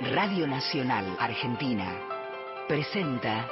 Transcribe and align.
Radio 0.00 0.46
Nacional 0.46 1.16
Argentina 1.18 2.00
presenta 2.68 3.50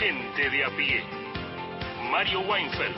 Gente 0.00 0.50
de 0.50 0.64
a 0.64 0.70
pie. 0.70 1.04
Mario 2.10 2.40
Weinfeld. 2.40 2.96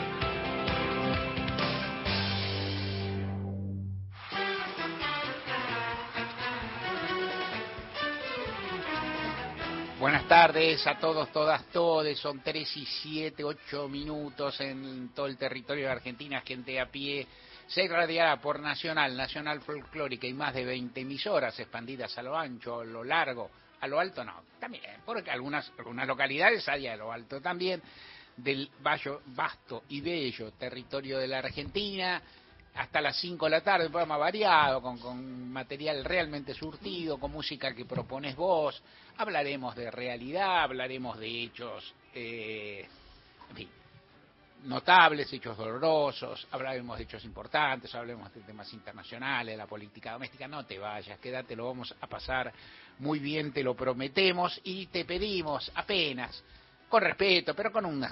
Buenas 10.00 10.27
tardes 10.27 10.86
a 10.86 10.98
todos, 10.98 11.30
todas, 11.32 11.66
todes. 11.66 12.18
Son 12.18 12.41
3 12.41 12.77
y 12.79 12.86
7, 12.86 13.45
8 13.45 13.89
minutos 13.91 14.59
en 14.62 15.11
todo 15.14 15.27
el 15.27 15.36
territorio 15.36 15.84
de 15.84 15.93
Argentina. 15.93 16.41
Gente 16.41 16.80
a 16.80 16.86
pie 16.86 17.27
se 17.73 17.89
radiará 17.89 18.39
por 18.39 18.61
Nacional, 18.61 19.16
Nacional 19.16 19.62
Folclórica 19.62 20.27
y 20.27 20.34
más 20.34 20.52
de 20.52 20.65
20 20.65 21.01
emisoras 21.01 21.59
expandidas 21.59 22.16
a 22.19 22.23
lo 22.23 22.37
ancho, 22.37 22.80
a 22.80 22.84
lo 22.84 23.02
largo, 23.02 23.51
a 23.80 23.88
lo 23.88 23.98
alto 23.98 24.23
no, 24.23 24.42
también, 24.60 25.01
porque 25.06 25.30
algunas, 25.30 25.73
algunas 25.79 26.06
localidades 26.06 26.69
hay 26.69 26.87
a 26.87 26.96
lo 26.96 27.10
alto 27.10 27.41
también, 27.41 27.82
del 28.37 28.70
vasto 28.80 29.84
y 29.88 30.02
bello 30.02 30.52
territorio 30.52 31.19
de 31.19 31.29
la 31.29 31.38
Argentina, 31.38 32.20
hasta 32.74 33.01
las 33.01 33.16
5 33.16 33.46
de 33.46 33.51
la 33.51 33.60
tarde, 33.62 33.87
un 33.87 33.93
programa 33.93 34.18
variado, 34.18 34.82
con, 34.82 34.98
con, 34.98 35.51
material 35.51 36.04
realmente 36.04 36.52
surtido, 36.52 37.18
con 37.18 37.32
música 37.32 37.74
que 37.74 37.87
propones 37.87 38.37
vos. 38.37 38.82
Hablaremos 39.16 39.74
de 39.77 39.91
realidad, 39.91 40.62
hablaremos 40.62 41.18
de 41.18 41.43
hechos, 41.43 41.95
eh, 42.15 42.87
en 43.51 43.57
fin, 43.57 43.68
notables, 44.65 45.33
hechos 45.33 45.57
dolorosos, 45.57 46.47
hablaremos 46.51 46.98
de 46.98 47.05
hechos 47.05 47.25
importantes, 47.25 47.95
hablaremos 47.95 48.33
de 48.34 48.41
temas 48.43 48.73
internacionales, 48.73 49.57
la 49.57 49.66
política 49.66 50.12
doméstica. 50.12 50.48
No 50.48 50.65
te 50.65 50.79
vayas, 50.79 51.19
quédate, 51.19 51.57
lo 51.57 51.66
vamos 51.66 51.95
a 52.01 52.07
pasar 52.07 52.52
muy 52.99 53.19
bien, 53.19 53.52
te 53.52 53.63
lo 53.63 53.74
prometemos 53.74 54.60
y 54.65 54.87
te 54.87 55.04
pedimos 55.04 55.71
apenas, 55.74 56.43
con 56.88 57.02
respeto, 57.02 57.54
pero 57.54 57.73
con 57.73 57.87
un 57.87 58.07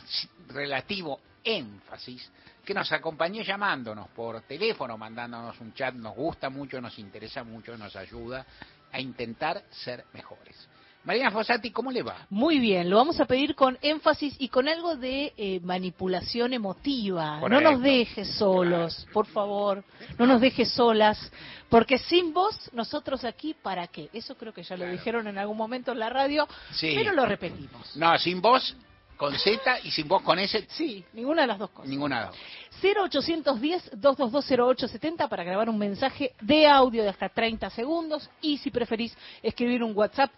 relativo 0.48 1.20
énfasis, 1.44 2.30
que 2.64 2.74
nos 2.74 2.90
acompañe 2.92 3.42
llamándonos 3.42 4.08
por 4.08 4.42
teléfono, 4.42 4.96
mandándonos 4.96 5.58
un 5.60 5.72
chat, 5.74 5.94
nos 5.94 6.14
gusta 6.14 6.50
mucho, 6.50 6.80
nos 6.80 6.98
interesa 6.98 7.42
mucho, 7.42 7.76
nos 7.76 7.96
ayuda 7.96 8.44
a 8.92 9.00
intentar 9.00 9.64
ser 9.70 10.04
mejores. 10.12 10.68
Mariana 11.02 11.30
Fossati, 11.30 11.70
¿cómo 11.70 11.90
le 11.90 12.02
va? 12.02 12.26
Muy 12.28 12.58
bien, 12.58 12.90
lo 12.90 12.96
vamos 12.96 13.18
a 13.20 13.24
pedir 13.24 13.54
con 13.54 13.78
énfasis 13.80 14.36
y 14.38 14.48
con 14.48 14.68
algo 14.68 14.96
de 14.96 15.32
eh, 15.36 15.58
manipulación 15.62 16.52
emotiva. 16.52 17.40
Correcto. 17.40 17.64
No 17.64 17.70
nos 17.72 17.80
dejes 17.82 18.28
solos, 18.36 18.96
Claro. 18.96 19.12
por 19.12 19.26
favor, 19.26 19.82
no 20.18 20.26
nos 20.26 20.42
dejes 20.42 20.70
solas, 20.72 21.32
porque 21.70 21.96
sin 21.96 22.34
vos, 22.34 22.54
nosotros 22.74 23.24
aquí, 23.24 23.54
¿para 23.54 23.86
qué? 23.86 24.10
Eso 24.12 24.34
creo 24.36 24.52
que 24.52 24.62
ya 24.62 24.76
lo 24.76 24.80
Claro. 24.82 24.92
dijeron 24.92 25.26
en 25.26 25.38
algún 25.38 25.56
momento 25.56 25.92
en 25.92 26.00
la 26.00 26.10
radio, 26.10 26.46
Sí. 26.72 26.92
pero 26.94 27.12
lo 27.14 27.24
repetimos. 27.24 27.96
No, 27.96 28.18
sin 28.18 28.42
voz 28.42 28.76
con 29.16 29.34
Z 29.38 29.80
y 29.84 29.90
sin 29.90 30.06
voz 30.06 30.20
con 30.22 30.38
S, 30.38 30.66
Sí, 30.68 31.02
ninguna 31.14 31.42
de 31.42 31.48
las 31.48 31.58
dos 31.58 31.70
cosas. 31.70 31.88
ninguna. 31.88 32.16
de 32.16 32.22
las 32.26 32.30
dos. 32.32 32.40
0810-222-0870 32.82 35.28
para 35.28 35.44
grabar 35.44 35.68
un 35.68 35.78
mensaje 35.78 36.32
de 36.40 36.66
audio 36.66 37.02
de 37.02 37.08
hasta 37.08 37.28
30 37.28 37.70
segundos 37.70 38.28
y 38.40 38.58
si 38.58 38.70
preferís 38.70 39.16
escribir 39.42 39.82
un 39.82 39.96
WhatsApp 39.96 40.30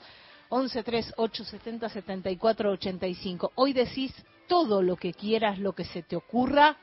1138707485. 0.53 3.53
Hoy 3.55 3.73
decís 3.73 4.13
todo 4.47 4.83
lo 4.83 4.97
que 4.97 5.15
quieras, 5.15 5.59
lo 5.59 5.73
que 5.75 5.85
se 5.85 6.03
te 6.03 6.17
ocurra, 6.17 6.77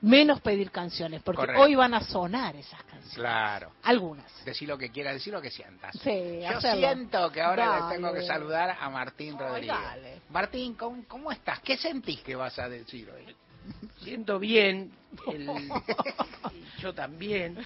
menos 0.00 0.40
pedir 0.40 0.70
canciones, 0.70 1.22
porque 1.22 1.40
Correcto. 1.40 1.62
hoy 1.62 1.74
van 1.74 1.92
a 1.94 2.00
sonar 2.02 2.54
esas 2.56 2.82
canciones. 2.84 3.14
Claro. 3.14 3.72
Algunas. 3.84 4.44
Decir 4.44 4.68
lo 4.68 4.78
que 4.78 4.90
quieras, 4.90 5.14
decir 5.14 5.32
lo 5.32 5.40
que 5.42 5.50
sientas. 5.50 5.96
Sí, 6.02 6.40
Yo 6.42 6.48
hacerlo. 6.56 6.86
siento 6.88 7.30
que 7.32 7.40
ahora 7.40 7.66
le 7.66 7.80
Dale. 7.82 7.94
tengo 7.96 8.12
que 8.12 8.22
saludar 8.22 8.76
a 8.80 8.90
Martín 8.90 9.34
Ay, 9.38 9.46
Rodríguez. 9.46 9.76
dale. 9.76 10.20
Martín, 10.30 10.74
¿cómo, 10.74 11.02
cómo 11.08 11.32
estás? 11.32 11.60
¿Qué 11.60 11.76
sentís 11.76 12.20
que 12.20 12.34
vas 12.36 12.58
a 12.58 12.68
decir 12.68 13.10
hoy? 13.10 13.34
Siento 14.02 14.38
bien, 14.38 14.92
el- 15.26 15.46
yo 16.80 16.94
también. 16.94 17.58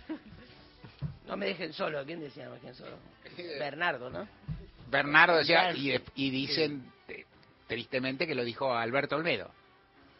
No 1.26 1.36
me 1.36 1.46
dejen 1.46 1.72
solo, 1.72 2.04
¿quién 2.04 2.20
decía 2.20 2.44
no 2.46 2.50
me 2.50 2.56
dejen 2.56 2.74
solo? 2.74 2.96
Bernardo, 3.58 4.10
¿no? 4.10 4.26
Bernardo 4.92 5.36
decía, 5.38 5.72
y, 5.72 5.88
de- 5.90 6.02
y 6.14 6.30
dicen 6.30 6.92
eh, 7.08 7.24
tristemente 7.66 8.26
que 8.26 8.34
lo 8.36 8.44
dijo 8.44 8.72
Alberto 8.74 9.16
Olmedo. 9.16 9.50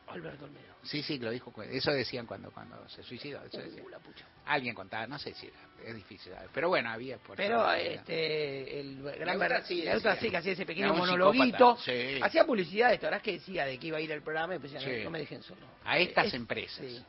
Alberto 0.09 0.45
Olmedo. 0.47 0.73
Sí, 0.83 1.01
sí, 1.03 1.17
lo 1.21 1.31
dijo. 1.31 1.53
Eso 1.63 1.93
decían 1.93 2.27
cuando 2.27 2.51
cuando 2.51 2.89
se 2.89 3.05
suicidó. 3.05 3.41
Eso. 3.45 3.59
Uh, 3.85 3.89
la 3.89 4.01
pucha. 4.01 4.27
Alguien 4.47 4.75
contaba, 4.75 5.07
no 5.07 5.17
sé 5.17 5.33
si 5.33 5.47
era, 5.47 5.57
es 5.87 5.95
difícil 5.95 6.33
saber. 6.33 6.51
Pero 6.53 6.69
bueno, 6.69 6.91
había 6.91 7.19
por 7.19 7.37
Pero 7.37 7.71
este, 7.73 8.81
el 8.81 9.01
gran 9.01 9.39
Bernardo, 9.39 9.65
sí, 9.65 9.83
que 9.83 10.37
hacía 10.37 10.53
ese 10.53 10.67
pequeño 10.67 10.93
monologuito. 10.93 11.77
sí. 11.77 12.19
Hacía 12.21 12.45
publicidad 12.45 12.89
de 12.89 12.95
esto, 12.97 13.09
que 13.23 13.33
decía 13.35 13.65
de 13.65 13.79
que 13.79 13.87
iba 13.87 13.99
a 13.99 14.01
ir 14.01 14.11
el 14.11 14.23
programa 14.23 14.57
y 14.57 14.59
pues 14.59 14.73
no, 14.73 14.81
no 15.05 15.11
me 15.11 15.21
dejen 15.21 15.43
solo. 15.45 15.61
a 15.85 15.99
estas 15.99 16.27
Es- 16.27 16.35
empresas. 16.35 17.05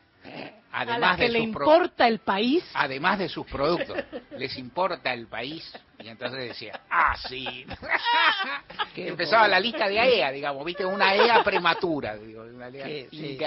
A 0.72 0.82
Además 0.82 1.18
que 1.18 1.24
de 1.24 1.30
le 1.30 1.40
sus 1.40 1.48
importa 1.48 2.08
el 2.08 2.20
país, 2.20 2.64
además 2.74 3.20
de 3.20 3.30
sus 3.30 3.46
productos, 3.46 3.96
les 4.38 4.58
importa 4.58 5.14
el 5.14 5.28
país. 5.28 5.72
Y 6.00 6.08
entonces 6.08 6.40
decía, 6.50 6.80
ah, 6.90 7.16
sí. 7.30 7.66
Qué 8.96 9.08
Empezaba 9.10 9.48
la 9.48 9.60
lista 9.60 9.88
de 9.88 10.00
AEA, 10.00 10.32
digamos, 10.32 10.66
viste, 10.66 10.86
una 10.86 11.10
AEA 11.10 11.44
prematura, 11.44 12.16
digo, 12.18 12.44
una 12.44 12.66
AEA 12.66 12.86
Qué- 12.86 13.08
sí. 13.12 13.38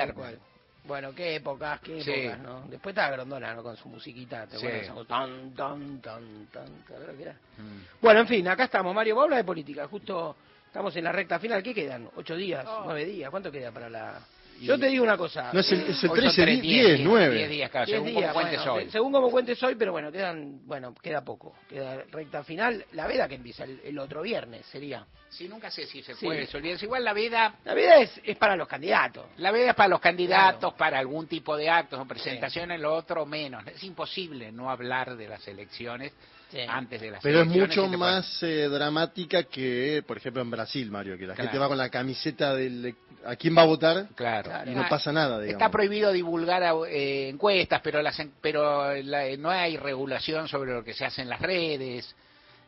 Bueno, 0.84 1.12
qué 1.16 1.34
épocas, 1.34 1.80
qué 1.80 2.00
Sí. 2.00 2.12
épocas, 2.12 2.38
¿no? 2.38 2.60
Después 2.68 2.92
estaba 2.92 3.10
Grondona, 3.10 3.52
¿no? 3.54 3.62
Con 3.64 3.76
su 3.76 3.88
musiquita, 3.88 4.46
¿te 4.46 4.56
Sí. 4.56 4.66
Tan, 5.08 5.52
tan, 5.54 6.00
tan, 6.00 6.46
tan, 6.46 6.66
¿sabes 6.88 7.08
lo 7.08 7.16
que 7.16 7.22
era? 7.22 7.32
Mm. 7.32 8.00
Bueno, 8.00 8.20
en 8.20 8.28
fin, 8.28 8.46
acá 8.46 8.64
estamos, 8.64 8.94
Mario. 8.94 9.16
Vamos 9.16 9.24
a 9.24 9.26
hablar 9.26 9.38
de 9.38 9.44
política. 9.44 9.88
Justo 9.88 10.36
estamos 10.64 10.94
en 10.94 11.02
la 11.02 11.10
recta 11.10 11.40
final. 11.40 11.60
¿Qué 11.62 11.74
quedan? 11.74 12.08
¿Ocho 12.14 12.36
días? 12.36 12.64
¿Nueve 12.84 13.04
días? 13.04 13.30
¿Cuánto 13.30 13.50
queda 13.50 13.72
para 13.72 13.90
la...? 13.90 14.20
Yo 14.60 14.78
te 14.78 14.86
digo 14.86 15.04
una 15.04 15.16
cosa. 15.16 15.50
No, 15.52 15.60
es 15.60 15.70
el, 15.72 15.80
es 15.82 16.02
el 16.04 16.10
Hoy 16.10 16.16
son 16.16 16.34
13, 16.34 16.42
tres, 16.42 16.62
10, 16.62 17.00
9. 17.00 17.34
10 17.36 17.50
días, 17.50 17.70
claro, 17.70 17.86
Diez 17.86 17.96
según 17.96 18.08
días, 18.10 18.20
como 18.22 18.34
cuentes 18.34 18.58
bueno, 18.58 18.72
hoy. 18.74 18.84
se- 18.84 18.90
según 18.90 19.12
como 19.12 19.30
cuentes 19.30 19.62
hoy, 19.62 19.74
pero 19.74 19.92
bueno, 19.92 20.10
quedan, 20.12 20.66
bueno, 20.66 20.94
queda 20.94 21.24
poco. 21.24 21.54
Queda 21.68 22.04
recta 22.10 22.42
final. 22.44 22.84
La 22.92 23.06
veda 23.06 23.28
que 23.28 23.34
empieza 23.36 23.64
el, 23.64 23.80
el 23.84 23.98
otro 23.98 24.22
viernes 24.22 24.64
sería. 24.66 25.06
Sí, 25.28 25.48
nunca 25.48 25.70
sé 25.70 25.86
si 25.86 26.02
se 26.02 26.14
Sí. 26.14 26.24
puede 26.26 26.48
olvidar. 26.54 26.82
Igual 26.82 27.04
la 27.04 27.12
veda, 27.12 27.54
La 27.64 27.74
veda 27.74 27.96
es, 28.00 28.20
es 28.24 28.36
para 28.38 28.56
los 28.56 28.66
candidatos. 28.68 29.26
la 29.36 29.50
veda 29.50 29.70
es 29.70 29.76
para 29.76 29.88
los 29.88 30.00
candidatos, 30.00 30.60
Claro. 30.60 30.76
para 30.76 30.98
algún 30.98 31.26
tipo 31.26 31.56
de 31.56 31.68
actos 31.68 32.00
o 32.00 32.06
presentaciones, 32.06 32.80
lo 32.80 32.94
otro 32.94 33.26
menos. 33.26 33.66
Es 33.66 33.82
imposible 33.84 34.52
no 34.52 34.70
hablar 34.70 35.16
de 35.16 35.28
las 35.28 35.46
elecciones 35.48 36.12
Sí. 36.50 36.58
antes 36.68 37.00
de 37.00 37.10
las 37.10 37.22
Pero 37.22 37.40
es 37.42 37.46
mucho 37.48 37.88
más 37.88 38.40
eh, 38.44 38.68
dramática 38.68 39.42
que, 39.44 40.04
por 40.06 40.16
ejemplo, 40.16 40.42
en 40.42 40.50
Brasil, 40.50 40.90
Mario, 40.92 41.18
que 41.18 41.26
la 41.26 41.34
Claro. 41.34 41.48
gente 41.50 41.58
va 41.58 41.68
con 41.68 41.76
la 41.78 41.88
camiseta 41.88 42.54
del 42.54 42.94
a 43.24 43.34
quién 43.34 43.56
va 43.58 43.62
a 43.62 43.66
votar 43.66 44.06
Claro. 44.14 44.50
Claro. 44.50 44.70
y 44.70 44.74
no 44.74 44.88
pasa 44.88 45.10
nada, 45.12 45.40
digamos. 45.40 45.60
Está 45.60 45.68
prohibido 45.70 46.12
divulgar 46.12 46.62
eh, 46.88 47.28
encuestas, 47.28 47.80
pero 47.82 48.00
las 48.00 48.16
en- 48.20 48.32
pero 48.40 48.94
la- 49.02 49.36
no 49.36 49.50
hay 49.50 49.76
regulación 49.76 50.46
sobre 50.46 50.72
lo 50.72 50.84
que 50.84 50.94
se 50.94 51.04
hace 51.04 51.22
en 51.22 51.28
las 51.28 51.40
redes. 51.40 52.14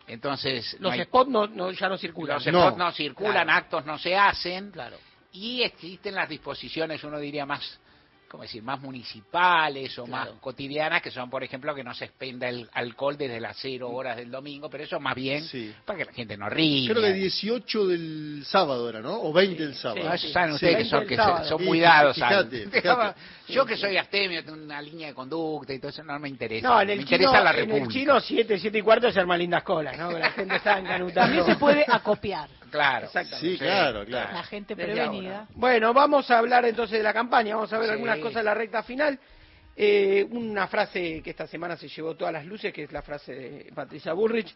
Entonces, 0.09 0.75
no 0.81 0.89
Los 0.89 0.95
hay- 0.95 1.05
spots 1.05 1.31
no, 1.31 1.47
no, 1.47 1.71
ya 1.71 1.89
no 1.89 1.99
circulan. 1.99 2.37
los 2.37 2.47
No. 2.49 2.63
spots 2.63 2.79
no 2.79 2.93
circulan, 2.93 3.33
Claro. 3.45 3.53
actos 3.53 3.85
no 3.87 3.99
se 3.99 4.17
hacen. 4.17 4.71
Claro. 4.73 4.97
Y 5.33 5.63
existen 5.63 6.15
las 6.15 6.29
disposiciones, 6.29 7.05
uno 7.05 7.19
diría 7.21 7.45
más, 7.47 7.79
¿cómo 8.29 8.43
decir?, 8.43 8.63
más 8.63 8.81
municipales 8.81 9.99
o 9.99 10.05
Claro. 10.05 10.33
más 10.33 10.41
cotidianas, 10.41 11.03
que 11.03 11.11
son, 11.11 11.31
por 11.31 11.43
ejemplo, 11.43 11.75
que 11.75 11.83
no 11.83 11.95
se 11.95 12.05
expenda 12.07 12.49
el 12.49 12.69
alcohol 12.73 13.17
desde 13.17 13.41
las 13.41 13.57
cero 13.61 13.91
horas 13.91 14.17
del 14.17 14.31
domingo, 14.31 14.69
pero 14.71 14.85
eso 14.85 15.01
más 15.01 15.15
bien 15.15 15.43
Sí. 15.45 15.73
para 15.85 15.99
que 15.99 16.05
la 16.05 16.13
gente 16.13 16.37
no 16.37 16.49
ríe. 16.49 16.89
Creo 16.91 17.03
que 17.03 17.13
18 17.13 17.87
del 17.87 18.43
sábado 18.47 18.89
era, 18.89 19.01
¿no? 19.01 19.21
O 19.23 19.33
20 19.33 19.63
del 19.65 19.75
sábado. 19.75 20.09
Ah, 20.09 20.17
sí. 20.19 20.31
saben 20.33 20.51
Sí. 20.51 20.55
ustedes 20.67 20.89
que 20.89 20.97
20 20.97 21.17
son, 21.17 21.39
que 21.43 21.49
son 21.49 21.65
muy 21.65 21.79
sí, 21.79 21.83
dados. 21.85 22.15
fíjate, 22.15 22.65
saben. 22.65 22.71
fíjate. 22.71 23.21
Yo 23.49 23.65
que 23.65 23.77
soy 23.77 23.97
astemio, 23.97 24.45
tengo 24.45 24.63
una 24.63 24.81
línea 24.83 25.09
de 25.09 25.15
conducta 25.15 25.73
y 25.73 25.79
todo 25.79 25.89
eso 25.91 26.03
no 26.03 26.19
me 26.19 26.29
interesa. 26.29 26.69
No, 26.69 26.81
en 26.81 26.87
me 26.89 26.93
el, 26.95 27.01
interesa 27.01 27.31
chino, 27.31 27.45
la 27.45 27.51
en 27.51 27.57
República. 27.57 27.85
el 27.87 27.91
chino 27.93 28.21
7, 28.21 28.59
7 28.59 28.79
y 28.79 28.83
cuarto 28.83 29.11
se 29.11 29.21
arman 29.21 29.39
lindas 29.39 29.63
colas, 29.63 29.97
¿no? 29.99 30.11
Que 30.11 30.19
la 30.19 30.31
gente 30.33 30.57
está 30.57 30.79
encanutando. 30.79 31.21
también 31.21 31.45
se 31.47 31.57
puede 31.57 31.85
acopiar. 31.89 32.49
Claro. 32.71 33.07
Exactamente. 33.07 33.53
Sí, 33.53 33.59
claro, 33.59 34.05
claro. 34.05 34.33
La 34.33 34.43
gente 34.45 34.75
prevenida. 34.77 35.47
Bueno, 35.55 35.93
vamos 35.95 36.31
a 36.31 36.39
hablar 36.39 36.65
entonces 36.65 36.99
de 36.99 37.05
la 37.05 37.13
campaña, 37.13 37.55
vamos 37.57 37.73
a 37.73 37.79
ver 37.79 37.87
Sí. 37.89 37.93
algunas 37.93 38.19
cosas 38.19 38.37
de 38.37 38.43
la 38.45 38.55
recta 38.55 38.83
final. 38.83 39.19
Eh, 39.77 40.27
una 40.31 40.67
frase 40.67 41.23
que 41.23 41.31
esta 41.31 41.47
semana 41.47 41.77
se 41.77 41.89
llevó 41.89 42.17
todas 42.17 42.33
las 42.33 42.45
luces, 42.45 42.73
que 42.73 42.83
es 42.85 42.93
la 42.93 43.03
frase 43.03 43.33
de 43.35 43.73
Patricia 43.73 44.13
Bullrich, 44.13 44.53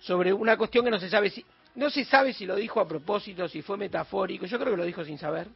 sobre 0.00 0.32
una 0.32 0.56
cuestión 0.56 0.84
que 0.84 0.90
no 0.92 0.98
se 1.00 1.08
sabe 1.10 1.28
si 1.30 1.44
no 1.74 1.88
se 1.90 2.04
sabe 2.04 2.32
si 2.32 2.46
lo 2.46 2.56
dijo 2.56 2.80
a 2.80 2.86
propósito, 2.88 3.48
si 3.48 3.62
fue 3.62 3.76
metafórico, 3.76 4.46
yo 4.46 4.58
creo 4.58 4.72
que 4.72 4.76
lo 4.76 4.84
dijo 4.84 5.04
sin 5.04 5.18
saber, 5.18 5.46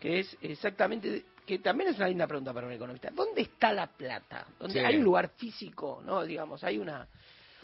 que 0.00 0.20
es 0.20 0.36
exactamente, 0.40 1.24
que 1.46 1.58
también 1.58 1.90
es 1.90 1.96
una 1.96 2.08
linda 2.08 2.26
pregunta 2.28 2.52
para 2.52 2.66
un 2.66 2.72
economista. 2.72 3.10
¿Dónde 3.12 3.42
está 3.42 3.72
la 3.72 3.86
plata? 3.88 4.46
¿Dónde 4.58 4.80
Sí. 4.80 4.84
hay 4.86 4.96
un 4.96 5.04
lugar 5.04 5.30
físico, 5.36 6.00
no? 6.04 6.22
Digamos, 6.24 6.62
hay 6.62 6.78
una... 6.78 7.06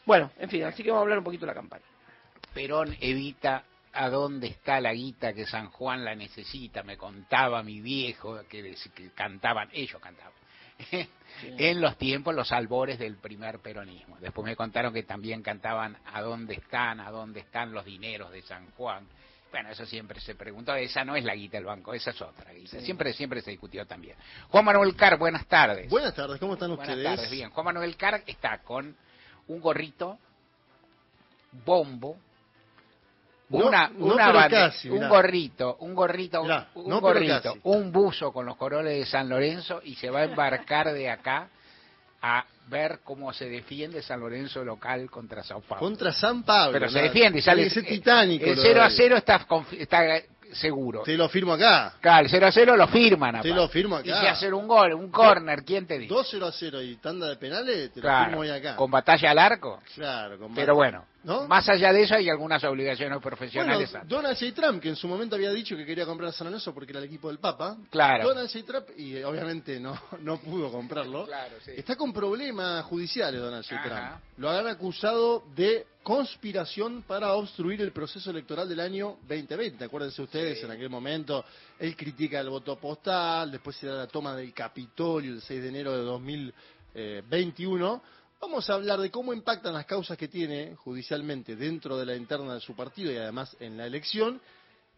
Bueno, 0.05 0.31
en 0.39 0.49
fin, 0.49 0.65
así 0.65 0.83
que 0.83 0.91
vamos 0.91 1.01
a 1.01 1.05
hablar 1.05 1.19
un 1.19 1.25
poquito 1.25 1.43
de 1.43 1.53
la 1.53 1.55
campaña. 1.55 1.85
Perón 2.59 2.97
evita 3.01 3.63
a 3.93 4.11
dónde 4.11 4.49
está 4.49 4.81
la 4.81 4.93
guita 4.93 5.33
que 5.33 5.47
San 5.47 5.71
Juan 5.71 6.05
la 6.05 6.17
necesita, 6.17 6.83
me 6.83 6.97
contaba 6.97 7.63
mi 7.63 7.81
viejo, 7.81 8.41
que, 8.49 8.75
cantaban, 9.15 9.69
ellos 9.73 10.03
cantaban. 10.03 10.33
en 11.43 11.81
los 11.81 11.97
tiempos, 11.99 12.35
los 12.35 12.51
albores 12.51 12.99
del 12.99 13.19
primer 13.19 13.61
peronismo. 13.61 14.17
Después 14.19 14.45
me 14.45 14.57
contaron 14.57 14.93
que 14.93 15.05
también 15.05 15.41
cantaban 15.41 15.99
¿A 16.13 16.21
dónde 16.21 16.55
están? 16.55 16.99
¿A 16.99 17.13
dónde 17.13 17.39
están 17.39 17.73
los 17.73 17.85
dineros 17.85 18.33
de 18.33 18.43
San 18.43 18.69
Juan? 18.73 19.07
Bueno, 19.53 19.71
eso 19.71 19.87
siempre 19.87 20.19
se 20.19 20.35
preguntó. 20.35 20.75
Esa 20.75 21.05
no 21.05 21.15
es 21.15 21.23
la 21.23 21.37
guita 21.37 21.59
del 21.59 21.67
banco, 21.67 21.95
esa 21.95 22.11
es 22.11 22.21
otra 22.21 22.53
guita. 22.53 22.81
Siempre, 22.81 23.13
siempre 23.13 23.41
se 23.41 23.53
discutió 23.53 23.87
también. 23.87 24.17
Juan 24.49 24.65
Manuel 24.65 24.97
Car, 24.97 25.17
buenas 25.17 25.47
tardes. 25.47 25.89
Buenas 25.89 26.13
tardes, 26.13 26.41
¿cómo 26.41 26.55
están 26.55 26.75
Buenas 26.75 26.89
ustedes? 26.89 27.05
tardes, 27.17 27.31
bien. 27.31 27.51
Juan 27.51 27.67
Manuel 27.67 27.97
Car 27.97 28.25
está 28.27 28.59
con 28.65 28.97
un 29.47 29.61
gorrito, 29.61 30.19
bombo, 31.65 32.19
No, 33.51 33.67
una, 33.67 33.89
no, 33.89 34.05
una 34.15 34.31
bande- 34.33 34.57
casi, 34.57 34.91
un 34.91 35.09
gorrito, 35.09 35.77
un 35.81 35.95
gorrito, 35.95 36.43
Mirá, 36.43 36.69
un 36.75 36.89
no, 36.89 37.01
gorrito, 37.01 37.57
un 37.65 37.91
buzo 37.91 38.31
con 38.33 38.45
los 38.45 38.57
coroles 38.57 38.99
de 38.99 39.07
San 39.07 39.29
Lorenzo 39.29 39.81
y 39.85 39.95
se 39.95 40.11
va 40.11 40.21
a 40.21 40.25
embarcar 40.25 40.93
de 40.93 41.09
acá 41.11 41.49
a 42.21 42.45
ver 42.69 42.99
cómo 43.05 43.33
se 43.33 43.49
defiende 43.49 44.03
San 44.03 44.21
Lorenzo 44.21 44.63
local 44.65 45.09
contra 45.11 45.43
Sao 45.43 45.61
Paulo. 45.63 45.81
Contra 45.81 46.13
San 46.13 46.43
Pablo. 46.43 46.73
Pero 46.73 46.91
se 46.91 47.01
defiende 47.01 47.39
y 47.39 47.43
sale. 47.43 47.71
Ser 47.71 47.85
titánico. 47.87 48.45
El 48.45 48.57
lo 48.57 48.63
0 48.63 48.83
a 48.83 48.89
de- 48.89 48.95
0 48.97 49.17
está, 49.17 49.47
está 49.79 50.03
seguro. 50.53 51.03
Te 51.05 51.17
lo 51.17 51.29
firmo 51.29 51.53
acá. 51.55 51.95
Claro, 52.01 52.25
el 52.25 52.31
0 52.31 52.47
a 52.47 52.53
0 52.53 52.77
lo 52.77 52.89
firman. 52.89 53.33
Te 53.33 53.39
aparte. 53.39 53.55
lo 53.55 53.69
firmo 53.69 53.97
acá. 53.97 54.09
Y 54.09 54.21
si 54.21 54.27
hacer 54.27 54.53
un 54.53 54.67
gol, 54.67 54.93
un 54.95 55.11
corner, 55.11 55.63
¿quién 55.65 55.87
te 55.87 55.99
dice? 55.99 56.13
2 56.13 56.27
0 56.31 56.47
a 56.47 56.53
0 56.53 56.83
y 56.83 56.97
tanda 56.97 57.29
de 57.29 57.37
penales, 57.37 57.93
te 57.93 58.01
lo 58.01 58.03
Claro, 58.03 58.25
firmo 58.27 58.41
hoy 58.43 58.51
acá. 58.51 58.77
con 58.77 58.91
batalla 58.91 59.31
al 59.31 59.39
arco. 59.39 59.81
Claro, 59.95 60.39
con 60.39 60.55
Pero 60.55 60.75
bueno, 60.75 61.05
¿No? 61.25 61.49
más 61.49 61.69
allá 61.69 61.93
de 61.93 62.03
eso 62.03 62.15
hay 62.15 62.29
algunas 62.29 62.63
obligaciones 62.65 63.11
Bueno, 63.11 63.21
profesionales. 63.21 63.93
Donald 64.07 64.39
J. 64.39 64.53
Trump, 64.55 64.81
que 64.81 64.89
en 64.89 64.97
su 64.97 65.09
momento 65.09 65.35
había 65.35 65.51
dicho 65.51 65.77
que 65.77 65.85
quería 65.85 66.07
comprar 66.07 66.31
a 66.31 66.33
San 66.33 66.47
Lorenzo 66.47 66.73
porque 66.73 66.93
era 66.93 67.01
el 67.01 67.07
equipo 67.07 67.29
del 67.29 67.39
Papa. 67.39 67.77
Claro. 67.91 68.29
Donald 68.29 68.49
J. 68.51 68.65
Trump, 68.65 68.87
y 68.97 69.21
obviamente 69.23 69.81
no, 69.81 70.01
no 70.21 70.39
pudo 70.41 70.71
comprarlo. 70.71 71.27
Claro, 71.27 71.57
sí. 71.65 71.73
Está 71.77 71.97
con 71.97 72.13
problemas 72.13 72.85
judiciales 72.85 73.41
Donald 73.41 73.65
J. 73.65 73.77
Ajá. 73.81 73.89
Trump. 74.09 74.23
Lo 74.39 74.49
han 74.51 74.67
acusado 74.69 75.43
de 75.57 75.87
conspiración 76.05 77.03
para 77.03 77.33
obstruir 77.35 77.83
el 77.83 77.93
proceso 77.93 78.31
electoral 78.31 78.69
del 78.69 78.81
año 78.81 79.17
2020. 79.29 79.85
Acuérdense 79.85 80.23
ustedes, 80.23 80.59
Sí. 80.61 80.65
en 80.65 80.71
aquel 80.71 80.89
momento 80.89 81.45
él 81.79 81.95
critica 81.97 82.41
el 82.41 82.49
voto 82.49 82.77
postal, 82.77 83.51
después 83.51 83.77
se 83.77 83.87
da 83.89 83.95
la 83.97 84.07
toma 84.07 84.35
del 84.35 84.55
Capitolio 84.55 85.33
el 85.35 85.43
6 85.43 85.61
de 85.63 85.69
enero 85.69 85.93
de 85.93 86.03
2021. 86.05 88.03
Vamos 88.41 88.71
a 88.71 88.75
hablar 88.75 89.01
de 89.01 89.11
cómo 89.11 89.33
impactan 89.33 89.75
las 89.75 89.85
causas 89.85 90.17
que 90.17 90.29
tiene 90.29 90.77
judicialmente 90.77 91.57
dentro 91.57 91.97
de 91.97 92.07
la 92.07 92.15
interna 92.15 92.55
de 92.55 92.61
su 92.61 92.75
partido 92.75 93.11
y 93.11 93.17
además 93.17 93.57
en 93.59 93.77
la 93.77 93.85
elección. 93.87 94.41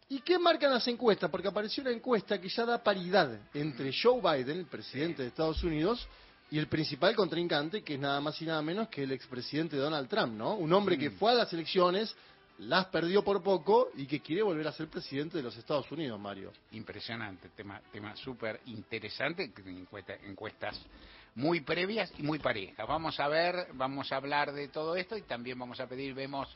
¿Y 0.09 0.19
qué 0.19 0.37
marcan 0.37 0.71
las 0.71 0.87
encuestas? 0.87 1.29
Porque 1.31 1.47
apareció 1.47 1.81
una 1.81 1.91
encuesta 1.91 2.39
que 2.39 2.49
ya 2.49 2.65
da 2.65 2.83
paridad 2.83 3.39
entre 3.53 3.91
Joe 3.93 4.21
Biden, 4.21 4.59
el 4.59 4.65
presidente 4.67 5.23
de 5.23 5.29
Estados 5.29 5.63
Unidos, 5.63 6.07
y 6.51 6.59
el 6.59 6.67
principal 6.67 7.15
contrincante, 7.15 7.81
que 7.81 7.95
es 7.95 7.99
nada 7.99 8.19
más 8.21 8.39
y 8.41 8.45
nada 8.45 8.61
menos 8.61 8.89
que 8.89 9.03
el 9.03 9.11
expresidente 9.13 9.77
Donald 9.77 10.07
Trump, 10.07 10.33
¿no? 10.33 10.55
Un 10.55 10.71
hombre 10.73 10.97
que 10.97 11.09
fue 11.11 11.31
a 11.31 11.35
las 11.35 11.51
elecciones, 11.53 12.13
las 12.59 12.87
perdió 12.87 13.23
por 13.23 13.41
poco 13.41 13.89
y 13.95 14.05
que 14.05 14.19
quiere 14.19 14.43
volver 14.43 14.67
a 14.67 14.71
ser 14.73 14.87
presidente 14.87 15.37
de 15.37 15.43
los 15.43 15.55
Estados 15.57 15.89
Unidos, 15.91 16.19
Mario. 16.19 16.51
Impresionante, 16.73 17.49
tema 17.55 17.81
tema 17.91 18.15
súper 18.17 18.59
interesante, 18.65 19.51
encuesta- 19.65 20.17
encuestas 20.25 20.79
muy 21.35 21.61
previas 21.61 22.11
y 22.17 22.23
muy 22.23 22.39
parejas. 22.39 22.87
Vamos 22.87 23.19
a 23.19 23.27
ver, 23.27 23.67
vamos 23.73 24.11
a 24.11 24.17
hablar 24.17 24.51
de 24.51 24.67
todo 24.67 24.95
esto 24.95 25.17
y 25.17 25.21
también 25.21 25.57
vamos 25.57 25.79
a 25.79 25.87
pedir, 25.87 26.13
vemos 26.13 26.47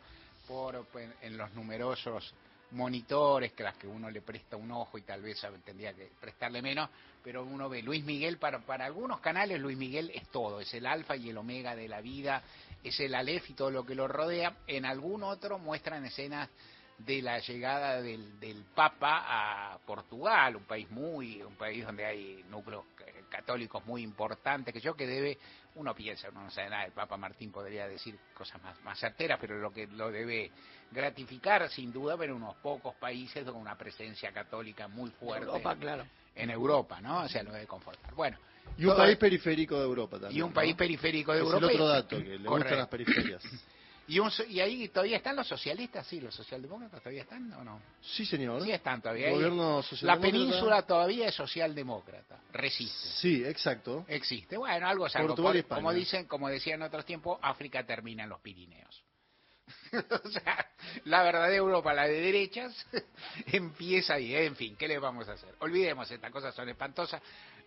por 0.48 0.86
pues, 0.88 1.10
en 1.22 1.38
los 1.38 1.52
numerosos 1.54 2.34
monitores 2.72 3.54
que 3.54 3.64
las 3.64 3.78
que 3.78 3.88
uno 3.88 4.10
le 4.10 4.22
presta 4.22 4.58
un 4.58 4.72
ojo 4.72 4.98
y 4.98 5.04
tal 5.04 5.22
vez 5.22 5.40
tendría 5.64 5.94
que 5.94 6.10
prestarle 6.20 6.62
menos, 6.62 6.90
pero 7.24 7.44
uno 7.44 7.70
ve 7.70 7.82
Luis 7.82 8.04
Miguel 8.04 8.38
para 8.38 8.60
para 8.60 8.86
algunos 8.86 9.20
canales 9.20 9.60
Luis 9.60 9.78
Miguel 9.78 10.12
es 10.14 10.28
todo, 10.30 10.60
es 10.60 10.74
el 10.74 10.86
alfa 10.86 11.16
y 11.16 11.30
el 11.30 11.38
omega 11.38 11.76
de 11.76 11.88
la 11.88 12.02
vida, 12.02 12.44
es 12.84 13.00
el 13.00 13.16
alef 13.16 13.50
y 13.50 13.54
todo 13.54 13.72
lo 13.72 13.86
que 13.86 13.96
lo 13.96 14.08
rodea. 14.08 14.58
En 14.68 14.86
algún 14.86 15.24
otro 15.24 15.58
muestran 15.58 16.06
escenas 16.06 16.50
de 16.98 17.22
la 17.22 17.40
llegada 17.40 18.02
del, 18.02 18.40
del 18.40 18.64
Papa 18.76 19.24
a 19.26 19.78
Portugal, 19.80 20.56
un 20.56 20.64
país 20.64 20.90
muy, 20.92 21.42
un 21.42 21.56
país 21.56 21.86
donde 21.86 22.06
hay 22.06 22.44
núcleos 22.50 22.86
católicos 23.36 23.86
muy 23.86 24.02
importantes, 24.02 24.74
que 24.74 24.80
yo 24.80 24.96
que 24.96 25.06
debe, 25.06 25.38
uno 25.76 25.94
piensa, 25.94 26.30
uno 26.30 26.44
no 26.44 26.52
sabe 26.52 26.70
nada, 26.70 26.86
el 26.86 26.92
Papa 26.94 27.18
Martín 27.18 27.52
podría 27.52 27.88
decir 27.88 28.18
cosas 28.34 28.62
más, 28.64 28.82
más 28.84 28.98
certeras, 29.00 29.38
pero 29.42 29.58
lo 29.60 29.72
que 29.74 29.88
lo 29.88 30.10
debe 30.12 30.52
gratificar 30.92 31.70
sin 31.70 31.92
duda 31.92 32.16
ver 32.16 32.32
unos 32.32 32.56
pocos 32.58 32.96
países 32.96 33.44
con 33.46 33.56
una 33.58 33.78
presencia 33.78 34.32
católica 34.32 34.88
muy 34.88 35.10
fuerte 35.12 35.46
Europa, 35.48 35.76
claro. 35.76 36.06
en 36.36 36.50
Europa, 36.50 37.02
¿no? 37.02 37.24
O 37.24 37.28
sea, 37.28 37.44
lo 37.44 37.52
debe 37.52 37.68
confortar. 37.68 38.14
Bueno, 38.14 38.38
Y 38.78 38.84
un 38.86 38.92
todo- 38.92 38.98
país 39.00 39.18
periférico 39.18 39.78
de 39.78 39.84
Europa 39.84 40.20
también. 40.20 40.38
y 40.40 40.42
un 40.42 40.50
¿no? 40.50 40.54
país 40.56 40.76
periférico 40.76 41.32
de 41.34 41.40
Es 41.40 41.44
Europa. 41.46 41.66
el 41.68 41.74
otro 41.74 41.88
dato, 41.88 42.18
que 42.18 42.24
le 42.24 42.38
gustan 42.38 42.46
Correcto. 42.48 42.76
las 42.78 42.88
periferias. 42.88 43.44
Y, 44.08 44.20
un 44.20 44.30
y 44.50 44.60
ahí 44.60 44.88
todavía 44.90 45.18
están 45.18 45.36
los 45.36 45.48
socialistas, 45.48 46.06
sí, 46.06 46.22
los 46.22 46.36
socialdemócratas 46.36 47.02
todavía 47.02 47.24
están 47.24 47.52
o 47.54 47.64
no. 47.64 47.82
Sí, 48.02 48.26
señor. 48.26 48.64
Sí 48.64 48.72
están 48.72 49.02
todavía. 49.02 49.32
Gobierno 49.32 49.84
La 50.02 50.20
península 50.20 50.84
todavía 50.84 51.28
es 51.28 51.36
socialdemócrata, 51.36 52.40
resiste. 52.52 53.08
Sí, 53.20 53.44
exacto. 53.44 54.06
Existe. 54.08 54.58
Bueno, 54.58 54.88
algo 54.88 55.06
algo. 55.06 55.28
Portugal 55.30 55.64
Por- 55.64 55.78
como 55.78 55.92
dicen, 55.92 56.26
como 56.28 56.50
decían 56.50 56.82
en 56.82 56.88
otros 56.88 57.06
tiempos, 57.06 57.40
África 57.42 57.84
termina 57.84 58.24
en 58.24 58.30
los 58.30 58.40
Pirineos. 58.42 59.04
o 60.24 60.30
sea, 60.30 60.68
la 61.06 61.24
verdadera 61.24 61.56
Europa, 61.56 61.94
la 61.94 62.08
de 62.08 62.22
derechas, 62.22 62.86
empieza 63.48 64.16
ahí. 64.16 64.36
En 64.36 64.56
fin, 64.56 64.76
¿qué 64.76 64.88
le 64.88 65.00
vamos 65.00 65.28
a 65.30 65.34
hacer? 65.34 65.56
Olvidemos, 65.60 66.10
estas 66.12 66.32
cosas 66.32 66.54
son 66.54 66.70
espantosas. 66.70 67.22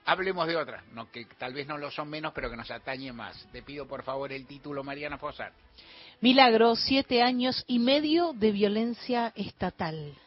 Hablemos 0.04 0.46
de 0.46 0.56
otras, 0.56 0.86
no, 0.92 1.10
que 1.10 1.26
tal 1.36 1.52
vez 1.52 1.66
no 1.66 1.76
lo 1.76 1.90
son 1.90 2.08
menos, 2.08 2.32
pero 2.32 2.48
que 2.48 2.56
nos 2.56 2.70
atañe 2.70 3.12
más. 3.12 3.46
Te 3.52 3.62
pido 3.62 3.86
por 3.86 4.02
favor 4.04 4.32
el 4.32 4.46
título, 4.46 4.84
Mariana 4.84 5.18
Fosar. 5.18 5.52
Milagro, 6.20 6.74
siete 6.74 7.22
años 7.22 7.62
y 7.68 7.78
medio 7.78 8.32
de 8.32 8.50
violencia 8.50 9.32
estatal. 9.36 10.18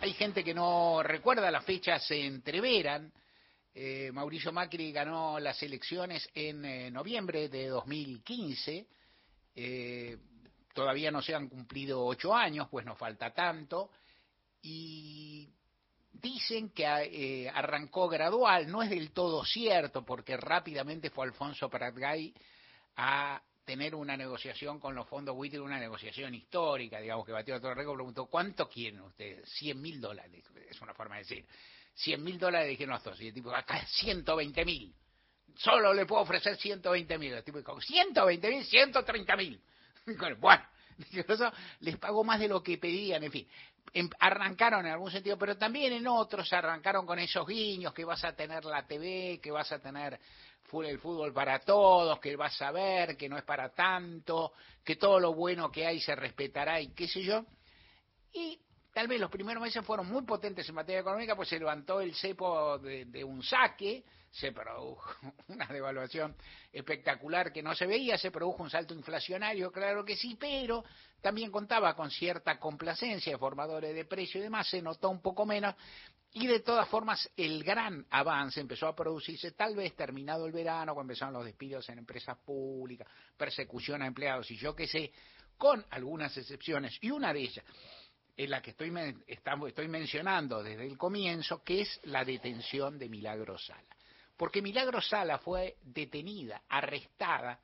Hay 0.00 0.12
gente 0.14 0.42
que 0.42 0.52
no 0.52 1.04
recuerda, 1.04 1.52
las 1.52 1.64
fechas 1.64 2.04
se 2.04 2.26
entreveran. 2.26 3.12
Eh, 3.72 4.10
Mauricio 4.12 4.50
Macri 4.50 4.90
ganó 4.90 5.38
las 5.38 5.62
elecciones 5.62 6.28
en 6.34 6.64
eh, 6.64 6.90
noviembre 6.90 7.48
de 7.48 7.68
2015. 7.68 8.88
Eh, 9.54 10.18
todavía 10.74 11.12
no 11.12 11.22
se 11.22 11.36
han 11.36 11.48
cumplido 11.48 12.04
ocho 12.04 12.34
años, 12.34 12.66
pues 12.68 12.84
nos 12.84 12.98
falta 12.98 13.32
tanto. 13.32 13.92
Y 14.62 15.48
dicen 16.12 16.70
que 16.70 16.84
eh, 16.84 17.48
arrancó 17.48 18.08
gradual, 18.08 18.70
no 18.70 18.82
es 18.82 18.90
del 18.90 19.12
todo 19.12 19.44
cierto, 19.44 20.04
porque 20.04 20.36
rápidamente 20.36 21.10
fue 21.10 21.26
Alfonso 21.26 21.68
Pratgay 21.68 22.34
a 22.96 23.40
tener 23.64 23.94
una 23.94 24.16
negociación 24.16 24.80
con 24.80 24.94
los 24.94 25.06
fondos 25.06 25.34
buitres, 25.34 25.60
una 25.60 25.78
negociación 25.78 26.34
histórica, 26.34 27.00
digamos, 27.00 27.26
que 27.26 27.32
batió 27.32 27.54
a 27.54 27.58
todo 27.58 27.70
el 27.70 27.76
récord, 27.76 27.96
preguntó, 27.96 28.26
¿cuánto 28.26 28.68
quieren 28.68 29.00
ustedes? 29.02 29.48
100 29.50 29.80
mil 29.80 30.00
dólares, 30.00 30.44
es 30.68 30.80
una 30.80 30.94
forma 30.94 31.16
de 31.16 31.22
decir. 31.22 31.46
100 31.94 32.24
mil 32.24 32.38
dólares 32.38 32.68
dijeron 32.68 32.94
los 32.94 33.04
dos, 33.04 33.20
y 33.20 33.28
el 33.28 33.34
tipo, 33.34 33.54
acá 33.54 33.84
120 33.84 34.64
mil. 34.64 34.94
Solo 35.56 35.92
le 35.92 36.06
puedo 36.06 36.22
ofrecer 36.22 36.56
120 36.56 37.18
mil. 37.18 37.32
El 37.32 37.44
tipo 37.44 37.58
dijo, 37.58 37.80
120 37.80 38.48
mil, 38.48 38.64
130 38.64 39.36
mil. 39.36 39.60
Bueno, 40.40 40.64
les 41.80 41.96
pagó 41.98 42.24
más 42.24 42.40
de 42.40 42.48
lo 42.48 42.62
que 42.62 42.78
pedían, 42.78 43.22
en 43.24 43.32
fin. 43.32 43.48
Em- 43.92 44.10
arrancaron 44.18 44.84
en 44.86 44.92
algún 44.92 45.10
sentido, 45.10 45.38
pero 45.38 45.56
también 45.56 45.92
en 45.92 46.06
otros 46.06 46.52
arrancaron 46.52 47.06
con 47.06 47.18
esos 47.18 47.46
guiños, 47.46 47.94
que 47.94 48.04
vas 48.04 48.22
a 48.24 48.34
tener 48.34 48.64
la 48.64 48.86
TV, 48.86 49.40
que 49.42 49.50
vas 49.50 49.70
a 49.72 49.78
tener 49.78 50.18
el 50.84 50.98
fútbol 50.98 51.32
para 51.32 51.60
todos, 51.60 52.20
que 52.20 52.36
vas 52.36 52.60
a 52.60 52.70
ver, 52.70 53.16
que 53.16 53.28
no 53.28 53.38
es 53.38 53.44
para 53.44 53.70
tanto, 53.70 54.52
que 54.84 54.96
todo 54.96 55.18
lo 55.18 55.32
bueno 55.32 55.70
que 55.70 55.86
hay 55.86 55.98
se 56.00 56.14
respetará 56.14 56.80
y 56.80 56.88
qué 56.88 57.08
sé 57.08 57.22
yo. 57.22 57.46
Y 58.32 58.60
tal 58.92 59.08
vez 59.08 59.18
los 59.18 59.30
primeros 59.30 59.62
meses 59.62 59.84
fueron 59.84 60.06
muy 60.08 60.24
potentes 60.24 60.68
en 60.68 60.74
materia 60.74 61.00
económica, 61.00 61.34
pues 61.34 61.48
se 61.48 61.58
levantó 61.58 62.00
el 62.00 62.14
cepo 62.14 62.78
de, 62.78 63.06
de 63.06 63.24
un 63.24 63.42
saque, 63.42 64.04
se 64.30 64.52
produjo 64.52 65.14
una 65.48 65.66
devaluación 65.66 66.36
espectacular 66.72 67.52
que 67.52 67.62
no 67.62 67.74
se 67.74 67.86
veía, 67.86 68.18
se 68.18 68.30
produjo 68.30 68.62
un 68.62 68.70
salto 68.70 68.94
inflacionario, 68.94 69.72
claro 69.72 70.04
que 70.04 70.16
sí, 70.16 70.36
pero 70.38 70.84
también 71.20 71.50
contaba 71.50 71.94
con 71.94 72.10
cierta 72.10 72.58
complacencia 72.58 73.32
de 73.32 73.38
formadores 73.38 73.94
de 73.94 74.04
precio 74.04 74.40
y 74.40 74.44
demás, 74.44 74.68
se 74.68 74.82
notó 74.82 75.10
un 75.10 75.20
poco 75.20 75.46
menos, 75.46 75.74
y 76.32 76.46
de 76.46 76.60
todas 76.60 76.88
formas 76.88 77.28
el 77.36 77.64
gran 77.64 78.06
avance 78.10 78.60
empezó 78.60 78.86
a 78.86 78.94
producirse 78.94 79.52
tal 79.52 79.74
vez 79.74 79.96
terminado 79.96 80.46
el 80.46 80.52
verano, 80.52 80.94
cuando 80.94 81.12
empezaron 81.12 81.34
los 81.34 81.44
despidos 81.44 81.88
en 81.88 81.98
empresas 81.98 82.36
públicas, 82.38 83.08
persecución 83.36 84.02
a 84.02 84.06
empleados 84.06 84.50
y 84.50 84.56
yo 84.56 84.74
qué 84.74 84.86
sé, 84.86 85.10
con 85.56 85.84
algunas 85.90 86.36
excepciones, 86.36 86.96
y 87.00 87.10
una 87.10 87.32
de 87.32 87.40
ellas 87.40 87.64
es 88.36 88.48
la 88.48 88.62
que 88.62 88.70
estoy, 88.70 88.92
estoy 89.26 89.88
mencionando 89.88 90.62
desde 90.62 90.86
el 90.86 90.96
comienzo, 90.96 91.64
que 91.64 91.80
es 91.80 92.00
la 92.04 92.24
detención 92.24 92.96
de 92.96 93.08
Milagro 93.08 93.58
Sala. 93.58 93.97
Porque 94.38 94.62
Milagro 94.62 95.02
Sala 95.02 95.38
fue 95.38 95.78
detenida, 95.82 96.62
arrestada 96.68 97.58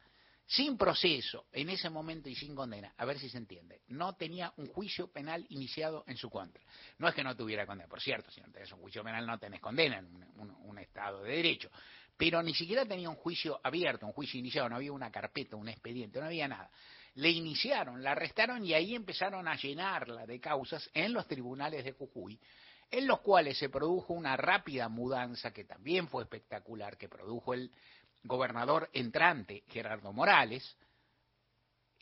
sin 0.45 0.77
proceso 0.77 1.47
en 1.53 1.71
ese 1.71 1.89
momento 1.89 2.29
y 2.29 2.35
sin 2.35 2.55
condena, 2.55 2.93
a 2.99 3.05
ver 3.05 3.19
si 3.19 3.29
se 3.29 3.39
entiende, 3.39 3.81
no 3.89 4.15
tenía 4.15 4.53
un 4.57 4.67
juicio 4.67 5.07
penal 5.07 5.47
iniciado 5.51 6.03
en 6.09 6.17
su 6.17 6.29
contra. 6.29 6.63
No 6.99 7.09
es 7.09 7.15
que 7.15 7.23
no 7.23 7.37
tuviera 7.37 7.65
condena, 7.65 7.89
por 7.89 8.01
cierto, 8.01 8.29
si 8.33 8.41
no 8.41 8.51
tenés 8.51 8.73
un 8.73 8.81
juicio 8.81 9.05
penal 9.05 9.25
no 9.25 9.39
tenés 9.39 9.61
condena 9.61 10.01
en 10.01 10.07
un, 10.37 10.79
Estado 10.79 11.23
de 11.23 11.37
Derecho, 11.37 11.71
pero 12.17 12.43
ni 12.43 12.53
siquiera 12.53 12.85
tenía 12.85 13.09
un 13.09 13.15
juicio 13.15 13.61
abierto, 13.63 14.05
un 14.05 14.13
juicio 14.13 14.41
iniciado, 14.41 14.69
no 14.69 14.77
había 14.77 14.93
una 14.93 15.13
carpeta, 15.13 15.55
un 15.55 15.69
expediente, 15.69 16.19
no 16.19 16.27
había 16.27 16.49
nada. 16.49 16.69
Le 17.15 17.31
iniciaron, 17.31 18.03
la 18.03 18.11
arrestaron 18.11 18.67
y 18.67 18.75
ahí 18.75 18.97
empezaron 18.97 19.47
a 19.47 19.55
llenarla 19.55 20.27
de 20.27 20.41
causas 20.41 20.91
en 20.93 21.13
los 21.13 21.29
tribunales 21.29 21.85
de 21.85 21.93
Jujuy, 21.93 22.39
en 22.95 23.09
los 23.09 23.21
cuales 23.21 23.59
se 23.59 23.69
produjo 23.69 24.13
una 24.13 24.37
rápida 24.37 24.89
mudanza 24.89 25.53
que 25.53 25.65
también 25.65 26.07
fue 26.09 26.23
espectacular, 26.23 26.97
que 26.97 27.09
produjo 27.09 27.53
el 27.53 27.73
gobernador 28.23 28.89
entrante, 28.93 29.65
Gerardo 29.69 30.13
Morales, 30.13 30.77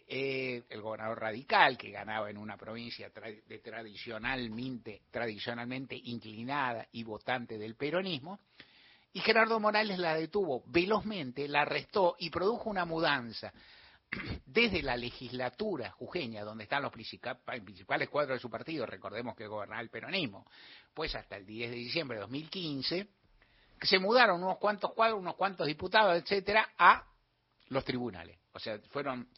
eh, 0.06 0.62
el 0.68 0.82
gobernador 0.82 1.18
radical, 1.18 1.78
que 1.78 1.90
ganaba 1.90 2.28
en 2.28 2.36
una 2.36 2.58
provincia 2.58 3.10
tradicionalmente, 3.10 5.02
tradicionalmente 5.10 5.96
inclinada 5.96 6.86
y 6.92 7.04
votante 7.04 7.56
del 7.56 7.74
peronismo, 7.74 8.40
y 9.14 9.20
Gerardo 9.20 9.58
Morales 9.60 9.98
la 9.98 10.14
detuvo 10.14 10.62
velozmente, 10.66 11.48
la 11.48 11.62
arrestó 11.62 12.16
y 12.18 12.28
produjo 12.28 12.68
una 12.68 12.84
mudanza 12.84 13.50
desde 14.44 14.82
la 14.82 14.96
legislatura 14.96 15.90
jujeña, 15.92 16.44
donde 16.44 16.64
están 16.64 16.82
los 16.82 16.92
principales 16.92 18.08
cuadros 18.08 18.36
de 18.36 18.40
su 18.40 18.50
partido, 18.50 18.86
recordemos 18.86 19.34
que 19.34 19.46
gobernaba 19.46 19.80
el 19.80 19.90
peronismo, 19.90 20.46
pues 20.92 21.14
hasta 21.14 21.36
el 21.36 21.46
10 21.46 21.70
de 21.70 21.76
diciembre 21.76 22.16
de 22.16 22.22
2015, 22.22 23.08
que 23.80 23.86
se 23.86 23.98
mudaron 23.98 24.42
unos 24.42 24.58
cuantos 24.58 24.92
cuadros, 24.92 25.20
unos 25.20 25.36
cuantos 25.36 25.66
diputados, 25.66 26.20
etcétera, 26.22 26.72
a 26.78 27.04
los 27.68 27.84
tribunales. 27.84 28.38
O 28.52 28.58
sea, 28.58 28.78
fueron 28.90 29.28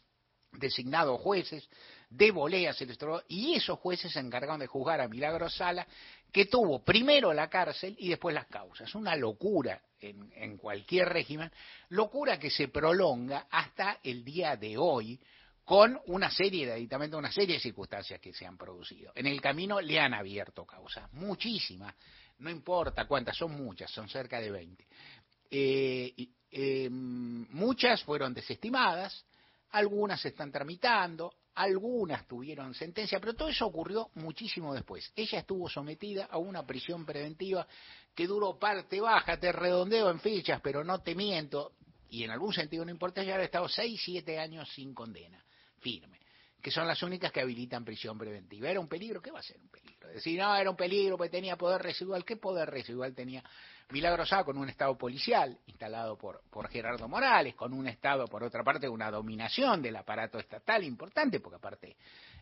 designados 0.51 1.19
jueces 1.21 1.67
de 2.09 2.31
voleas 2.31 2.77
y 3.27 3.55
esos 3.55 3.79
jueces 3.79 4.11
se 4.11 4.19
encargaron 4.19 4.59
de 4.59 4.67
juzgar 4.67 5.01
a 5.01 5.07
Milagro 5.07 5.49
Sala, 5.49 5.87
que 6.35 6.47
tuvo 6.47 6.83
primero 6.83 7.31
la 7.31 7.49
cárcel 7.49 7.95
y 7.97 8.09
después 8.09 8.35
las 8.35 8.47
causas. 8.47 8.93
Una 8.93 9.15
locura 9.15 9.81
en, 10.01 10.57
cualquier 10.57 11.07
régimen, 11.07 11.49
locura 11.87 12.37
que 12.37 12.49
se 12.49 12.67
prolonga 12.67 13.47
hasta 13.49 13.99
el 14.03 14.25
día 14.25 14.57
de 14.57 14.77
hoy, 14.77 15.17
con 15.63 15.97
una 16.07 16.29
serie 16.29 16.65
de 16.65 16.73
aditamentos, 16.73 17.17
una 17.17 17.31
serie 17.31 17.55
de 17.55 17.61
circunstancias 17.61 18.19
que 18.19 18.33
se 18.33 18.45
han 18.45 18.57
producido. 18.57 19.13
En 19.15 19.27
el 19.27 19.39
camino 19.39 19.79
le 19.79 19.97
han 19.97 20.13
abierto 20.13 20.65
causas, 20.65 21.09
muchísimas, 21.13 21.95
no 22.39 22.49
importa 22.49 23.07
cuántas, 23.07 23.37
son 23.37 23.53
muchas, 23.53 23.89
son 23.91 24.09
cerca 24.09 24.41
de 24.41 24.51
20. 24.51 24.87
Eh, 25.51 26.13
eh, 26.51 26.89
muchas 26.89 28.03
fueron 28.03 28.33
desestimadas, 28.33 29.25
algunas 29.69 30.19
se 30.19 30.27
están 30.27 30.51
tramitando, 30.51 31.33
algunas 31.55 32.27
tuvieron 32.27 32.73
sentencia, 32.73 33.19
pero 33.19 33.33
todo 33.33 33.49
eso 33.49 33.65
ocurrió 33.65 34.09
muchísimo 34.15 34.73
después. 34.73 35.11
Ella 35.15 35.39
estuvo 35.39 35.69
sometida 35.69 36.25
a 36.25 36.37
una 36.37 36.65
prisión 36.65 37.05
preventiva 37.05 37.67
que 38.13 38.27
duró 38.27 38.59
parte 38.59 39.01
baja, 39.01 39.39
te 39.39 39.51
redondeo 39.51 40.09
en 40.09 40.19
fichas, 40.19 40.61
pero 40.61 40.83
no 40.83 40.99
te 40.99 41.15
miento, 41.15 41.73
y 42.09 42.23
en 42.23 42.31
algún 42.31 42.53
sentido 42.53 42.85
no 42.85 42.91
importa, 42.91 43.23
ya 43.23 43.35
ha 43.35 43.43
estado 43.43 43.67
6, 43.67 44.01
7 44.03 44.39
años 44.39 44.69
sin 44.73 44.93
condena, 44.93 45.43
firme 45.79 46.19
que 46.65 46.71
son 46.71 46.87
las 46.87 47.03
únicas 47.03 47.31
que 47.31 47.41
habilitan 47.41 47.85
prisión 47.85 48.17
preventiva. 48.17 48.67
¿Era 48.67 48.79
un 48.79 48.87
peligro? 48.87 49.21
¿Qué 49.21 49.29
va 49.29 49.37
a 49.37 49.43
ser 49.43 49.61
un 49.61 49.69
peligro? 49.69 50.07
Decir, 50.07 50.39
no, 50.39 50.55
era 50.55 50.67
un 50.67 50.75
peligro 50.75 51.15
porque 51.15 51.29
tenía 51.29 51.55
poder 51.55 51.79
residual. 51.79 52.25
¿Qué 52.25 52.37
poder 52.37 52.67
residual 52.71 53.13
tenía 53.13 53.43
Milagrosá 53.89 54.43
con 54.43 54.57
un 54.57 54.69
Estado 54.69 54.97
policial 54.97 55.57
instalado 55.67 56.17
por, 56.17 56.41
por 56.49 56.67
Gerardo 56.69 57.07
Morales, 57.07 57.55
con 57.55 57.73
un 57.73 57.87
Estado, 57.87 58.27
por 58.27 58.43
otra 58.43 58.63
parte, 58.63 58.89
una 58.89 59.11
dominación 59.11 59.81
del 59.81 59.95
aparato 59.95 60.39
estatal 60.39 60.83
importante, 60.83 61.39
porque 61.39 61.57
aparte 61.57 61.95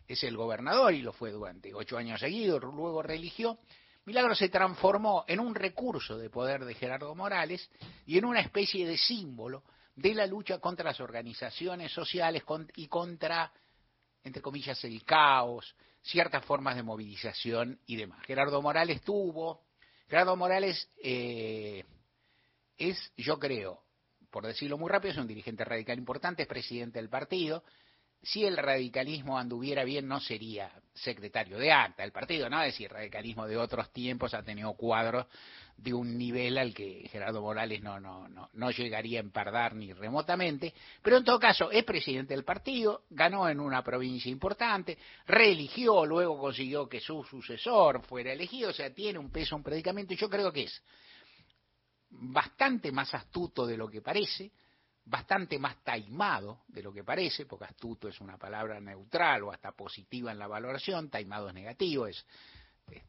es 0.06 0.22
el 0.24 0.36
gobernador 0.36 0.94
y 0.94 1.02
lo 1.02 1.12
fue 1.12 1.30
durante 1.30 1.74
ocho 1.74 1.98
años 1.98 2.20
seguidos, 2.20 2.62
luego 2.62 3.02
religió. 3.02 3.58
Milagro 4.06 4.34
se 4.34 4.48
transformó 4.48 5.24
en 5.28 5.40
un 5.40 5.54
recurso 5.54 6.18
de 6.18 6.30
poder 6.30 6.64
de 6.64 6.74
Gerardo 6.74 7.14
Morales 7.14 7.70
y 8.06 8.18
en 8.18 8.24
una 8.24 8.40
especie 8.40 8.86
de 8.86 8.96
símbolo 8.96 9.64
de 9.96 10.14
la 10.14 10.26
lucha 10.26 10.58
contra 10.58 10.86
las 10.86 11.00
organizaciones 11.00 11.92
sociales 11.92 12.42
y 12.76 12.88
contra 12.88 13.52
entre 14.24 14.40
comillas, 14.40 14.82
el 14.84 15.04
caos, 15.04 15.76
ciertas 16.02 16.44
formas 16.44 16.76
de 16.76 16.82
movilización 16.82 17.78
y 17.86 17.96
demás. 17.96 18.24
Gerardo 18.24 18.60
Morales 18.62 19.02
tuvo, 19.02 19.60
Gerardo 20.08 20.36
Morales 20.36 20.88
eh, 21.02 21.84
es, 22.76 23.12
yo 23.16 23.38
creo, 23.38 23.82
por 24.30 24.46
decirlo 24.46 24.78
muy 24.78 24.90
rápido, 24.90 25.12
es 25.12 25.18
un 25.18 25.26
dirigente 25.26 25.64
radical 25.64 25.98
importante, 25.98 26.42
es 26.42 26.48
presidente 26.48 26.98
del 26.98 27.08
partido, 27.08 27.64
si 28.22 28.44
el 28.44 28.56
radicalismo 28.56 29.38
anduviera 29.38 29.84
bien 29.84 30.08
no 30.08 30.20
sería 30.20 30.72
secretario 30.94 31.58
de 31.58 31.72
acta 31.72 32.04
el 32.04 32.12
partido, 32.12 32.48
no 32.48 32.62
es 32.62 32.72
decir, 32.72 32.90
radicalismo 32.90 33.46
de 33.46 33.56
otros 33.56 33.92
tiempos 33.92 34.32
ha 34.32 34.42
tenido 34.42 34.72
cuadros 34.74 35.26
de 35.76 35.92
un 35.92 36.16
nivel 36.16 36.56
al 36.56 36.72
que 36.72 37.08
Gerardo 37.10 37.42
Morales 37.42 37.82
no, 37.82 37.98
no, 37.98 38.28
no, 38.28 38.48
no 38.52 38.70
llegaría 38.70 39.18
a 39.18 39.22
empardar 39.22 39.74
ni 39.74 39.92
remotamente, 39.92 40.72
pero 41.02 41.16
en 41.16 41.24
todo 41.24 41.40
caso 41.40 41.70
es 41.70 41.84
presidente 41.84 42.34
del 42.34 42.44
partido, 42.44 43.02
ganó 43.10 43.48
en 43.48 43.58
una 43.58 43.82
provincia 43.82 44.30
importante, 44.30 44.96
reeligió, 45.26 46.06
luego 46.06 46.38
consiguió 46.38 46.88
que 46.88 47.00
su 47.00 47.24
sucesor 47.24 48.02
fuera 48.02 48.32
elegido, 48.32 48.70
o 48.70 48.72
sea, 48.72 48.94
tiene 48.94 49.18
un 49.18 49.30
peso, 49.30 49.56
un 49.56 49.64
predicamento, 49.64 50.14
y 50.14 50.16
yo 50.16 50.30
creo 50.30 50.52
que 50.52 50.64
es 50.64 50.82
bastante 52.10 52.92
más 52.92 53.12
astuto 53.14 53.66
de 53.66 53.76
lo 53.76 53.88
que 53.88 54.00
parece, 54.00 54.52
bastante 55.06 55.58
más 55.58 55.82
taimado 55.84 56.62
de 56.68 56.82
lo 56.82 56.92
que 56.92 57.04
parece, 57.04 57.46
porque 57.46 57.66
astuto 57.66 58.08
es 58.08 58.20
una 58.20 58.38
palabra 58.38 58.80
neutral 58.80 59.42
o 59.42 59.52
hasta 59.52 59.72
positiva 59.72 60.32
en 60.32 60.38
la 60.38 60.46
valoración, 60.46 61.10
taimado 61.10 61.48
es 61.48 61.54
negativo, 61.54 62.06
es, 62.06 62.24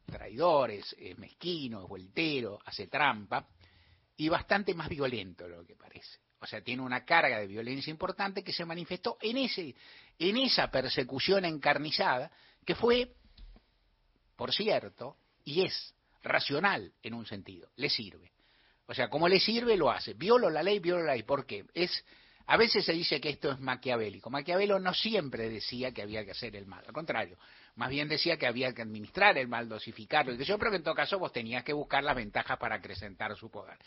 traidor, 0.06 0.72
es, 0.72 0.96
mezquino, 1.18 1.82
es 1.82 1.88
vueltero, 1.88 2.60
hace 2.66 2.88
trampa, 2.88 3.48
y 4.18 4.30
bastante 4.30 4.74
más 4.74 4.90
violento 4.90 5.46
de 5.46 5.58
lo 5.58 5.66
que 5.66 5.76
parece. 5.76 6.20
O 6.40 6.48
sea, 6.48 6.62
tiene 6.62 6.82
una 6.82 7.04
carga 7.04 7.40
de 7.40 7.48
violencia 7.48 7.92
importante 7.92 8.44
que 8.44 8.54
se 8.54 8.66
manifestó 8.66 9.18
en, 9.22 9.38
ese, 9.38 9.76
en 10.20 10.38
esa 10.38 10.70
persecución 10.70 11.46
encarnizada, 11.46 12.32
que 12.66 12.76
fue, 12.76 13.16
por 14.36 14.54
cierto, 14.54 15.18
y 15.44 15.64
es 15.64 15.94
racional 16.24 16.94
en 17.02 17.14
un 17.14 17.26
sentido, 17.26 17.70
le 17.78 17.90
sirve. 17.90 18.35
O 18.88 18.94
sea, 18.94 19.10
como 19.10 19.28
le 19.28 19.40
sirve, 19.40 19.78
lo 19.78 19.90
hace. 19.90 20.14
Violo 20.14 20.50
la 20.50 20.62
ley, 20.62 20.80
violo 20.80 21.04
la 21.04 21.14
ley. 21.14 21.24
¿Por 21.24 21.46
qué? 21.46 21.66
Es, 21.74 22.04
a 22.48 22.58
veces 22.58 22.86
se 22.86 22.94
dice 22.94 23.20
que 23.20 23.30
esto 23.30 23.52
es 23.52 23.60
maquiavélico. 23.60 24.30
Maquiavelo 24.30 24.80
no 24.80 24.94
siempre 24.94 25.50
decía 25.50 25.92
que 25.92 26.04
había 26.04 26.24
que 26.24 26.32
hacer 26.32 26.56
el 26.56 26.68
mal. 26.68 26.84
Al 26.86 26.94
contrario, 26.94 27.38
más 27.76 27.90
bien 27.90 28.08
decía 28.08 28.38
que 28.38 28.46
había 28.46 28.74
que 28.74 28.84
administrar 28.84 29.38
el 29.40 29.48
mal, 29.48 29.68
dosificarlo. 29.68 30.34
Y 30.34 30.38
que 30.38 30.46
yo 30.46 30.60
creo 30.60 30.72
que 30.72 30.78
en 30.78 30.84
todo 30.84 30.94
caso 30.94 31.18
vos 31.18 31.34
tenías 31.34 31.64
que 31.64 31.74
buscar 31.74 32.04
las 32.04 32.16
ventajas 32.16 32.60
para 32.60 32.76
acrecentar 32.76 33.36
su 33.36 33.50
poder. 33.50 33.78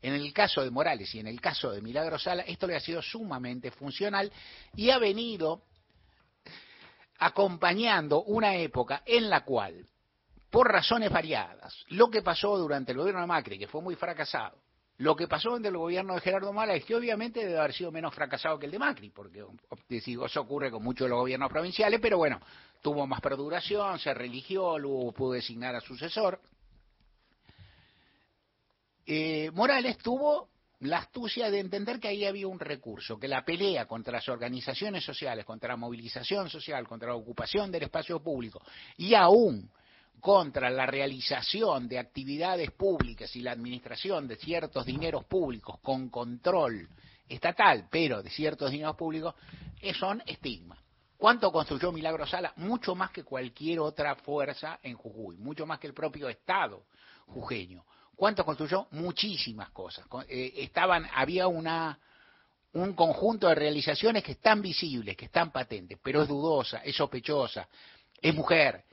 En 0.00 0.14
el 0.14 0.32
caso 0.32 0.64
de 0.64 0.70
Morales 0.70 1.14
y 1.14 1.20
en 1.20 1.26
el 1.26 1.40
caso 1.40 1.70
de 1.70 1.82
Milagro 1.82 2.18
Sala, 2.18 2.42
esto 2.42 2.66
le 2.66 2.76
ha 2.76 2.80
sido 2.80 3.02
sumamente 3.02 3.70
funcional 3.70 4.32
y 4.74 4.88
ha 4.88 4.98
venido 4.98 5.62
acompañando 7.18 8.22
una 8.22 8.56
época 8.56 9.02
en 9.04 9.28
la 9.28 9.44
cual 9.44 9.86
por 10.56 10.72
razones 10.72 11.10
variadas. 11.10 11.84
Lo 11.88 12.08
que 12.08 12.22
pasó 12.22 12.56
durante 12.56 12.92
el 12.92 12.96
gobierno 12.96 13.20
de 13.20 13.26
Macri, 13.26 13.58
que 13.58 13.66
fue 13.66 13.82
muy 13.82 13.94
fracasado, 13.94 14.56
lo 14.96 15.14
que 15.14 15.28
pasó 15.28 15.50
durante 15.50 15.68
el 15.68 15.76
gobierno 15.76 16.14
de 16.14 16.22
Gerardo 16.22 16.50
Mala 16.50 16.80
que 16.80 16.94
obviamente 16.94 17.40
debe 17.44 17.58
haber 17.58 17.74
sido 17.74 17.92
menos 17.92 18.14
fracasado 18.14 18.58
que 18.58 18.64
el 18.64 18.72
de 18.72 18.78
Macri, 18.78 19.10
porque 19.10 19.44
eso 19.90 20.40
ocurre 20.40 20.70
con 20.70 20.82
muchos 20.82 21.04
de 21.04 21.10
los 21.10 21.18
gobiernos 21.18 21.50
provinciales, 21.50 22.00
pero 22.00 22.16
bueno, 22.16 22.40
tuvo 22.80 23.06
más 23.06 23.20
perduración, 23.20 23.98
se 23.98 24.14
religió, 24.14 24.78
luego 24.78 25.12
pudo 25.12 25.32
designar 25.32 25.76
a 25.76 25.80
sucesor. 25.82 26.40
Eh, 29.04 29.50
Morales 29.52 29.98
tuvo 29.98 30.48
la 30.80 31.00
astucia 31.00 31.50
de 31.50 31.60
entender 31.60 32.00
que 32.00 32.08
ahí 32.08 32.24
había 32.24 32.48
un 32.48 32.60
recurso, 32.60 33.18
que 33.18 33.28
la 33.28 33.44
pelea 33.44 33.84
contra 33.84 34.14
las 34.14 34.28
organizaciones 34.30 35.04
sociales, 35.04 35.44
contra 35.44 35.68
la 35.68 35.76
movilización 35.76 36.48
social, 36.48 36.88
contra 36.88 37.10
la 37.10 37.14
ocupación 37.16 37.70
del 37.70 37.82
espacio 37.82 38.22
público 38.22 38.62
y 38.96 39.12
aún 39.12 39.70
contra 40.20 40.70
la 40.70 40.86
realización 40.86 41.88
de 41.88 41.98
actividades 41.98 42.70
públicas 42.72 43.34
y 43.36 43.42
la 43.42 43.52
administración 43.52 44.26
de 44.26 44.36
ciertos 44.36 44.86
dineros 44.86 45.24
públicos 45.24 45.78
con 45.80 46.08
control 46.08 46.88
estatal, 47.28 47.88
pero 47.90 48.22
de 48.22 48.30
ciertos 48.30 48.70
dineros 48.70 48.96
públicos, 48.96 49.34
eh, 49.80 49.94
son 49.94 50.22
estigmas. 50.26 50.78
¿Cuánto 51.16 51.50
construyó 51.50 51.92
Milagro 51.92 52.26
Sala? 52.26 52.52
Mucho 52.56 52.94
más 52.94 53.10
que 53.10 53.24
cualquier 53.24 53.80
otra 53.80 54.16
fuerza 54.16 54.78
en 54.82 54.96
Jujuy, 54.96 55.36
mucho 55.38 55.66
más 55.66 55.78
que 55.78 55.86
el 55.86 55.94
propio 55.94 56.28
Estado 56.28 56.84
jujeño. 57.26 57.84
¿Cuánto 58.14 58.44
construyó? 58.44 58.86
Muchísimas 58.92 59.70
cosas. 59.70 60.06
Eh, 60.28 60.52
estaban, 60.56 61.06
había 61.14 61.48
una, 61.48 61.98
un 62.72 62.94
conjunto 62.94 63.48
de 63.48 63.54
realizaciones 63.54 64.22
que 64.22 64.32
están 64.32 64.62
visibles, 64.62 65.16
que 65.16 65.26
están 65.26 65.50
patentes, 65.50 65.98
pero 66.02 66.22
es 66.22 66.28
dudosa, 66.28 66.78
es 66.78 66.96
sospechosa, 66.96 67.68
es 68.20 68.34
mujer, 68.34 68.84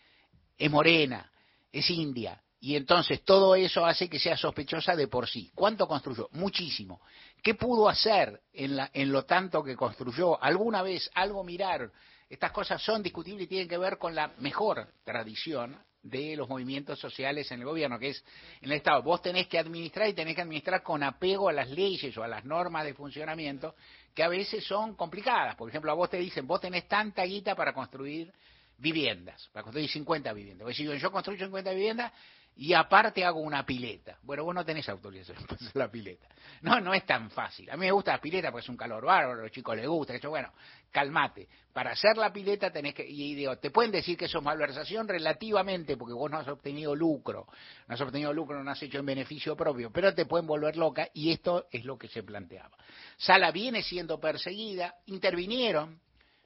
es 0.58 0.72
morena, 0.72 1.32
es 1.72 1.90
india, 1.90 2.42
Y 2.60 2.76
entonces 2.76 3.24
todo 3.24 3.56
eso 3.56 3.86
hace 3.86 4.08
que 4.08 4.20
sea 4.20 4.38
sospechosa 4.38 4.96
de 4.96 5.08
por 5.08 5.28
sí. 5.28 5.52
¿Cuánto 5.54 5.88
construyó? 5.88 6.30
Muchísimo. 6.32 7.02
¿Qué 7.42 7.56
pudo 7.56 7.90
hacer 7.90 8.42
en, 8.54 8.78
la, 8.78 8.90
en 8.94 9.12
lo 9.12 9.26
tanto 9.26 9.64
que 9.64 9.76
construyó? 9.76 10.42
¿Alguna 10.42 10.82
vez 10.82 11.10
algo 11.14 11.44
mirar? 11.44 11.92
Estas 12.30 12.52
cosas 12.52 12.82
son 12.82 13.04
discutibles 13.04 13.46
y 13.46 13.48
tienen 13.48 13.68
que 13.68 13.78
ver 13.78 13.98
con 13.98 14.16
la 14.16 14.30
mejor 14.40 14.88
tradición 15.04 15.78
de 16.04 16.36
los 16.36 16.50
movimientos 16.50 17.00
sociales 17.00 17.50
en 17.52 17.60
el 17.60 17.66
gobierno, 17.66 17.98
que 17.98 18.10
es 18.10 18.24
en 18.62 18.72
el 18.72 18.78
Estado. 18.78 19.02
Vos 19.02 19.22
tenés 19.22 19.48
que 19.48 19.58
administrar 19.58 20.10
y 20.10 20.14
tenés 20.14 20.36
que 20.36 20.42
administrar 20.42 20.84
con 20.84 21.02
apego 21.02 21.50
a 21.50 21.54
las 21.54 21.70
leyes 21.70 22.16
o 22.18 22.24
a 22.24 22.28
las 22.28 22.44
normas 22.44 22.86
de 22.86 22.94
funcionamiento 22.94 23.76
que 24.14 24.22
a 24.22 24.28
veces 24.28 24.66
son 24.66 24.96
complicadas. 24.96 25.56
Por 25.56 25.70
ejemplo, 25.70 25.92
a 25.92 25.96
vos 25.96 26.10
te 26.10 26.18
dicen, 26.18 26.46
vos 26.46 26.60
tenés 26.62 26.88
tanta 26.88 27.24
guita 27.24 27.56
para 27.56 27.74
construir 27.74 28.32
viviendas, 28.84 29.50
para 29.54 29.64
construir 29.64 29.90
50 29.90 30.34
viviendas. 30.34 30.68
Vos 30.68 30.78
decís, 30.78 31.02
yo 31.02 31.10
construyo 31.10 31.46
50 31.46 31.72
viviendas 31.72 32.12
y 32.56 32.74
aparte 32.74 33.24
hago 33.24 33.40
una 33.40 33.66
pileta. 33.66 34.18
Bueno, 34.22 34.44
vos 34.44 34.54
no 34.54 34.64
tenés 34.64 34.88
autorización 34.90 35.42
para 35.48 35.56
hacer 35.56 35.76
la 35.76 35.90
pileta. 35.90 36.28
No, 36.62 36.80
no 36.82 36.94
es 36.94 37.06
tan 37.06 37.32
fácil. 37.32 37.70
A 37.72 37.78
mí 37.78 37.86
me 37.86 37.92
gusta 37.92 38.12
la 38.12 38.22
pileta 38.22 38.52
porque 38.52 38.66
es 38.66 38.70
un 38.70 38.78
calor 38.78 39.06
bárbaro, 39.06 39.40
a 39.40 39.44
los 39.44 39.52
chicos 39.52 39.76
les 39.78 39.88
gusta. 39.88 40.14
Eso, 40.14 40.30
bueno, 40.30 40.52
calmate. 40.92 41.48
Para 41.72 41.92
hacer 41.92 42.18
la 42.18 42.32
pileta 42.32 42.72
tenés 42.72 42.94
que, 42.94 43.08
y 43.08 43.34
digo, 43.36 43.58
te 43.58 43.72
pueden 43.72 43.92
decir 43.92 44.18
que 44.18 44.26
eso 44.26 44.40
es 44.40 44.44
malversación 44.44 45.08
relativamente 45.08 45.96
porque 45.96 46.14
vos 46.14 46.30
no 46.30 46.38
has 46.38 46.48
obtenido 46.50 46.94
lucro. 46.94 47.48
No 47.88 47.96
has 47.96 48.02
obtenido 48.02 48.34
lucro, 48.34 48.62
no 48.62 48.70
has 48.70 48.84
hecho 48.84 49.00
en 49.00 49.06
beneficio 49.06 49.56
propio, 49.56 49.92
pero 49.92 50.14
te 50.14 50.26
pueden 50.26 50.46
volver 50.46 50.76
loca 50.76 51.08
y 51.14 51.32
esto 51.32 51.68
es 51.72 51.86
lo 51.86 51.98
que 51.98 52.10
se 52.10 52.22
planteaba. 52.22 52.78
Sala 53.16 53.50
viene 53.52 53.82
siendo 53.82 54.20
perseguida, 54.20 54.96
intervinieron 55.06 56.03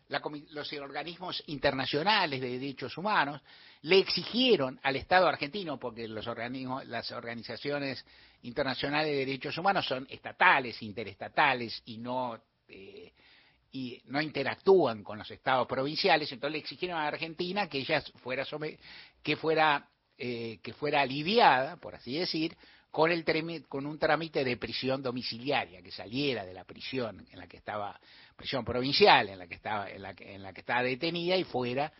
los 0.10 0.74
organismos 0.74 1.44
internacionales 1.48 2.40
de 2.40 2.60
derechos 2.60 2.98
humanos 2.98 3.42
le 3.82 4.00
exigieron 4.00 4.80
al 4.84 4.96
Estado 4.96 5.28
argentino, 5.28 5.78
porque 5.78 6.08
los 6.08 6.28
organismos, 6.28 6.86
las 6.88 7.12
organizaciones 7.12 8.06
internacionales 8.44 9.12
de 9.12 9.26
derechos 9.26 9.58
humanos 9.58 9.86
son 9.86 10.08
estatales, 10.10 10.82
interestatales 10.82 11.82
y 11.86 11.98
no 11.98 12.40
eh, 12.68 13.12
y 13.72 14.02
no 14.06 14.22
interactúan 14.22 15.04
con 15.04 15.18
los 15.18 15.30
estados 15.30 15.68
provinciales, 15.68 16.32
entonces 16.32 16.54
le 16.54 16.60
exigieron 16.60 16.98
a 16.98 17.08
Argentina 17.08 17.68
que 17.68 17.80
ella 17.80 18.02
fuera 18.24 18.46
que 19.22 19.36
fuera 19.36 19.90
eh, 20.18 20.60
que 20.64 20.74
fuera 20.74 21.02
aliviada, 21.02 21.76
por 21.78 21.94
así 21.96 22.18
decir, 22.18 22.56
con, 22.92 23.12
el 23.12 23.24
con 23.68 23.86
un 23.86 24.00
trámite 24.00 24.44
de 24.44 24.58
prisión 24.58 25.02
domiciliaria, 25.02 25.82
que 25.82 25.92
saliera 25.92 26.46
de 26.46 26.54
la 26.54 26.64
prisión 26.64 27.26
en 27.32 27.40
la 27.40 27.48
que 27.48 27.58
estaba, 27.58 28.00
prisión 28.36 28.66
provincial, 28.66 29.30
en 29.30 29.40
la 29.40 29.48
que 29.48 29.56
estaba, 29.56 29.90
en 29.90 30.02
la 30.02 30.16
en 30.18 30.42
la 30.42 30.54
que 30.54 30.62
estaba 30.62 30.84
detenida 30.84 31.36
y 31.36 31.44
fuera. 31.44 31.92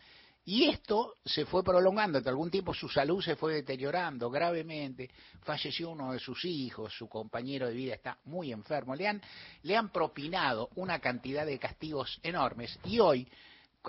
Y 0.44 0.66
esto 0.70 1.16
se 1.26 1.44
fue 1.44 1.62
prolongando, 1.62 2.16
hasta 2.16 2.30
algún 2.30 2.50
tiempo 2.50 2.72
su 2.72 2.88
salud 2.88 3.22
se 3.22 3.36
fue 3.36 3.52
deteriorando 3.52 4.30
gravemente, 4.30 5.10
falleció 5.42 5.90
uno 5.90 6.12
de 6.12 6.18
sus 6.18 6.42
hijos, 6.46 6.90
su 6.94 7.06
compañero 7.06 7.68
de 7.68 7.74
vida 7.74 7.94
está 7.94 8.16
muy 8.24 8.50
enfermo, 8.50 8.94
le 8.94 9.08
han, 9.08 9.20
le 9.64 9.76
han 9.76 9.90
propinado 9.90 10.70
una 10.76 11.00
cantidad 11.00 11.44
de 11.44 11.58
castigos 11.58 12.18
enormes 12.22 12.78
y 12.84 12.98
hoy 12.98 13.28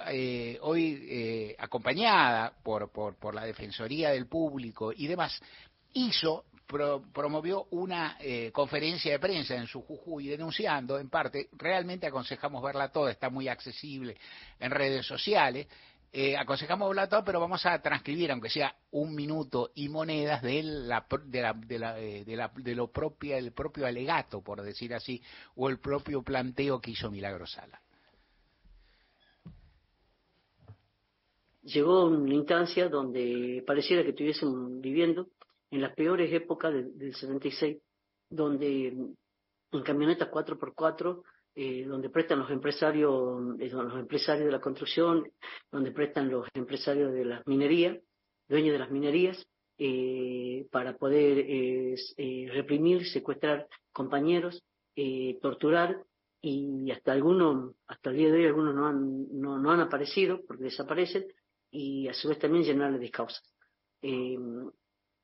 eh, 0.07 0.57
hoy 0.61 1.07
eh, 1.09 1.55
acompañada 1.57 2.53
por, 2.61 2.91
por, 2.91 3.15
por, 3.15 3.33
la 3.33 3.45
Defensoría 3.45 4.11
del 4.11 4.27
Público 4.27 4.91
y 4.93 5.07
demás, 5.07 5.39
hizo 5.93 6.45
promovió 6.69 7.65
una 7.71 8.17
eh, 8.19 8.51
conferencia 8.51 9.11
de 9.11 9.19
prensa 9.19 9.55
en 9.55 9.65
su 9.65 9.81
Jujuy 9.81 10.27
denunciando, 10.27 10.99
en 10.99 11.09
parte, 11.09 11.49
realmente 11.53 12.05
aconsejamos 12.05 12.61
verla 12.61 12.91
toda, 12.91 13.11
está 13.11 13.29
muy 13.29 13.47
accesible 13.47 14.15
en 14.59 14.69
redes 14.69 15.05
sociales, 15.05 15.67
eh, 16.11 16.37
aconsejamos 16.37 16.89
verla 16.89 17.09
toda, 17.09 17.23
pero 17.23 17.39
vamos 17.39 17.65
a 17.65 17.81
transcribir, 17.81 18.31
aunque 18.31 18.49
sea 18.49 18.75
un 18.91 19.15
minuto 19.15 19.71
y 19.75 19.89
monedas 19.89 20.43
de, 20.43 20.61
la, 20.61 21.05
de, 21.25 21.41
la, 21.41 21.53
de, 21.53 21.79
la, 21.79 21.99
eh, 21.99 22.23
de, 22.23 22.35
la, 22.35 22.51
de 22.55 22.75
lo 22.75 22.91
propio, 22.91 23.35
el 23.35 23.51
propio 23.51 23.87
alegato, 23.87 24.41
por 24.41 24.61
decir 24.61 24.93
así, 24.93 25.21
o 25.55 25.69
el 25.69 25.79
propio 25.79 26.21
planteo 26.21 26.79
que 26.79 26.91
hizo 26.91 27.09
Milagro 27.09 27.47
Sala. 27.47 27.81
Llegó 31.63 32.05
una 32.05 32.33
instancia 32.33 32.89
donde 32.89 33.63
pareciera 33.65 34.03
que 34.03 34.09
estuviesen 34.09 34.81
viviendo 34.81 35.27
en 35.71 35.81
las 35.81 35.93
peores 35.93 36.31
épocas 36.33 36.73
del 36.73 37.13
76, 37.13 37.77
donde 38.29 38.87
en 39.71 39.83
camionetas 39.83 40.29
4x4, 40.29 41.23
eh, 41.55 41.85
donde 41.85 42.09
prestan 42.09 42.39
los 42.39 42.49
empresarios, 42.51 43.59
eh, 43.59 43.69
los 43.69 43.99
empresarios 43.99 44.45
de 44.45 44.51
la 44.51 44.61
construcción, 44.61 45.29
donde 45.71 45.91
prestan 45.91 46.29
los 46.29 46.47
empresarios 46.53 47.11
de 47.13 47.25
las 47.25 47.45
minerías, 47.47 47.97
dueños 48.47 48.73
de 48.73 48.79
las 48.79 48.91
minerías, 48.91 49.45
eh, 49.77 50.67
para 50.71 50.97
poder 50.97 51.45
reprimir, 52.51 53.07
secuestrar 53.07 53.67
compañeros, 53.93 54.61
torturar 55.41 56.03
y 56.41 56.91
hasta 56.91 57.13
algunos, 57.13 57.75
hasta 57.87 58.09
el 58.09 58.17
día 58.17 58.31
de 58.31 58.39
hoy 58.39 58.45
algunos 58.45 58.75
no 58.75 59.71
han 59.71 59.79
aparecido 59.79 60.41
porque 60.45 60.65
desaparecen 60.65 61.27
y 61.71 62.09
a 62.09 62.13
su 62.13 62.27
vez 62.27 62.39
también 62.39 62.65
llenarles 62.65 62.99
de 62.99 63.09
causas. 63.09 63.43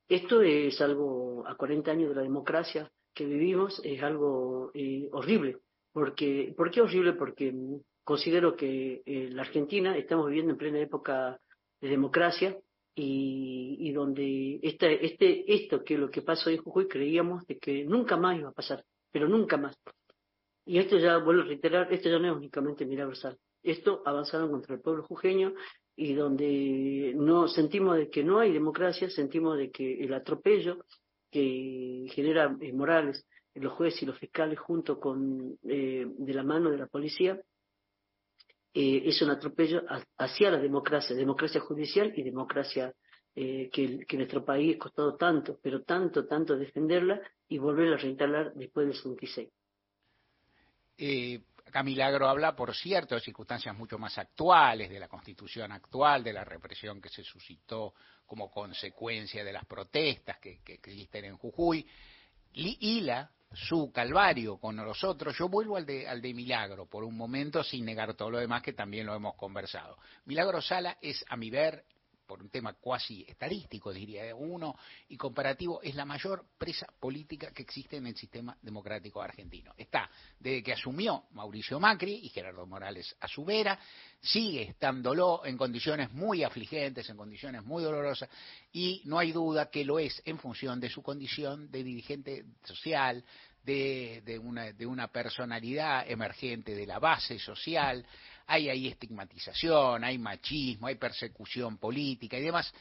Esto 0.08 0.42
es 0.42 0.80
algo, 0.82 1.48
a 1.48 1.56
40 1.56 1.92
años 1.92 2.10
de 2.10 2.16
la 2.16 2.22
democracia 2.22 2.92
que 3.14 3.26
vivimos, 3.26 3.82
es 3.84 4.02
algo 4.04 4.72
eh, 4.74 5.08
horrible. 5.12 5.58
Porque, 5.92 6.54
¿Por 6.56 6.70
qué 6.70 6.82
horrible? 6.82 7.14
Porque 7.14 7.54
considero 8.04 8.56
que 8.56 9.02
eh, 9.06 9.30
la 9.32 9.44
Argentina 9.44 9.98
estamos 9.98 10.28
viviendo 10.28 10.52
en 10.52 10.58
plena 10.58 10.80
época 10.80 11.40
de 11.82 11.90
democracia 11.90 12.58
y, 12.94 13.78
y 13.80 13.92
donde 13.94 14.60
este, 14.62 15.06
este, 15.06 15.54
esto 15.54 15.84
que 15.84 15.98
lo 15.98 16.10
que 16.10 16.22
pasó 16.22 16.50
en 16.50 16.58
Jujuy 16.58 16.88
creíamos 16.88 17.46
de 17.48 17.58
que 17.58 17.84
nunca 17.84 18.16
más 18.16 18.38
iba 18.38 18.50
a 18.50 18.54
pasar, 18.54 18.84
pero 19.12 19.28
nunca 19.28 19.58
más. 19.58 19.76
Y 20.66 20.80
esto 20.80 20.98
ya, 20.98 21.18
vuelvo 21.18 21.44
a 21.44 21.46
reiterar, 21.46 21.92
esto 21.92 22.10
ya 22.10 22.20
no 22.20 22.28
es 22.32 22.38
únicamente 22.38 22.86
milagrosal. 22.86 23.38
Esto 23.64 24.02
avanzaron 24.06 24.52
contra 24.52 24.76
el 24.76 24.82
pueblo 24.82 25.04
jujeño 25.04 25.54
y 25.96 26.14
donde 26.14 27.14
no 27.16 27.48
sentimos 27.48 27.98
de 27.98 28.10
que 28.10 28.24
no 28.24 28.40
hay 28.40 28.52
democracia, 28.52 29.10
sentimos 29.10 29.58
de 29.58 29.72
que 29.72 30.04
el 30.04 30.14
atropello 30.14 30.86
que 31.32 32.08
genera 32.12 32.56
eh, 32.60 32.74
Morales, 32.74 33.26
los 33.54 33.74
jueces 33.74 34.04
y 34.04 34.06
los 34.06 34.20
fiscales 34.20 34.60
junto 34.60 35.00
con 35.00 35.58
eh, 35.64 36.06
de 36.06 36.34
la 36.34 36.44
mano 36.44 36.70
de 36.70 36.78
la 36.78 36.88
policía 36.88 37.40
eh, 38.74 39.04
es 39.06 39.22
un 39.22 39.30
atropello 39.30 39.84
hacia 40.18 40.52
la 40.52 40.60
democracia, 40.60 41.16
democracia 41.16 41.62
judicial 41.62 42.14
y 42.16 42.24
democracia 42.24 42.94
que, 43.34 44.06
que 44.08 44.16
nuestro 44.16 44.46
país 44.46 44.78
ha 44.78 44.80
costado 44.80 45.18
tanto, 45.18 45.60
pero 45.62 45.82
tanto, 45.82 46.26
tanto 46.26 46.56
defenderla 46.56 47.20
y 47.50 47.58
volverla 47.58 47.98
a 47.98 48.00
reinstalar 48.00 48.54
después 48.54 48.88
del 48.88 48.96
76. 48.96 49.50
Acá 51.66 51.84
Milagro 51.84 52.30
habla, 52.30 52.56
por 52.56 52.76
cierto, 52.76 53.16
de 53.16 53.22
circunstancias 53.22 53.76
mucho 53.76 53.98
más 53.98 54.18
actuales, 54.18 54.90
de 54.90 55.00
la 55.00 55.08
constitución 55.08 55.72
actual, 55.72 56.24
de 56.24 56.34
la 56.34 56.44
represión 56.44 57.02
que 57.02 57.10
se 57.10 57.24
suscitó 57.24 57.94
como 58.26 58.50
consecuencia 58.50 59.44
de 59.44 59.54
las 59.54 59.66
protestas 59.66 60.38
que, 60.40 60.62
existen 60.66 61.26
en 61.26 61.38
Jujuy. 61.38 61.86
Hila 62.54 63.30
su 63.52 63.92
calvario 63.92 64.58
con 64.58 64.76
nosotros. 64.76 65.36
Yo 65.38 65.50
vuelvo 65.50 65.78
al 65.78 65.86
de, 65.86 66.08
al 66.08 66.22
de 66.22 66.34
Milagro 66.34 66.86
por 66.86 67.04
un 67.04 67.16
momento 67.16 67.64
sin 67.64 67.86
negar 67.86 68.14
todo 68.14 68.32
lo 68.32 68.40
demás 68.40 68.62
que 68.62 68.74
también 68.74 69.06
lo 69.06 69.16
hemos 69.16 69.36
conversado. 69.36 69.98
Milagro 70.26 70.62
Sala 70.62 70.98
es, 71.02 71.24
a 71.30 71.36
mi 71.36 71.50
ver, 71.50 71.86
por 72.26 72.42
un 72.42 72.50
tema 72.50 72.74
cuasi 72.74 73.24
estadístico, 73.28 73.94
diría 73.94 74.36
uno, 74.36 74.78
y 75.10 75.18
comparativo, 75.18 75.82
es 75.82 75.96
la 75.96 76.06
mayor 76.06 76.46
presa 76.58 76.88
política 77.00 77.52
que 77.52 77.64
existe 77.64 77.98
en 77.98 78.08
el 78.08 78.16
sistema 78.16 78.58
democrático 78.62 79.22
argentino. 79.22 79.74
Está 79.78 80.10
desde 80.40 80.64
que 80.64 80.74
asumió 80.74 81.26
Mauricio 81.32 81.80
Macri 81.80 82.14
y 82.24 82.30
Gerardo 82.30 82.66
Morales 82.66 83.16
a 83.20 83.28
su 83.28 83.46
vera, 83.46 83.80
sigue 84.20 84.64
estándolo 84.64 85.46
en 85.46 85.58
condiciones 85.58 86.12
muy 86.12 86.44
afligentes, 86.44 87.10
en 87.10 87.18
condiciones 87.18 87.64
muy 87.64 87.84
dolorosas, 87.84 88.30
y 88.72 89.02
no 89.06 89.20
hay 89.20 89.32
duda 89.32 89.70
que 89.70 89.86
lo 89.86 90.00
es 90.00 90.22
en 90.26 90.40
función 90.40 90.80
de 90.80 90.90
su 90.90 91.02
condición 91.02 91.70
de 91.72 91.84
dirigente 91.84 92.46
social, 92.64 93.24
de, 93.64 94.22
de, 94.24 94.38
una, 94.38 94.72
de 94.72 94.86
una 94.86 95.08
personalidad 95.08 96.10
emergente 96.10 96.76
de 96.76 96.86
la 96.86 97.00
base 97.00 97.40
social, 97.40 98.06
hay 98.48 98.70
ahí 98.70 98.88
estigmatización, 98.88 100.04
hay 100.04 100.18
machismo, 100.18 100.88
hay 100.88 100.96
persecución 100.96 101.78
política 101.78 102.38
y 102.38 102.44
demás. 102.44 102.72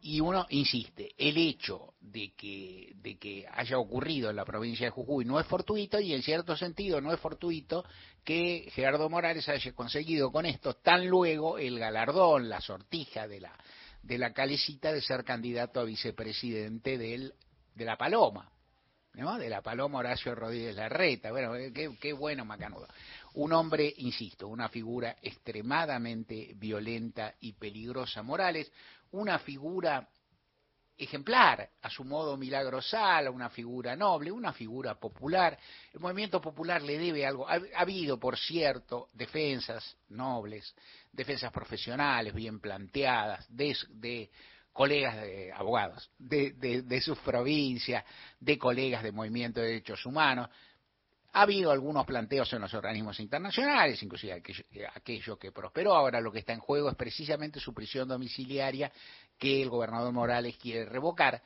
Y 0.00 0.20
uno 0.20 0.46
insiste, 0.50 1.14
el 1.16 1.36
hecho 1.36 1.94
de 2.00 2.32
que, 2.34 2.92
de 2.96 3.18
que 3.18 3.46
haya 3.50 3.78
ocurrido 3.78 4.30
en 4.30 4.36
la 4.36 4.44
provincia 4.44 4.86
de 4.86 4.90
Jujuy 4.90 5.24
no 5.24 5.40
es 5.40 5.46
fortuito 5.46 5.98
y 5.98 6.12
en 6.12 6.22
cierto 6.22 6.56
sentido 6.56 7.00
no 7.00 7.12
es 7.12 7.18
fortuito 7.18 7.84
que 8.22 8.68
Gerardo 8.72 9.08
Morales 9.08 9.48
haya 9.48 9.72
conseguido 9.72 10.30
con 10.30 10.46
esto 10.46 10.74
tan 10.74 11.06
luego 11.06 11.58
el 11.58 11.78
galardón, 11.78 12.48
la 12.48 12.60
sortija 12.60 13.26
de 13.26 13.40
la, 13.40 13.56
de 14.02 14.18
la 14.18 14.32
calecita 14.32 14.92
de 14.92 15.00
ser 15.00 15.24
candidato 15.24 15.80
a 15.80 15.84
vicepresidente 15.84 16.98
del, 16.98 17.34
de 17.74 17.84
la 17.84 17.96
Paloma, 17.96 18.50
¿no? 19.14 19.38
de 19.38 19.48
la 19.48 19.62
Paloma 19.62 19.98
Horacio 19.98 20.34
Rodríguez 20.34 20.76
Larreta. 20.76 21.30
Bueno, 21.30 21.52
qué, 21.74 21.96
qué 22.00 22.12
bueno 22.12 22.44
Macanudo. 22.44 22.86
Un 23.36 23.52
hombre, 23.52 23.92
insisto, 23.98 24.48
una 24.48 24.70
figura 24.70 25.16
extremadamente 25.20 26.52
violenta 26.56 27.34
y 27.40 27.52
peligrosa. 27.52 28.22
Morales, 28.22 28.72
una 29.10 29.38
figura 29.38 30.08
ejemplar, 30.96 31.68
a 31.82 31.90
su 31.90 32.02
modo 32.02 32.38
milagrosal, 32.38 33.28
una 33.28 33.50
figura 33.50 33.94
noble, 33.94 34.32
una 34.32 34.54
figura 34.54 34.98
popular. 34.98 35.58
El 35.92 36.00
movimiento 36.00 36.40
popular 36.40 36.80
le 36.80 36.96
debe 36.96 37.26
algo. 37.26 37.46
Ha, 37.46 37.60
habido, 37.74 38.18
por 38.18 38.38
cierto, 38.38 39.10
defensas 39.12 39.98
nobles, 40.08 40.74
defensas 41.12 41.52
profesionales 41.52 42.32
bien 42.32 42.58
planteadas, 42.58 43.46
de, 43.54 43.76
de 43.90 44.30
colegas 44.72 45.14
de 45.20 45.52
abogados, 45.52 46.10
de, 46.18 46.52
de, 46.52 46.80
de 46.80 47.00
sus 47.02 47.18
provincias, 47.18 48.02
de 48.40 48.56
colegas 48.56 49.02
de 49.02 49.12
movimiento 49.12 49.60
de 49.60 49.66
derechos 49.66 50.06
humanos, 50.06 50.48
ha 51.36 51.42
habido 51.42 51.70
algunos 51.70 52.06
planteos 52.06 52.50
en 52.54 52.62
los 52.62 52.72
organismos 52.72 53.20
internacionales, 53.20 54.02
inclusive 54.02 54.42
aquello, 54.94 55.38
que 55.38 55.52
prosperó. 55.52 55.94
Ahora 55.94 56.18
lo 56.18 56.32
que 56.32 56.38
está 56.38 56.54
en 56.54 56.60
juego 56.60 56.88
es 56.88 56.96
precisamente 56.96 57.60
su 57.60 57.74
prisión 57.74 58.08
domiciliaria 58.08 58.90
que 59.38 59.60
el 59.60 59.68
gobernador 59.68 60.14
Morales 60.14 60.56
quiere 60.56 60.86
revocar. 60.86 61.42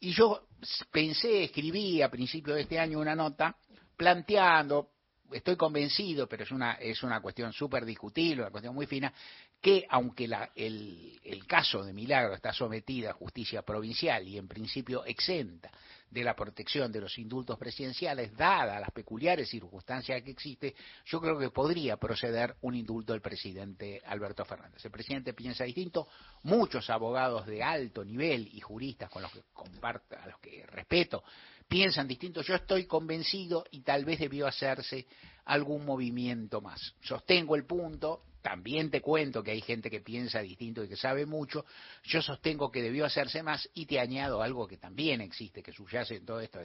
Y 0.00 0.10
yo 0.14 0.48
pensé, 0.90 1.44
escribí 1.44 2.02
a 2.02 2.10
principios 2.10 2.56
de 2.56 2.62
este 2.62 2.80
año 2.80 2.98
una 2.98 3.14
nota 3.14 3.54
planteando, 3.96 4.90
estoy 5.30 5.54
convencido, 5.54 6.26
pero 6.26 6.42
es 6.42 6.50
una, 6.50 6.72
es 6.72 7.00
una 7.04 7.20
cuestión 7.20 7.52
súper 7.52 7.84
discutible, 7.84 8.42
una 8.42 8.50
cuestión 8.50 8.74
muy 8.74 8.86
fina, 8.86 9.14
que 9.60 9.84
aunque 9.90 10.26
la, 10.26 10.50
el, 10.54 11.18
caso 11.46 11.82
de 11.82 11.92
Milagro 11.92 12.34
está 12.34 12.52
sometido 12.52 13.10
a 13.10 13.12
justicia 13.12 13.62
provincial 13.62 14.26
y 14.26 14.38
en 14.38 14.48
principio 14.48 15.04
exenta 15.04 15.70
de 16.10 16.24
la 16.24 16.34
protección 16.34 16.90
de 16.90 17.00
los 17.00 17.18
indultos 17.18 17.58
presidenciales, 17.58 18.36
dadas 18.36 18.80
las 18.80 18.90
peculiares 18.90 19.48
circunstancias 19.48 20.22
que 20.22 20.30
existe, 20.30 20.74
yo 21.04 21.20
creo 21.20 21.38
que 21.38 21.50
podría 21.50 21.96
proceder 21.96 22.56
un 22.62 22.74
indulto 22.74 23.12
del 23.12 23.20
presidente 23.20 24.02
Alberto 24.06 24.44
Fernández. 24.44 24.84
El 24.84 24.90
presidente 24.90 25.34
piensa 25.34 25.64
distinto, 25.64 26.08
muchos 26.44 26.88
abogados 26.90 27.46
de 27.46 27.62
alto 27.62 28.04
nivel 28.04 28.48
y 28.52 28.60
juristas 28.60 29.10
con 29.10 29.22
los 29.22 29.32
que 29.32 29.42
comparto, 29.52 30.16
a 30.16 30.26
los 30.26 30.40
que 30.40 30.64
respeto, 30.66 31.22
piensan 31.68 32.08
distinto. 32.08 32.42
Yo 32.42 32.54
estoy 32.54 32.86
convencido 32.86 33.64
y 33.70 33.80
tal 33.82 34.04
vez 34.04 34.18
debió 34.18 34.46
hacerse 34.48 35.06
algún 35.44 35.84
movimiento 35.84 36.60
más. 36.60 36.94
Sostengo 37.02 37.54
el 37.54 37.66
punto, 37.66 38.22
también 38.42 38.90
te 38.90 39.00
cuento 39.00 39.42
que 39.42 39.50
hay 39.50 39.60
gente 39.60 39.90
que 39.90 40.00
piensa 40.00 40.40
distinto 40.40 40.82
y 40.82 40.88
que 40.88 40.96
sabe 40.96 41.26
mucho. 41.26 41.64
Yo 42.04 42.22
sostengo 42.22 42.70
que 42.70 42.82
debió 42.82 43.04
hacerse 43.04 43.42
más 43.42 43.68
y 43.74 43.86
te 43.86 44.00
añado 44.00 44.42
algo 44.42 44.66
que 44.66 44.76
también 44.76 45.20
existe, 45.20 45.62
que 45.62 45.72
subyace 45.72 46.16
en 46.16 46.26
todo 46.26 46.40
esto. 46.40 46.60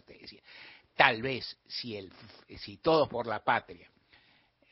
Tal 0.96 1.22
vez 1.22 1.58
si, 1.68 1.96
el, 1.96 2.12
si 2.58 2.78
todos 2.78 3.10
por 3.10 3.28
la 3.28 3.44
patria, 3.44 3.90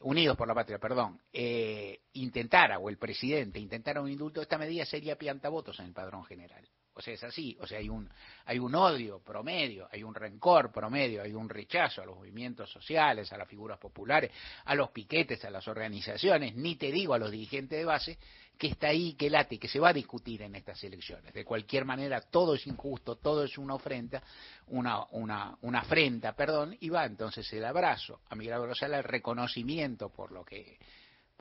unidos 0.02 0.38
por 0.38 0.48
la 0.48 0.54
patria, 0.54 0.80
perdón, 0.80 1.20
eh, 1.32 2.02
intentara, 2.14 2.80
o 2.80 2.90
el 2.90 2.98
presidente 2.98 3.60
intentara 3.60 4.02
un 4.02 4.10
indulto, 4.10 4.42
esta 4.42 4.58
medida 4.58 4.86
sería 4.86 5.18
piantavotos 5.18 5.80
en 5.80 5.88
el 5.88 5.94
padrón 5.94 6.24
general. 6.26 6.68
O 6.96 7.02
sea, 7.02 7.14
es 7.16 7.24
así, 7.24 7.58
o 7.60 7.66
sea, 7.66 7.80
hay 7.80 7.90
un, 7.90 8.08
hay 8.46 8.60
un 8.60 8.76
odio 8.76 9.20
promedio, 9.20 9.88
hay 9.92 10.04
un 10.04 10.14
rencor 10.14 10.72
promedio, 10.72 11.24
hay 11.24 11.34
un 11.34 11.50
rechazo 11.50 12.02
a 12.02 12.06
los 12.06 12.18
movimientos 12.18 12.72
sociales, 12.72 13.34
a 13.34 13.38
las 13.38 13.48
figuras 13.48 13.80
populares, 13.80 14.32
a 14.66 14.76
los 14.76 14.92
piquetes, 14.92 15.44
a 15.44 15.50
las 15.50 15.68
organizaciones, 15.68 16.56
ni 16.56 16.76
te 16.76 16.92
digo 16.92 17.16
a 17.16 17.18
los 17.18 17.32
dirigentes 17.32 17.80
de 17.80 17.86
base, 17.86 18.18
que 18.58 18.68
está 18.68 18.90
ahí, 18.90 19.14
que 19.14 19.30
late, 19.30 19.58
que 19.58 19.68
se 19.68 19.80
va 19.80 19.90
a 19.90 19.94
discutir 19.94 20.44
en 20.44 20.56
estas 20.56 20.84
elecciones. 20.84 21.34
De 21.34 21.44
cualquier 21.44 21.86
manera, 21.86 22.22
todo 22.22 22.54
es 22.54 22.68
injusto, 22.68 23.16
todo 23.16 23.44
es 23.44 23.58
una 23.58 23.74
ofrenda, 23.74 24.22
una, 24.68 25.04
una, 25.12 25.58
una 25.62 25.80
afrenta, 25.80 26.34
perdón, 26.34 26.78
y 26.80 26.90
va 26.90 27.06
entonces 27.06 27.52
el 27.54 27.66
abrazo 27.66 28.20
a 28.30 28.36
Miguel 28.36 28.66
Rosales, 28.66 29.00
el 29.00 29.04
reconocimiento 29.04 30.10
por 30.10 30.32
lo 30.32 30.46
que 30.46 30.78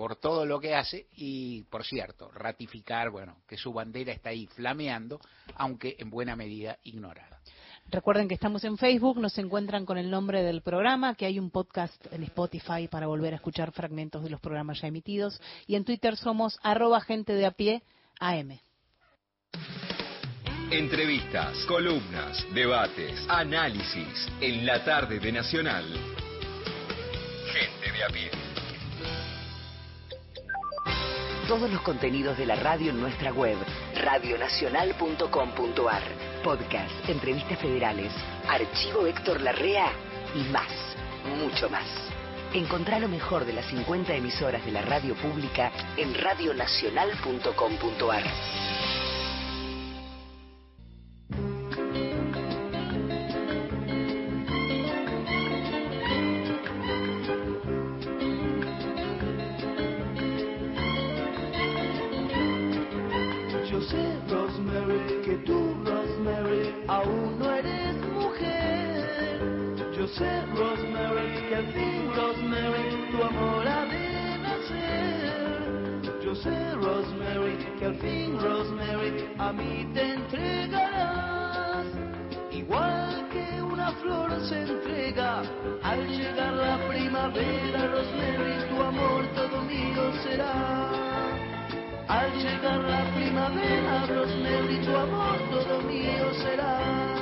por 0.03 0.17
todo 0.17 0.45
lo 0.45 0.59
que 0.59 0.75
hace 0.75 1.07
y, 1.15 1.63
por 1.71 1.85
cierto, 1.85 2.29
ratificar, 2.33 3.11
bueno, 3.11 3.37
que 3.47 3.57
su 3.57 3.73
bandera 3.73 4.13
está 4.13 4.31
ahí 4.31 4.49
flameando, 4.49 5.21
aunque 5.55 5.95
en 5.97 6.11
buena 6.11 6.35
medida 6.35 6.77
ignorada. 6.83 7.39
Recuerden 7.89 8.27
que 8.27 8.35
estamos 8.35 8.65
en 8.65 8.79
Facebook, 8.79 9.21
nos 9.21 9.39
encuentran 9.39 9.87
con 9.87 9.99
el 9.99 10.11
nombre 10.11 10.43
del 10.43 10.61
programa, 10.61 11.15
que 11.15 11.25
hay 11.25 11.39
un 11.39 11.51
podcast 11.51 12.05
en 12.13 12.25
Spotify 12.25 12.89
para 12.91 13.07
volver 13.07 13.33
a 13.33 13.37
escuchar 13.37 13.71
fragmentos 13.71 14.25
de 14.25 14.31
los 14.31 14.41
programas 14.41 14.81
ya 14.81 14.89
emitidos, 14.89 15.41
y 15.69 15.77
en 15.77 15.85
Twitter 15.85 16.17
somos 16.17 16.59
arroba 16.65 17.01
gente 17.01 17.35
de 17.35 17.47
a 17.47 17.53
pie 17.53 17.85
AM. 18.19 18.59
Entrevistas, 20.73 21.65
columnas, 21.67 22.45
debates, 22.53 23.25
análisis 23.29 24.29
en 24.41 24.67
la 24.67 24.85
tarde 24.85 25.21
de 25.21 25.31
Nacional. 25.31 25.85
Gente 27.53 27.93
de 27.93 28.03
a 28.03 28.09
pie. 28.09 28.52
Todos 31.49 31.71
los 31.71 31.81
contenidos 31.83 32.39
de 32.39 32.47
la 32.47 32.55
radio 32.55 32.91
en 32.91 33.01
nuestra 33.01 33.33
web, 33.33 33.57
radionacional.com.ar. 33.97 36.03
Podcast, 36.45 37.09
entrevistas 37.09 37.59
federales, 37.59 38.13
archivo 38.49 39.07
Héctor 39.07 39.41
Larrea 39.41 39.91
y 40.37 40.45
más, 40.51 40.71
mucho 41.41 41.69
más. 41.69 41.89
Encontrá 42.55 43.01
lo 43.01 43.09
mejor 43.09 43.45
de 43.45 43.55
las 43.55 43.67
50 43.67 44.15
emisoras 44.15 44.65
de 44.65 44.71
la 44.71 44.83
radio 44.83 45.17
pública 45.17 45.73
en 45.97 46.15
radionacional.com.ar. 46.15 48.23
Sé, 70.19 70.45
Rosemary, 70.55 71.49
que 71.49 71.57
al 71.57 71.67
fin, 71.73 72.13
Rosemary, 72.15 73.11
tu 73.11 73.23
amor 73.23 73.67
ha 73.67 73.87
de 73.87 74.39
nacer. 74.45 76.21
Yo 76.23 76.35
sé, 76.35 76.75
Rosemary, 76.75 77.57
que 77.79 77.87
al 77.87 77.95
fin, 77.95 78.39
Rosemary, 78.39 79.31
a 79.39 79.53
mí 79.55 79.89
te 79.95 80.13
entregarás. 80.13 81.87
Igual 82.51 83.27
que 83.31 83.63
una 83.63 83.93
flor 84.03 84.39
se 84.51 84.61
entrega 84.61 85.45
al 85.83 86.07
llegar 86.07 86.53
la 86.53 86.77
primavera, 86.89 87.87
Rosemary, 87.87 88.69
tu 88.69 88.83
amor 88.83 89.27
todo 89.35 89.63
mío 89.63 90.13
será. 90.25 90.91
Al 92.09 92.31
llegar 92.35 92.81
la 92.85 93.15
primavera, 93.15 94.07
Rosemary, 94.09 94.77
tu 94.85 94.95
amor 94.95 95.39
todo 95.51 95.81
mío 95.89 96.35
será. 96.35 97.22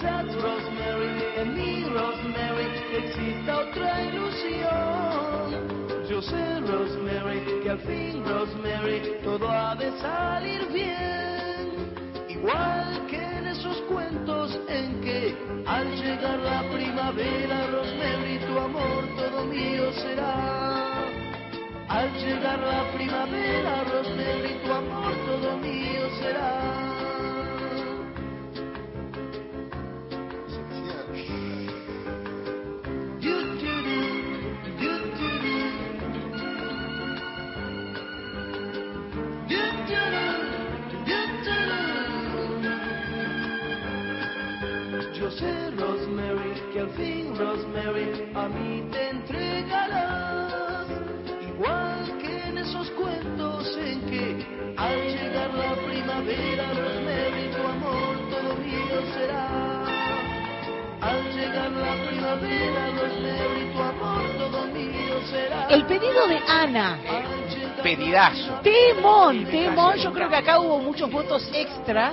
Rosemary, 0.00 1.24
en 1.38 1.54
mi 1.54 1.82
Rosemary 1.84 2.66
existe 2.92 3.50
otra 3.50 4.00
ilusión. 4.04 5.48
Yo 6.08 6.22
sé, 6.22 6.60
Rosemary, 6.60 7.40
que 7.64 7.70
al 7.70 7.80
fin, 7.80 8.24
Rosemary, 8.24 9.18
todo 9.24 9.50
ha 9.50 9.74
de 9.74 9.90
salir 10.00 10.68
bien. 10.72 11.92
Igual 12.28 13.06
que 13.08 13.16
en 13.16 13.48
esos 13.48 13.76
cuentos 13.88 14.56
en 14.68 15.00
que 15.00 15.36
al 15.66 15.90
llegar 15.96 16.38
la 16.38 16.62
primavera, 16.70 17.66
Rosemary, 17.66 18.38
tu 18.46 18.56
amor 18.56 19.04
todo 19.16 19.44
mío 19.46 19.92
será. 19.94 21.08
Al 21.88 22.12
llegar 22.14 22.60
la 22.60 22.92
primavera, 22.92 23.82
Rosemary, 23.82 24.60
tu 24.64 24.72
amor 24.72 25.12
todo 25.26 25.56
mío 25.58 26.08
será. 26.20 26.97
Pedidazo. 67.82 68.60
Temón, 68.62 69.44
temón. 69.46 69.96
Yo 69.98 70.12
creo 70.12 70.28
que 70.28 70.36
acá 70.36 70.58
hubo 70.60 70.78
muchos 70.78 71.10
votos 71.10 71.48
extra 71.52 72.12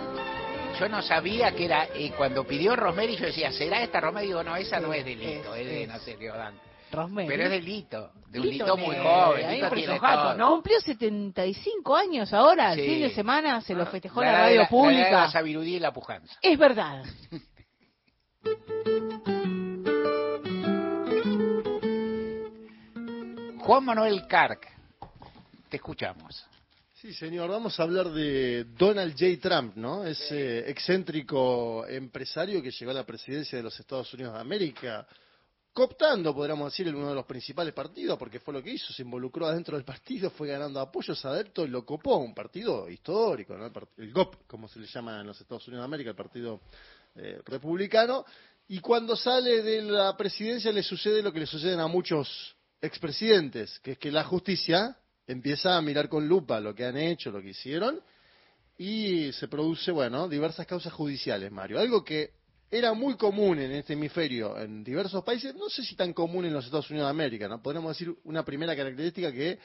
yo 0.80 0.90
no 0.90 1.02
sabía 1.02 1.54
que 1.56 1.64
era, 1.66 1.86
eh, 1.96 2.12
cuando 2.18 2.44
pidió 2.44 2.76
Rosemary 2.76 3.16
yo 3.16 3.28
decía, 3.28 3.50
¿será 3.50 3.82
esta 3.82 4.02
Rosemary? 4.02 4.28
Digo, 4.28 4.44
no, 4.44 4.58
esa 4.58 4.78
no 4.82 4.94
es 4.94 5.06
delito, 5.06 5.56
es, 5.56 5.66
de 5.66 5.88
no 5.88 5.98
sé 6.00 6.18
qué 6.18 6.28
dan. 6.28 6.54
Rosemary. 6.92 7.28
Pero 7.30 7.44
es 7.46 7.50
delito, 7.50 8.12
de 8.28 8.40
un 8.42 8.46
Lito 8.50 8.66
Lito 8.66 8.78
muy 8.78 8.96
joven. 8.98 9.52
Lito 9.52 9.70
tiene 9.70 10.00
todo. 10.00 10.34
¿no? 10.36 10.50
Cumplió 10.52 10.82
75 10.82 11.96
años 11.96 12.34
ahora, 12.34 12.74
el 12.74 12.80
Sí. 12.82 12.86
fin 12.88 13.02
de 13.04 13.10
semana 13.12 13.62
se 13.62 13.74
lo 13.74 13.86
festejó 13.86 14.20
La 14.22 14.28
de 14.28 14.34
radio 14.34 14.44
la- 14.44 14.50
la 14.50 14.54
edad 14.56 14.64
de 14.64 14.70
pública. 14.70 15.30
La 15.34 15.48
y 15.66 15.80
la 15.80 15.94
pujanza. 15.94 16.36
Es 16.42 16.58
verdad. 16.60 17.04
Juan 23.66 23.84
Manuel 23.84 24.28
Carc, 24.28 24.64
te 25.70 25.78
escuchamos. 25.78 26.46
Sí, 26.94 27.12
señor, 27.16 27.50
vamos 27.50 27.80
a 27.80 27.84
hablar 27.84 28.12
de 28.12 28.66
Donald 28.78 29.14
J. 29.14 29.42
Trump, 29.42 29.76
¿no? 29.76 30.06
Ese 30.06 30.70
excéntrico 30.70 31.84
empresario 31.88 32.62
que 32.62 32.70
llegó 32.70 32.92
a 32.92 32.94
la 32.94 33.08
presidencia 33.08 33.58
de 33.58 33.64
los 33.64 33.80
Estados 33.80 34.14
Unidos 34.14 34.36
de 34.36 34.40
América, 34.40 35.08
cooptando, 35.74 36.32
podríamos 36.36 36.72
decir, 36.72 36.88
en 36.90 36.96
uno 36.96 37.10
de 37.10 37.16
los 37.16 37.26
principales 37.26 37.74
partidos, 37.74 38.20
porque 38.20 38.40
fue 38.40 38.54
lo 38.54 38.62
que 38.62 38.70
hizo, 38.70 38.94
se 38.94 39.02
involucró 39.02 39.48
adentro 39.48 39.76
del 39.76 39.84
partido, 39.84 40.30
fue 40.30 40.48
ganando 40.50 40.80
apoyos 40.80 41.26
adeptos 41.26 41.68
y 41.68 41.72
lo 41.72 41.84
copó, 41.84 42.18
un 42.18 42.36
partido 42.36 42.88
histórico, 42.88 43.58
¿no? 43.58 43.72
El 43.98 44.14
GOP, 44.14 44.46
como 44.46 44.68
se 44.68 44.78
le 44.78 44.86
llama 44.86 45.22
en 45.22 45.26
los 45.26 45.42
Estados 45.42 45.68
Unidos 45.68 45.82
de 45.82 45.86
América, 45.86 46.12
el 46.12 46.16
Partido 46.16 46.62
eh, 47.16 47.42
Republicano, 47.44 48.26
y 48.68 48.78
cuando 48.80 49.16
sale 49.16 49.64
de 49.64 49.82
la 49.82 50.16
presidencia 50.16 50.72
le 50.72 50.84
sucede 50.84 51.24
lo 51.24 51.34
que 51.34 51.40
le 51.40 51.48
suceden 51.48 51.80
a 51.80 51.88
muchos 51.88 52.55
expresidentes, 52.82 53.80
que 53.80 53.94
es 53.94 53.98
que 53.98 54.12
la 54.12 54.24
justicia 54.24 54.98
empieza 55.28 55.78
a 55.78 55.82
mirar 55.82 56.10
con 56.10 56.28
lupa 56.28 56.60
lo 56.60 56.76
que 56.76 56.86
han 56.86 56.98
hecho, 56.98 57.32
lo 57.32 57.42
que 57.42 57.50
hicieron, 57.50 58.00
y 58.78 59.32
se 59.34 59.48
produce, 59.48 59.92
bueno, 59.92 60.28
diversas 60.28 60.68
causas 60.68 60.94
judiciales, 60.94 61.52
Mario. 61.52 61.80
Algo 61.80 62.04
que 62.04 62.32
era 62.70 62.94
muy 62.94 63.16
común 63.16 63.60
en 63.60 63.72
este 63.72 63.94
hemisferio, 63.94 64.58
en 64.58 64.84
diversos 64.84 65.24
países, 65.24 65.56
no 65.56 65.70
sé 65.70 65.84
si 65.84 65.96
tan 65.96 66.14
común 66.14 66.46
en 66.46 66.54
los 66.54 66.66
Estados 66.66 66.90
Unidos 66.90 67.08
de 67.08 67.12
América, 67.12 67.48
¿no? 67.48 67.62
Podríamos 67.62 67.98
decir 67.98 68.14
una 68.24 68.44
primera 68.44 68.76
característica 68.76 69.32
que 69.32 69.60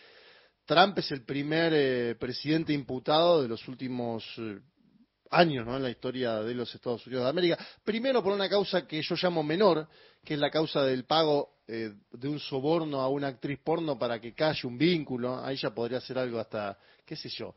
Trump 0.64 0.99
es 0.99 1.11
el 1.11 1.25
primer 1.25 1.73
eh, 1.75 2.14
presidente 2.14 2.73
imputado 2.73 3.42
de 3.42 3.49
los 3.49 3.66
últimos 3.66 4.25
eh, 4.38 4.61
años 5.30 5.66
¿no? 5.66 5.76
en 5.76 5.82
la 5.82 5.90
historia 5.90 6.40
de 6.40 6.54
los 6.54 6.74
Estados 6.74 7.06
Unidos 7.06 7.24
de 7.24 7.30
América. 7.30 7.58
Primero 7.84 8.22
por 8.22 8.32
una 8.32 8.48
causa 8.48 8.86
que 8.86 9.02
yo 9.02 9.14
llamo 9.20 9.42
menor, 9.42 9.88
que 10.24 10.34
es 10.34 10.40
la 10.40 10.50
causa 10.50 10.82
del 10.84 11.04
pago 11.04 11.60
eh, 11.66 11.92
de 12.12 12.28
un 12.28 12.38
soborno 12.38 13.00
a 13.00 13.08
una 13.08 13.28
actriz 13.28 13.58
porno 13.62 13.98
para 13.98 14.20
que 14.20 14.34
calle 14.34 14.66
un 14.66 14.76
vínculo. 14.76 15.42
Ahí 15.44 15.56
ya 15.56 15.70
podría 15.70 16.00
ser 16.00 16.18
algo 16.18 16.38
hasta, 16.38 16.76
qué 17.06 17.16
sé 17.16 17.28
yo, 17.28 17.54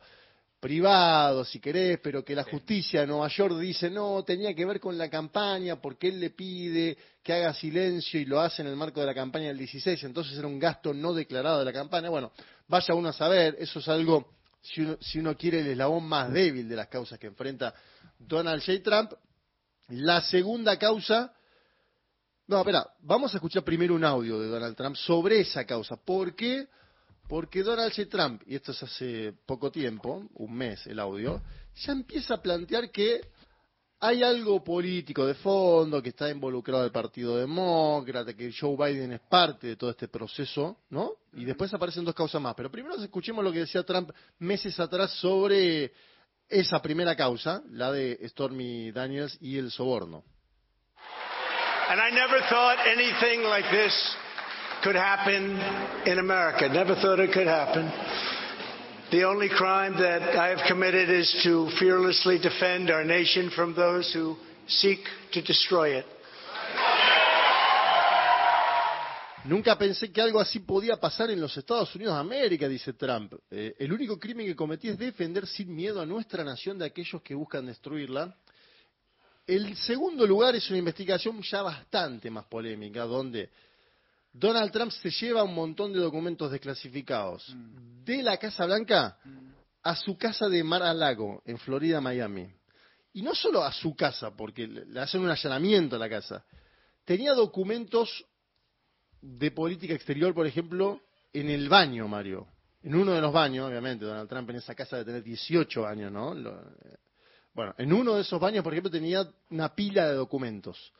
privado, 0.64 1.44
si 1.44 1.60
querés, 1.60 2.00
pero 2.02 2.24
que 2.24 2.34
la 2.34 2.46
justicia 2.46 3.02
de 3.02 3.08
Nueva 3.08 3.28
York 3.28 3.58
dice, 3.60 3.90
no, 3.90 4.24
tenía 4.24 4.54
que 4.54 4.64
ver 4.64 4.80
con 4.80 4.98
la 4.98 5.10
campaña, 5.10 5.82
porque 5.82 6.08
él 6.08 6.22
le 6.22 6.30
pide 6.30 6.98
que 7.22 7.34
haga 7.34 7.54
silencio 7.54 8.18
y 8.18 8.24
lo 8.24 8.40
hace 8.40 8.62
en 8.62 8.70
el 8.70 8.78
marco 8.78 9.02
de 9.02 9.08
la 9.08 9.14
campaña 9.14 9.48
del 9.48 9.58
16, 9.58 10.02
entonces 10.06 10.38
era 10.38 10.48
un 10.48 10.58
gasto 10.58 10.94
no 10.94 11.14
declarado 11.14 11.60
de 11.60 11.66
la 11.66 11.74
campaña. 11.74 12.10
Bueno, 12.10 12.32
vaya 12.70 12.94
uno 12.94 13.10
a 13.10 13.14
saber, 13.14 13.58
eso 13.60 13.80
es 13.80 13.90
algo, 13.90 14.26
si 14.64 15.20
uno, 15.20 15.36
quiere, 15.36 15.60
el 15.60 15.68
eslabón 15.68 16.06
más 16.06 16.32
débil 16.32 16.68
de 16.68 16.76
las 16.76 16.88
causas 16.88 17.20
que 17.20 17.28
enfrenta 17.28 17.74
Donald 18.18 18.64
J. 18.66 18.82
Trump. 18.82 19.12
La 19.90 20.22
segunda 20.22 20.80
causa, 20.80 21.34
no, 22.48 22.60
espera, 22.60 22.88
vamos 23.02 23.34
a 23.34 23.38
escuchar 23.38 23.64
primero 23.64 23.94
un 23.94 24.06
audio 24.06 24.40
de 24.40 24.48
Donald 24.48 24.76
Trump 24.76 24.96
sobre 24.96 25.42
esa 25.42 25.66
causa. 25.66 25.98
¿Por 25.98 26.36
qué? 26.36 26.68
Porque 27.28 27.62
Donald 27.62 27.94
J. 27.94 28.10
Trump, 28.10 28.42
y 28.46 28.56
esto 28.56 28.72
es 28.72 28.82
hace 28.82 29.34
poco 29.46 29.70
tiempo, 29.70 30.30
un 30.36 30.54
mes 30.54 30.88
el 30.88 31.00
audio, 31.00 31.42
ya 31.76 31.92
empieza 31.92 32.36
a 32.36 32.42
plantear 32.42 32.90
que 32.90 33.22
hay 34.06 34.22
algo 34.22 34.62
político 34.62 35.26
de 35.26 35.34
fondo, 35.36 36.04
que 36.04 36.10
está 36.10 36.30
involucrado 36.30 36.84
el 36.84 36.92
Partido 36.92 37.38
Demócrata, 37.38 38.34
que 38.34 38.52
Joe 38.52 38.76
Biden 38.76 39.14
es 39.14 39.22
parte 39.22 39.68
de 39.68 39.76
todo 39.78 39.92
este 39.92 40.10
proceso, 40.10 40.80
¿no? 40.90 41.14
Y 41.32 41.46
después 41.46 41.74
aparecen 41.74 42.04
dos 42.04 42.14
causas 42.14 42.42
más. 42.42 42.54
Pero 42.54 42.70
primero 42.70 42.96
escuchemos 43.02 43.42
lo 43.42 43.54
que 43.54 43.60
decía 43.60 43.82
Trump 43.84 44.12
meses 44.40 44.78
atrás 44.78 45.10
sobre 45.12 45.94
esa 46.50 46.82
primera 46.82 47.16
causa, 47.16 47.64
la 47.72 47.94
de 47.94 48.20
Stormy 48.28 48.92
Daniels 48.92 49.38
y 49.40 49.58
el 49.58 49.72
soborno. 49.72 50.26
And 51.90 52.02
I 52.02 52.12
never 52.14 52.42
thought 52.50 52.80
anything 52.86 53.44
like 53.48 53.70
this 53.70 53.94
could 54.84 54.98
happen 54.98 55.58
in 56.06 56.20
America. 56.20 56.68
Never 56.68 56.96
thought 56.96 57.22
it 57.22 57.32
could 57.32 57.48
happen. 57.48 57.90
The 59.14 59.26
only 59.26 59.48
crime 59.48 59.94
that 60.00 60.36
I 60.36 60.50
have 60.50 60.68
committed 60.68 61.08
is 61.08 61.32
to 61.44 61.70
fearlessly 61.78 62.40
defend 62.40 62.90
our 62.90 63.06
nation 63.06 63.52
from 63.52 63.76
those 63.76 64.12
who 64.12 64.36
seek 64.66 65.02
to 65.34 65.42
destroy 65.44 66.00
it. 66.00 66.06
Nunca 69.46 69.78
pensé 69.78 70.12
que 70.12 70.20
algo 70.20 70.40
así 70.40 70.62
podía 70.62 71.00
pasar 71.00 71.30
en 71.30 71.40
los 71.40 71.56
Estados 71.56 71.94
Unidos 71.94 72.16
de 72.16 72.22
América, 72.22 72.68
dice 72.68 72.94
Trump. 72.94 73.36
Eh, 73.52 73.76
el 73.78 73.94
único 73.94 74.18
crimen 74.18 74.48
que 74.48 74.56
cometí 74.56 74.90
es 74.90 74.98
defender 74.98 75.46
sin 75.46 75.76
miedo 75.76 76.02
a 76.02 76.08
nuestra 76.08 76.44
nación 76.44 76.80
de 76.80 76.86
aquellos 76.86 77.22
que 77.22 77.36
buscan 77.36 77.68
destruirla. 77.68 78.36
El 79.46 79.76
segundo 79.76 80.26
lugar 80.26 80.56
es 80.56 80.68
una 80.72 80.80
investigación 80.80 81.40
ya 81.44 81.62
bastante 81.62 82.32
más 82.32 82.46
polémica, 82.46 83.04
donde 83.04 83.52
Donald 84.34 84.72
Trump 84.72 84.92
se 84.92 85.12
lleva 85.12 85.44
un 85.44 85.54
montón 85.54 85.94
de 85.94 86.00
documentos 86.00 86.52
desclasificados 86.52 87.56
de 88.04 88.24
la 88.24 88.38
Casa 88.38 88.66
Blanca 88.66 89.18
a 89.84 89.96
su 89.96 90.18
casa 90.18 90.48
de 90.50 90.64
Mar-a-Lago, 90.64 91.42
en 91.46 91.58
Florida, 91.60 92.02
Miami. 92.02 92.48
Y 93.14 93.22
no 93.22 93.36
solo 93.36 93.64
a 93.64 93.72
su 93.72 93.96
casa, 93.96 94.36
porque 94.36 94.66
le 94.68 95.00
hacen 95.00 95.22
un 95.22 95.30
allanamiento 95.30 95.96
a 95.96 96.00
la 96.00 96.10
casa. 96.10 96.44
Tenía 97.06 97.34
documentos 97.34 98.26
de 99.22 99.52
política 99.52 99.94
exterior, 99.94 100.34
por 100.34 100.48
ejemplo, 100.48 101.00
en 101.32 101.50
el 101.50 101.70
baño, 101.70 102.08
Mario. 102.08 102.48
En 102.82 102.96
uno 102.96 103.12
de 103.14 103.22
los 103.22 103.32
baños, 103.32 103.68
obviamente, 103.70 104.04
Donald 104.06 104.28
Trump 104.30 104.50
en 104.50 104.56
esa 104.58 104.74
casa 104.74 104.98
de 104.98 105.06
tener 105.06 105.24
18 105.24 105.86
años, 105.86 106.12
¿no? 106.12 106.34
Lo- 106.34 106.60
eh, 106.60 106.98
bueno, 107.54 107.76
en 107.78 107.94
uno 107.94 108.16
de 108.16 108.22
esos 108.22 108.40
baños, 108.40 108.64
por 108.64 108.74
ejemplo, 108.74 108.90
tenía 108.92 109.26
una 109.52 109.74
pila 109.76 110.08
de 110.08 110.16
documentos. 110.16 110.92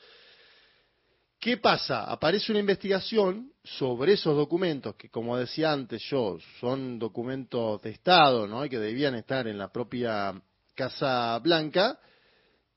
¿Qué 1.44 1.58
pasa? 1.58 2.06
Aparece 2.06 2.54
una 2.54 2.62
investigación 2.62 3.52
sobre 3.66 4.14
esos 4.14 4.34
documentos, 4.34 4.96
que 4.96 5.10
como 5.10 5.36
decía 5.36 5.74
antes 5.74 6.02
yo, 6.10 6.38
son 6.62 6.98
documentos 6.98 7.82
de 7.82 7.90
Estado, 7.90 8.48
¿no? 8.48 8.64
Y 8.64 8.70
que 8.70 8.80
debían 8.80 9.16
estar 9.16 9.46
en 9.50 9.58
la 9.58 9.70
propia 9.70 10.42
Casa 10.74 11.38
Blanca, 11.40 12.00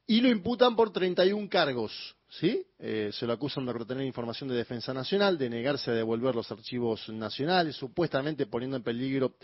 y 0.04 0.20
lo 0.20 0.28
imputan 0.28 0.74
por 0.74 0.92
31 0.92 1.48
cargos, 1.48 1.92
¿sí? 2.28 2.66
Eh, 2.80 3.10
se 3.12 3.24
lo 3.24 3.34
acusan 3.34 3.64
de 3.66 3.72
retener 3.72 4.04
información 4.04 4.48
de 4.48 4.56
defensa 4.56 4.92
nacional, 4.92 5.38
de 5.38 5.48
negarse 5.48 5.92
a 5.92 5.94
devolver 5.94 6.34
los 6.34 6.50
archivos 6.50 7.08
nacionales, 7.08 7.76
supuestamente 7.76 8.46
poniendo 8.46 8.76
en 8.76 8.82
peligro 8.82 9.36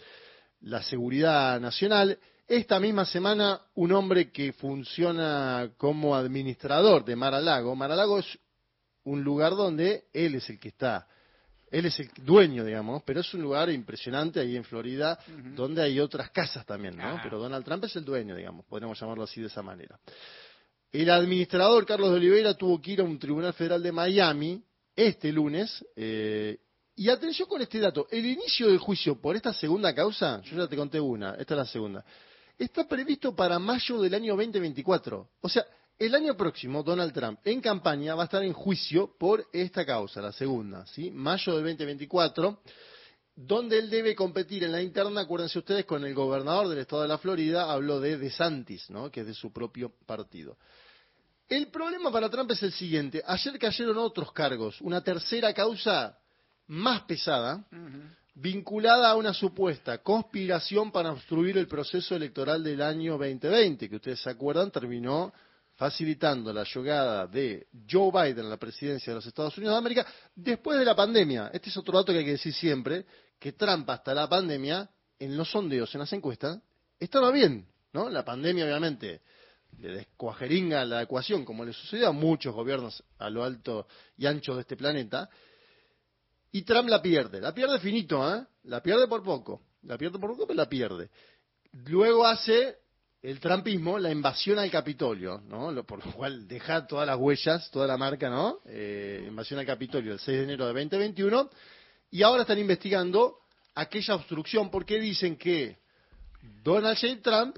la 0.63 0.83
seguridad 0.83 1.61
nacional. 1.61 2.19
Esta 2.49 2.81
misma 2.81 3.05
semana, 3.05 3.61
un 3.77 3.93
hombre 3.93 4.33
que 4.33 4.53
funciona 4.53 5.71
como 5.77 6.17
administrador 6.17 7.05
de 7.05 7.15
Mar-a-Lago, 7.15 7.77
Mar-a-Lago 7.77 8.19
es 8.19 8.27
un 9.05 9.23
lugar 9.23 9.53
donde 9.53 10.05
él 10.13 10.35
es 10.35 10.49
el 10.51 10.59
que 10.59 10.69
está, 10.69 11.07
él 11.71 11.87
es 11.87 11.99
el 12.01 12.11
dueño, 12.23 12.65
digamos, 12.65 13.03
pero 13.05 13.21
es 13.21 13.35
un 13.35 13.43
lugar 13.43 13.71
impresionante 13.71 14.41
ahí 14.41 14.57
en 14.57 14.65
Florida, 14.65 15.19
donde 15.55 15.83
hay 15.83 15.99
otras 16.01 16.31
casas 16.31 16.67
también, 16.67 16.97
¿no? 16.97 17.05
Ajá. 17.05 17.21
Pero 17.23 17.39
Donald 17.39 17.65
Trump 17.65 17.85
es 17.85 17.97
el 17.97 18.05
dueño, 18.05 18.37
digamos, 18.37 18.67
podríamos 18.67 19.01
llamarlo 19.01 19.25
así 19.25 19.41
de 19.41 19.47
esa 19.47 19.63
manera. 19.63 19.99
El 20.93 21.09
administrador 21.11 21.87
Carlos 21.87 22.11
de 22.11 22.17
Oliveira 22.17 22.55
tuvo 22.55 22.81
que 22.81 22.93
ir 22.93 23.01
a 23.01 23.05
un 23.05 23.19
tribunal 23.19 23.55
federal 23.55 23.83
de 23.83 23.91
Miami 23.91 24.63
este 24.95 25.33
lunes. 25.33 25.85
eh, 25.97 26.59
y 26.95 27.09
atención 27.09 27.49
con 27.49 27.63
este 27.63 27.81
dato, 27.81 28.07
el 28.11 28.27
inicio 28.27 28.69
del 28.69 28.77
juicio 28.77 29.19
por 29.19 29.35
esta 29.35 29.55
segunda 29.55 29.95
causa, 29.95 30.43
yo 30.43 30.59
ya 30.59 30.69
te 30.69 30.77
conté 30.77 31.01
una, 31.01 31.35
esta 31.37 31.55
es 31.55 31.59
la 31.59 31.65
segunda, 31.65 32.05
está 32.59 32.87
previsto 32.87 33.35
para 33.35 33.59
mayo 33.59 34.01
del 34.03 34.15
año 34.15 34.37
2024. 34.37 35.29
O 35.41 35.49
sea, 35.49 35.65
el 36.07 36.15
año 36.17 36.37
próximo 36.37 36.83
Donald 36.83 37.13
Trump 37.13 37.39
en 37.45 37.61
campaña 37.61 38.15
va 38.15 38.23
a 38.23 38.25
estar 38.25 38.43
en 38.43 38.53
juicio 38.53 39.15
por 39.19 39.47
esta 39.53 39.87
causa, 39.87 40.21
la 40.21 40.33
segunda, 40.33 40.85
¿sí? 40.87 41.11
Mayo 41.11 41.57
del 41.57 41.77
2024 41.77 42.59
donde 43.35 43.79
él 43.79 43.89
debe 43.89 44.15
competir 44.15 44.65
en 44.65 44.73
la 44.73 44.83
interna, 44.83 45.23
acuérdense 45.23 45.59
ustedes, 45.59 45.87
con 45.87 46.05
el 46.05 46.15
gobernador 46.15 46.69
del 46.69 46.81
estado 46.81 47.03
de 47.03 47.09
la 47.09 47.19
Florida, 47.19 47.73
habló 47.73 47.99
de 47.99 48.19
DeSantis, 48.19 48.91
¿no? 48.91 49.11
que 49.11 49.21
es 49.21 49.27
de 49.27 49.35
su 49.35 49.53
propio 49.53 49.93
partido. 50.07 50.59
El 51.49 51.69
problema 51.69 52.13
para 52.13 52.29
Trump 52.29 52.51
es 52.51 52.63
el 52.63 52.73
siguiente, 52.73 53.23
ayer 53.27 53.59
cayeron 53.59 53.99
otros 53.99 54.33
cargos, 54.33 54.81
una 54.81 55.03
tercera 55.03 55.53
causa 55.55 56.19
más 56.67 57.03
pesada, 57.03 57.65
vinculada 58.35 59.11
a 59.11 59.17
una 59.17 59.35
supuesta 59.35 59.99
conspiración 59.99 60.91
para 60.91 61.13
obstruir 61.13 61.59
el 61.59 61.67
proceso 61.67 62.15
electoral 62.17 62.63
del 62.63 62.81
año 62.81 63.19
2020, 63.19 63.89
que 63.89 63.97
ustedes 63.97 64.21
se 64.21 64.31
acuerdan 64.31 64.71
terminó 64.71 65.33
facilitando 65.75 66.53
la 66.53 66.65
llegada 66.65 67.27
de 67.27 67.67
Joe 67.91 68.11
Biden 68.11 68.47
a 68.47 68.51
la 68.51 68.57
presidencia 68.57 69.13
de 69.13 69.17
los 69.17 69.27
Estados 69.27 69.57
Unidos 69.57 69.75
de 69.75 69.79
América 69.79 70.07
después 70.35 70.79
de 70.79 70.85
la 70.85 70.95
pandemia. 70.95 71.51
Este 71.53 71.71
es 71.71 71.77
otro 71.77 71.99
dato 71.99 72.13
que 72.13 72.19
hay 72.19 72.25
que 72.25 72.33
decir 72.33 72.53
siempre, 72.53 73.07
que 73.39 73.53
Trump 73.53 73.89
hasta 73.91 74.15
la 74.15 74.29
pandemia, 74.29 74.89
en 75.19 75.37
los 75.37 75.51
sondeos, 75.51 75.95
en 75.95 76.01
las 76.01 76.13
encuestas, 76.13 76.59
estaba 76.99 77.31
bien, 77.31 77.67
¿no? 77.93 78.09
La 78.09 78.25
pandemia 78.25 78.65
obviamente 78.65 79.23
le 79.79 79.89
descuajeringa 79.89 80.85
la 80.85 81.03
ecuación, 81.03 81.45
como 81.45 81.65
le 81.65 81.73
sucedió 81.73 82.09
a 82.09 82.13
muchos 82.13 82.55
gobiernos 82.55 83.03
a 83.19 83.31
lo 83.31 83.43
alto 83.43 83.87
y 84.17 84.27
ancho 84.27 84.55
de 84.55 84.61
este 84.61 84.77
planeta, 84.77 85.29
y 86.53 86.63
Trump 86.63 86.89
la 86.89 87.01
pierde. 87.01 87.41
La 87.41 87.55
pierde 87.55 87.79
finito, 87.79 88.37
¿eh? 88.37 88.45
La 88.65 88.83
pierde 88.83 89.09
por 89.09 89.23
poco. 89.23 89.63
La 89.85 89.97
pierde 89.97 90.19
por 90.19 90.31
poco, 90.31 90.47
pero 90.47 90.57
la 90.57 90.69
pierde. 90.69 91.11
Luego 91.87 92.27
hace 92.27 92.77
el 93.23 93.39
trumpismo 93.39 93.99
la 93.99 94.11
invasión 94.11 94.59
al 94.59 94.71
Capitolio, 94.71 95.41
¿no? 95.47 95.85
por 95.85 96.05
lo 96.05 96.13
cual 96.13 96.49
deja 96.49 96.87
todas 96.87 97.07
las 97.07 97.17
huellas, 97.17 97.71
toda 97.71 97.87
la 97.87 97.97
marca, 97.97 98.29
¿no? 98.29 98.59
Eh, 98.67 99.25
invasión 99.29 99.61
al 99.61 99.67
Capitolio 99.67 100.13
el 100.13 100.19
6 100.19 100.39
de 100.39 100.45
enero 100.45 100.67
de 100.67 100.73
2021. 100.73 101.49
Y 102.11 102.23
ahora 102.23 102.43
están 102.43 102.59
investigando 102.59 103.39
aquella 103.77 104.17
obstrucción 104.17 104.71
porque 104.71 105.01
dicen 105.01 105.37
que 105.37 105.79
Donald 106.65 106.99
J. 106.99 107.23
Trump, 107.23 107.57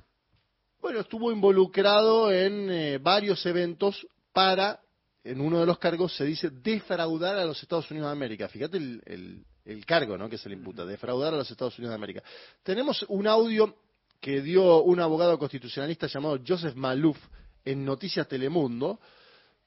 bueno, 0.83 1.00
estuvo 1.00 1.33
involucrado 1.33 2.31
en 2.31 2.70
eh, 2.70 2.98
varios 2.98 3.44
eventos 3.46 4.07
para, 4.35 4.81
en 5.24 5.40
uno 5.40 5.61
de 5.61 5.66
los 5.66 5.79
cargos 5.79 6.14
se 6.14 6.27
dice 6.27 6.50
defraudar 6.50 7.38
a 7.38 7.44
los 7.46 7.62
Estados 7.62 7.90
Unidos 7.90 8.09
de 8.09 8.12
América. 8.12 8.48
Fíjate 8.48 8.77
el, 8.77 9.46
el 9.64 9.87
cargo 9.87 10.18
¿no? 10.18 10.29
que 10.29 10.38
se 10.38 10.48
le 10.48 10.57
imputa, 10.57 10.85
defraudar 10.85 11.33
a 11.33 11.38
los 11.38 11.50
Estados 11.50 11.79
Unidos 11.79 11.92
de 11.92 11.96
América. 11.96 12.22
Tenemos 12.62 13.05
un 13.09 13.27
audio 13.27 13.74
que 14.20 14.40
dio 14.40 14.83
un 14.83 15.00
abogado 15.00 15.38
constitucionalista 15.38 16.07
llamado 16.07 16.38
Joseph 16.46 16.74
Malouf 16.74 17.18
en 17.64 17.85
Noticias 17.85 18.29
Telemundo, 18.29 19.00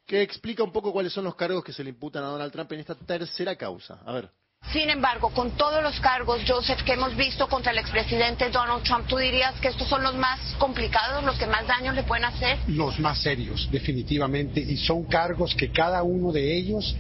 que 0.06 0.22
explica 0.22 0.64
un 0.64 0.72
poco 0.72 0.92
cuáles 0.92 1.14
son 1.14 1.26
los 1.26 1.36
cargos 1.36 1.64
que 1.64 1.74
se 1.74 1.84
le 1.84 1.90
imputan 1.90 2.24
a 2.24 2.28
Donald 2.28 2.52
Trump 2.52 2.72
en 2.72 2.80
esta 2.80 2.96
tercera 2.96 3.56
causa. 3.56 4.00
A 4.06 4.14
ver. 4.14 4.30
Sin 4.72 4.90
embargo, 4.90 5.30
con 5.30 5.52
todos 5.52 5.82
los 5.82 6.00
cargos, 6.00 6.42
Joseph, 6.46 6.82
que 6.84 6.94
hemos 6.94 7.16
visto 7.16 7.48
contra 7.48 7.72
el 7.72 7.78
expresidente 7.78 8.50
Donald 8.50 8.84
Trump, 8.84 9.08
¿tú 9.08 9.18
dirías 9.18 9.54
que 9.62 9.70
estos 9.70 9.88
son 9.88 10.04
los 10.04 10.16
más 10.16 10.40
complicados, 10.58 11.24
los 11.24 11.38
que 11.38 11.46
más 11.48 11.66
daño 11.68 11.94
le 11.94 12.04
pueden 12.04 12.26
hacer? 12.26 12.58
Los 12.68 13.00
más 13.00 13.22
serios, 13.22 13.70
definitivamente, 13.72 14.60
y 14.60 14.76
son 14.78 15.06
cargos 15.06 15.56
que 15.56 15.72
cada 15.72 16.04
uno 16.04 16.32
de 16.32 16.58
ellos 16.58 16.96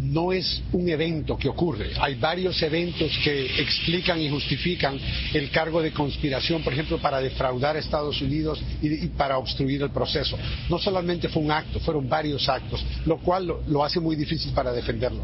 no 0.00 0.32
es 0.32 0.62
un 0.72 0.88
evento 0.88 1.36
que 1.36 1.48
ocurre. 1.48 1.90
Hay 2.00 2.14
varios 2.14 2.60
eventos 2.62 3.10
que 3.22 3.60
explican 3.60 4.20
y 4.20 4.30
justifican 4.30 4.98
el 5.32 5.50
cargo 5.50 5.82
de 5.82 5.92
conspiración, 5.92 6.62
por 6.62 6.72
ejemplo, 6.72 6.98
para 6.98 7.20
defraudar 7.20 7.76
a 7.76 7.78
Estados 7.78 8.20
Unidos 8.20 8.62
y, 8.80 9.06
para 9.08 9.38
obstruir 9.38 9.82
el 9.82 9.90
proceso. 9.90 10.38
No 10.68 10.78
solamente 10.78 11.28
fue 11.28 11.42
un 11.42 11.50
acto, 11.50 11.80
fueron 11.80 12.08
varios 12.08 12.48
actos, 12.48 12.84
lo 13.04 13.18
cual 13.18 13.52
lo, 13.66 13.84
hace 13.84 14.00
muy 14.00 14.16
difícil 14.16 14.52
para 14.52 14.72
defenderlo. 14.72 15.22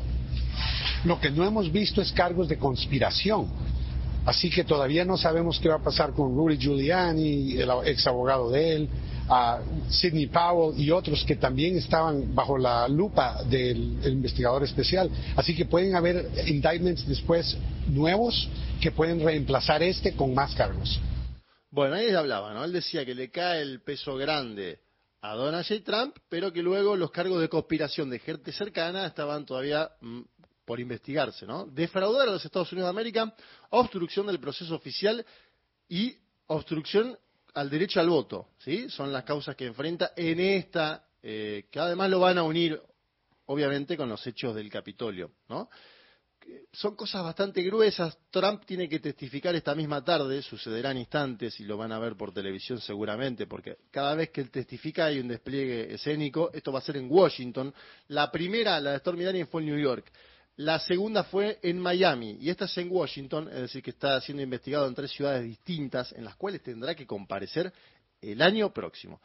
Lo 1.04 1.20
que 1.20 1.31
no 1.31 1.44
hemos 1.44 1.70
visto 1.70 2.02
es 2.02 2.12
cargos 2.12 2.48
de 2.48 2.59
conspiración. 2.59 3.46
Así 4.26 4.50
que 4.50 4.64
todavía 4.64 5.04
no 5.04 5.16
sabemos 5.16 5.59
qué 5.59 5.68
va 5.68 5.76
a 5.76 5.83
pasar 5.83 6.12
con 6.12 6.35
Rudy 6.37 6.59
Giuliani, 6.59 7.52
el 7.52 7.70
ex 7.87 8.07
abogado 8.07 8.50
de 8.50 8.74
él, 8.74 8.88
a 9.28 9.60
Sidney 9.90 10.26
Powell 10.26 10.78
y 10.78 10.90
otros 10.90 11.24
que 11.24 11.36
también 11.36 11.76
estaban 11.76 12.34
bajo 12.34 12.56
la 12.56 12.88
lupa 12.88 13.42
del 13.44 13.98
investigador 14.04 14.64
especial. 14.64 15.10
Así 15.36 15.54
que 15.54 15.66
pueden 15.66 15.94
haber 15.94 16.30
indictments 16.46 17.06
después 17.06 17.56
nuevos 17.88 18.48
que 18.80 18.90
pueden 18.90 19.22
reemplazar 19.22 19.82
este 19.82 20.14
con 20.14 20.34
más 20.34 20.54
cargos. 20.54 21.00
Bueno, 21.70 21.96
ahí 21.96 22.10
hablaba, 22.10 22.54
¿no? 22.54 22.64
Él 22.64 22.72
decía 22.72 23.04
que 23.04 23.14
le 23.14 23.30
cae 23.30 23.60
el 23.60 23.82
peso 23.82 24.16
grande 24.16 24.80
a 25.20 25.34
Donald 25.34 25.66
J. 25.66 25.82
Trump, 25.84 26.16
pero 26.28 26.52
que 26.52 26.62
luego 26.62 26.96
los 26.96 27.10
cargos 27.10 27.40
de 27.40 27.48
conspiración 27.48 28.08
de 28.08 28.18
gente 28.20 28.52
cercana 28.52 29.06
estaban 29.06 29.44
todavía 29.44 29.90
mm, 30.00 30.20
por 30.64 30.80
investigarse, 30.80 31.46
¿no? 31.46 31.66
Defraudar 31.66 32.28
a 32.28 32.32
los 32.32 32.44
Estados 32.44 32.72
Unidos 32.72 32.86
de 32.86 32.90
América, 32.90 33.34
obstrucción 33.70 34.26
del 34.26 34.38
proceso 34.38 34.74
oficial 34.74 35.24
y 35.88 36.16
obstrucción 36.46 37.18
al 37.58 37.68
derecho 37.68 37.98
al 37.98 38.08
voto, 38.08 38.50
¿sí? 38.58 38.88
Son 38.88 39.12
las 39.12 39.24
causas 39.24 39.56
que 39.56 39.66
enfrenta 39.66 40.12
en 40.16 40.38
esta, 40.38 41.04
eh, 41.20 41.66
que 41.70 41.80
además 41.80 42.08
lo 42.08 42.20
van 42.20 42.38
a 42.38 42.44
unir, 42.44 42.80
obviamente, 43.46 43.96
con 43.96 44.08
los 44.08 44.24
hechos 44.28 44.54
del 44.54 44.70
Capitolio, 44.70 45.32
¿no? 45.48 45.68
Son 46.72 46.94
cosas 46.94 47.24
bastante 47.24 47.60
gruesas. 47.62 48.16
Trump 48.30 48.64
tiene 48.64 48.88
que 48.88 49.00
testificar 49.00 49.56
esta 49.56 49.74
misma 49.74 50.04
tarde, 50.04 50.40
sucederán 50.40 50.96
instantes 50.96 51.58
y 51.58 51.64
lo 51.64 51.76
van 51.76 51.90
a 51.90 51.98
ver 51.98 52.16
por 52.16 52.32
televisión 52.32 52.80
seguramente, 52.80 53.48
porque 53.48 53.78
cada 53.90 54.14
vez 54.14 54.30
que 54.30 54.40
él 54.40 54.50
testifica 54.50 55.06
hay 55.06 55.18
un 55.18 55.26
despliegue 55.26 55.92
escénico. 55.92 56.50
Esto 56.54 56.72
va 56.72 56.78
a 56.78 56.82
ser 56.82 56.96
en 56.96 57.10
Washington. 57.10 57.74
La 58.06 58.30
primera, 58.30 58.80
la 58.80 58.92
de 58.92 58.98
Stormy 59.00 59.24
Daniels, 59.24 59.50
fue 59.50 59.62
en 59.62 59.68
New 59.68 59.78
York. 59.78 60.10
La 60.58 60.80
segunda 60.80 61.22
fue 61.22 61.60
en 61.62 61.78
Miami 61.78 62.36
y 62.40 62.50
esta 62.50 62.64
es 62.64 62.76
en 62.78 62.90
Washington, 62.90 63.48
es 63.48 63.60
decir, 63.60 63.80
que 63.80 63.90
está 63.90 64.20
siendo 64.20 64.42
investigado 64.42 64.88
en 64.88 64.94
tres 64.94 65.12
ciudades 65.12 65.44
distintas 65.44 66.10
en 66.10 66.24
las 66.24 66.34
cuales 66.34 66.64
tendrá 66.64 66.96
que 66.96 67.06
comparecer 67.06 67.72
el 68.20 68.42
año 68.42 68.72
próximo. 68.72 69.20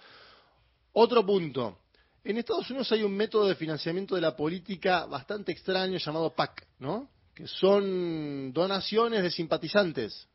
Otro 0.91 1.25
punto. 1.25 1.79
En 2.23 2.37
Estados 2.37 2.69
Unidos 2.69 2.91
hay 2.91 3.01
un 3.01 3.17
método 3.17 3.47
de 3.47 3.55
financiamiento 3.55 4.13
de 4.13 4.21
la 4.21 4.35
política 4.35 5.07
bastante 5.07 5.51
extraño 5.51 5.97
llamado 5.97 6.35
PAC, 6.35 6.67
¿no? 6.77 7.09
Que 7.33 7.47
son 7.47 8.53
donaciones 8.53 9.23
de 9.23 9.31
simpatizantes. 9.31 10.27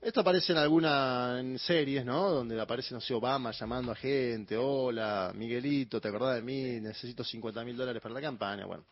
Esto 0.00 0.20
aparece 0.22 0.52
en 0.52 0.58
algunas 0.58 1.60
series, 1.60 2.02
¿no? 2.02 2.30
Donde 2.30 2.58
aparece, 2.58 2.94
no 2.94 3.00
sé, 3.02 3.12
Obama 3.12 3.50
llamando 3.50 3.92
a 3.92 3.94
gente, 3.94 4.56
hola, 4.56 5.32
Miguelito, 5.34 6.00
¿te 6.00 6.08
acordás 6.08 6.36
de 6.36 6.42
mí? 6.42 6.80
Necesito 6.80 7.22
50 7.22 7.62
mil 7.62 7.76
dólares 7.76 8.00
para 8.00 8.14
la 8.14 8.22
campaña. 8.22 8.64
Bueno, 8.64 8.86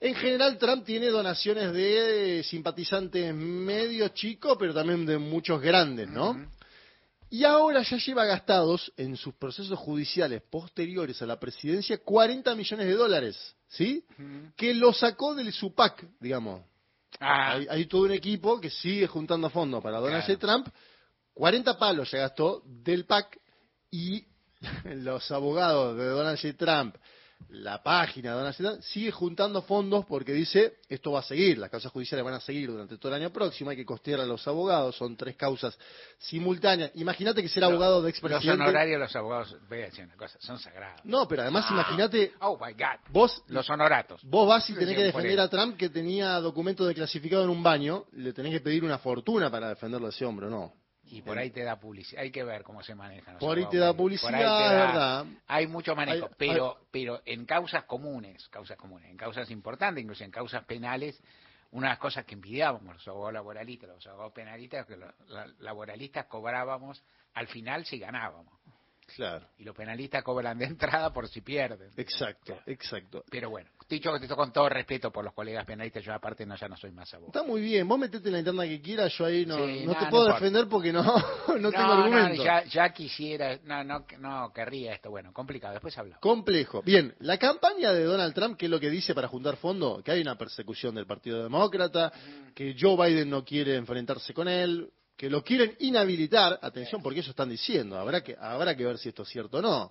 en 0.00 0.14
general, 0.14 0.58
Trump 0.58 0.84
tiene 0.84 1.08
donaciones 1.08 1.72
de 1.72 2.44
simpatizantes 2.44 3.34
medio 3.34 4.08
chicos, 4.08 4.56
pero 4.58 4.72
también 4.72 5.04
de 5.04 5.18
muchos 5.18 5.60
grandes, 5.60 6.08
¿no? 6.08 6.36
Y 7.30 7.44
ahora 7.44 7.82
ya 7.82 7.96
lleva 7.98 8.24
gastados 8.24 8.92
en 8.96 9.16
sus 9.16 9.34
procesos 9.34 9.78
judiciales 9.78 10.40
posteriores 10.48 11.20
a 11.20 11.26
la 11.26 11.38
presidencia 11.38 11.98
40 11.98 12.54
millones 12.54 12.86
de 12.86 12.94
dólares, 12.94 13.56
¿sí? 13.66 14.04
Que 14.56 14.72
lo 14.72 14.92
sacó 14.92 15.34
del 15.34 15.52
SUPAC, 15.52 16.06
digamos. 16.20 16.62
Ah. 17.20 17.58
Hay, 17.68 17.86
todo 17.86 18.02
un 18.02 18.12
equipo 18.12 18.60
que 18.60 18.70
sigue 18.70 19.06
juntando 19.08 19.50
fondos 19.50 19.82
para 19.82 19.98
Donald 19.98 20.24
J. 20.24 20.38
Trump. 20.38 20.68
40 21.34 21.76
palos 21.78 22.10
ya 22.10 22.18
gastó 22.18 22.62
del 22.64 23.04
PAC 23.04 23.38
y 23.90 24.24
los 24.84 25.30
abogados 25.30 25.96
de 25.96 26.06
Donald 26.06 26.38
J. 26.40 26.56
Trump 26.56 26.96
la 27.50 27.82
página 27.82 28.30
de 28.30 28.36
Donald 28.36 28.82
sigue 28.82 29.10
juntando 29.10 29.62
fondos 29.62 30.04
porque 30.06 30.32
dice 30.32 30.78
esto 30.88 31.12
va 31.12 31.20
a 31.20 31.22
seguir, 31.22 31.58
las 31.58 31.70
causas 31.70 31.90
judiciales 31.90 32.24
van 32.24 32.34
a 32.34 32.40
seguir 32.40 32.70
durante 32.70 32.98
todo 32.98 33.14
el 33.14 33.22
año 33.22 33.32
próximo, 33.32 33.70
hay 33.70 33.76
que 33.76 33.86
costear 33.86 34.20
a 34.20 34.26
los 34.26 34.46
abogados, 34.46 34.96
son 34.96 35.16
tres 35.16 35.36
causas 35.36 35.78
simultáneas. 36.18 36.90
Imagínate 36.94 37.42
que 37.42 37.48
ser 37.48 37.64
abogado 37.64 38.02
de 38.02 38.10
expresidente... 38.10 38.58
Los 38.58 38.60
honorarios 38.60 38.94
de 38.94 38.98
los 38.98 39.16
abogados, 39.16 39.56
voy 39.68 39.78
a 39.78 39.84
decir 39.86 40.04
una 40.04 40.16
cosa, 40.16 40.38
son 40.40 40.58
sagrados. 40.58 41.00
No, 41.04 41.26
pero 41.26 41.42
además 41.42 41.66
ah. 41.68 41.72
imagínate... 41.74 42.32
Oh 42.40 42.58
my 42.58 42.72
God. 42.72 43.00
Vos, 43.10 43.42
los 43.48 43.68
honoratos. 43.70 44.20
Vos 44.24 44.46
vas 44.48 44.68
y 44.68 44.74
tenés 44.74 44.96
que 44.96 45.04
defender 45.04 45.40
a 45.40 45.48
Trump 45.48 45.76
que 45.76 45.88
tenía 45.88 46.40
documentos 46.40 46.86
declasificados 46.86 47.44
en 47.44 47.50
un 47.50 47.62
baño, 47.62 48.04
le 48.12 48.32
tenés 48.32 48.52
que 48.52 48.60
pedir 48.60 48.84
una 48.84 48.98
fortuna 48.98 49.50
para 49.50 49.70
defenderlo 49.70 50.06
a 50.06 50.10
ese 50.10 50.24
hombre, 50.24 50.48
¿no? 50.48 50.74
Y 51.10 51.22
por 51.22 51.38
ahí 51.38 51.50
te 51.50 51.62
da 51.62 51.78
publicidad. 51.78 52.22
Hay 52.22 52.30
que 52.30 52.44
ver 52.44 52.62
cómo 52.62 52.82
se 52.82 52.94
manejan. 52.94 53.38
Por 53.38 53.58
ahí 53.58 53.66
te 53.68 53.78
da 53.78 53.94
publicidad, 53.94 54.34
es 54.34 54.70
verdad. 54.70 55.26
Hay 55.46 55.66
mucho 55.66 55.94
manejo, 55.94 56.28
pero, 56.36 56.78
pero 56.90 57.22
en 57.24 57.44
causas 57.44 57.84
comunes, 57.84 58.48
causas 58.48 58.76
comunes, 58.76 59.10
en 59.10 59.16
causas 59.16 59.50
importantes, 59.50 60.02
incluso 60.02 60.24
en 60.24 60.30
causas 60.30 60.64
penales, 60.64 61.20
una 61.70 61.88
de 61.88 61.92
las 61.92 61.98
cosas 61.98 62.24
que 62.24 62.34
envidiábamos 62.34 62.94
los 62.94 63.08
abogados 63.08 63.34
laboralistas, 63.34 63.90
los 63.90 64.06
abogados 64.06 64.32
penalistas, 64.32 64.86
que 64.86 64.96
los 64.96 65.12
laboralistas 65.60 66.26
cobrábamos 66.26 67.02
al 67.34 67.46
final 67.48 67.84
si 67.84 67.98
ganábamos. 67.98 68.58
Claro. 69.16 69.46
Y 69.58 69.64
los 69.64 69.74
penalistas 69.74 70.22
cobran 70.22 70.58
de 70.58 70.66
entrada 70.66 71.12
por 71.12 71.28
si 71.28 71.40
pierden. 71.40 71.90
Exacto, 71.96 72.58
exacto. 72.66 73.24
Pero 73.30 73.50
bueno, 73.50 73.70
dicho 73.88 74.12
que 74.12 74.24
esto 74.24 74.36
con 74.36 74.52
todo 74.52 74.68
respeto 74.68 75.10
por 75.10 75.24
los 75.24 75.32
colegas 75.32 75.64
penalistas, 75.64 76.04
yo 76.04 76.12
aparte 76.12 76.44
no 76.44 76.56
ya 76.56 76.68
no 76.68 76.76
soy 76.76 76.90
más 76.90 77.12
abogado. 77.14 77.38
Está 77.38 77.50
muy 77.50 77.62
bien, 77.62 77.88
vos 77.88 77.98
metete 77.98 78.28
en 78.28 78.32
la 78.32 78.38
interna 78.40 78.64
que 78.64 78.80
quieras, 78.80 79.12
yo 79.16 79.24
ahí 79.24 79.46
no, 79.46 79.58
no 79.58 79.98
te 79.98 80.06
puedo 80.06 80.26
defender 80.26 80.68
porque 80.68 80.92
no, 80.92 81.02
no, 81.58 81.70
tengo 81.70 81.92
argumento. 81.92 82.44
Ya, 82.44 82.64
ya, 82.64 82.92
quisiera, 82.92 83.58
no, 83.64 83.82
no, 83.84 84.04
no 84.18 84.52
querría 84.52 84.92
esto, 84.92 85.10
bueno, 85.10 85.32
complicado, 85.32 85.72
después 85.74 85.96
hablamos. 85.96 86.20
Complejo. 86.20 86.82
Bien, 86.82 87.14
la 87.20 87.38
campaña 87.38 87.92
de 87.92 88.04
Donald 88.04 88.34
Trump, 88.34 88.58
¿qué 88.58 88.66
es 88.66 88.70
lo 88.70 88.78
que 88.78 88.90
dice 88.90 89.14
para 89.14 89.28
juntar 89.28 89.56
fondos? 89.56 90.02
Que 90.02 90.12
hay 90.12 90.20
una 90.20 90.36
persecución 90.36 90.94
del 90.94 91.06
Partido 91.06 91.42
Demócrata, 91.42 92.12
que 92.54 92.76
Joe 92.78 92.96
Biden 92.96 93.30
no 93.30 93.44
quiere 93.44 93.76
enfrentarse 93.76 94.34
con 94.34 94.48
él, 94.48 94.90
que 95.16 95.30
lo 95.30 95.42
quieren 95.42 95.74
inhabilitar, 95.80 96.58
atención 96.62 97.02
porque 97.02 97.20
eso 97.20 97.30
están 97.30 97.48
diciendo, 97.48 97.98
habrá 97.98 98.22
que, 98.22 98.36
habrá 98.38 98.76
que 98.76 98.84
ver 98.84 98.98
si 98.98 99.08
esto 99.08 99.22
es 99.22 99.28
cierto 99.28 99.58
o 99.58 99.62
no. 99.62 99.90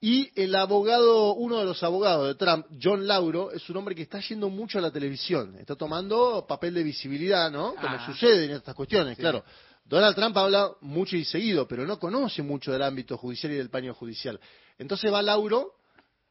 Y 0.00 0.30
el 0.34 0.54
abogado, 0.54 1.34
uno 1.34 1.58
de 1.58 1.66
los 1.66 1.82
abogados 1.82 2.26
de 2.28 2.34
Trump, 2.34 2.66
John 2.82 3.06
Lauro, 3.06 3.52
es 3.52 3.68
un 3.68 3.76
hombre 3.76 3.94
que 3.94 4.02
está 4.02 4.18
yendo 4.20 4.48
mucho 4.48 4.78
a 4.78 4.80
la 4.80 4.90
televisión, 4.90 5.56
está 5.58 5.76
tomando 5.76 6.46
papel 6.48 6.72
de 6.72 6.82
visibilidad, 6.82 7.50
¿no? 7.50 7.74
Como 7.74 7.96
ah. 7.96 8.06
sucede 8.06 8.46
en 8.46 8.52
estas 8.52 8.74
cuestiones, 8.74 9.18
claro. 9.18 9.44
Donald 9.84 10.14
Trump 10.14 10.36
habla 10.38 10.70
mucho 10.80 11.16
y 11.16 11.24
seguido, 11.24 11.68
pero 11.68 11.84
no 11.84 11.98
conoce 11.98 12.42
mucho 12.42 12.72
del 12.72 12.82
ámbito 12.82 13.18
judicial 13.18 13.52
y 13.52 13.56
del 13.56 13.68
paño 13.68 13.92
judicial. 13.92 14.40
Entonces 14.78 15.12
va 15.12 15.20
Lauro 15.20 15.74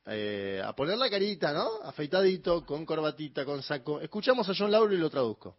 eh, 0.08 0.62
a 0.66 0.74
poner 0.74 0.98
la 0.98 1.10
carita, 1.10 1.54
¿no? 1.54 1.70
Afeitadito, 1.84 2.66
con 2.66 2.86
corbatita, 2.86 3.46
con 3.46 3.62
saco. 3.62 4.00
Escuchamos 4.00 4.50
a 4.50 4.54
John 4.58 4.72
Lauro 4.72 4.94
y 4.94 4.98
lo 4.98 5.10
traduzco. 5.10 5.58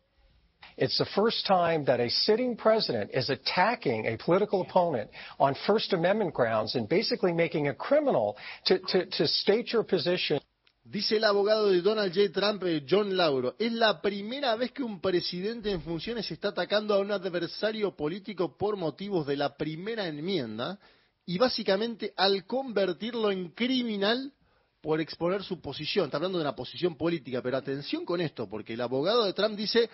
It's 0.77 0.97
the 0.97 1.07
first 1.15 1.47
time 1.47 1.85
that 1.85 2.01
a 2.01 2.09
sitting 2.09 2.57
president 2.57 3.11
is 3.13 3.29
attacking 3.29 4.07
a 4.07 4.17
political 4.17 4.63
opponent 4.63 5.11
on 5.39 5.55
First 5.67 5.93
Amendment 5.93 6.33
grounds 6.33 6.75
and 6.75 6.89
basically 6.89 7.33
making 7.33 7.69
a 7.69 7.75
criminal 7.75 8.37
to, 8.67 8.79
to, 8.79 9.07
to 9.07 9.27
state 9.27 9.73
your 9.73 9.85
position. 9.85 10.41
Dice 10.83 11.19
el 11.19 11.25
abogado 11.25 11.71
de 11.71 11.83
Donald 11.83 12.13
J. 12.13 12.33
Trump, 12.33 12.65
eh, 12.65 12.83
John 12.89 13.15
Lauro, 13.17 13.55
es 13.59 13.71
la 13.71 14.01
primera 14.01 14.57
vez 14.57 14.73
que 14.73 14.83
un 14.83 15.01
presidente 15.01 15.71
en 15.71 15.83
funciones 15.83 16.31
está 16.31 16.49
atacando 16.49 16.95
a 16.95 16.99
un 16.99 17.13
adversario 17.13 17.95
político 17.95 18.57
por 18.57 18.77
motivos 18.77 19.27
de 19.27 19.37
la 19.37 19.55
primera 19.55 20.09
enmienda 20.09 20.79
y 21.27 21.39
básicamente 21.39 22.13
al 22.17 22.45
convertirlo 22.45 23.31
en 23.31 23.51
criminal 23.51 24.33
por 24.81 25.01
exponer 25.01 25.45
su 25.45 25.61
posición. 25.61 26.07
Está 26.07 26.17
hablando 26.17 26.39
de 26.39 26.45
una 26.45 26.57
posición 26.57 26.97
política, 26.97 27.43
pero 27.43 27.59
atención 27.59 28.05
con 28.05 28.21
esto, 28.21 28.49
porque 28.49 28.73
el 28.73 28.81
abogado 28.81 29.25
de 29.27 29.35
Trump 29.35 29.57
dice, 29.57 29.91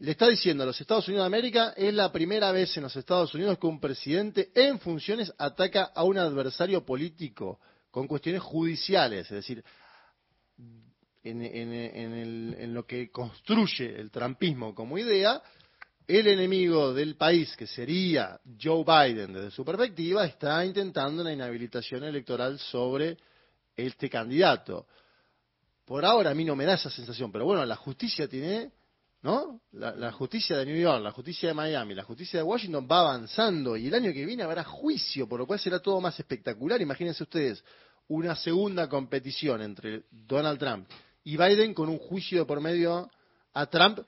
le 0.00 0.10
está 0.10 0.28
diciendo 0.28 0.62
a 0.62 0.66
los 0.66 0.80
Estados 0.80 1.06
Unidos 1.08 1.24
de 1.24 1.26
América, 1.26 1.74
es 1.76 1.92
la 1.94 2.10
primera 2.12 2.52
vez 2.52 2.76
en 2.76 2.82
los 2.82 2.96
Estados 2.96 3.34
Unidos 3.34 3.58
que 3.58 3.66
un 3.66 3.80
presidente 3.80 4.50
en 4.54 4.78
funciones 4.80 5.32
ataca 5.38 5.84
a 5.94 6.04
un 6.04 6.18
adversario 6.18 6.84
político 6.84 7.60
con 7.90 8.06
cuestiones 8.06 8.42
judiciales, 8.42 9.26
es 9.26 9.30
decir, 9.36 9.64
en, 11.22 11.42
en- 11.42 11.72
en 11.72 12.12
el- 12.12 12.56
en 12.58 12.74
lo 12.74 12.84
que 12.86 13.10
construye 13.10 13.98
el 13.98 14.10
trumpismo 14.10 14.74
como 14.74 14.98
idea, 14.98 15.40
el 16.06 16.26
enemigo 16.26 16.92
del 16.92 17.16
país, 17.16 17.56
que 17.56 17.66
sería 17.66 18.38
Joe 18.62 18.84
Biden 18.84 19.32
desde 19.32 19.50
su 19.50 19.64
perspectiva, 19.64 20.26
está 20.26 20.62
intentando 20.66 21.22
una 21.22 21.32
inhabilitación 21.32 22.04
electoral 22.04 22.58
sobre 22.58 23.16
este 23.74 24.10
candidato. 24.10 24.86
Por 25.86 26.04
ahora 26.04 26.30
a 26.30 26.34
mí 26.34 26.44
no 26.44 26.56
me 26.56 26.64
da 26.66 26.74
esa 26.74 26.90
sensación, 26.90 27.32
pero 27.32 27.46
bueno, 27.46 27.64
la 27.64 27.76
justicia 27.76 28.28
tiene, 28.28 28.70
¿no? 29.24 29.62
La, 29.72 29.96
la 29.96 30.12
justicia 30.12 30.58
de 30.58 30.66
New 30.66 30.76
York, 30.76 31.02
la 31.02 31.10
justicia 31.10 31.48
de 31.48 31.54
Miami, 31.54 31.94
la 31.94 32.04
justicia 32.04 32.40
de 32.40 32.42
Washington 32.42 32.86
va 32.88 33.00
avanzando 33.00 33.74
y 33.74 33.86
el 33.86 33.94
año 33.94 34.12
que 34.12 34.26
viene 34.26 34.42
habrá 34.42 34.62
juicio, 34.64 35.26
por 35.26 35.40
lo 35.40 35.46
cual 35.46 35.58
será 35.58 35.78
todo 35.78 35.98
más 35.98 36.20
espectacular. 36.20 36.80
Imagínense 36.82 37.22
ustedes 37.22 37.64
una 38.08 38.36
segunda 38.36 38.86
competición 38.86 39.62
entre 39.62 40.02
Donald 40.10 40.58
Trump 40.58 40.86
y 41.24 41.38
Biden 41.38 41.72
con 41.72 41.88
un 41.88 41.96
juicio 41.96 42.40
de 42.40 42.44
por 42.44 42.60
medio 42.60 43.10
a 43.54 43.66
Trump, 43.66 44.00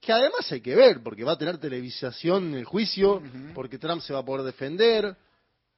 que 0.00 0.12
además 0.12 0.50
hay 0.50 0.60
que 0.60 0.74
ver, 0.74 1.04
porque 1.04 1.22
va 1.22 1.32
a 1.32 1.38
tener 1.38 1.58
televisación 1.58 2.52
el 2.54 2.64
juicio, 2.64 3.22
porque 3.54 3.78
Trump 3.78 4.02
se 4.02 4.12
va 4.12 4.18
a 4.18 4.24
poder 4.24 4.44
defender. 4.44 5.16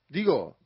Digo, 0.08 0.56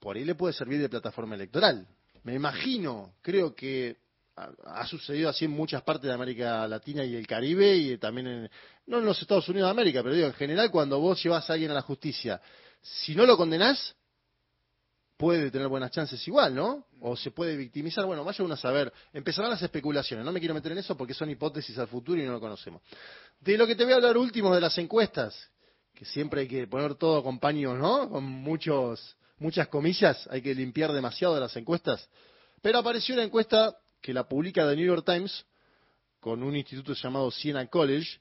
por 0.00 0.16
ahí 0.16 0.24
le 0.24 0.34
puede 0.34 0.54
servir 0.54 0.80
de 0.80 0.88
plataforma 0.88 1.34
electoral. 1.34 1.86
Me 2.22 2.32
imagino, 2.32 3.12
creo 3.20 3.54
que 3.54 3.98
ha, 4.36 4.86
sucedido 4.86 5.28
así 5.28 5.44
en 5.44 5.52
muchas 5.52 5.82
partes 5.82 6.08
de 6.08 6.12
América 6.12 6.66
Latina 6.66 7.04
y 7.04 7.14
el 7.14 7.26
Caribe 7.26 7.76
y 7.76 7.98
también 7.98 8.26
en, 8.26 8.50
no 8.86 8.98
en 8.98 9.04
los 9.04 9.20
Estados 9.20 9.48
Unidos 9.48 9.68
de 9.68 9.70
América, 9.70 10.02
pero 10.02 10.14
digo, 10.14 10.26
en 10.26 10.34
general 10.34 10.70
cuando 10.70 10.98
vos 10.98 11.22
llevas 11.22 11.48
a 11.48 11.52
alguien 11.52 11.70
a 11.70 11.74
la 11.74 11.82
justicia, 11.82 12.40
si 12.82 13.14
no 13.14 13.26
lo 13.26 13.36
condenás, 13.36 13.94
puede 15.16 15.50
tener 15.50 15.68
buenas 15.68 15.90
chances 15.90 16.26
igual, 16.26 16.54
¿no? 16.54 16.86
O 17.00 17.16
se 17.16 17.30
puede 17.30 17.56
victimizar, 17.56 18.04
bueno, 18.04 18.24
vaya 18.24 18.44
uno 18.44 18.54
a 18.54 18.56
saber. 18.56 18.92
Empezarán 19.12 19.50
las 19.50 19.62
especulaciones, 19.62 20.24
no 20.24 20.32
me 20.32 20.40
quiero 20.40 20.54
meter 20.54 20.72
en 20.72 20.78
eso 20.78 20.96
porque 20.96 21.14
son 21.14 21.30
hipótesis 21.30 21.78
al 21.78 21.88
futuro 21.88 22.20
y 22.20 22.24
no 22.24 22.32
lo 22.32 22.40
conocemos. 22.40 22.82
De 23.40 23.56
lo 23.56 23.66
que 23.66 23.76
te 23.76 23.84
voy 23.84 23.92
a 23.92 23.96
hablar 23.96 24.16
último 24.18 24.54
de 24.54 24.60
las 24.60 24.76
encuestas, 24.78 25.50
que 25.94 26.04
siempre 26.04 26.42
hay 26.42 26.48
que 26.48 26.66
poner 26.66 26.96
todo 26.96 27.22
con 27.22 27.38
paños, 27.38 27.78
¿no? 27.78 28.10
Con 28.10 28.24
muchos, 28.24 29.16
muchas 29.38 29.68
comillas, 29.68 30.26
hay 30.30 30.42
que 30.42 30.54
limpiar 30.54 30.92
demasiado 30.92 31.34
de 31.34 31.40
las 31.40 31.56
encuestas. 31.56 32.08
Pero 32.60 32.78
apareció 32.78 33.14
una 33.14 33.24
encuesta 33.24 33.76
que 34.04 34.12
la 34.12 34.28
publica 34.28 34.68
The 34.68 34.76
New 34.76 34.84
York 34.84 35.02
Times 35.06 35.46
con 36.20 36.42
un 36.42 36.54
instituto 36.54 36.92
llamado 36.92 37.30
Siena 37.30 37.66
College, 37.68 38.20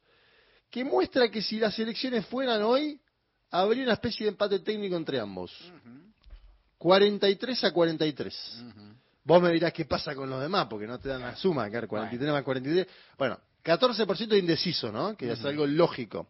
que 0.72 0.86
muestra 0.86 1.30
que 1.30 1.42
si 1.42 1.60
las 1.60 1.78
elecciones 1.78 2.26
fueran 2.28 2.64
hoy, 2.64 3.02
habría 3.52 3.84
una 3.84 3.94
especie 3.94 4.26
de 4.26 4.30
empate 4.30 4.60
técnico 4.60 4.96
entre 4.96 5.20
ambos. 5.20 5.52
43 6.78 7.66
a 7.66 7.74
43. 7.74 8.64
Vos 9.26 9.42
me 9.42 9.52
dirás 9.52 9.74
qué 9.74 9.84
pasa 9.84 10.16
con 10.16 10.30
los 10.30 10.42
demás, 10.42 10.68
porque 10.70 10.88
no 10.88 10.98
te 11.00 11.10
dan 11.10 11.22
la 11.22 11.36
suma, 11.36 11.70
claro, 11.70 11.90
43 11.90 12.32
más 12.32 12.44
43. 12.44 12.88
Bueno, 13.18 13.38
14% 13.62 14.28
de 14.28 14.40
indeciso, 14.40 14.90
¿no? 14.90 15.18
Que 15.18 15.34
es 15.34 15.40
Ujú. 15.40 15.48
algo 15.50 15.68
lógico. 15.68 16.30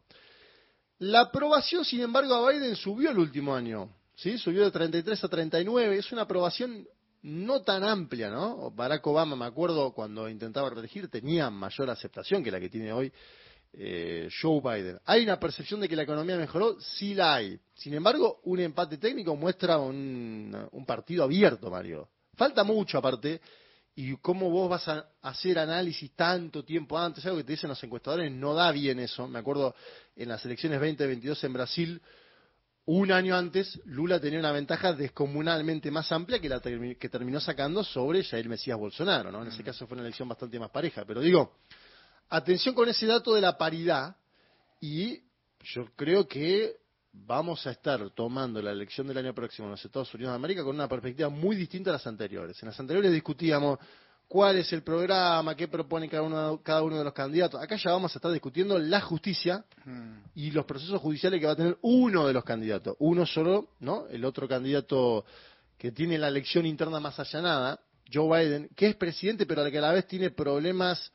La 0.97 1.21
aprobación, 1.21 1.85
sin 1.85 2.01
embargo, 2.01 2.33
a 2.33 2.51
Biden 2.51 2.75
subió 2.75 3.11
el 3.11 3.19
último 3.19 3.53
año, 3.55 3.87
¿sí? 4.15 4.35
Subió 4.39 4.63
de 4.63 4.71
33 4.71 5.23
a 5.23 5.27
39. 5.27 5.95
Es 5.95 6.11
una 6.11 6.23
aprobación 6.23 6.87
no 7.23 7.61
tan 7.61 7.83
amplia, 7.83 8.29
¿no? 8.29 8.71
Barack 8.71 9.05
Obama, 9.07 9.35
me 9.35 9.45
acuerdo, 9.45 9.93
cuando 9.93 10.29
intentaba 10.29 10.69
reelegir, 10.69 11.09
tenía 11.09 11.49
mayor 11.49 11.89
aceptación 11.89 12.43
que 12.43 12.51
la 12.51 12.59
que 12.59 12.69
tiene 12.69 12.91
hoy 12.91 13.11
eh, 13.73 14.29
Joe 14.41 14.61
Biden. 14.61 14.99
¿Hay 15.05 15.23
una 15.23 15.39
percepción 15.39 15.79
de 15.79 15.89
que 15.89 15.95
la 15.95 16.03
economía 16.03 16.37
mejoró? 16.37 16.79
Sí 16.79 17.15
la 17.15 17.35
hay. 17.35 17.59
Sin 17.73 17.93
embargo, 17.93 18.41
un 18.43 18.59
empate 18.59 18.97
técnico 18.97 19.35
muestra 19.35 19.79
un, 19.79 20.55
un 20.71 20.85
partido 20.85 21.23
abierto, 21.23 21.71
Mario. 21.71 22.09
Falta 22.35 22.63
mucho 22.63 22.97
aparte. 22.97 23.41
Y 23.95 24.15
cómo 24.17 24.49
vos 24.49 24.69
vas 24.69 24.87
a 24.87 25.07
hacer 25.21 25.59
análisis 25.59 26.11
tanto 26.15 26.65
tiempo 26.65 26.97
antes, 26.97 27.23
algo 27.25 27.37
que 27.37 27.43
te 27.43 27.53
dicen 27.53 27.69
los 27.69 27.83
encuestadores, 27.83 28.31
no 28.31 28.55
da 28.55 28.71
bien 28.71 28.99
eso. 28.99 29.27
Me 29.27 29.37
acuerdo 29.37 29.75
en 30.15 30.29
las 30.29 30.43
elecciones 30.45 30.79
2022 30.79 31.43
en 31.43 31.53
Brasil, 31.53 32.01
un 32.85 33.11
año 33.11 33.35
antes, 33.35 33.79
Lula 33.85 34.19
tenía 34.19 34.39
una 34.39 34.51
ventaja 34.51 34.91
descomunalmente 34.93 35.89
más 35.89 36.11
amplia 36.11 36.39
que 36.39 36.49
la 36.49 36.59
que 36.59 37.09
terminó 37.09 37.39
sacando 37.39 37.83
sobre 37.83 38.23
Jair 38.23 38.49
Mesías 38.49 38.77
Bolsonaro, 38.77 39.31
¿no? 39.31 39.41
En 39.41 39.47
ese 39.47 39.63
caso 39.63 39.87
fue 39.87 39.95
una 39.95 40.03
elección 40.05 40.27
bastante 40.27 40.59
más 40.59 40.69
pareja. 40.69 41.05
Pero 41.05 41.21
digo, 41.21 41.55
atención 42.29 42.75
con 42.75 42.89
ese 42.89 43.05
dato 43.05 43.33
de 43.33 43.41
la 43.41 43.57
paridad 43.57 44.17
y 44.81 45.21
yo 45.61 45.87
creo 45.95 46.27
que 46.27 46.75
vamos 47.13 47.65
a 47.67 47.71
estar 47.71 48.09
tomando 48.09 48.61
la 48.61 48.71
elección 48.71 49.07
del 49.07 49.17
año 49.17 49.33
próximo 49.33 49.67
en 49.67 49.71
los 49.71 49.85
Estados 49.85 50.13
Unidos 50.13 50.33
de 50.33 50.35
América 50.35 50.63
con 50.63 50.75
una 50.75 50.89
perspectiva 50.89 51.29
muy 51.29 51.55
distinta 51.55 51.89
a 51.89 51.93
las 51.93 52.07
anteriores. 52.07 52.61
En 52.61 52.67
las 52.67 52.79
anteriores 52.79 53.13
discutíamos 53.13 53.79
cuál 54.33 54.57
es 54.57 54.73
el 54.73 54.81
programa, 54.81 55.53
qué 55.55 55.67
propone 55.67 56.09
cada 56.09 56.23
uno, 56.23 56.59
cada 56.63 56.81
uno 56.81 56.97
de 56.97 57.03
los 57.03 57.13
candidatos. 57.13 57.61
Acá 57.61 57.75
ya 57.75 57.91
vamos 57.91 58.15
a 58.15 58.17
estar 58.17 58.31
discutiendo 58.31 58.79
la 58.79 58.99
justicia 58.99 59.63
y 60.33 60.49
los 60.49 60.65
procesos 60.65 60.99
judiciales 60.99 61.39
que 61.39 61.45
va 61.45 61.51
a 61.51 61.55
tener 61.55 61.77
uno 61.83 62.25
de 62.25 62.33
los 62.33 62.43
candidatos. 62.43 62.95
Uno 62.97 63.27
solo, 63.27 63.67
¿no? 63.79 64.07
El 64.07 64.25
otro 64.25 64.47
candidato 64.47 65.23
que 65.77 65.91
tiene 65.91 66.17
la 66.17 66.29
elección 66.29 66.65
interna 66.65 66.99
más 66.99 67.19
allanada, 67.19 67.79
Joe 68.11 68.43
Biden, 68.43 68.69
que 68.75 68.87
es 68.87 68.95
presidente, 68.95 69.45
pero 69.45 69.69
que 69.69 69.77
a 69.77 69.81
la 69.81 69.91
vez 69.91 70.07
tiene 70.07 70.31
problemas 70.31 71.11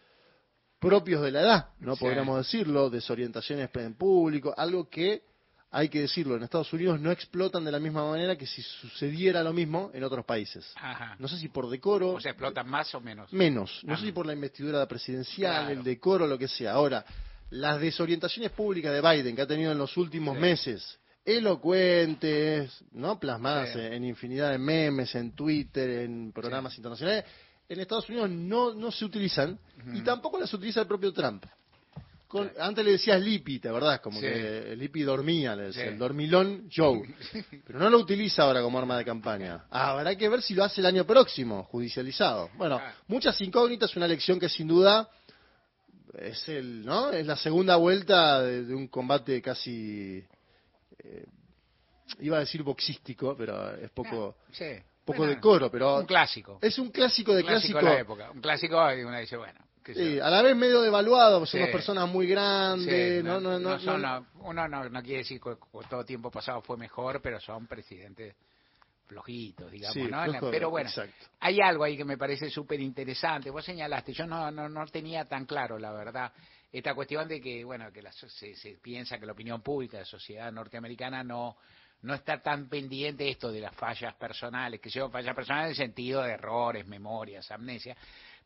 propios 0.79 1.21
de 1.21 1.33
la 1.33 1.41
edad, 1.41 1.67
no 1.81 1.97
Sí. 1.97 2.05
podríamos 2.05 2.39
decirlo, 2.39 2.89
desorientaciones 2.89 3.69
en 3.75 3.95
público, 3.95 4.55
algo 4.57 4.89
que 4.89 5.25
hay 5.71 5.89
que 5.91 6.01
decirlo, 6.01 6.37
en 6.37 6.43
Estados 6.45 6.73
Unidos 6.73 6.99
no 7.01 7.11
explotan 7.11 7.65
de 7.65 7.71
la 7.73 7.79
misma 7.79 8.09
manera 8.09 8.37
que 8.37 8.47
si 8.47 8.63
sucediera 8.63 9.43
lo 9.43 9.53
mismo 9.53 9.91
en 9.93 10.03
otros 10.03 10.25
países. 10.25 10.73
Ajá. 10.77 11.15
No 11.19 11.29
sé 11.29 11.37
si 11.39 11.49
por 11.49 11.69
decoro, 11.69 12.13
O 12.15 12.21
sea, 12.21 12.31
explotan 12.33 12.69
más 12.69 12.95
o 12.95 13.01
menos. 13.01 13.33
menos, 13.33 13.81
no 13.85 13.97
sé 13.99 14.07
si 14.07 14.13
por 14.13 14.25
la 14.27 14.33
investidura 14.33 14.87
presidencial, 14.87 15.67
Claro. 15.67 15.71
el 15.81 15.85
decoro, 15.85 16.27
lo 16.27 16.39
que 16.39 16.49
sea. 16.49 16.73
Ahora, 16.73 17.05
las 17.51 17.81
desorientaciones 17.81 18.51
públicas 18.53 18.93
de 18.93 19.01
Biden 19.01 19.37
que 19.37 19.43
ha 19.43 19.47
tenido 19.47 19.73
en 19.73 19.79
los 19.79 19.97
últimos 19.97 20.35
Sí. 20.37 20.41
meses, 20.41 20.99
elocuentes, 21.25 22.85
¿no? 22.93 23.19
plasmadas 23.19 23.71
Sí. 23.73 23.79
en 23.81 24.05
infinidad 24.05 24.51
de 24.51 24.59
memes, 24.59 25.15
en 25.15 25.33
Twitter, 25.33 25.91
en 26.01 26.33
programas 26.33 26.77
internacionales, 26.77 27.25
en 27.69 27.81
Estados 27.81 28.09
Unidos 28.09 28.31
no, 28.31 28.73
no 28.75 28.91
se 28.91 29.05
utilizan 29.05 29.59
y 29.93 30.01
tampoco 30.01 30.39
las 30.39 30.53
utiliza 30.55 30.81
el 30.81 30.87
propio 30.87 31.13
Trump. 31.13 31.45
Con- 32.29 32.53
Antes 32.61 32.85
le 32.85 32.93
decías 32.93 33.19
Lippy, 33.21 33.59
¿te 33.59 33.69
acordás? 33.71 34.01
Como 34.01 34.21
Sí. 34.21 34.27
que 34.27 34.75
Lippy 34.77 35.03
dormía, 35.03 35.57
le 35.57 35.65
decía, 35.65 35.85
Sí. 35.85 35.89
el 35.89 35.99
dormilón 35.99 36.69
Joe. 36.75 37.01
Pero 37.67 37.79
no 37.79 37.89
lo 37.89 37.99
utiliza 37.99 38.43
ahora 38.43 38.61
como 38.61 38.79
arma 38.79 38.99
de 38.99 39.05
campaña. 39.07 39.65
Habrá 39.71 40.15
que 40.15 40.29
ver 40.29 40.43
si 40.43 40.55
lo 40.55 40.63
hace 40.63 40.83
el 40.83 40.87
año 40.87 41.07
próximo, 41.07 41.65
judicializado. 41.65 42.51
Bueno, 42.57 42.77
Ah. 42.83 42.93
muchas 43.07 43.41
incógnitas, 43.41 43.97
una 43.97 44.05
elección 44.07 44.39
que 44.39 44.51
sin 44.51 44.69
duda 44.69 45.09
es 46.19 46.47
el, 46.51 46.85
¿no? 46.85 47.11
Es 47.13 47.27
la 47.27 47.37
segunda 47.37 47.77
vuelta 47.77 48.43
de, 48.43 48.65
de 48.65 48.75
un 48.75 48.89
combate 48.89 49.41
casi 49.41 50.23
eh, 51.03 51.25
iba 52.21 52.37
a 52.37 52.41
decir 52.41 52.63
boxístico, 52.63 53.37
pero 53.39 53.75
es 53.77 53.91
poco 53.91 54.37
Sí. 54.53 54.65
poco 55.05 55.19
Bueno, 55.19 55.33
decoro, 55.35 55.71
pero 55.71 56.01
Un 56.01 56.07
clásico. 56.07 56.59
es 56.61 56.79
un 56.79 56.91
clásico 56.91 57.33
de 57.35 57.41
Un 57.43 57.49
clásico 57.49 57.79
clásico. 57.79 57.91
de 57.91 57.95
la 57.95 58.01
época. 58.03 58.31
Un 58.33 58.41
clásico 58.43 58.93
y 58.95 59.03
uno 59.03 59.19
dice, 59.19 59.37
bueno. 59.39 59.59
Sí, 59.95 60.21
a 60.21 60.29
la 60.31 60.43
vez 60.43 60.57
medio 60.57 60.81
devaluado, 60.83 61.45
somos 61.47 61.67
Sí. 61.67 61.73
personas 61.73 62.09
muy 62.09 62.27
grandes, 62.27 63.19
Sí, 63.19 63.23
no, 63.23 63.41
no, 63.41 63.59
no, 63.59 63.79
son- 63.79 64.03
no- 64.03 64.21
no- 64.21 64.27
uno 64.41 64.69
no, 64.69 64.89
no 64.89 65.03
quiere 65.03 65.19
decir 65.19 65.41
que 65.41 65.57
todo 65.89 66.05
tiempo 66.05 66.31
pasado 66.31 66.61
fue 66.63 66.77
mejor, 66.77 67.21
pero 67.23 67.41
son 67.41 67.67
presidentes 67.67 68.35
flojitos, 69.07 69.71
digamos, 69.71 69.95
Sí, 69.95 70.03
¿no? 70.03 70.23
flojo, 70.25 70.51
pero 70.51 70.71
bueno, 70.71 70.91
exacto. 70.91 71.27
hay 71.41 71.61
algo 71.61 71.85
ahí 71.85 71.97
que 71.97 72.05
me 72.05 72.19
parece 72.19 72.51
súper 72.51 72.79
interesante. 72.81 73.49
Vos 73.51 73.65
señalaste, 73.65 74.13
yo 74.13 74.27
no, 74.27 74.51
no, 74.51 74.69
no 74.69 74.87
tenía 74.87 75.25
tan 75.25 75.47
claro, 75.47 75.79
la 75.79 75.93
verdad, 75.93 76.31
esta 76.71 76.95
cuestión 76.95 77.27
de 77.27 77.41
que, 77.41 77.65
bueno, 77.65 77.91
que 77.91 78.03
la 78.03 78.13
se, 78.13 78.55
se 78.55 78.73
piensa 78.83 79.19
que 79.19 79.25
la 79.25 79.33
opinión 79.33 79.63
pública 79.63 79.97
de 79.97 80.03
la 80.03 80.07
sociedad 80.09 80.53
norteamericana 80.53 81.25
no 81.25 81.57
no 82.03 82.15
está 82.15 82.41
tan 82.41 82.69
pendiente 82.69 83.29
esto 83.29 83.51
de 83.51 83.61
las 83.61 83.75
fallas 83.75 84.15
personales, 84.15 84.81
que 84.81 84.89
son 84.89 85.11
fallas 85.11 85.35
personales 85.35 85.67
en 85.67 85.71
el 85.83 85.89
sentido 85.89 86.23
de 86.23 86.31
errores, 86.33 86.87
memorias, 86.87 87.51
amnesia, 87.51 87.97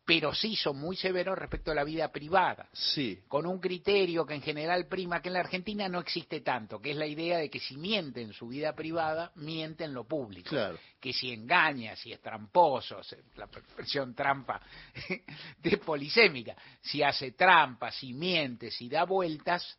pero 0.05 0.34
sí 0.34 0.57
son 0.57 0.78
muy 0.78 0.96
severos 0.96 1.38
respecto 1.38 1.70
a 1.70 1.74
la 1.74 1.84
vida 1.84 2.11
privada. 2.11 2.68
Sí. 2.72 3.20
Con 3.28 3.46
un 3.46 3.61
criterio 3.61 4.26
que 4.26 4.34
en 4.34 4.42
general 4.42 4.86
prima, 4.86 5.22
que 5.22 5.28
en 5.28 5.34
la 5.34 5.40
Argentina 5.40 5.88
no 5.88 6.00
existe 6.00 6.40
tanto, 6.40 6.80
que 6.80 6.90
es 6.90 6.96
la 6.96 7.07
idea 7.07 7.38
de 7.38 7.48
que 7.48 7.61
si 7.61 7.76
miente 7.76 8.20
en 8.20 8.32
su 8.32 8.48
vida 8.48 8.74
privada, 8.74 9.30
miente 9.36 9.84
en 9.84 9.94
lo 9.94 10.05
público. 10.05 10.50
Claro. 10.50 10.76
Que 11.00 11.12
si 11.12 11.32
engaña, 11.32 11.94
si 11.94 12.12
es 12.12 12.20
tramposo, 12.20 13.00
la 13.36 13.48
versión 13.76 14.14
trampa 14.14 14.61
de 15.59 15.76
polisémica, 15.78 16.57
si 16.80 17.03
hace 17.03 17.32
trampa, 17.32 17.92
si 17.92 18.12
miente, 18.12 18.70
si 18.70 18.88
da 18.88 19.05
vueltas, 19.05 19.78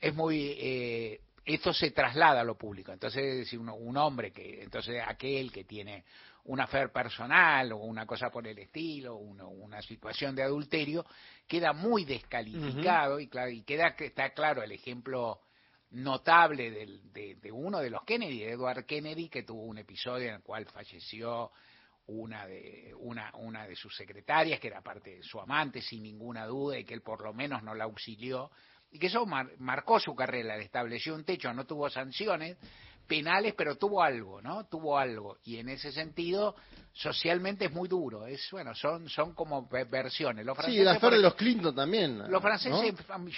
es 0.00 0.14
muy... 0.14 0.56
Eh, 0.58 1.20
esto 1.44 1.72
se 1.72 1.90
traslada 1.90 2.42
a 2.42 2.44
lo 2.44 2.56
público. 2.56 2.92
Entonces, 2.92 3.48
si 3.48 3.56
uno, 3.56 3.74
un 3.74 3.96
hombre 3.96 4.32
que, 4.32 4.62
entonces 4.62 5.02
aquel 5.04 5.50
que 5.50 5.64
tiene 5.64 6.04
una 6.44 6.66
fe 6.66 6.88
personal 6.88 7.72
o 7.72 7.78
una 7.78 8.04
cosa 8.04 8.30
por 8.30 8.46
el 8.46 8.58
estilo, 8.58 9.16
una 9.16 9.80
situación 9.82 10.34
de 10.34 10.42
adulterio, 10.42 11.04
queda 11.46 11.72
muy 11.72 12.04
descalificado 12.04 13.20
y, 13.20 13.28
claro, 13.28 13.50
y 13.50 13.62
queda 13.62 13.94
está 13.98 14.30
claro 14.30 14.62
el 14.62 14.72
ejemplo 14.72 15.40
notable 15.90 16.70
de, 16.70 17.36
de, 17.36 17.52
uno 17.52 17.78
de 17.78 17.90
los 17.90 18.02
Kennedy, 18.04 18.42
Edward 18.44 18.86
Kennedy, 18.86 19.28
que 19.28 19.42
tuvo 19.42 19.64
un 19.64 19.78
episodio 19.78 20.28
en 20.28 20.34
el 20.36 20.42
cual 20.42 20.64
falleció 20.66 21.50
una 22.06 22.46
de, 22.46 22.94
una, 22.98 23.30
una 23.36 23.66
de 23.66 23.76
sus 23.76 23.94
secretarias, 23.94 24.58
que 24.58 24.68
era 24.68 24.80
parte 24.80 25.16
de 25.16 25.22
su 25.22 25.38
amante, 25.40 25.80
sin 25.80 26.02
ninguna 26.02 26.46
duda, 26.46 26.78
y 26.78 26.84
que 26.84 26.94
él 26.94 27.02
por 27.02 27.22
lo 27.22 27.32
menos 27.32 27.62
no 27.62 27.74
la 27.74 27.84
auxilió, 27.84 28.50
y 28.90 28.98
que 28.98 29.06
eso 29.06 29.24
marcó 29.26 30.00
su 30.00 30.14
carrera, 30.14 30.56
le 30.56 30.64
estableció 30.64 31.14
un 31.14 31.24
techo, 31.24 31.52
no 31.52 31.66
tuvo 31.66 31.88
sanciones, 31.88 32.56
penales, 33.06 33.54
pero 33.56 33.76
tuvo 33.76 34.02
algo, 34.02 34.40
¿no? 34.40 34.66
Tuvo 34.66 34.98
algo. 34.98 35.38
Y 35.44 35.58
en 35.58 35.68
ese 35.68 35.92
sentido, 35.92 36.54
socialmente 36.92 37.66
es 37.66 37.72
muy 37.72 37.88
duro. 37.88 38.26
Es, 38.26 38.48
bueno, 38.50 38.74
son, 38.74 39.08
son 39.08 39.34
como 39.34 39.68
versiones. 39.68 40.44
Los 40.44 40.56
franceses, 40.56 40.80
sí, 40.80 41.00
la 41.02 41.10
de 41.10 41.18
los 41.18 41.34
Clinton 41.34 41.74
también. 41.74 42.30
Los 42.30 42.42
franceses, 42.42 42.94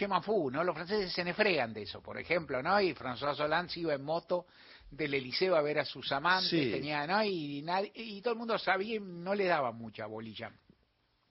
¿no? 0.08 0.22
Fu, 0.22 0.50
¿no? 0.50 0.62
Los 0.64 0.74
franceses 0.74 1.12
se 1.12 1.24
nefregan 1.24 1.72
de 1.72 1.82
eso, 1.82 2.00
por 2.00 2.18
ejemplo, 2.18 2.62
¿no? 2.62 2.80
Y 2.80 2.94
François 2.94 3.38
Hollande 3.38 3.72
iba 3.76 3.94
en 3.94 4.02
moto 4.02 4.46
del 4.90 5.14
Eliseo 5.14 5.56
a 5.56 5.62
ver 5.62 5.78
a 5.78 5.84
sus 5.84 6.10
amantes, 6.12 6.50
tenía, 6.50 7.06
¿no? 7.06 7.22
Y, 7.24 7.62
nadie, 7.62 7.90
y 7.94 8.20
todo 8.20 8.34
el 8.34 8.38
mundo 8.38 8.58
sabía, 8.58 9.00
no 9.00 9.34
le 9.34 9.46
daba 9.46 9.72
mucha 9.72 10.06
bolilla. 10.06 10.52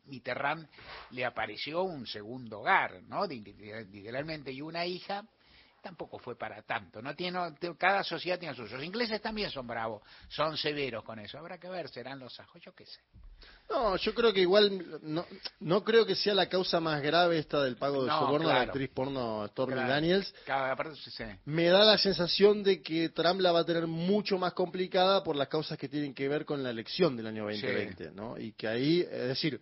Mitterrand 0.05 0.67
le 1.11 1.23
apareció 1.23 1.83
un 1.83 2.05
segundo 2.05 2.59
hogar, 2.59 3.03
¿no? 3.03 3.25
Literalmente, 3.25 4.51
y 4.51 4.61
una 4.61 4.85
hija 4.85 5.25
tampoco 5.83 6.17
fue 6.17 6.35
para 6.37 6.61
tanto. 6.63 7.01
No 7.01 7.13
tiene, 7.13 7.39
cada 7.77 8.03
sociedad 8.03 8.39
tiene 8.39 8.55
sus. 8.55 8.71
Los 8.71 8.83
ingleses 8.83 9.21
también 9.21 9.51
son 9.51 9.67
bravos, 9.67 10.01
son 10.29 10.57
severos 10.57 11.03
con 11.03 11.19
eso. 11.19 11.37
Habrá 11.37 11.59
que 11.59 11.67
ver, 11.69 11.89
serán 11.89 12.19
los 12.19 12.39
ajos, 12.39 12.61
yo 12.61 12.73
qué 12.73 12.85
sé. 12.85 13.01
No, 13.69 13.97
yo 13.97 14.13
creo 14.13 14.31
que 14.31 14.39
igual 14.39 14.99
no, 15.01 15.25
no 15.59 15.83
creo 15.83 16.05
que 16.05 16.15
sea 16.15 16.33
la 16.33 16.47
causa 16.47 16.79
más 16.79 17.01
grave 17.01 17.39
esta 17.39 17.61
del 17.61 17.75
pago 17.75 18.03
de 18.03 18.09
soborno 18.09 18.47
de 18.47 18.53
la 18.53 18.61
actriz 18.61 18.89
porno 18.89 19.45
Stormy 19.49 19.75
Daniels. 19.75 20.33
Me 21.45 21.67
da 21.67 21.83
la 21.83 21.97
sensación 21.97 22.63
de 22.63 22.81
que 22.81 23.09
Trump 23.09 23.41
la 23.41 23.51
va 23.51 23.59
a 23.59 23.65
tener 23.65 23.87
mucho 23.87 24.37
más 24.37 24.53
complicada 24.53 25.23
por 25.23 25.35
las 25.35 25.49
causas 25.49 25.77
que 25.77 25.89
tienen 25.89 26.13
que 26.13 26.29
ver 26.29 26.45
con 26.45 26.63
la 26.63 26.69
elección 26.69 27.17
del 27.17 27.27
año 27.27 27.43
2020, 27.43 28.11
¿no? 28.11 28.37
Y 28.37 28.53
que 28.53 28.67
ahí, 28.67 29.01
es 29.01 29.27
decir, 29.27 29.59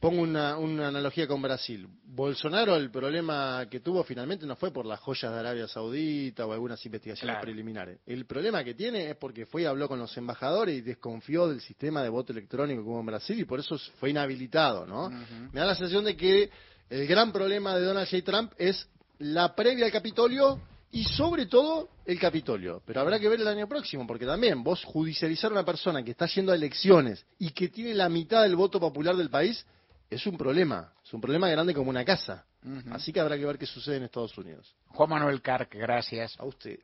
pongo 0.00 0.22
una, 0.22 0.56
una, 0.56 0.88
analogía 0.88 1.26
con 1.26 1.42
Brasil. 1.42 1.88
Bolsonaro, 2.04 2.76
el 2.76 2.90
problema 2.90 3.66
que 3.70 3.80
tuvo 3.80 4.04
finalmente 4.04 4.46
no 4.46 4.56
fue 4.56 4.70
por 4.70 4.86
las 4.86 5.00
joyas 5.00 5.32
de 5.32 5.38
Arabia 5.38 5.66
Saudita 5.66 6.46
o 6.46 6.52
algunas 6.52 6.84
investigaciones 6.84 7.36
preliminares. 7.40 7.98
El 8.06 8.24
problema 8.26 8.62
que 8.62 8.74
tiene 8.74 9.10
es 9.10 9.16
porque 9.16 9.46
fue 9.46 9.62
y 9.62 9.64
habló 9.64 9.88
con 9.88 9.98
los 9.98 10.16
embajadores 10.16 10.76
y 10.76 10.80
desconfió 10.80 11.48
del 11.48 11.60
sistema 11.60 12.02
de 12.02 12.08
voto 12.08 12.32
electrónico 12.32 12.84
como 12.84 13.00
en 13.00 13.06
Brasil 13.06 13.38
y 13.38 13.44
por 13.44 13.60
eso 13.60 13.76
fue 13.98 14.10
inhabilitado, 14.10 14.86
¿no? 14.86 15.10
Me 15.10 15.60
da 15.60 15.66
la 15.66 15.74
sensación 15.74 16.04
de 16.04 16.16
que 16.16 16.50
el 16.90 17.06
gran 17.06 17.32
problema 17.32 17.76
de 17.76 17.84
Donald 17.84 18.08
J. 18.08 18.22
Trump 18.24 18.52
es 18.58 18.88
la 19.18 19.54
previa 19.54 19.86
al 19.86 19.92
Capitolio 19.92 20.60
y 20.94 21.02
sobre 21.02 21.46
todo 21.46 21.88
el 22.06 22.20
Capitolio. 22.20 22.80
Pero 22.86 23.00
habrá 23.00 23.18
que 23.18 23.28
ver 23.28 23.40
el 23.40 23.48
año 23.48 23.68
próximo, 23.68 24.06
porque 24.06 24.24
también 24.24 24.62
vos 24.62 24.84
judicializar 24.84 25.50
a 25.50 25.54
una 25.54 25.64
persona 25.64 26.04
que 26.04 26.12
está 26.12 26.26
yendo 26.26 26.52
a 26.52 26.54
elecciones 26.54 27.26
y 27.36 27.50
que 27.50 27.68
tiene 27.68 27.94
la 27.94 28.08
mitad 28.08 28.42
del 28.42 28.54
voto 28.54 28.78
popular 28.78 29.16
del 29.16 29.28
país 29.28 29.66
es 30.08 30.24
un 30.26 30.38
problema, 30.38 30.92
es 31.04 31.12
un 31.12 31.20
problema 31.20 31.48
grande 31.48 31.74
como 31.74 31.90
una 31.90 32.04
casa. 32.04 32.46
Así 32.92 33.12
que 33.12 33.20
habrá 33.20 33.36
que 33.36 33.44
ver 33.44 33.58
qué 33.58 33.66
sucede 33.66 33.96
en 33.96 34.04
Estados 34.04 34.38
Unidos. 34.38 34.72
Juan 34.86 35.10
Manuel 35.10 35.42
Carc, 35.42 35.74
gracias. 35.74 36.38
A 36.38 36.44
usted. 36.44 36.78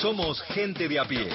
Somos 0.00 0.42
gente 0.42 0.88
de 0.88 0.98
a 0.98 1.04
pie, 1.04 1.28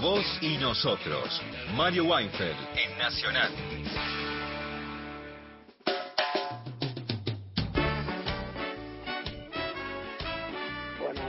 vos 0.00 0.24
y 0.42 0.58
nosotros. 0.58 1.40
Mario 1.74 2.04
Weinfeld 2.04 2.56
en 2.76 2.98
Nacional. 2.98 4.15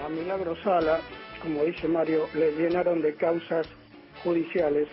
Milagro 0.09 0.55
Sala, 0.63 0.99
como 1.41 1.63
dice 1.63 1.87
Mario, 1.87 2.27
le 2.33 2.51
llenaron 2.51 3.01
de 3.01 3.15
causas 3.15 3.67
judiciales 4.23 4.87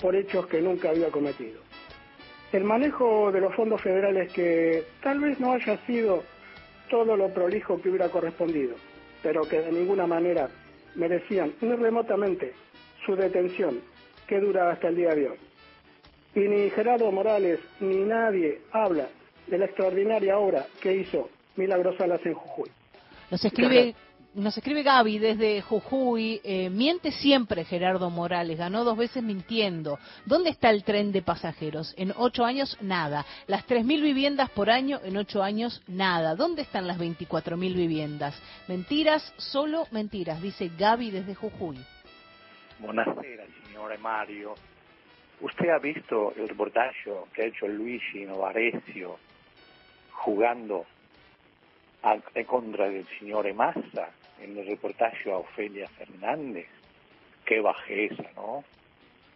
por 0.00 0.14
hechos 0.16 0.46
que 0.46 0.60
nunca 0.60 0.90
había 0.90 1.10
cometido. 1.10 1.60
El 2.52 2.64
manejo 2.64 3.32
de 3.32 3.40
los 3.40 3.54
fondos 3.54 3.80
federales 3.80 4.32
que 4.32 4.84
tal 5.02 5.20
vez 5.20 5.40
no 5.40 5.52
haya 5.52 5.78
sido 5.86 6.22
todo 6.90 7.16
lo 7.16 7.32
prolijo 7.32 7.80
que 7.80 7.88
hubiera 7.88 8.10
correspondido, 8.10 8.74
pero 9.22 9.42
que 9.42 9.60
de 9.60 9.72
ninguna 9.72 10.06
manera 10.06 10.48
merecían 10.94 11.54
ni 11.60 11.74
remotamente 11.74 12.52
su 13.06 13.16
detención, 13.16 13.80
que 14.26 14.38
dura 14.38 14.70
hasta 14.70 14.88
el 14.88 14.96
día 14.96 15.14
de 15.14 15.30
hoy. 15.30 15.38
Y 16.34 16.40
ni 16.40 16.70
Gerardo 16.70 17.10
Morales 17.10 17.60
ni 17.80 17.96
nadie 17.96 18.60
habla 18.72 19.08
de 19.46 19.58
la 19.58 19.66
extraordinaria 19.66 20.38
obra 20.38 20.66
que 20.80 20.94
hizo 20.94 21.28
Milagro 21.56 21.96
Salas 21.96 22.20
en 22.24 22.34
Jujuy. 22.34 22.70
Nos 23.30 23.44
escribe 23.44 23.94
nos 24.34 24.56
escribe 24.56 24.82
Gaby 24.82 25.18
desde 25.18 25.60
Jujuy, 25.60 26.40
eh, 26.42 26.70
miente 26.70 27.12
siempre 27.12 27.64
Gerardo 27.64 28.10
Morales, 28.10 28.58
ganó 28.58 28.84
dos 28.84 28.96
veces 28.96 29.22
mintiendo. 29.22 29.98
¿Dónde 30.24 30.50
está 30.50 30.70
el 30.70 30.84
tren 30.84 31.12
de 31.12 31.22
pasajeros? 31.22 31.94
En 31.98 32.12
ocho 32.16 32.44
años, 32.44 32.78
nada. 32.80 33.26
Las 33.46 33.66
tres 33.66 33.84
mil 33.84 34.02
viviendas 34.02 34.50
por 34.50 34.70
año, 34.70 35.00
en 35.04 35.16
ocho 35.16 35.42
años, 35.42 35.82
nada. 35.86 36.34
¿Dónde 36.34 36.62
están 36.62 36.86
las 36.86 36.98
veinticuatro 36.98 37.56
mil 37.56 37.74
viviendas? 37.74 38.40
Mentiras, 38.68 39.34
solo 39.36 39.86
mentiras, 39.90 40.40
dice 40.40 40.70
Gaby 40.78 41.10
desde 41.10 41.34
Jujuy. 41.34 41.78
Buonasera, 42.78 43.44
signore 43.66 43.98
Mario. 43.98 44.54
¿Usted 45.40 45.68
ha 45.68 45.78
visto 45.78 46.32
el 46.36 46.48
reportaje 46.48 47.10
que 47.34 47.42
ha 47.42 47.46
hecho 47.46 47.66
Luigi 47.66 48.24
Novarecio 48.24 49.18
jugando 50.12 50.86
en 52.34 52.44
contra 52.44 52.88
del 52.88 53.06
señor 53.18 53.52
Massa 53.54 54.10
en 54.42 54.58
el 54.58 54.66
reportaje 54.66 55.30
a 55.30 55.38
Ofelia 55.38 55.88
Fernández. 55.88 56.66
Qué 57.44 57.60
bajeza, 57.60 58.24
¿no? 58.36 58.64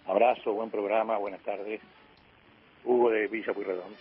Abrazo, 0.07 0.53
buen 0.53 0.71
programa, 0.71 1.19
buenas 1.19 1.41
tardes. 1.43 1.81
Hugo 2.85 3.11
de 3.11 3.27
Villa 3.27 3.53
Puyredón. 3.53 3.95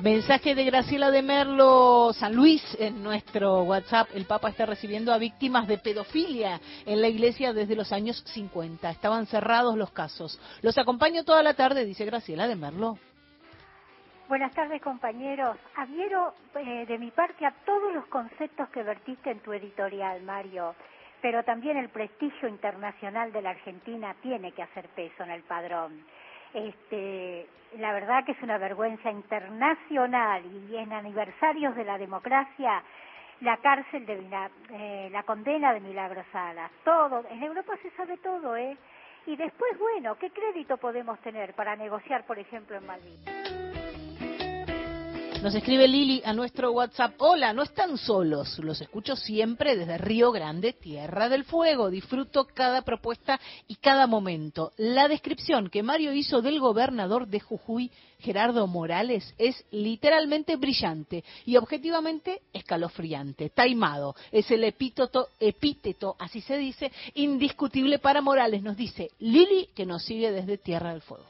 Mensaje 0.00 0.54
de 0.54 0.64
Graciela 0.64 1.10
de 1.10 1.22
Merlo, 1.22 2.12
San 2.12 2.34
Luis, 2.34 2.62
en 2.80 3.02
nuestro 3.02 3.62
WhatsApp. 3.62 4.08
El 4.14 4.24
Papa 4.24 4.50
está 4.50 4.66
recibiendo 4.66 5.12
a 5.12 5.18
víctimas 5.18 5.68
de 5.68 5.78
pedofilia 5.78 6.60
en 6.84 7.00
la 7.00 7.08
iglesia 7.08 7.52
desde 7.52 7.76
los 7.76 7.92
años 7.92 8.22
50. 8.26 8.90
Estaban 8.90 9.26
cerrados 9.26 9.76
los 9.76 9.92
casos. 9.92 10.40
Los 10.62 10.78
acompaño 10.78 11.24
toda 11.24 11.42
la 11.42 11.54
tarde, 11.54 11.84
dice 11.84 12.04
Graciela 12.04 12.48
de 12.48 12.56
Merlo. 12.56 12.98
Buenas 14.34 14.52
tardes 14.52 14.82
compañeros. 14.82 15.56
Adhiero 15.76 16.34
eh, 16.56 16.86
de 16.86 16.98
mi 16.98 17.12
parte 17.12 17.46
a 17.46 17.52
todos 17.64 17.94
los 17.94 18.04
conceptos 18.06 18.68
que 18.70 18.82
vertiste 18.82 19.30
en 19.30 19.38
tu 19.38 19.52
editorial, 19.52 20.20
Mario, 20.22 20.74
pero 21.22 21.44
también 21.44 21.76
el 21.76 21.88
prestigio 21.88 22.48
internacional 22.48 23.30
de 23.30 23.42
la 23.42 23.50
Argentina 23.50 24.12
tiene 24.22 24.50
que 24.50 24.64
hacer 24.64 24.88
peso 24.88 25.22
en 25.22 25.30
el 25.30 25.42
padrón. 25.44 26.04
Este, 26.52 27.46
la 27.78 27.92
verdad 27.92 28.24
que 28.24 28.32
es 28.32 28.42
una 28.42 28.58
vergüenza 28.58 29.08
internacional 29.08 30.42
y 30.68 30.78
en 30.78 30.92
aniversarios 30.92 31.76
de 31.76 31.84
la 31.84 31.96
democracia 31.96 32.82
la 33.40 33.58
cárcel 33.58 34.04
de 34.04 34.20
eh, 34.70 35.10
la 35.12 35.22
condena 35.22 35.72
de 35.72 35.78
Milagros 35.78 36.26
Salas, 36.32 36.72
todo, 36.82 37.24
en 37.30 37.40
Europa 37.40 37.74
se 37.80 37.90
sabe 37.92 38.16
todo, 38.16 38.56
¿eh? 38.56 38.76
Y 39.26 39.36
después, 39.36 39.78
bueno, 39.78 40.16
¿qué 40.16 40.30
crédito 40.30 40.76
podemos 40.76 41.20
tener 41.20 41.54
para 41.54 41.76
negociar, 41.76 42.26
por 42.26 42.40
ejemplo, 42.40 42.76
en 42.76 42.84
Malvinas? 42.84 43.63
Nos 45.44 45.54
escribe 45.54 45.86
Lili 45.86 46.22
a 46.24 46.32
nuestro 46.32 46.72
WhatsApp. 46.72 47.16
Hola, 47.18 47.52
no 47.52 47.64
están 47.64 47.98
solos. 47.98 48.58
Los 48.60 48.80
escucho 48.80 49.14
siempre 49.14 49.76
desde 49.76 49.98
Río 49.98 50.32
Grande, 50.32 50.72
Tierra 50.72 51.28
del 51.28 51.44
Fuego. 51.44 51.90
Disfruto 51.90 52.46
cada 52.46 52.80
propuesta 52.80 53.38
y 53.68 53.74
cada 53.74 54.06
momento. 54.06 54.72
La 54.78 55.06
descripción 55.06 55.68
que 55.68 55.82
Mario 55.82 56.14
hizo 56.14 56.40
del 56.40 56.60
gobernador 56.60 57.28
de 57.28 57.40
Jujuy, 57.40 57.90
Gerardo 58.20 58.66
Morales, 58.66 59.34
es 59.36 59.66
literalmente 59.70 60.56
brillante 60.56 61.22
y 61.44 61.58
objetivamente 61.58 62.40
escalofriante. 62.54 63.50
Taimado. 63.50 64.16
Es 64.32 64.50
el 64.50 64.64
epíteto, 64.64 65.28
epíteto, 65.38 66.16
así 66.18 66.40
se 66.40 66.56
dice, 66.56 66.90
indiscutible 67.16 67.98
para 67.98 68.22
Morales. 68.22 68.62
Nos 68.62 68.78
dice 68.78 69.10
Lili, 69.18 69.68
que 69.74 69.84
nos 69.84 70.04
sigue 70.04 70.32
desde 70.32 70.56
Tierra 70.56 70.92
del 70.92 71.02
Fuego. 71.02 71.26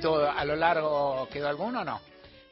Todo 0.00 0.30
a 0.30 0.44
lo 0.44 0.56
largo 0.56 1.28
quedó 1.32 1.48
alguno 1.48 1.80
o 1.80 1.84
no? 1.84 2.00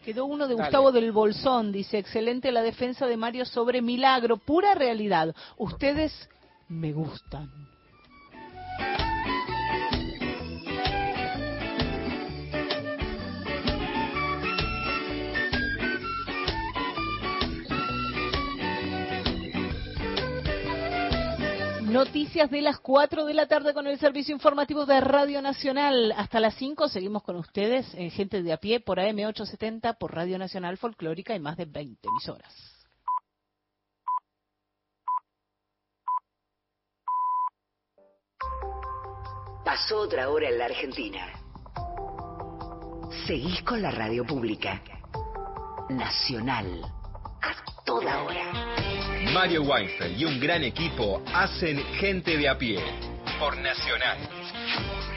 Quedó 0.04 0.24
uno 0.24 0.46
de 0.46 0.54
Dale. 0.54 0.66
Gustavo 0.66 0.92
del 0.92 1.10
Bolsón, 1.12 1.72
dice, 1.72 1.98
excelente 1.98 2.52
la 2.52 2.62
defensa 2.62 3.06
de 3.06 3.16
Mario 3.16 3.44
sobre 3.44 3.82
Milagro, 3.82 4.36
pura 4.36 4.74
realidad. 4.74 5.34
Ustedes 5.56 6.28
me 6.68 6.92
gustan. 6.92 7.50
Noticias 21.96 22.50
de 22.50 22.60
las 22.60 22.78
4 22.80 23.24
de 23.24 23.32
la 23.32 23.48
tarde 23.48 23.72
con 23.72 23.86
el 23.86 23.98
servicio 23.98 24.34
informativo 24.34 24.84
de 24.84 25.00
Radio 25.00 25.40
Nacional. 25.40 26.12
Hasta 26.14 26.40
las 26.40 26.54
5 26.56 26.90
seguimos 26.90 27.22
con 27.22 27.36
ustedes, 27.36 27.86
eh, 27.94 28.10
gente 28.10 28.42
de 28.42 28.52
a 28.52 28.58
pie, 28.58 28.80
por 28.80 28.98
AM870, 28.98 29.96
por 29.96 30.14
Radio 30.14 30.36
Nacional 30.36 30.76
Folclórica 30.76 31.34
y 31.34 31.40
más 31.40 31.56
de 31.56 31.64
20 31.64 32.06
emisoras. 32.06 32.52
Pasó 39.64 40.00
otra 40.00 40.28
hora 40.28 40.50
en 40.50 40.58
la 40.58 40.66
Argentina. 40.66 41.26
Seguís 43.26 43.62
con 43.62 43.80
la 43.80 43.90
radio 43.90 44.22
pública. 44.26 44.82
Nacional. 45.88 46.82
A 47.40 47.84
toda 47.86 48.22
hora. 48.22 48.85
Mario 49.36 49.64
Weinfeld 49.64 50.18
y 50.18 50.24
un 50.24 50.40
gran 50.40 50.64
equipo 50.64 51.22
hacen 51.34 51.76
Gente 52.00 52.38
de 52.38 52.48
a 52.48 52.56
pie 52.56 52.82
por 53.38 53.54
Nacional, 53.58 54.16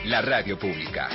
la 0.04 0.20
radio 0.20 0.58
pública. 0.58 1.08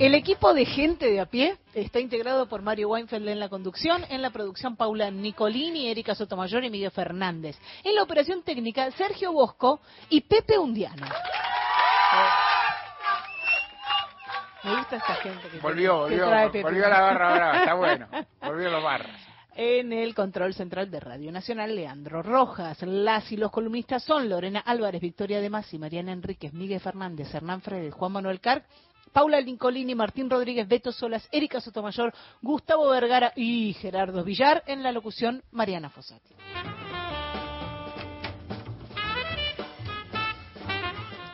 El 0.00 0.16
equipo 0.16 0.52
de 0.52 0.64
gente 0.64 1.06
de 1.06 1.20
a 1.20 1.26
pie 1.26 1.56
está 1.74 2.00
integrado 2.00 2.48
por 2.48 2.62
Mario 2.62 2.88
Weinfeld 2.88 3.28
en 3.28 3.38
la 3.38 3.48
conducción, 3.48 4.04
en 4.10 4.22
la 4.22 4.30
producción 4.30 4.74
Paula 4.74 5.08
Nicolini, 5.12 5.88
Erika 5.88 6.16
Sotomayor 6.16 6.64
y 6.64 6.70
Miguel 6.70 6.90
Fernández. 6.90 7.56
En 7.84 7.94
la 7.94 8.02
operación 8.02 8.42
técnica 8.42 8.90
Sergio 8.90 9.30
Bosco 9.30 9.80
y 10.08 10.22
Pepe 10.22 10.58
Undiano. 10.58 11.06
Me 14.64 14.76
gusta 14.76 14.96
esta 14.96 15.14
gente 15.16 15.48
que, 15.48 15.58
Volvió, 15.58 16.06
que 16.06 16.20
volvió, 16.20 16.62
volvió 16.62 16.88
la 16.88 17.00
barra 17.00 17.34
brava, 17.34 17.58
está 17.58 17.74
bueno. 17.74 18.08
Volvió 18.40 18.70
los 18.70 18.82
barras. 18.82 19.32
En 19.54 19.92
el 19.92 20.14
control 20.14 20.54
central 20.54 20.90
de 20.90 20.98
Radio 20.98 21.30
Nacional, 21.30 21.74
Leandro 21.74 22.22
Rojas. 22.22 22.80
Las 22.82 23.30
y 23.32 23.36
los 23.36 23.50
columnistas 23.50 24.02
son 24.02 24.28
Lorena 24.28 24.60
Álvarez, 24.60 25.00
Victoria 25.00 25.40
de 25.40 25.50
Masi, 25.50 25.78
Mariana 25.78 26.12
Enríquez, 26.12 26.54
Miguel 26.54 26.80
Fernández, 26.80 27.34
Hernán 27.34 27.60
Fredes, 27.60 27.92
Juan 27.92 28.12
Manuel 28.12 28.40
Carc, 28.40 28.64
Paula 29.12 29.40
Lincolini, 29.40 29.94
Martín 29.94 30.30
Rodríguez, 30.30 30.66
Beto 30.66 30.90
Solas, 30.90 31.28
Erika 31.32 31.60
Sotomayor, 31.60 32.14
Gustavo 32.40 32.88
Vergara 32.88 33.32
y 33.36 33.74
Gerardo 33.74 34.24
Villar. 34.24 34.62
En 34.66 34.82
la 34.82 34.90
locución, 34.90 35.42
Mariana 35.50 35.90
Fossati. 35.90 36.34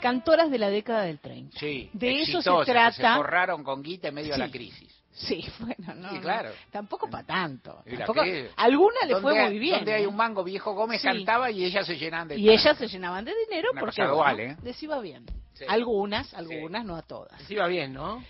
Cantoras 0.01 0.51
de 0.51 0.59
la 0.59 0.70
década 0.70 1.03
del 1.03 1.18
30. 1.18 1.59
Sí, 1.59 1.90
De 1.92 2.22
eso 2.22 2.40
se 2.42 2.51
trata. 2.64 2.92
Se 2.92 3.16
forraron 3.16 3.64
con 3.64 3.82
guita 3.82 4.09
en 4.09 4.14
medio 4.14 4.32
de 4.32 4.38
la 4.38 4.46
Sí. 4.46 4.53
crisis. 4.53 4.94
Sí, 5.12 5.44
bueno, 5.59 5.94
no. 5.96 6.09
Sí, 6.11 6.14
no, 6.16 6.20
claro. 6.20 6.51
Tampoco 6.70 7.11
para 7.11 7.24
tanto. 7.26 7.82
Tampoco- 7.84 8.22
alguna 8.57 9.01
le 9.07 9.16
fue 9.20 9.49
muy 9.49 9.59
bien. 9.59 9.76
Donde 9.76 9.94
hay 9.94 10.05
¿eh? 10.05 10.07
un 10.07 10.14
mango 10.16 10.44
viejo 10.44 10.72
Gómez 10.74 11.01
Sí. 11.03 11.09
cantaba 11.09 11.51
y 11.51 11.64
ellas 11.64 11.86
se 11.86 11.96
llenan 11.96 12.28
de 12.28 12.38
Y 12.38 12.49
ellas 12.51 12.76
se 12.78 12.86
llenaban 12.86 13.24
de 13.24 13.32
dinero 13.49 13.70
Una 13.72 13.80
porque 13.80 14.03
dual, 14.05 14.36
bueno, 14.36 14.53
¿eh? 14.53 14.57
les 14.62 14.80
iba 14.82 15.01
bien. 15.01 15.26
Sí. 15.55 15.64
Algunas, 15.68 16.32
algunas, 16.34 16.84
no 16.84 16.94
a 16.94 17.03
todas. 17.03 17.40
Sí 17.42 17.57
va 17.57 17.66
bien, 17.66 17.92
¿no? 17.92 18.22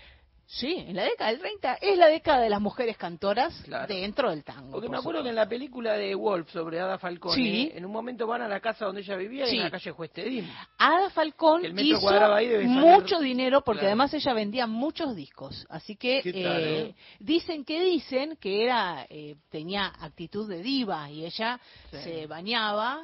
Sí, 0.51 0.73
en 0.87 0.95
la 0.95 1.03
década 1.03 1.29
del 1.29 1.39
30 1.39 1.75
es 1.75 1.95
la 1.95 2.07
década 2.07 2.39
de 2.41 2.49
las 2.49 2.59
mujeres 2.59 2.97
cantoras 2.97 3.53
Claro. 3.65 3.85
dentro 3.87 4.31
del 4.31 4.43
tango. 4.43 4.71
Porque 4.71 4.87
por 4.87 4.95
me 4.95 4.97
acuerdo 4.99 5.21
que 5.21 5.29
en 5.29 5.35
la 5.35 5.47
película 5.47 5.93
de 5.93 6.15
Wolf 6.15 6.49
sobre 6.49 6.79
Ada 6.79 6.97
Falcone, 6.97 7.35
Sí. 7.35 7.71
en 7.71 7.85
un 7.85 7.91
momento 7.91 8.25
van 8.25 8.41
a 8.41 8.47
la 8.47 8.59
casa 8.59 8.85
donde 8.85 9.01
ella 9.01 9.15
vivía 9.15 9.45
y 9.45 9.51
Sí. 9.51 9.57
en 9.57 9.63
la 9.65 9.69
calle 9.69 9.91
Juestedín. 9.91 10.51
Ada 10.79 11.11
Falcón 11.11 11.63
el 11.65 11.73
metro 11.75 11.97
hizo 11.99 12.09
ahí 12.33 12.47
debe 12.47 12.63
salir- 12.65 12.79
mucho 12.79 13.19
dinero 13.19 13.61
porque 13.63 13.81
Claro. 13.81 13.89
además 13.91 14.13
ella 14.15 14.33
vendía 14.33 14.65
muchos 14.65 15.15
discos. 15.15 15.67
Así 15.69 15.95
que 15.95 16.21
¿Qué 16.23 16.33
tal, 16.43 16.63
eh, 16.63 16.79
eh? 16.81 16.95
dicen 17.19 17.63
que 17.63 17.81
dicen 17.83 18.35
que 18.41 18.63
era 18.65 19.05
eh, 19.07 19.35
tenía 19.51 19.93
actitud 19.99 20.49
de 20.49 20.63
diva 20.63 21.11
y 21.11 21.25
ella 21.25 21.59
Sí. 21.91 21.97
se 21.97 22.25
bañaba, 22.25 23.03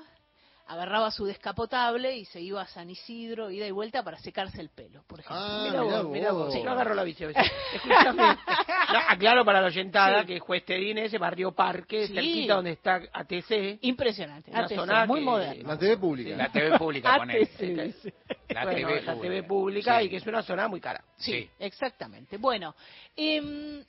agarraba 0.68 1.12
su 1.12 1.26
descapotable 1.26 2.16
y 2.18 2.26
se 2.26 2.42
iba 2.42 2.62
a 2.62 2.68
San 2.68 2.90
Isidro, 2.90 3.52
ida 3.52 3.68
y 3.68 3.72
vuelta 3.72 4.02
para 4.04 4.18
secarse 4.18 4.60
el 4.62 4.70
pelo, 4.70 5.04
por 5.08 5.20
ejemplo. 5.20 5.38
Ah, 5.40 5.64
Mira 5.70 5.84
mirá 5.84 6.02
vos, 6.02 6.12
mira 6.12 6.32
vos. 6.32 6.46
vos. 6.46 6.54
Sí, 6.54 6.62
yo 6.64 6.72
agarro 6.72 6.96
la 6.96 7.04
bici 7.04 7.24
a 7.24 7.28
veces. 7.28 7.52
Escuchame. 7.74 8.38
No, 8.88 9.00
aclaro 9.10 9.44
para 9.44 9.62
la 9.62 9.68
oyentada 9.68 10.22
Sí. 10.22 10.28
que 10.28 10.40
Juestedín 10.40 11.00
es 11.00 11.06
ese 11.08 11.18
barrio 11.18 11.52
parque, 11.54 12.06
Sí. 12.08 12.14
cerquita 12.14 12.54
donde 12.56 12.72
está 12.72 13.02
ATC. 13.12 13.80
Impresionante, 13.82 14.52
Una 14.52 14.60
ATC, 14.66 14.76
zona 14.76 15.06
muy 15.08 15.20
que- 15.22 15.26
moderno. 15.26 15.68
La 15.68 15.78
TV 15.80 15.98
pública. 15.98 16.38
La 16.38 16.52
TV 16.52 16.78
pública. 16.78 17.16
ATC, 17.22 17.60
dice. 17.84 18.14
La 18.50 18.64
Bueno, 18.64 18.78
TV 18.88 19.02
la 19.02 19.14
pública. 19.14 19.22
TV 19.22 19.44
pública 19.44 20.00
Sí. 20.00 20.06
y 20.06 20.10
que 20.10 20.18
es 20.18 20.28
una 20.28 20.44
zona 20.44 20.68
muy 20.68 20.80
cara. 20.80 21.04
Sí, 21.18 21.32
Sí. 21.32 21.50
exactamente. 21.60 22.38
Bueno, 22.38 22.76
em, 23.16 23.84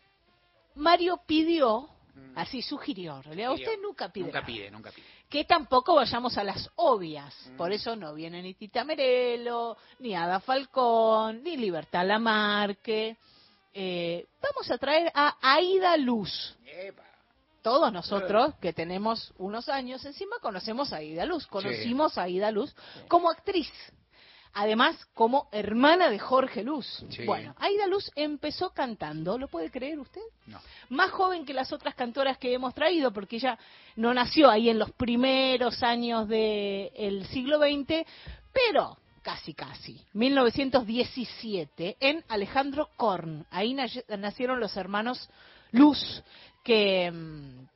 Mario 0.76 1.20
pidió, 1.26 1.88
así 2.34 2.62
sugirió, 2.62 3.16
en 3.16 3.22
realidad 3.24 3.52
usted 3.52 3.78
nunca 3.82 4.08
pide, 4.10 4.26
Nunca 4.26 4.40
nada. 4.40 4.46
pide, 4.46 4.70
nunca 4.70 4.90
pide. 4.90 5.06
que 5.28 5.44
tampoco 5.44 5.94
vayamos 5.94 6.36
a 6.38 6.44
las 6.44 6.70
obvias. 6.76 7.34
Por 7.56 7.72
eso 7.72 7.96
no 7.96 8.14
viene 8.14 8.42
ni 8.42 8.54
Tita 8.54 8.84
Merelo, 8.84 9.76
ni 9.98 10.14
Ada 10.14 10.40
Falcón, 10.40 11.42
ni 11.42 11.56
Libertad 11.56 12.06
Lamarque. 12.06 13.16
Eh, 13.74 14.26
vamos 14.40 14.70
a 14.70 14.78
traer 14.78 15.10
a 15.14 15.36
Aida 15.40 15.96
Luz. 15.96 16.56
Epa. 16.64 17.02
Todos 17.62 17.92
nosotros 17.92 18.54
que 18.60 18.72
tenemos 18.72 19.34
unos 19.38 19.68
años 19.68 20.04
encima 20.04 20.36
conocemos 20.40 20.92
a 20.92 20.98
Aida 20.98 21.24
Luz, 21.26 21.46
conocimos 21.48 22.16
a 22.16 22.22
Aida 22.22 22.50
Luz 22.52 22.74
como 23.08 23.28
actriz. 23.28 23.68
Además, 24.58 24.96
como 25.12 25.48
hermana 25.52 26.08
de 26.08 26.18
Jorge 26.18 26.64
Luz. 26.64 27.04
Sí. 27.10 27.24
Bueno, 27.26 27.54
Aida 27.58 27.86
Luz 27.86 28.10
empezó 28.16 28.70
cantando, 28.70 29.36
¿lo 29.36 29.48
puede 29.48 29.70
creer 29.70 29.98
usted? 29.98 30.22
No. 30.46 30.58
Más 30.88 31.10
joven 31.10 31.44
que 31.44 31.52
las 31.52 31.74
otras 31.74 31.94
cantoras 31.94 32.38
que 32.38 32.54
hemos 32.54 32.74
traído, 32.74 33.12
porque 33.12 33.36
ella 33.36 33.58
no 33.96 34.14
nació 34.14 34.48
ahí 34.48 34.70
en 34.70 34.78
los 34.78 34.90
primeros 34.92 35.82
años 35.82 36.26
del 36.26 37.26
siglo 37.26 37.58
XX, 37.58 38.06
pero 38.50 38.96
casi 39.22 39.52
casi, 39.52 40.00
1917, 40.14 41.96
en 42.00 42.24
Alejandro 42.28 42.88
Korn. 42.96 43.44
Ahí 43.50 43.74
nac- 43.74 44.04
nacieron 44.16 44.60
los 44.60 44.76
hermanos 44.76 45.28
Luz, 45.72 46.22
que, 46.62 47.10
mm, 47.10 47.66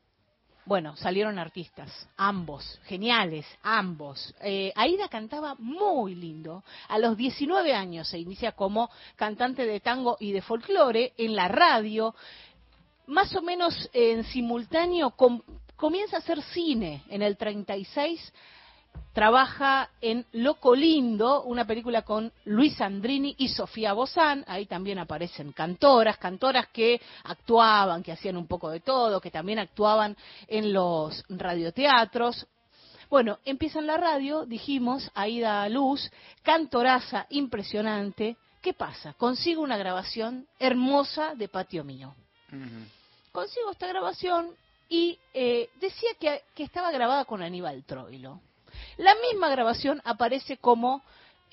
bueno, 0.71 0.95
salieron 0.95 1.37
artistas, 1.41 1.91
ambos, 2.17 2.79
geniales, 2.85 3.45
ambos. 3.61 4.33
Eh, 4.41 4.73
Aida 4.77 5.09
cantaba 5.09 5.57
muy 5.59 6.15
lindo. 6.15 6.63
A 6.87 6.97
los 6.97 7.17
19 7.17 7.75
años 7.75 8.07
se 8.07 8.21
inicia 8.21 8.53
como 8.53 8.89
cantante 9.17 9.67
de 9.67 9.81
tango 9.81 10.17
y 10.21 10.31
de 10.31 10.43
folclore 10.43 11.13
en 11.19 11.35
la 11.35 11.49
radio. 11.49 12.15
Más 13.09 13.35
o 13.35 13.43
menos 13.43 13.91
en 13.93 14.23
simultáneo 14.23 15.11
com- 15.17 15.43
comienza 15.75 16.19
a 16.19 16.21
hacer 16.21 16.41
cine 16.41 17.03
en 17.09 17.23
el 17.23 17.37
36 17.37 18.33
trabaja 19.13 19.91
en 20.01 20.25
Loco 20.33 20.75
Lindo, 20.75 21.43
una 21.43 21.67
película 21.67 22.03
con 22.03 22.33
Luis 22.45 22.81
Andrini 22.81 23.35
y 23.39 23.49
Sofía 23.49 23.93
Bozán. 23.93 24.45
Ahí 24.47 24.67
también 24.67 24.99
aparecen 24.99 25.53
cantoras, 25.53 26.19
cantoras 26.19 26.69
que 26.69 27.01
actuaban, 27.25 28.03
que 28.03 28.13
hacían 28.13 28.37
un 28.37 28.47
poco 28.47 28.71
de 28.71 28.81
todo, 28.81 29.21
que 29.21 29.31
también 29.31 29.59
actuaban 29.59 30.17
en 30.47 30.73
los 30.73 31.25
radioteatros. 31.29 32.47
Bueno, 33.09 33.39
empieza 33.45 33.81
en 33.81 33.89
la 33.89 33.97
radio, 33.97 34.47
dijimos, 34.47 35.11
Aida 35.15 35.69
Luz, 35.69 36.11
cantoraza 36.43 37.27
impresionante. 37.31 38.37
¿Qué 38.63 38.73
pasa? 38.73 39.15
Consigo 39.15 39.63
una 39.63 39.77
grabación 39.77 40.47
hermosa 40.59 41.35
de 41.35 41.49
Patio 41.49 41.83
Mío 41.83 42.15
consigo 43.33 43.71
esta 43.71 43.87
grabación 43.87 44.55
y 44.89 45.19
eh, 45.35 45.71
decía 45.81 46.11
que, 46.19 46.43
que 46.55 46.65
estaba 46.65 46.91
grabada 46.91 47.25
con 47.25 47.43
Aníbal 47.43 47.85
Troilo. 47.85 48.41
La 49.01 49.15
misma 49.15 49.49
grabación 49.49 50.03
aparece 50.05 50.59
como 50.59 51.03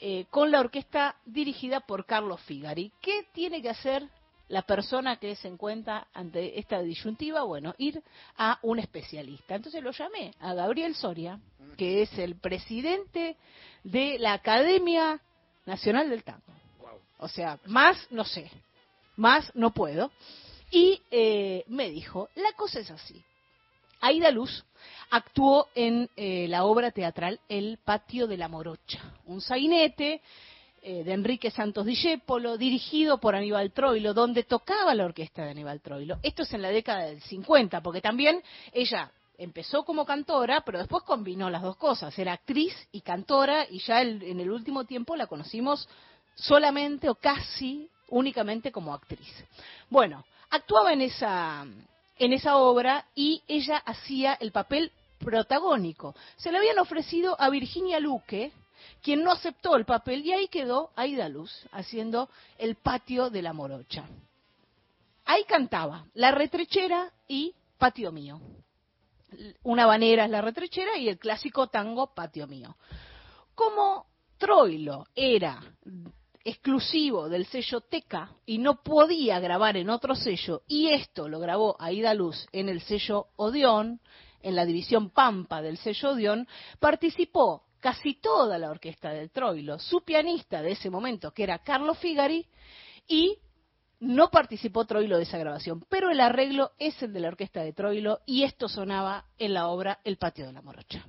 eh, 0.01 0.25
con 0.29 0.51
la 0.51 0.59
orquesta 0.59 1.15
dirigida 1.25 1.79
por 1.79 2.05
Carlos 2.05 2.41
Figari. 2.41 2.91
¿Qué 3.01 3.25
tiene 3.31 3.61
que 3.61 3.69
hacer 3.69 4.05
la 4.49 4.63
persona 4.63 5.15
que 5.15 5.33
se 5.37 5.47
encuentra 5.47 6.07
ante 6.13 6.59
esta 6.59 6.81
disyuntiva? 6.81 7.43
Bueno, 7.43 7.73
ir 7.77 8.03
a 8.35 8.59
un 8.63 8.79
especialista. 8.79 9.55
Entonces 9.55 9.81
lo 9.81 9.91
llamé 9.91 10.33
a 10.41 10.53
Gabriel 10.55 10.93
Soria, 10.93 11.39
que 11.77 12.01
es 12.01 12.19
el 12.19 12.35
presidente 12.35 13.37
de 13.85 14.19
la 14.19 14.33
Academia 14.33 15.21
Nacional 15.65 16.09
del 16.09 16.25
Tango. 16.25 16.41
O 17.17 17.29
sea, 17.29 17.59
más 17.63 18.07
no 18.11 18.25
sé, 18.25 18.51
más 19.15 19.55
no 19.55 19.71
puedo. 19.73 20.11
Y 20.69 21.01
eh, 21.11 21.63
me 21.67 21.89
dijo, 21.91 22.27
la 22.35 22.51
cosa 22.57 22.81
es 22.81 22.91
así. 22.91 23.23
Aida 24.01 24.31
Luz 24.31 24.65
actuó 25.09 25.67
en 25.75 26.09
eh, 26.15 26.47
la 26.47 26.65
obra 26.65 26.91
teatral 26.91 27.39
El 27.49 27.79
Patio 27.83 28.27
de 28.27 28.37
la 28.37 28.47
Morocha, 28.47 29.13
un 29.25 29.41
sainete 29.41 30.21
eh, 30.81 31.03
de 31.03 31.13
Enrique 31.13 31.51
Santos 31.51 31.85
Discépolo, 31.85 32.57
dirigido 32.57 33.19
por 33.19 33.35
Aníbal 33.35 33.71
Troilo, 33.71 34.13
donde 34.13 34.43
tocaba 34.43 34.93
la 34.93 35.05
orquesta 35.05 35.43
de 35.43 35.51
Aníbal 35.51 35.81
Troilo. 35.81 36.19
Esto 36.23 36.43
es 36.43 36.53
en 36.53 36.61
la 36.61 36.69
década 36.69 37.05
del 37.05 37.21
50, 37.21 37.81
porque 37.81 38.01
también 38.01 38.41
ella 38.71 39.11
empezó 39.37 39.83
como 39.83 40.05
cantora, 40.05 40.61
pero 40.61 40.79
después 40.79 41.03
combinó 41.03 41.49
las 41.49 41.61
dos 41.61 41.77
cosas, 41.77 42.17
era 42.17 42.33
actriz 42.33 42.73
y 42.91 43.01
cantora, 43.01 43.65
y 43.69 43.79
ya 43.79 44.01
en 44.01 44.39
el 44.39 44.49
último 44.49 44.85
tiempo 44.85 45.15
la 45.15 45.27
conocimos 45.27 45.87
solamente 46.35 47.09
o 47.09 47.15
casi 47.15 47.89
únicamente 48.09 48.71
como 48.71 48.93
actriz. 48.93 49.27
Bueno, 49.89 50.23
actuaba 50.49 50.93
en 50.93 51.01
esa, 51.01 51.65
en 52.19 52.33
esa 52.33 52.57
obra 52.57 53.05
y 53.15 53.41
ella 53.47 53.77
hacía 53.77 54.33
el 54.35 54.51
papel 54.51 54.91
protagónico. 55.17 56.15
Se 56.37 56.51
le 56.51 56.57
habían 56.57 56.79
ofrecido 56.79 57.39
a 57.39 57.49
Virginia 57.49 57.99
Luque, 57.99 58.51
quien 59.01 59.23
no 59.23 59.31
aceptó 59.31 59.75
el 59.75 59.85
papel, 59.85 60.25
y 60.25 60.33
ahí 60.33 60.47
quedó 60.47 60.91
Aida 60.95 61.29
Luz 61.29 61.51
haciendo 61.71 62.29
el 62.57 62.75
patio 62.75 63.29
de 63.29 63.41
la 63.41 63.53
morocha. 63.53 64.05
Ahí 65.25 65.43
cantaba 65.43 66.05
La 66.13 66.31
retrechera 66.31 67.11
y 67.27 67.53
Patio 67.77 68.11
mío. 68.11 68.39
Una 69.63 69.85
banera 69.85 70.25
es 70.25 70.31
La 70.31 70.41
retrechera 70.41 70.97
y 70.97 71.09
el 71.09 71.19
clásico 71.19 71.67
tango 71.67 72.13
Patio 72.13 72.47
mío. 72.47 72.75
Como 73.53 74.05
Troilo 74.37 75.05
era 75.15 75.61
exclusivo 76.43 77.27
del 77.27 77.45
sello 77.45 77.81
Teca 77.81 78.31
y 78.45 78.57
no 78.57 78.81
podía 78.81 79.39
grabar 79.39 79.75
en 79.75 79.89
otro 79.89 80.15
sello, 80.15 80.61
y 80.65 80.89
esto 80.89 81.27
lo 81.27 81.39
grabó 81.39 81.75
Aida 81.77 82.13
Luz 82.13 82.47
en 82.53 82.69
el 82.69 82.81
sello 82.81 83.27
Odeón, 83.35 83.99
en 84.41 84.55
la 84.55 84.65
división 84.65 85.09
Pampa 85.09 85.61
del 85.61 85.77
sello 85.77 86.11
Odeón, 86.11 86.47
participó 86.79 87.63
casi 87.79 88.15
toda 88.15 88.57
la 88.57 88.69
orquesta 88.69 89.11
del 89.11 89.31
Troilo, 89.31 89.79
su 89.79 90.03
pianista 90.03 90.61
de 90.61 90.71
ese 90.71 90.89
momento, 90.89 91.31
que 91.31 91.43
era 91.43 91.59
Carlos 91.59 91.97
Figari, 91.99 92.45
y 93.07 93.37
no 93.99 94.29
participó 94.29 94.85
Troilo 94.85 95.17
de 95.17 95.23
esa 95.23 95.37
grabación, 95.37 95.83
pero 95.89 96.09
el 96.09 96.19
arreglo 96.19 96.71
es 96.77 97.01
el 97.01 97.13
de 97.13 97.19
la 97.19 97.29
orquesta 97.29 97.61
de 97.61 97.73
Troilo 97.73 98.19
y 98.25 98.43
esto 98.43 98.67
sonaba 98.67 99.25
en 99.37 99.53
la 99.53 99.67
obra 99.67 99.99
El 100.03 100.17
Patio 100.17 100.45
de 100.45 100.53
la 100.53 100.61
Morocha. 100.61 101.05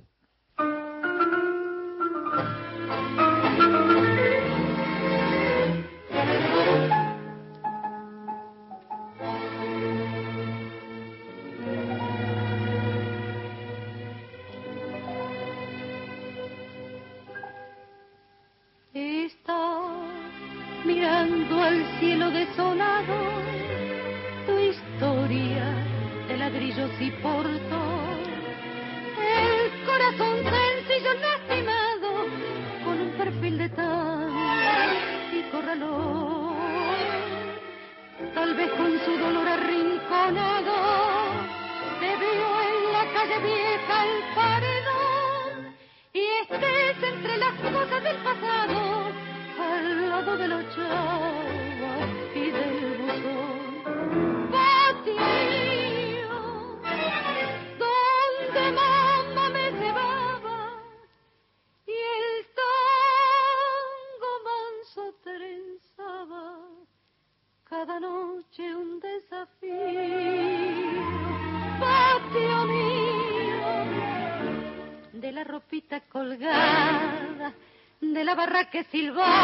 Que 78.87 79.38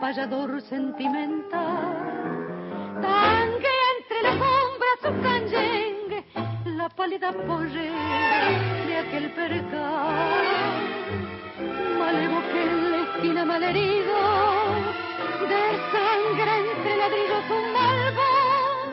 payador 0.00 0.60
sentimental. 0.62 1.92
Tangue 3.02 3.74
entre 3.96 4.18
las 4.22 4.36
sombras 4.42 4.98
su 5.02 5.12
canyengue, 5.22 6.24
la 6.64 6.88
pálida 6.88 7.30
pollera 7.32 8.48
de 8.86 8.94
aquel 9.02 9.26
percal. 9.32 10.74
Malevo 11.98 12.40
que 12.50 12.62
en 12.62 12.90
la 12.90 12.98
esquina 13.02 13.44
malherido, 13.44 14.16
de 15.52 15.62
sangre 15.92 16.52
entre 16.72 16.92
ladrillos 16.96 17.46
un 17.58 17.66
malvón, 17.76 18.86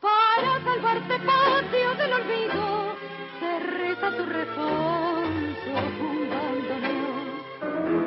para 0.00 0.50
salvarte 0.64 1.14
patio 1.30 1.88
del 2.00 2.12
olvido 2.12 2.62
se 3.38 3.50
reza 3.60 4.08
tu 4.16 4.24
responso 4.26 5.70
un 6.06 6.18
bandoneón. 6.32 7.26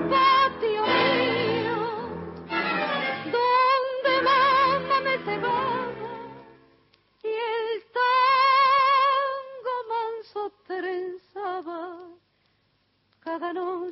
Patio 0.09 0.72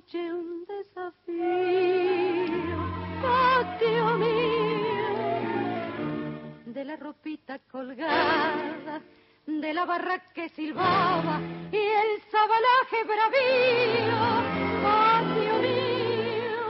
noche 0.02 0.34
un 0.34 0.66
desafío. 0.66 1.41
Patio 3.22 4.18
mío, 4.18 5.10
de 6.66 6.86
la 6.86 6.95
ropita 6.95 7.60
colgada 7.72 9.02
de 9.45 9.74
la 9.74 9.86
barra 9.86 10.20
que 10.34 10.49
silbaba 10.49 11.39
y 11.72 11.78
el 11.78 12.22
sabalaje 12.32 13.04
bravío, 13.12 14.18
patio 14.82 15.54
mío, 15.62 16.64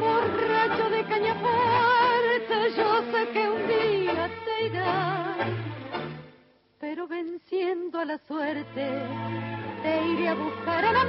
borracho 0.00 0.90
de 0.90 1.04
caña 1.04 1.34
fuerte, 1.34 2.70
yo 2.76 3.02
sé 3.12 3.28
que 3.32 3.48
un 3.48 3.68
día 3.68 4.30
te 4.44 4.66
irás, 4.66 5.48
pero 6.80 7.06
venciendo 7.06 7.98
a 8.00 8.04
la 8.04 8.18
suerte, 8.18 9.02
te 9.82 10.04
iré 10.06 10.28
a 10.28 10.34
buscar 10.34 10.84
a 10.84 10.92
la 10.92 11.04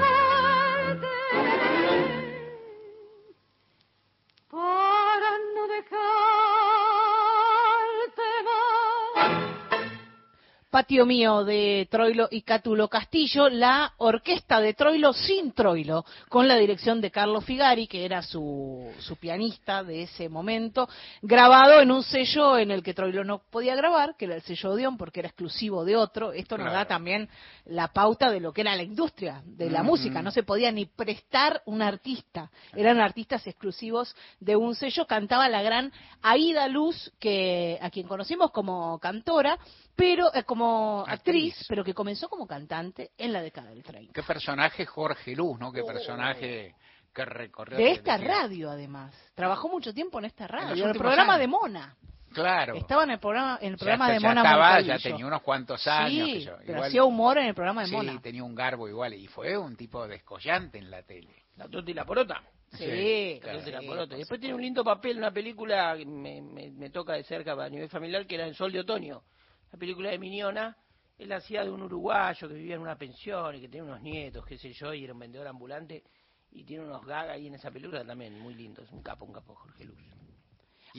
Patio 10.91 11.05
Mío 11.05 11.45
de 11.45 11.87
Troilo 11.89 12.27
y 12.29 12.41
Cátulo 12.41 12.89
Castillo, 12.89 13.47
la 13.47 13.93
orquesta 13.95 14.59
de 14.59 14.73
Troilo 14.73 15.13
sin 15.13 15.53
Troilo, 15.53 16.03
con 16.27 16.49
la 16.49 16.57
dirección 16.57 16.99
de 16.99 17.11
Carlos 17.11 17.45
Figari, 17.45 17.87
que 17.87 18.03
era 18.03 18.21
su, 18.21 18.91
su 18.99 19.15
pianista 19.15 19.85
de 19.85 20.01
ese 20.01 20.27
momento, 20.27 20.89
grabado 21.21 21.79
en 21.79 21.91
un 21.91 22.03
sello 22.03 22.57
en 22.57 22.71
el 22.71 22.83
que 22.83 22.93
Troilo 22.93 23.23
no 23.23 23.39
podía 23.39 23.73
grabar, 23.73 24.17
que 24.17 24.25
era 24.25 24.35
el 24.35 24.41
sello 24.41 24.71
Odeón, 24.71 24.97
porque 24.97 25.21
era 25.21 25.29
exclusivo 25.29 25.85
de 25.85 25.95
otro. 25.95 26.33
Esto 26.33 26.57
nos 26.57 26.73
da 26.73 26.83
también 26.83 27.29
la 27.63 27.87
pauta 27.87 28.29
de 28.29 28.41
lo 28.41 28.51
que 28.51 28.59
era 28.59 28.75
la 28.75 28.83
industria 28.83 29.41
de 29.45 29.69
la 29.69 29.83
música. 29.83 30.21
No 30.21 30.31
se 30.31 30.43
podía 30.43 30.73
ni 30.73 30.87
prestar 30.87 31.61
un 31.67 31.81
artista. 31.81 32.51
Eran 32.75 32.99
artistas 32.99 33.47
exclusivos 33.47 34.13
de 34.41 34.57
un 34.57 34.75
sello. 34.75 35.07
Cantaba 35.07 35.47
la 35.47 35.61
gran 35.61 35.93
Aida 36.21 36.67
Luz, 36.67 37.13
que 37.17 37.79
a 37.81 37.89
quien 37.89 38.09
conocimos 38.09 38.51
como 38.51 38.99
cantora, 38.99 39.57
pero 39.95 40.33
eh, 40.33 40.43
como 40.43 41.03
actriz, 41.07 41.55
pero 41.67 41.83
que 41.83 41.93
comenzó 41.93 42.29
como 42.29 42.47
cantante 42.47 43.11
en 43.17 43.33
la 43.33 43.41
década 43.41 43.69
del 43.69 43.83
30. 43.83 44.13
Qué 44.13 44.23
personaje 44.23 44.85
Jorge 44.85 45.35
Luz, 45.35 45.59
¿no? 45.59 45.71
Qué 45.71 45.83
personaje 45.83 46.75
que 47.13 47.25
recorrió. 47.25 47.77
De 47.77 47.91
esta 47.91 48.17
desde- 48.17 48.27
radio, 48.27 48.71
además. 48.71 49.13
Trabajó 49.35 49.67
mucho 49.69 49.93
tiempo 49.93 50.19
en 50.19 50.25
esta 50.25 50.47
radio, 50.47 50.85
en 50.85 50.89
el 50.91 50.97
programa 50.97 51.33
años. 51.33 51.39
de 51.41 51.47
Mona. 51.47 51.95
Claro. 52.33 52.75
Estaba 52.75 53.03
en 53.03 53.11
el 53.11 53.19
programa, 53.19 53.57
en 53.61 53.73
el 53.73 53.73
Ya 53.73 53.77
programa 53.77 54.05
está- 54.05 54.13
de 54.13 54.19
ya 54.21 54.27
Mona 54.29 54.41
estaba, 54.41 54.81
ya 54.81 54.99
tenía 54.99 55.25
unos 55.27 55.41
cuantos 55.41 55.85
años. 55.87 56.27
Sí, 56.27 56.33
que 56.35 56.41
yo. 56.45 56.55
pero 56.59 56.71
Igual- 56.73 56.87
hacía 56.87 57.03
humor 57.03 57.37
en 57.39 57.45
el 57.47 57.53
programa 57.53 57.81
de 57.81 57.87
sí, 57.87 57.95
Mona. 57.95 58.21
tenía 58.21 58.43
un 58.45 58.55
garbo 58.55 58.87
igual 58.87 59.13
y 59.15 59.27
fue 59.27 59.57
un 59.57 59.75
tipo 59.75 60.07
descollante 60.07 60.77
en 60.77 60.89
la 60.89 61.03
tele. 61.03 61.43
La 61.57 61.67
Tota 61.67 61.91
y 61.91 61.93
la 61.93 62.05
Porota. 62.05 62.41
Sí, 62.71 63.37
la 63.43 63.51
Tota 63.51 63.69
y 63.69 63.71
la 63.73 63.81
sí, 63.81 63.85
Porota. 63.87 64.15
Después 64.15 64.39
tiene 64.39 64.55
un 64.55 64.61
lindo 64.61 64.81
papel 64.85 65.11
en 65.11 65.17
una 65.17 65.31
película 65.31 65.93
que 65.97 66.05
me, 66.05 66.41
me, 66.41 66.71
me 66.71 66.89
toca 66.89 67.13
de 67.13 67.23
cerca 67.25 67.51
a 67.51 67.67
nivel 67.69 67.89
familiar, 67.89 68.25
que 68.25 68.35
era 68.35 68.45
El 68.45 68.55
Sol 68.55 68.71
de 68.71 68.79
Otoño. 68.79 69.23
La 69.72 69.80
película 69.80 70.09
de 70.09 70.19
Miniona. 70.19 70.78
Él 71.17 71.32
hacía 71.34 71.63
de 71.63 71.69
un 71.69 71.84
uruguayo 71.84 72.47
que 72.47 72.53
vivía 72.55 72.76
en 72.76 72.82
una 72.82 72.97
pensión 72.97 73.55
y 73.55 73.61
que 73.61 73.67
tenía 73.67 73.84
unos 73.84 74.01
nietos, 74.01 74.43
qué 74.45 74.57
sé 74.57 74.74
yo, 74.74 74.93
y 74.93 75.03
era 75.03 75.13
un 75.13 75.19
vendedor 75.19 75.47
ambulante. 75.47 76.03
Y 76.51 76.63
tiene 76.63 76.84
unos 76.84 77.05
gags 77.05 77.30
ahí 77.30 77.47
en 77.47 77.55
esa 77.55 77.69
película 77.69 78.03
también, 78.03 78.39
muy 78.39 78.55
lindos. 78.55 78.91
Un 78.91 79.03
capo, 79.03 79.26
un 79.26 79.34
capo, 79.34 79.55
Jorge 79.55 79.86
Luz. 79.86 79.99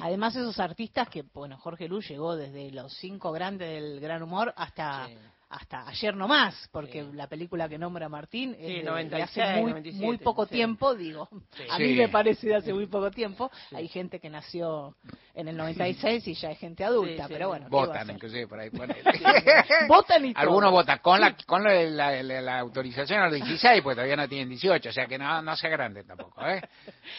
Además, 0.00 0.34
esos 0.36 0.58
artistas 0.58 1.08
que, 1.08 1.22
bueno, 1.22 1.58
Jorge 1.58 1.88
Luz 1.88 2.08
llegó 2.08 2.36
desde 2.36 2.70
los 2.70 2.96
cinco 2.96 3.32
grandes 3.32 3.68
del 3.68 4.00
gran 4.00 4.22
humor 4.22 4.54
hasta 4.56 5.08
hasta 5.52 5.86
ayer 5.86 6.16
nomás, 6.16 6.68
porque 6.72 7.02
la 7.12 7.26
película 7.26 7.68
que 7.68 7.76
nombra 7.76 8.08
Martín 8.08 8.54
es 8.58 8.66
Sí, 8.66 8.72
de- 8.72 8.78
de 8.78 8.84
96, 8.84 9.38
hace 9.46 9.60
muy, 9.60 9.70
97, 9.72 10.06
muy 10.06 10.16
poco 10.18 10.46
sí. 10.46 10.52
tiempo, 10.54 10.94
digo. 10.94 11.28
Sí. 11.54 11.64
A 11.70 11.78
mí 11.78 11.88
Sí. 11.88 11.94
me 11.94 12.08
parece 12.08 12.46
de 12.48 12.54
hace 12.56 12.72
muy 12.72 12.86
poco 12.86 13.10
tiempo. 13.10 13.50
Hay 13.74 13.86
gente 13.88 14.18
que 14.18 14.30
nació 14.30 14.96
en 15.34 15.48
el 15.48 15.56
96 15.56 16.26
y 16.28 16.34
ya 16.34 16.50
es 16.52 16.58
gente 16.58 16.84
adulta, 16.84 17.26
pero 17.28 17.48
bueno. 17.48 17.66
¿qué 17.68 17.76
va 17.76 17.82
a 17.82 17.86
Votan, 17.86 18.10
inclusive, 18.10 18.46
por 18.46 18.60
ahí. 18.60 18.70
Votan 19.88 20.24
y 20.24 20.32
todo. 20.34 20.42
Algunos 20.42 20.70
votan 20.72 20.98
con 21.00 21.20
la 21.20 21.36
con 21.46 21.62
la, 21.62 21.74
la- 21.84 22.22
la- 22.22 22.40
la 22.40 22.58
autorización 22.58 23.20
a 23.20 23.24
los 23.28 23.34
16, 23.34 23.82
pues 23.82 23.94
todavía 23.96 24.16
no 24.16 24.28
tienen 24.28 24.48
18, 24.48 24.88
o 24.88 24.92
sea 24.92 25.06
que 25.06 25.18
no, 25.18 25.42
no 25.42 25.56
sea 25.56 25.68
grande 25.70 26.04
tampoco, 26.04 26.40
¿eh? 26.46 26.62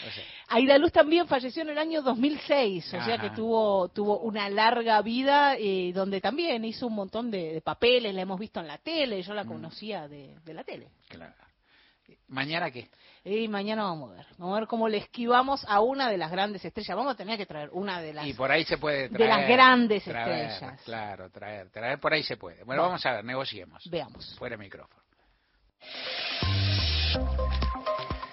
O 0.07 0.11
sea, 0.11 0.23
Aida 0.49 0.77
Luz 0.77 0.91
también 0.91 1.27
falleció 1.27 1.61
en 1.63 1.69
el 1.69 1.77
año 1.77 2.01
2006, 2.01 2.93
o 2.93 3.03
sea 3.03 3.17
que 3.17 3.29
tuvo 3.31 3.89
tuvo 3.89 4.19
una 4.19 4.49
larga 4.49 5.01
vida 5.01 5.55
eh, 5.57 5.91
donde 5.93 6.21
también 6.21 6.63
hizo 6.65 6.87
un 6.87 6.95
montón 6.95 7.31
de, 7.31 7.53
de 7.53 7.61
papeles, 7.61 8.13
la 8.13 8.21
hemos 8.21 8.39
visto 8.39 8.59
en 8.59 8.67
la 8.67 8.77
tele, 8.77 9.21
yo 9.21 9.33
Mm. 9.33 9.35
la 9.35 9.45
conocía 9.45 10.07
de, 10.07 10.35
de 10.43 10.53
la 10.53 10.63
tele. 10.63 10.89
claro. 11.07 11.33
¿Mañana 12.27 12.69
qué? 12.71 12.89
Y 13.23 13.47
mañana 13.47 13.83
vamos 13.83 14.11
a 14.11 14.15
ver, 14.15 14.25
vamos 14.37 14.55
a 14.57 14.59
ver 14.59 14.67
cómo 14.67 14.89
le 14.89 14.97
esquivamos 14.97 15.63
a 15.67 15.79
una 15.81 16.09
de 16.09 16.17
las 16.17 16.29
grandes 16.31 16.63
estrellas. 16.65 16.95
Vamos 16.97 17.13
a 17.13 17.15
tener 17.17 17.37
que 17.37 17.45
traer 17.45 17.69
una 17.71 18.01
de 18.01 18.13
las 18.13 18.25
Y 18.27 18.33
por 18.33 18.51
ahí 18.51 18.63
se 18.65 18.77
puede 18.77 19.07
de 19.07 19.09
traer. 19.09 19.29
las 19.29 19.47
grandes 19.47 20.03
traer, 20.03 20.49
estrellas. 20.51 20.81
Claro, 20.83 21.29
traer, 21.29 21.69
traer, 21.69 21.99
por 21.99 22.13
ahí 22.13 22.23
se 22.23 22.35
puede. 22.37 22.57
Bueno, 22.63 22.81
Bueno. 22.81 22.83
vamos 22.83 23.05
a 23.05 23.11
ver, 23.13 23.23
negociemos. 23.25 23.83
Veamos. 23.89 24.35
Fuera 24.37 24.57
micrófono. 24.57 25.01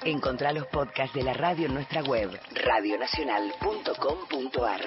Encontrá 0.03 0.51
los 0.53 0.67
podcasts 0.69 1.15
de 1.15 1.23
la 1.23 1.35
radio 1.35 1.67
en 1.67 1.75
nuestra 1.75 2.03
web, 2.03 2.31
radionacional.com.ar. 2.55 4.81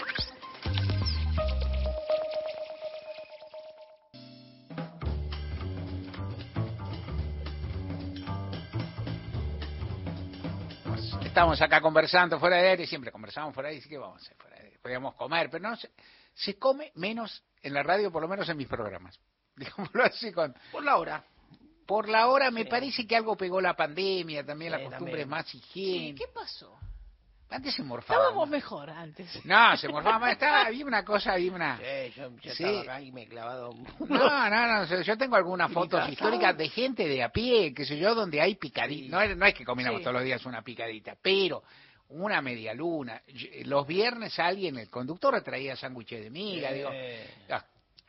Estamos 11.24 11.62
acá 11.62 11.80
conversando 11.80 12.40
fuera 12.40 12.58
de 12.58 12.70
aire, 12.70 12.88
siempre 12.88 13.12
conversamos 13.12 13.54
fuera 13.54 13.70
de 13.70 13.76
aire, 13.76 13.88
¿qué 13.88 14.00
vamos 14.00 14.20
a 14.20 14.26
hacer 14.26 14.36
fuera 14.38 14.58
de 14.58 14.64
aire? 14.64 14.80
Podríamos 14.82 15.14
comer, 15.14 15.52
pero 15.52 15.70
no 15.70 15.76
se, 15.76 15.92
se 16.34 16.58
come 16.58 16.92
menos 16.96 17.44
en 17.62 17.76
la 17.76 17.84
radio, 17.84 18.12
por 18.12 18.24
lo 18.24 18.28
menos 18.28 18.50
en 18.50 18.58
mis 18.58 18.68
programas. 18.68 19.20
Digámoslo 19.56 20.04
así 20.04 20.32
con... 20.32 20.56
Por 20.72 20.84
la 20.84 20.98
hora. 20.98 21.24
Por 21.86 22.10
la 22.10 22.28
hora 22.28 22.50
me 22.52 22.66
parece 22.66 23.06
que 23.06 23.16
algo 23.16 23.36
pegó 23.36 23.60
la 23.62 23.76
pandemia, 23.76 24.46
también 24.46 24.72
la 24.72 24.78
costumbre 24.84 25.12
también. 25.12 25.30
más 25.30 25.54
higiene. 25.54 26.16
¿Qué 26.16 26.26
pasó? 26.34 26.78
Antes 27.50 27.76
se 27.76 27.84
morfaba. 27.84 28.20
Estábamos 28.20 28.50
mejor 28.50 28.90
antes. 28.90 29.46
No, 29.46 29.78
se 29.78 29.88
morfaba 29.88 30.18
más. 30.18 30.32
Estaba, 30.32 30.62
había 30.66 30.86
una 30.88 31.06
cosa, 31.06 31.34
había 31.34 31.52
una... 31.52 31.78
Sí, 31.78 32.12
yo, 32.16 32.32
yo 32.42 32.52
Sí. 32.56 32.64
estaba 32.64 32.82
acá 32.82 33.02
y 33.02 33.12
me 33.12 33.24
he 33.24 33.28
clavado. 33.28 33.74
No, 34.10 34.50
no, 34.50 34.68
no, 34.88 35.02
yo- 35.04 35.18
tengo 35.18 35.36
algunas 35.36 35.72
fotos 35.72 36.10
históricas 36.10 36.58
de 36.58 36.68
gente 36.70 37.08
de 37.08 37.22
a 37.22 37.30
pie, 37.30 37.72
qué 37.74 37.86
sé 37.86 37.98
yo, 38.00 38.16
donde 38.16 38.42
hay 38.42 38.56
picadita. 38.56 39.16
No, 39.16 39.22
es- 39.22 39.38
no 39.38 39.46
es 39.46 39.54
que 39.54 39.64
combinamos 39.66 40.00
Sí. 40.00 40.04
todos 40.04 40.16
los 40.16 40.24
días 40.24 40.44
una 40.48 40.64
picadita, 40.64 41.16
pero 41.22 41.62
una 42.10 42.42
media 42.42 42.74
luna. 42.74 43.22
Yo- 43.28 43.50
Los 43.66 43.86
viernes 43.86 44.40
alguien, 44.40 44.80
el 44.80 44.90
conductor 44.90 45.40
traía 45.44 45.76
sándwiches 45.76 46.24
de 46.24 46.32
miga, 46.32 46.72
digo, 46.72 46.90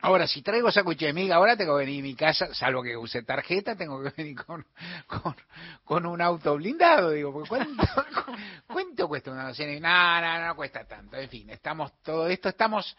Ahora, 0.01 0.27
si 0.27 0.41
traigo 0.41 0.71
sándwiches 0.71 1.07
de 1.07 1.13
miga, 1.13 1.35
ahora 1.35 1.55
tengo 1.55 1.77
que 1.77 1.85
venir 1.85 2.01
a 2.01 2.03
mi 2.03 2.15
casa, 2.15 2.53
salvo 2.53 2.83
que 2.83 2.95
use 2.95 3.23
tarjeta, 3.23 3.75
tengo 3.75 4.03
que 4.03 4.11
venir 4.15 4.35
con, 4.43 4.65
con, 5.83 6.05
un 6.05 6.21
auto 6.21 6.55
blindado, 6.55 7.11
digo, 7.11 7.31
porque 7.31 7.49
¿cuánto, 7.49 7.83
cuánto 8.67 9.07
cuesta 9.07 9.31
una 9.31 9.47
docena? 9.47 9.79
No, 9.79 10.21
no, 10.21 10.47
no 10.47 10.55
cuesta 10.55 10.85
tanto. 10.85 11.17
En 11.17 11.29
fin, 11.29 11.49
estamos, 11.49 11.93
todo 12.03 12.27
esto 12.27 12.49
estamos, 12.49 12.95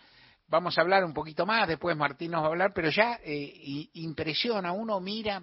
vamos 0.49 0.77
a 0.77 0.81
hablar 0.81 1.05
un 1.05 1.15
poquito 1.15 1.47
más, 1.47 1.69
después 1.69 1.97
Martín 1.97 2.33
nos 2.33 2.43
va 2.43 2.47
a 2.47 2.51
hablar, 2.51 2.73
pero 2.75 2.91
ya 2.91 3.21
eh, 3.23 3.89
impresiona, 3.95 4.73
uno 4.73 4.99
mira 4.99 5.43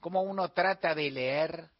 cómo 0.00 0.22
uno 0.22 0.48
trata 0.48 0.94
de 0.94 1.10
leer 1.10 1.70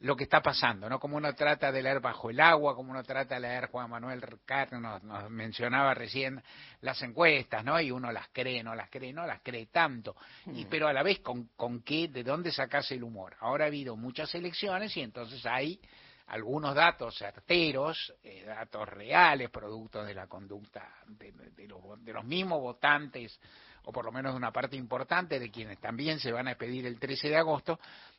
lo 0.00 0.16
que 0.16 0.24
está 0.24 0.42
pasando, 0.42 0.88
¿no? 0.88 0.98
Como 0.98 1.16
uno 1.16 1.32
trata 1.34 1.70
de 1.72 1.82
leer 1.82 2.00
bajo 2.00 2.28
el 2.28 2.40
agua, 2.40 2.74
como 2.74 2.90
uno 2.90 3.02
trata 3.02 3.36
de 3.36 3.40
leer, 3.40 3.68
Juan 3.68 3.88
Manuel 3.88 4.22
Carne 4.44 4.80
nos, 4.80 5.02
nos 5.02 5.30
mencionaba 5.30 5.94
recién 5.94 6.42
las 6.80 7.00
encuestas, 7.02 7.64
¿no? 7.64 7.80
Y 7.80 7.90
uno 7.90 8.12
las 8.12 8.28
cree, 8.28 8.62
no 8.62 8.74
las 8.74 8.90
cree, 8.90 9.12
no 9.12 9.26
las 9.26 9.40
cree 9.40 9.66
tanto. 9.66 10.16
Y, 10.46 10.66
pero 10.66 10.88
a 10.88 10.92
la 10.92 11.02
vez, 11.02 11.20
¿con, 11.20 11.48
con 11.56 11.82
qué, 11.82 12.08
de 12.08 12.22
dónde 12.22 12.52
sacas 12.52 12.90
el 12.90 13.02
humor? 13.02 13.36
Ahora 13.40 13.64
ha 13.64 13.68
habido 13.68 13.96
muchas 13.96 14.34
elecciones 14.34 14.96
y 14.96 15.00
entonces 15.00 15.44
hay 15.46 15.80
algunos 16.26 16.74
datos 16.74 17.16
certeros, 17.16 18.14
eh, 18.22 18.44
datos 18.46 18.88
reales, 18.88 19.50
productos 19.50 20.06
de 20.06 20.14
la 20.14 20.26
conducta 20.26 20.88
de, 21.06 21.32
de 21.32 21.68
los, 21.68 22.04
de 22.04 22.12
los 22.12 22.24
mismos 22.24 22.60
votantes, 22.60 23.38
o 23.84 23.92
por 23.92 24.04
lo 24.04 24.12
menos 24.12 24.32
de 24.32 24.38
una 24.38 24.52
parte 24.52 24.76
importante 24.76 25.38
de 25.38 25.50
quienes 25.50 25.78
también 25.78 26.18
se 26.18 26.32
van 26.32 26.48
a 26.48 26.52
expedir 26.52 26.86
el 26.86 26.98
13 26.98 27.28
de 27.28 27.36
agosto, 27.36 27.78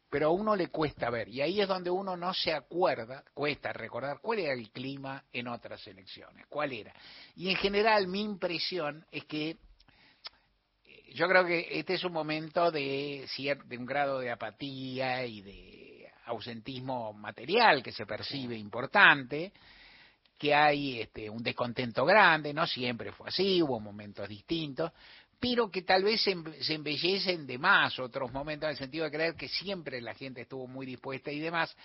pero 0.09 0.27
a 0.27 0.31
uno 0.31 0.55
le 0.55 0.67
cuesta 0.67 1.09
ver, 1.09 1.27
y 1.27 1.41
ahí 1.41 1.59
es 1.59 1.67
donde 1.67 1.89
uno 1.89 2.15
no 2.15 2.33
se 2.33 2.53
acuerda, 2.53 3.23
cuesta 3.33 3.73
recordar 3.73 4.19
cuál 4.21 4.39
era 4.39 4.53
el 4.53 4.69
clima 4.71 5.23
en 5.33 5.47
otras 5.47 5.85
elecciones, 5.87 6.45
cuál 6.47 6.71
era. 6.71 6.93
Y 7.35 7.49
en 7.49 7.57
general 7.57 8.07
mi 8.07 8.21
impresión 8.21 9.05
es 9.11 9.25
que 9.25 9.49
eh, 9.49 9.57
yo 11.13 11.27
creo 11.27 11.45
que 11.45 11.67
este 11.71 11.95
es 11.95 12.03
un 12.03 12.13
momento 12.13 12.71
de, 12.71 13.27
de 13.65 13.77
un 13.77 13.85
grado 13.85 14.19
de 14.19 14.31
apatía 14.31 15.25
y 15.25 15.41
de 15.41 16.11
ausentismo 16.25 17.13
material 17.13 17.83
que 17.83 17.91
se 17.91 18.05
percibe 18.05 18.57
importante, 18.57 19.51
que 20.37 20.53
hay 20.53 21.01
este, 21.01 21.29
un 21.29 21.41
descontento 21.41 22.05
grande, 22.05 22.53
no 22.53 22.67
siempre 22.67 23.11
fue 23.11 23.29
así, 23.29 23.61
hubo 23.61 23.79
momentos 23.79 24.27
distintos, 24.27 24.91
pero 25.39 25.69
que 25.69 25.81
tal 25.83 26.03
vez 26.03 26.21
se, 26.21 26.35
embe- 26.35 26.59
se 26.61 26.73
embellecen 26.73 27.45
de 27.45 27.57
más 27.57 27.99
otros 27.99 28.31
momentos 28.31 28.67
en 28.67 28.71
el 28.71 28.77
sentido 28.77 29.05
de 29.05 29.11
creer 29.11 29.35
que 29.35 29.47
siempre 29.47 30.01
la 30.01 30.13
gente 30.13 30.41
estuvo 30.41 30.67
muy 30.67 30.85
dispuesta 30.85 31.31
y 31.31 31.39
demás, 31.39 31.75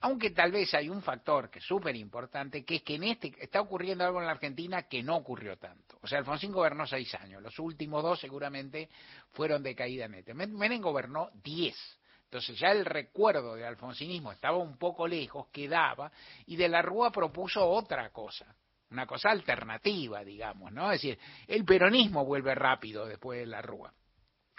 aunque 0.00 0.30
tal 0.30 0.52
vez 0.52 0.72
hay 0.74 0.88
un 0.88 1.02
factor 1.02 1.50
que 1.50 1.58
es 1.58 1.64
súper 1.64 1.94
importante, 1.96 2.64
que 2.64 2.76
es 2.76 2.82
que 2.82 2.94
en 2.94 3.04
este 3.04 3.34
está 3.40 3.60
ocurriendo 3.60 4.04
algo 4.04 4.20
en 4.20 4.26
la 4.26 4.32
Argentina 4.32 4.82
que 4.84 5.02
no 5.02 5.16
ocurrió 5.16 5.56
tanto. 5.58 5.98
O 6.02 6.06
sea, 6.06 6.18
Alfonsín 6.18 6.52
gobernó 6.52 6.86
seis 6.86 7.14
años, 7.16 7.42
los 7.42 7.58
últimos 7.58 8.02
dos 8.02 8.18
seguramente 8.20 8.88
fueron 9.32 9.62
de 9.62 9.74
caída 9.74 10.08
neta. 10.08 10.32
Men- 10.34 10.56
Menem 10.56 10.80
gobernó 10.80 11.30
diez. 11.42 11.76
Entonces 12.24 12.56
ya 12.60 12.70
el 12.70 12.84
recuerdo 12.84 13.56
del 13.56 13.64
alfonsinismo 13.64 14.30
estaba 14.30 14.56
un 14.56 14.78
poco 14.78 15.08
lejos, 15.08 15.48
quedaba, 15.48 16.12
y 16.46 16.54
de 16.54 16.68
la 16.68 16.80
Rúa 16.80 17.10
propuso 17.10 17.66
otra 17.68 18.10
cosa, 18.10 18.54
una 18.90 19.06
cosa 19.06 19.30
alternativa, 19.30 20.24
digamos, 20.24 20.72
¿no? 20.72 20.90
Es 20.90 21.00
decir, 21.00 21.18
el 21.46 21.64
peronismo 21.64 22.24
vuelve 22.24 22.54
rápido 22.54 23.06
después 23.06 23.40
de 23.40 23.46
la 23.46 23.62
Rúa, 23.62 23.92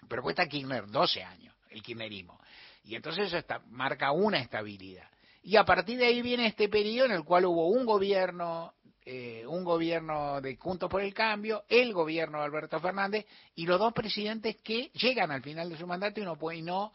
pero 0.08 0.22
cuesta 0.22 0.48
Kirchner 0.48 0.88
12 0.88 1.24
años, 1.24 1.56
el 1.70 1.82
kirchnerismo, 1.82 2.40
y 2.84 2.96
entonces 2.96 3.28
eso 3.28 3.38
está, 3.38 3.60
marca 3.70 4.12
una 4.12 4.40
estabilidad. 4.40 5.08
Y 5.44 5.56
a 5.56 5.66
partir 5.66 5.98
de 5.98 6.06
ahí 6.06 6.22
viene 6.22 6.48
este 6.48 6.70
periodo 6.70 7.08
en 7.08 7.14
el 7.14 7.24
cual 7.24 7.46
hubo 7.46 7.68
un 7.68 7.86
gobierno 7.86 8.74
eh, 9.04 9.44
un 9.48 9.64
gobierno 9.64 10.40
de 10.42 10.56
Juntos 10.58 10.88
por 10.88 11.02
el 11.02 11.12
Cambio, 11.12 11.64
el 11.68 11.92
gobierno 11.92 12.38
de 12.38 12.46
Alberto 12.46 12.80
Fernández 12.80 13.26
y 13.56 13.66
los 13.66 13.80
dos 13.80 13.94
presidentes 13.94 14.58
que 14.58 14.92
llegan 14.94 15.32
al 15.32 15.42
final 15.42 15.70
de 15.70 15.78
su 15.78 15.88
mandato 15.88 16.22
y 16.22 16.24
no, 16.24 16.36
pueden, 16.36 16.66
no, 16.66 16.92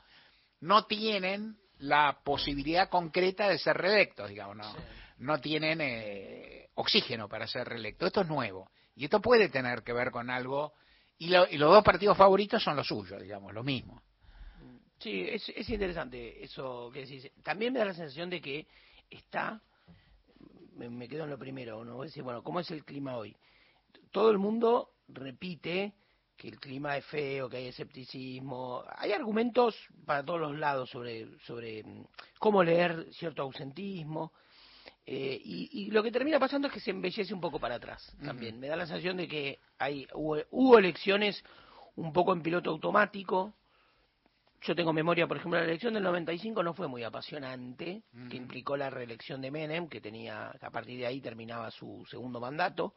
no 0.61 0.85
tienen 0.85 1.57
la 1.79 2.21
posibilidad 2.23 2.89
concreta 2.89 3.49
de 3.49 3.59
ser 3.59 3.77
reelectos, 3.77 4.29
digamos, 4.29 4.57
no, 4.57 4.73
no 5.19 5.41
tienen 5.41 5.81
eh, 5.81 6.69
oxígeno 6.75 7.29
para 7.29 7.47
ser 7.47 7.69
reelectos. 7.69 8.09
Esto 8.09 8.21
es 8.23 8.29
nuevo 8.29 8.71
y 8.95 9.05
esto 9.05 9.21
puede 9.21 9.49
tener 9.49 9.83
que 9.83 9.93
ver 9.93 10.11
con 10.11 10.31
algo 10.31 10.73
y, 11.19 11.29
lo- 11.29 11.49
y 11.49 11.57
los 11.57 11.71
dos 11.71 11.85
partidos 11.85 12.17
favoritos 12.17 12.63
son 12.63 12.77
los 12.77 12.87
suyos, 12.87 13.21
digamos, 13.23 13.53
lo 13.53 13.63
mismo. 13.63 14.03
Sí, 14.99 15.27
es, 15.29 15.49
es 15.51 15.69
interesante 15.69 16.43
eso 16.43 16.91
que 16.93 17.01
decís. 17.01 17.31
También 17.43 17.73
me 17.73 17.79
da 17.79 17.85
la 17.87 17.95
sensación 17.95 18.31
de 18.31 18.41
que 18.41 18.67
está, 19.11 19.61
me, 20.75 21.09
quedo 21.09 21.25
en 21.25 21.31
lo 21.31 21.39
primero, 21.39 21.85
¿no? 21.85 21.97
Voy 21.97 22.07
a 22.07 22.09
decir, 22.09 22.23
bueno, 22.23 22.43
¿cómo 22.43 22.61
es 22.61 22.71
el 22.71 22.85
clima 22.85 23.17
hoy? 23.17 23.37
Todo 24.11 24.31
el 24.31 24.39
mundo 24.39 24.93
repite 25.09 25.95
que 26.37 26.49
el 26.49 26.59
clima 26.61 26.97
es 26.97 27.05
feo, 27.07 27.49
que 27.49 27.59
hay 27.59 27.67
escepticismo. 27.69 28.85
Hay 28.97 29.13
argumentos 29.13 29.75
para 30.05 30.23
todos 30.25 30.41
los 30.41 30.59
lados 30.59 30.91
sobre, 30.91 31.39
sobre 31.41 31.83
mm, 31.83 32.05
cómo 32.39 32.63
leer 32.63 33.07
cierto 33.13 33.43
ausentismo. 33.43 34.33
Eh, 35.09 35.41
y, 35.45 35.69
y 35.73 35.91
lo 35.93 36.03
que 36.03 36.11
termina 36.11 36.41
pasando 36.41 36.67
es 36.67 36.75
que 36.75 36.81
se 36.81 36.91
embellece 36.91 37.33
un 37.33 37.41
poco 37.41 37.61
para 37.61 37.77
atrás 37.77 38.13
también. 38.25 38.59
Me 38.59 38.67
da 38.67 38.75
la 38.75 38.87
sensación 38.87 39.17
de 39.17 39.29
que 39.29 39.61
hay 39.79 40.07
hubo, 40.15 40.37
hubo 40.51 40.79
elecciones 40.79 41.45
un 41.95 42.13
poco 42.13 42.33
en 42.33 42.43
piloto 42.43 42.71
automático. 42.71 43.55
Yo 44.63 44.75
tengo 44.75 44.93
memoria, 44.93 45.29
por 45.29 45.37
ejemplo, 45.37 45.61
la 45.61 45.65
elección 45.65 45.95
del 45.95 46.03
95 46.03 46.61
no 46.63 46.75
fue 46.75 46.89
muy 46.89 47.05
apasionante, 47.05 48.03
que 48.29 48.37
implicó 48.37 48.77
la 48.77 48.91
reelección 48.91 49.41
de 49.41 49.53
Menem, 49.53 49.89
que 49.89 50.01
tenía 50.01 50.53
que 50.59 50.67
a 50.67 50.71
partir 50.71 50.99
de 50.99 51.07
ahí 51.07 51.21
terminaba 51.21 51.71
su 51.71 52.05
segundo 52.11 52.41
mandato. 52.41 52.95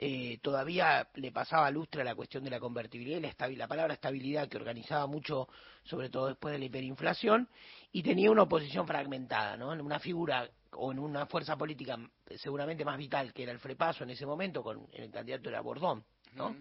Eh, 0.00 0.38
todavía 0.42 1.08
le 1.14 1.30
pasaba 1.30 1.70
lustre 1.70 2.02
a 2.02 2.04
la 2.04 2.14
cuestión 2.14 2.42
de 2.42 2.50
la 2.50 2.58
convertibilidad 2.58 3.18
y 3.18 3.20
la, 3.20 3.48
la 3.56 3.68
palabra 3.68 3.94
estabilidad 3.94 4.48
que 4.48 4.56
organizaba 4.56 5.06
mucho, 5.06 5.48
sobre 5.84 6.08
todo 6.08 6.28
después 6.28 6.52
de 6.52 6.58
la 6.58 6.64
hiperinflación, 6.64 7.48
y 7.92 8.02
tenía 8.02 8.30
una 8.30 8.42
oposición 8.42 8.86
fragmentada, 8.86 9.56
¿no? 9.56 9.70
Una 9.70 9.98
figura 10.00 10.48
o 10.72 10.92
en 10.92 10.98
una 10.98 11.26
fuerza 11.26 11.56
política 11.56 11.98
seguramente 12.36 12.84
más 12.84 12.98
vital 12.98 13.32
que 13.32 13.42
era 13.42 13.52
el 13.52 13.58
Frepaso 13.58 14.04
en 14.04 14.10
ese 14.10 14.26
momento, 14.26 14.62
con 14.62 14.86
el 14.92 15.10
candidato 15.10 15.48
era 15.48 15.60
Bordón, 15.60 16.04
¿no? 16.34 16.56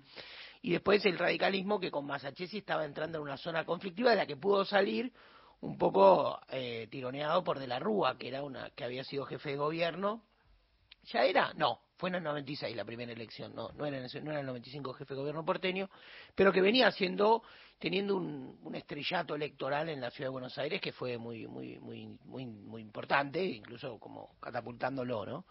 Y 0.61 0.71
después 0.71 1.05
el 1.05 1.17
radicalismo 1.17 1.79
que 1.79 1.91
con 1.91 2.05
Masachesi 2.05 2.59
estaba 2.59 2.85
entrando 2.85 3.17
en 3.17 3.23
una 3.23 3.37
zona 3.37 3.65
conflictiva 3.65 4.11
de 4.11 4.17
la 4.17 4.25
que 4.25 4.37
pudo 4.37 4.65
salir 4.65 5.13
un 5.61 5.77
poco 5.77 6.39
eh, 6.49 6.87
tironeado 6.89 7.43
por 7.43 7.59
De 7.59 7.67
la 7.67 7.79
Rúa, 7.79 8.17
que 8.17 8.27
era 8.27 8.43
una 8.43 8.69
que 8.71 8.83
había 8.83 9.03
sido 9.03 9.25
jefe 9.25 9.51
de 9.51 9.57
gobierno. 9.57 10.23
¿Ya 11.03 11.23
era? 11.23 11.53
No, 11.53 11.79
fue 11.97 12.09
en 12.09 12.15
el 12.15 12.23
96 12.23 12.75
la 12.75 12.85
primera 12.85 13.11
elección, 13.11 13.53
no, 13.55 13.69
no 13.73 13.85
era 13.85 13.99
no 13.99 14.31
era 14.31 14.39
el 14.39 14.45
95 14.45 14.93
jefe 14.93 15.13
de 15.13 15.19
gobierno 15.19 15.43
porteño, 15.43 15.89
pero 16.35 16.53
que 16.53 16.61
venía 16.61 16.87
haciendo, 16.87 17.43
teniendo 17.79 18.15
un, 18.15 18.59
un 18.61 18.75
estrellato 18.75 19.35
electoral 19.35 19.89
en 19.89 20.01
la 20.01 20.11
ciudad 20.11 20.27
de 20.27 20.33
Buenos 20.33 20.57
Aires 20.57 20.79
que 20.79 20.91
fue 20.91 21.17
muy, 21.17 21.47
muy, 21.47 21.79
muy, 21.79 22.07
muy, 22.25 22.45
muy 22.45 22.81
importante, 22.81 23.43
incluso 23.43 23.99
como 23.99 24.35
catapultándolo, 24.39 25.25
¿no? 25.25 25.45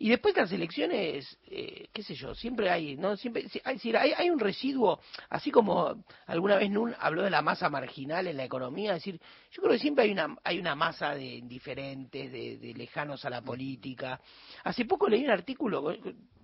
Y 0.00 0.10
después 0.10 0.36
las 0.36 0.52
elecciones, 0.52 1.38
eh, 1.46 1.88
qué 1.92 2.02
sé 2.04 2.14
yo, 2.14 2.32
siempre 2.34 2.70
hay, 2.70 2.96
¿no? 2.96 3.16
Siempre, 3.16 3.46
hay, 3.64 3.80
hay, 3.96 4.12
hay 4.16 4.30
un 4.30 4.38
residuo, 4.38 5.00
así 5.28 5.50
como 5.50 6.04
alguna 6.26 6.56
vez 6.56 6.70
Nun 6.70 6.94
habló 7.00 7.22
de 7.22 7.30
la 7.30 7.42
masa 7.42 7.68
marginal 7.68 8.28
en 8.28 8.36
la 8.36 8.44
economía, 8.44 8.92
es 8.92 9.04
decir, 9.04 9.20
yo 9.50 9.62
creo 9.62 9.72
que 9.72 9.80
siempre 9.80 10.04
hay 10.04 10.12
una, 10.12 10.36
hay 10.44 10.60
una 10.60 10.76
masa 10.76 11.16
de 11.16 11.24
indiferentes, 11.24 12.30
de, 12.30 12.58
de 12.58 12.74
lejanos 12.74 13.24
a 13.24 13.30
la 13.30 13.42
política. 13.42 14.20
Hace 14.62 14.84
poco 14.84 15.08
leí 15.08 15.24
un 15.24 15.30
artículo, 15.30 15.92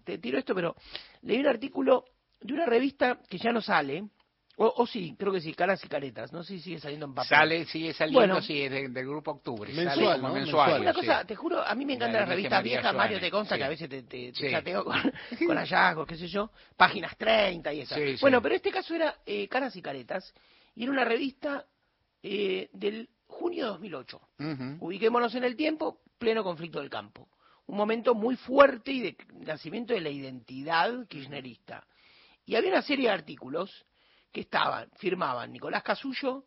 te 0.02 0.18
tiro 0.18 0.36
esto, 0.36 0.52
pero 0.54 0.74
leí 1.22 1.38
un 1.38 1.46
artículo 1.46 2.06
de 2.40 2.54
una 2.54 2.66
revista 2.66 3.20
que 3.28 3.38
ya 3.38 3.52
no 3.52 3.62
sale, 3.62 4.04
o, 4.56 4.72
o 4.76 4.86
sí, 4.86 5.14
creo 5.18 5.32
que 5.32 5.40
sí, 5.40 5.52
Caras 5.54 5.84
y 5.84 5.88
Caretas, 5.88 6.32
no 6.32 6.42
sé 6.42 6.54
si 6.54 6.60
sigue 6.60 6.78
saliendo 6.80 7.06
en 7.06 7.14
papel. 7.14 7.28
Sale, 7.28 7.64
sigue 7.66 7.92
saliendo, 7.92 8.20
Bueno, 8.20 8.40
sí, 8.42 8.62
es 8.62 8.70
de- 8.70 8.88
del 8.88 9.06
grupo 9.06 9.32
Octubre. 9.32 9.72
Mensual, 9.72 9.94
sale 9.96 10.20
como 10.20 10.28
¿no? 10.28 10.34
mensual. 10.34 10.80
una 10.82 10.92
sí. 10.92 11.00
cosa, 11.00 11.24
te 11.24 11.34
juro, 11.36 11.60
a 11.62 11.74
mí 11.74 11.84
me 11.84 11.94
encanta 11.94 12.20
La 12.20 12.26
la, 12.26 12.26
revista 12.26 12.56
María 12.56 12.74
vieja, 12.76 12.92
Mario, 12.92 13.20
te 13.20 13.30
consta 13.30 13.54
sí. 13.54 13.58
que 13.58 13.64
a 13.64 13.68
veces 13.68 13.88
te, 13.88 14.02
te, 14.04 14.32
te 14.32 14.34
Sí. 14.34 14.50
chateo 14.50 14.84
con, 14.84 14.94
con 15.46 15.56
hallazgos, 15.56 16.06
qué 16.06 16.16
sé 16.16 16.28
yo, 16.28 16.50
páginas 16.76 17.16
30 17.16 17.72
y 17.72 17.80
esas. 17.80 17.98
Sí, 17.98 18.16
sí. 18.16 18.18
Bueno, 18.20 18.40
pero 18.40 18.54
este 18.54 18.70
caso 18.70 18.94
era 18.94 19.16
eh, 19.26 19.48
Caras 19.48 19.74
y 19.76 19.82
Caretas, 19.82 20.32
y 20.76 20.82
era 20.84 20.92
una 20.92 21.04
revista 21.04 21.64
eh, 22.22 22.68
del 22.72 23.08
junio 23.26 23.64
de 23.64 23.70
2008. 23.72 24.20
Ujú. 24.38 24.76
Ubiquémonos 24.86 25.34
en 25.34 25.44
el 25.44 25.56
tiempo, 25.56 26.00
pleno 26.18 26.44
conflicto 26.44 26.80
del 26.80 26.90
campo. 26.90 27.28
Un 27.66 27.76
momento 27.76 28.14
muy 28.14 28.36
fuerte 28.36 28.92
y 28.92 29.00
de 29.00 29.16
nacimiento 29.40 29.94
de 29.94 30.00
la 30.00 30.10
identidad 30.10 31.06
kirchnerista. 31.08 31.86
Y 32.46 32.56
había 32.56 32.70
una 32.70 32.82
serie 32.82 33.06
de 33.08 33.14
artículos 33.14 33.86
que 34.34 34.40
estaban, 34.40 34.90
firmaban 34.96 35.52
Nicolás 35.52 35.84
Casullo, 35.84 36.44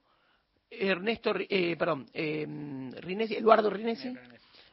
Ernesto, 0.69 1.33
eh, 1.37 1.77
perdón, 1.77 2.05
eh, 2.13 2.45
Rinesi- 2.45 3.37
Eduardo 3.37 3.69
Rinesi, 3.69 4.13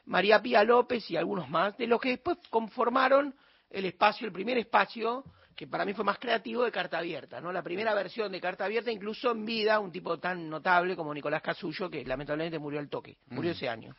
María 0.07 0.43
Pía 0.43 0.65
López 0.65 1.09
y 1.13 1.17
algunos 1.17 1.49
más, 1.49 1.77
de 1.79 1.87
los 1.87 2.01
que 2.01 2.09
después 2.11 2.39
conformaron 2.51 3.33
el 3.71 3.85
espacio, 3.85 4.27
el 4.27 4.33
primer 4.33 4.59
espacio, 4.59 5.25
que 5.55 5.69
para 5.69 5.85
mí 5.85 5.95
fue 5.95 6.05
más 6.05 6.19
creativo, 6.19 6.65
de 6.65 6.73
Carta 6.73 6.99
Abierta, 6.99 7.41
¿no? 7.41 7.53
La 7.53 7.63
primera 7.63 7.95
versión 7.95 8.33
de 8.33 8.41
Carta 8.41 8.65
Abierta, 8.65 8.91
incluso 8.91 9.31
en 9.31 9.45
vida, 9.45 9.79
un 9.79 9.93
tipo 9.93 10.19
tan 10.19 10.51
notable 10.51 10.97
como 10.97 11.15
Nicolás 11.15 11.41
Casullo, 11.43 11.89
que 11.89 12.05
lamentablemente 12.05 12.59
murió 12.59 12.81
al 12.81 12.89
toque, 12.89 13.19
murió 13.29 13.53
Mm. 13.53 13.55
ese 13.55 13.69
año. 13.69 13.95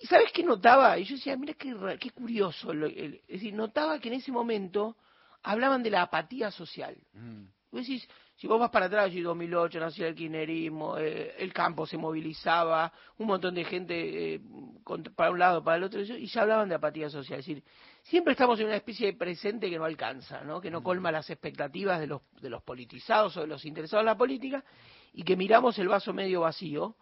¿Y 0.00 0.06
sabes 0.08 0.32
qué 0.32 0.42
notaba? 0.42 0.98
Y 0.98 1.04
yo 1.04 1.14
decía, 1.14 1.36
mira 1.36 1.54
qué, 1.54 1.72
qué 2.00 2.10
curioso. 2.10 2.74
lo- 2.74 2.86
el- 2.86 3.20
es 3.28 3.34
decir, 3.38 3.54
notaba 3.54 4.00
que 4.00 4.08
en 4.08 4.14
ese 4.14 4.32
momento 4.32 4.96
hablaban 5.42 5.82
de 5.82 5.90
la 5.90 6.02
apatía 6.02 6.50
social. 6.50 6.96
Mm. 7.12 7.44
Vos 7.72 7.82
decís, 7.82 8.08
si 8.34 8.46
vos 8.48 8.58
vas 8.58 8.70
para 8.70 8.86
atrás, 8.86 9.12
y 9.12 9.20
2008 9.20 9.78
nació 9.78 10.06
el 10.08 10.14
kirchnerismo, 10.14 10.98
eh, 10.98 11.34
el 11.38 11.52
campo 11.52 11.86
se 11.86 11.96
movilizaba, 11.96 12.92
un 13.18 13.28
montón 13.28 13.54
de 13.54 13.64
gente 13.64 14.34
eh, 14.34 14.40
con- 14.82 15.04
para 15.04 15.30
un 15.30 15.38
lado, 15.38 15.62
para 15.62 15.76
el 15.76 15.84
otro, 15.84 16.00
y 16.00 16.26
ya 16.26 16.42
hablaban 16.42 16.68
de 16.68 16.74
apatía 16.74 17.08
social. 17.10 17.38
Es 17.38 17.46
decir, 17.46 17.62
siempre 18.02 18.32
estamos 18.32 18.58
en 18.58 18.66
una 18.66 18.76
especie 18.76 19.06
de 19.06 19.12
presente 19.18 19.70
que 19.70 19.78
no 19.78 19.84
alcanza, 19.84 20.42
¿no? 20.42 20.60
que 20.60 20.70
no 20.70 20.82
colma 20.82 21.12
las 21.12 21.30
expectativas 21.30 22.00
de 22.00 22.08
los, 22.08 22.22
de 22.40 22.50
los 22.50 22.62
politizados 22.62 23.36
o 23.36 23.42
de 23.42 23.46
los 23.46 23.64
interesados 23.64 24.02
en 24.02 24.06
la 24.06 24.16
política, 24.18 24.64
y 25.12 25.22
que 25.22 25.36
miramos 25.36 25.78
el 25.78 25.86
vaso 25.88 26.12
medio 26.12 26.40
vacío. 26.40 26.96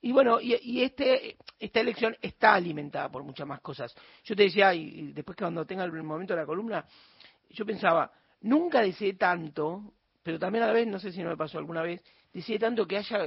Y 0.00 0.12
bueno, 0.12 0.40
y, 0.40 0.54
y 0.62 0.82
este, 0.84 1.36
esta 1.58 1.80
elección 1.80 2.16
está 2.22 2.54
alimentada 2.54 3.10
por 3.10 3.24
muchas 3.24 3.46
más 3.46 3.60
cosas. 3.60 3.94
Yo 4.24 4.34
te 4.36 4.44
decía, 4.44 4.72
y, 4.72 4.80
y 4.82 5.12
después 5.12 5.36
que 5.36 5.44
cuando 5.44 5.66
tenga 5.66 5.84
el 5.84 5.92
momento 6.02 6.32
de 6.34 6.40
la 6.40 6.46
columna, 6.46 6.86
yo 7.50 7.66
pensaba, 7.66 8.10
nunca 8.42 8.80
deseé 8.80 9.14
tanto, 9.14 9.94
pero 10.28 10.38
también 10.38 10.62
a 10.64 10.66
la 10.66 10.74
vez, 10.74 10.86
no 10.86 10.98
sé 10.98 11.10
si 11.10 11.22
no 11.22 11.30
me 11.30 11.38
pasó 11.38 11.56
alguna 11.56 11.80
vez, 11.80 12.02
deseé 12.34 12.58
tanto 12.58 12.86
que 12.86 12.98
haya, 12.98 13.20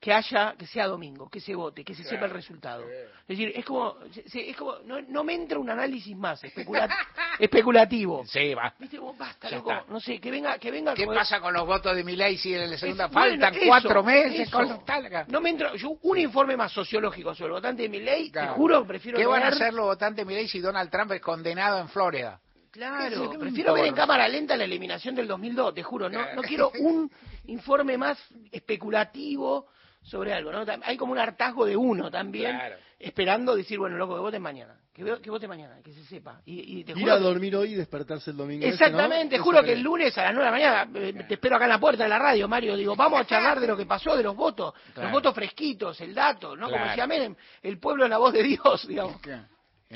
que 0.00 0.12
haya, 0.12 0.54
que 0.56 0.68
sea 0.68 0.86
domingo, 0.86 1.28
que 1.28 1.40
se 1.40 1.52
vote, 1.52 1.82
que 1.82 1.96
se 1.96 2.04
sepa 2.04 2.26
el 2.26 2.30
resultado. 2.30 2.84
Es 2.88 3.26
decir, 3.26 3.50
es 3.56 3.64
como, 3.64 3.96
es 4.14 4.56
como 4.56 4.76
no, 4.84 5.00
no 5.02 5.24
me 5.24 5.34
entra 5.34 5.58
un 5.58 5.68
análisis 5.68 6.16
más 6.16 6.44
especula- 6.44 6.88
especulativo. 7.40 8.24
Sí, 8.26 8.54
va. 8.54 8.72
Viste, 8.78 9.00
vos, 9.00 9.18
basta, 9.18 9.50
loco, 9.50 9.72
no 9.88 9.98
sé, 9.98 10.20
que 10.20 10.30
venga, 10.30 10.56
que 10.60 10.70
venga. 10.70 10.94
¿Qué 10.94 11.06
como- 11.06 11.16
pasa 11.18 11.40
con 11.40 11.52
los 11.52 11.66
votos 11.66 11.96
de 11.96 12.04
Milei 12.04 12.36
si 12.38 12.54
en 12.54 12.70
la 12.70 12.78
segunda 12.78 13.06
Es- 13.06 13.10
bueno, 13.12 13.30
faltan 13.30 13.54
eso, 13.54 13.66
cuatro 13.66 14.04
meses 14.04 14.40
eso. 14.46 14.56
con? 14.56 15.24
No 15.26 15.40
me 15.40 15.50
entra, 15.50 15.74
yo 15.74 15.98
un 16.02 16.18
informe 16.18 16.56
más 16.56 16.70
sociológico 16.70 17.34
sobre 17.34 17.48
el 17.48 17.52
votante 17.54 17.82
de 17.82 17.88
mi 17.88 17.98
ley, 17.98 18.26
te 18.26 18.32
Claro. 18.38 18.54
juro 18.54 18.82
que 18.82 18.88
prefiero 18.88 19.18
¿Qué 19.18 19.26
van 19.26 19.42
a 19.42 19.48
hacer 19.48 19.74
los 19.74 19.86
votantes 19.86 20.24
de 20.24 20.24
Milei 20.24 20.46
si 20.46 20.60
Donald 20.60 20.88
Trump 20.88 21.10
es 21.10 21.20
condenado 21.20 21.80
en 21.80 21.88
Florida? 21.88 22.40
Claro, 22.74 23.30
¿Qué 23.30 23.38
me 23.38 23.44
prefiero 23.44 23.72
ver 23.72 23.84
en 23.86 23.94
cámara 23.94 24.26
lenta 24.26 24.56
la 24.56 24.64
eliminación 24.64 25.14
del 25.14 25.28
2002, 25.28 25.74
te 25.74 25.82
juro, 25.84 26.10
no, 26.10 26.20
no 26.34 26.42
quiero 26.42 26.72
un 26.80 27.08
informe 27.46 27.96
más 27.96 28.18
especulativo 28.50 29.66
sobre 30.02 30.34
algo, 30.34 30.52
¿no? 30.52 30.64
Hay 30.84 30.96
como 30.96 31.12
un 31.12 31.18
hartazgo 31.18 31.64
de 31.64 31.76
uno 31.76 32.10
también, 32.10 32.50
Claro. 32.56 32.76
esperando 32.98 33.54
decir, 33.56 33.78
bueno, 33.78 33.96
loco, 33.96 34.14
que 34.16 34.20
voten 34.20 34.42
mañana, 34.42 34.76
que, 34.92 35.02
veo- 35.02 35.20
que 35.22 35.30
vote 35.30 35.48
mañana, 35.48 35.78
que 35.82 35.92
se 35.92 36.04
sepa. 36.04 36.42
Y, 36.44 36.80
y 36.80 36.84
te 36.84 36.92
Ir 36.92 36.98
juro 36.98 37.12
a 37.14 37.16
que- 37.18 37.22
dormir 37.24 37.56
hoy 37.56 37.72
y 37.72 37.74
despertarse 37.74 38.30
el 38.32 38.36
domingo. 38.36 38.66
ese, 38.66 38.68
¿no? 38.68 38.74
Exactamente, 38.86 39.36
Eso 39.36 39.44
juro 39.44 39.58
que 39.60 39.66
creo. 39.66 39.76
el 39.76 39.82
lunes 39.82 40.18
a 40.18 40.24
las 40.24 40.34
9 40.34 40.44
de 40.44 40.44
la 40.44 40.50
mañana 40.84 40.98
eh, 41.20 41.24
te 41.26 41.34
espero 41.34 41.56
acá 41.56 41.64
en 41.64 41.70
la 41.70 41.80
puerta 41.80 42.02
de 42.02 42.08
la 42.10 42.18
radio, 42.18 42.46
Mario. 42.48 42.76
Digo, 42.76 42.94
vamos 42.96 43.20
a 43.20 43.24
charlar 43.24 43.60
de 43.60 43.66
lo 43.68 43.76
que 43.76 43.86
pasó, 43.86 44.14
de 44.16 44.22
los 44.24 44.36
votos, 44.36 44.74
Claro. 44.92 45.04
los 45.08 45.12
votos 45.12 45.34
fresquitos, 45.34 45.98
el 46.02 46.12
dato, 46.12 46.54
¿no? 46.56 46.66
Como 46.66 46.76
Claro. 46.76 46.88
decía 46.90 47.06
Menem, 47.06 47.34
el 47.62 47.78
pueblo 47.78 48.04
es 48.04 48.10
la 48.10 48.18
voz 48.18 48.32
de 48.34 48.42
Dios, 48.42 48.86
digamos. 48.88 49.16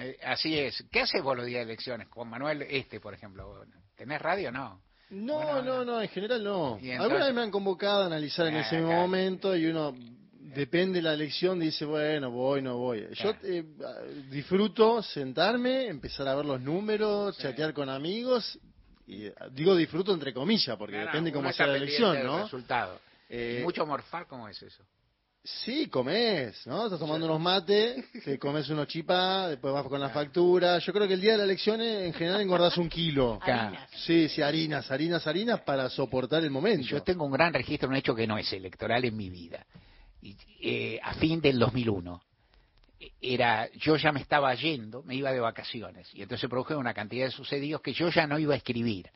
Eh, 0.01 0.17
así 0.25 0.59
es. 0.59 0.85
¿Qué 0.91 1.01
haces 1.01 1.23
vos 1.23 1.37
los 1.37 1.47
días 1.47 1.67
de 1.67 1.73
elecciones? 1.73 2.09
Con 2.09 2.29
Manuel 2.29 2.63
Este, 2.63 3.01
por 3.01 3.15
ejemplo. 3.15 3.65
¿Tenés 3.97 4.21
radio? 4.23 4.53
No. 4.53 4.81
No, 5.11 5.63
no, 5.63 5.85
no, 5.85 6.01
en 6.03 6.09
general 6.09 6.45
no. 6.45 6.79
Y 6.81 6.91
Alguna 6.93 7.05
entonces- 7.05 7.27
vez 7.27 7.35
me 7.35 7.43
han 7.43 7.51
convocado 7.51 8.03
a 8.03 8.07
analizar 8.07 8.47
en 8.47 8.57
Ah, 8.57 8.61
ese 8.61 8.77
claro. 8.79 8.87
momento 9.01 9.57
y 9.57 9.67
uno, 9.67 9.95
depende 10.55 10.99
de 10.99 11.03
la 11.03 11.15
elección, 11.15 11.59
dice, 11.59 11.85
bueno, 11.87 12.31
voy, 12.31 12.61
no 12.63 12.77
voy. 12.77 13.07
Yo 13.15 13.33
eh, 13.43 13.65
disfruto 14.31 15.03
sentarme, 15.03 15.87
empezar 15.89 16.29
a 16.29 16.35
ver 16.35 16.45
los 16.45 16.61
números, 16.61 17.37
chatear 17.39 17.73
con 17.73 17.89
amigos. 17.89 18.59
Y, 19.07 19.27
eh, 19.27 19.35
digo 19.53 19.75
disfruto 19.75 20.13
entre 20.13 20.35
comillas, 20.35 20.77
porque 20.77 20.97
No, 20.99 21.07
depende 21.07 21.33
cómo 21.33 21.51
sea 21.53 21.67
la 21.67 21.77
elección, 21.79 22.23
¿no? 22.25 22.43
resultado. 22.43 23.01
Eh, 23.31 23.59
¿Y 23.61 23.63
mucho 23.65 23.87
morfar 23.87 24.27
cómo 24.27 24.47
es 24.49 24.63
eso? 24.63 24.85
Sí, 25.65 25.89
comes, 25.89 26.67
¿no? 26.67 26.85
Estás 26.85 27.01
tomando 27.01 27.27
unos 27.27 27.41
mates, 27.41 28.05
te 28.25 28.39
comes 28.39 28.69
unos 28.69 28.87
chipá, 28.87 29.49
después 29.49 29.73
vas 29.73 29.87
con 29.87 30.01
la 30.01 30.11
factura. 30.11 30.79
Yo 30.79 30.93
creo 30.93 31.09
que 31.09 31.15
el 31.15 31.21
día 31.21 31.33
de 31.33 31.39
las 31.39 31.45
elecciones 31.45 32.07
en 32.07 32.13
general 32.13 32.41
engordás 32.41 32.77
un 32.77 32.89
kilo. 32.89 33.39
Harinas. 33.43 33.91
Sí, 34.05 34.29
sí, 34.29 34.43
harinas, 34.43 34.91
harinas, 34.91 35.27
harinas 35.27 35.61
para 35.63 35.89
soportar 35.89 36.45
el 36.45 36.51
momento. 36.51 36.87
Yo 36.87 37.03
tengo 37.03 37.25
un 37.25 37.33
gran 37.33 37.53
registro, 37.55 37.89
un 37.89 37.97
hecho 37.97 38.15
que 38.15 38.27
no 38.27 38.37
es 38.37 38.53
electoral 38.53 39.05
en 39.05 39.17
mi 39.17 39.31
vida. 39.31 39.65
Y, 40.21 40.37
eh, 40.61 41.01
a 41.03 41.15
fin 41.15 41.41
del 41.41 41.59
2001, 41.59 42.21
eh, 43.01 43.11
era, 43.21 43.71
yo 43.73 43.97
ya 43.97 44.13
me 44.13 44.21
estaba 44.21 44.55
yendo, 44.55 45.03
me 45.03 45.15
iba 45.15 45.33
de 45.33 45.41
vacaciones, 45.41 46.09
y 46.13 46.23
entonces 46.23 46.41
se 46.43 46.49
produjeron 46.49 46.81
una 46.81 46.93
cantidad 46.95 47.25
de 47.25 47.31
sucedidos 47.31 47.81
que 47.81 47.93
yo 47.93 48.11
ya 48.11 48.27
no 48.27 48.39
iba 48.39 48.55
a 48.55 48.57
escribir. 48.57 49.09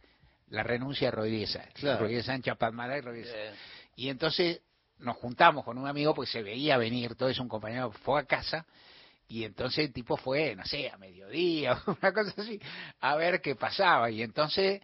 La 0.48 0.62
renuncia 0.62 1.08
de 1.08 1.12
Rodríguez 1.12 1.50
Sánchez, 1.50 1.80
Claro. 1.80 2.00
Rodríguez 2.00 2.26
Sánchez, 2.26 2.56
Palmará 2.56 2.98
y 2.98 3.00
Rodríguez 3.00 3.30
Sánchez. 3.30 3.58
Y 3.96 4.08
entonces 4.10 4.60
nos 5.02 5.16
juntamos 5.16 5.64
con 5.64 5.78
un 5.78 5.86
amigo, 5.86 6.14
pues 6.14 6.30
se 6.30 6.42
veía 6.42 6.76
venir, 6.76 7.14
todo 7.14 7.28
eso, 7.28 7.42
un 7.42 7.48
compañero 7.48 7.90
fue 7.90 8.20
a 8.20 8.24
casa, 8.24 8.64
y 9.32 9.44
entonces 9.44 9.86
el 9.86 9.92
tipo 9.94 10.16
fue, 10.18 10.54
no 10.54 10.64
sé, 10.66 10.90
a 10.90 10.98
mediodía, 10.98 11.80
una 11.86 12.12
cosa 12.12 12.34
así, 12.36 12.60
a 13.00 13.16
ver 13.16 13.40
qué 13.40 13.54
pasaba. 13.54 14.10
Y 14.10 14.22
entonces 14.22 14.82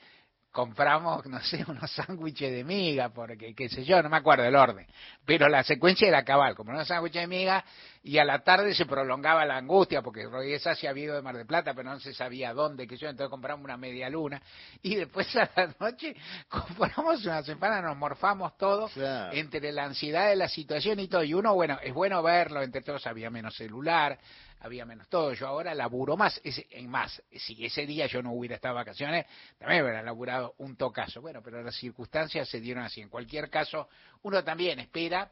compramos, 0.50 1.26
no 1.26 1.40
sé, 1.40 1.64
unos 1.68 1.90
sándwiches 1.92 2.50
de 2.50 2.64
miga, 2.64 3.10
porque 3.10 3.54
qué 3.54 3.68
sé 3.68 3.84
yo, 3.84 4.02
no 4.02 4.08
me 4.08 4.16
acuerdo 4.16 4.44
el 4.44 4.56
orden. 4.56 4.86
Pero 5.24 5.48
la 5.48 5.62
secuencia 5.62 6.08
era 6.08 6.24
cabal, 6.24 6.54
como 6.54 6.70
unos 6.70 6.88
sándwiches 6.88 7.22
de 7.22 7.26
miga, 7.26 7.64
y 8.02 8.18
a 8.18 8.24
la 8.24 8.40
tarde 8.40 8.74
se 8.74 8.86
prolongaba 8.86 9.44
la 9.44 9.56
angustia, 9.56 10.02
porque 10.02 10.24
Rodríguez 10.26 10.62
se 10.62 10.88
había 10.88 11.04
ido 11.04 11.16
de 11.16 11.22
Mar 11.22 11.36
del 11.36 11.46
Plata, 11.46 11.74
pero 11.74 11.90
no 11.90 12.00
se 12.00 12.14
sabía 12.14 12.54
dónde, 12.54 12.86
que 12.86 12.96
yo, 12.96 13.08
entonces 13.08 13.30
compramos 13.30 13.64
una 13.64 13.76
media 13.76 14.08
luna, 14.08 14.40
y 14.82 14.94
después 14.94 15.34
a 15.36 15.50
la 15.54 15.74
noche 15.78 16.16
compramos 16.48 17.24
una 17.24 17.42
semana, 17.42 17.82
nos 17.82 17.96
morfamos 17.96 18.56
todos, 18.56 18.92
entre 19.32 19.72
la 19.72 19.84
ansiedad 19.84 20.28
de 20.28 20.36
la 20.36 20.48
situación 20.48 21.00
y 21.00 21.08
todo, 21.08 21.22
y 21.22 21.34
uno, 21.34 21.54
bueno, 21.54 21.78
es 21.82 21.92
bueno 21.92 22.22
verlo, 22.22 22.62
entre 22.62 22.82
todos 22.82 23.06
había 23.06 23.30
menos 23.30 23.54
celular, 23.56 24.18
había 24.60 24.84
menos 24.84 25.08
todo. 25.08 25.32
Yo 25.34 25.46
ahora 25.46 25.74
laburo 25.74 26.16
más, 26.16 26.40
ese, 26.44 26.66
en 26.70 26.88
más. 26.88 27.22
Si 27.32 27.64
ese 27.64 27.86
día 27.86 28.06
yo 28.06 28.22
no 28.22 28.32
hubiera 28.32 28.56
estado 28.56 28.74
vacaciones, 28.74 29.26
también 29.58 29.82
hubiera 29.82 30.02
laburado 30.02 30.54
un 30.58 30.76
tocazo. 30.76 31.20
Bueno, 31.20 31.42
pero 31.42 31.62
las 31.62 31.76
circunstancias 31.76 32.48
se 32.48 32.60
dieron 32.60 32.84
así. 32.84 33.00
En 33.00 33.08
cualquier 33.08 33.50
caso, 33.50 33.88
uno 34.22 34.42
también 34.42 34.78
espera 34.78 35.30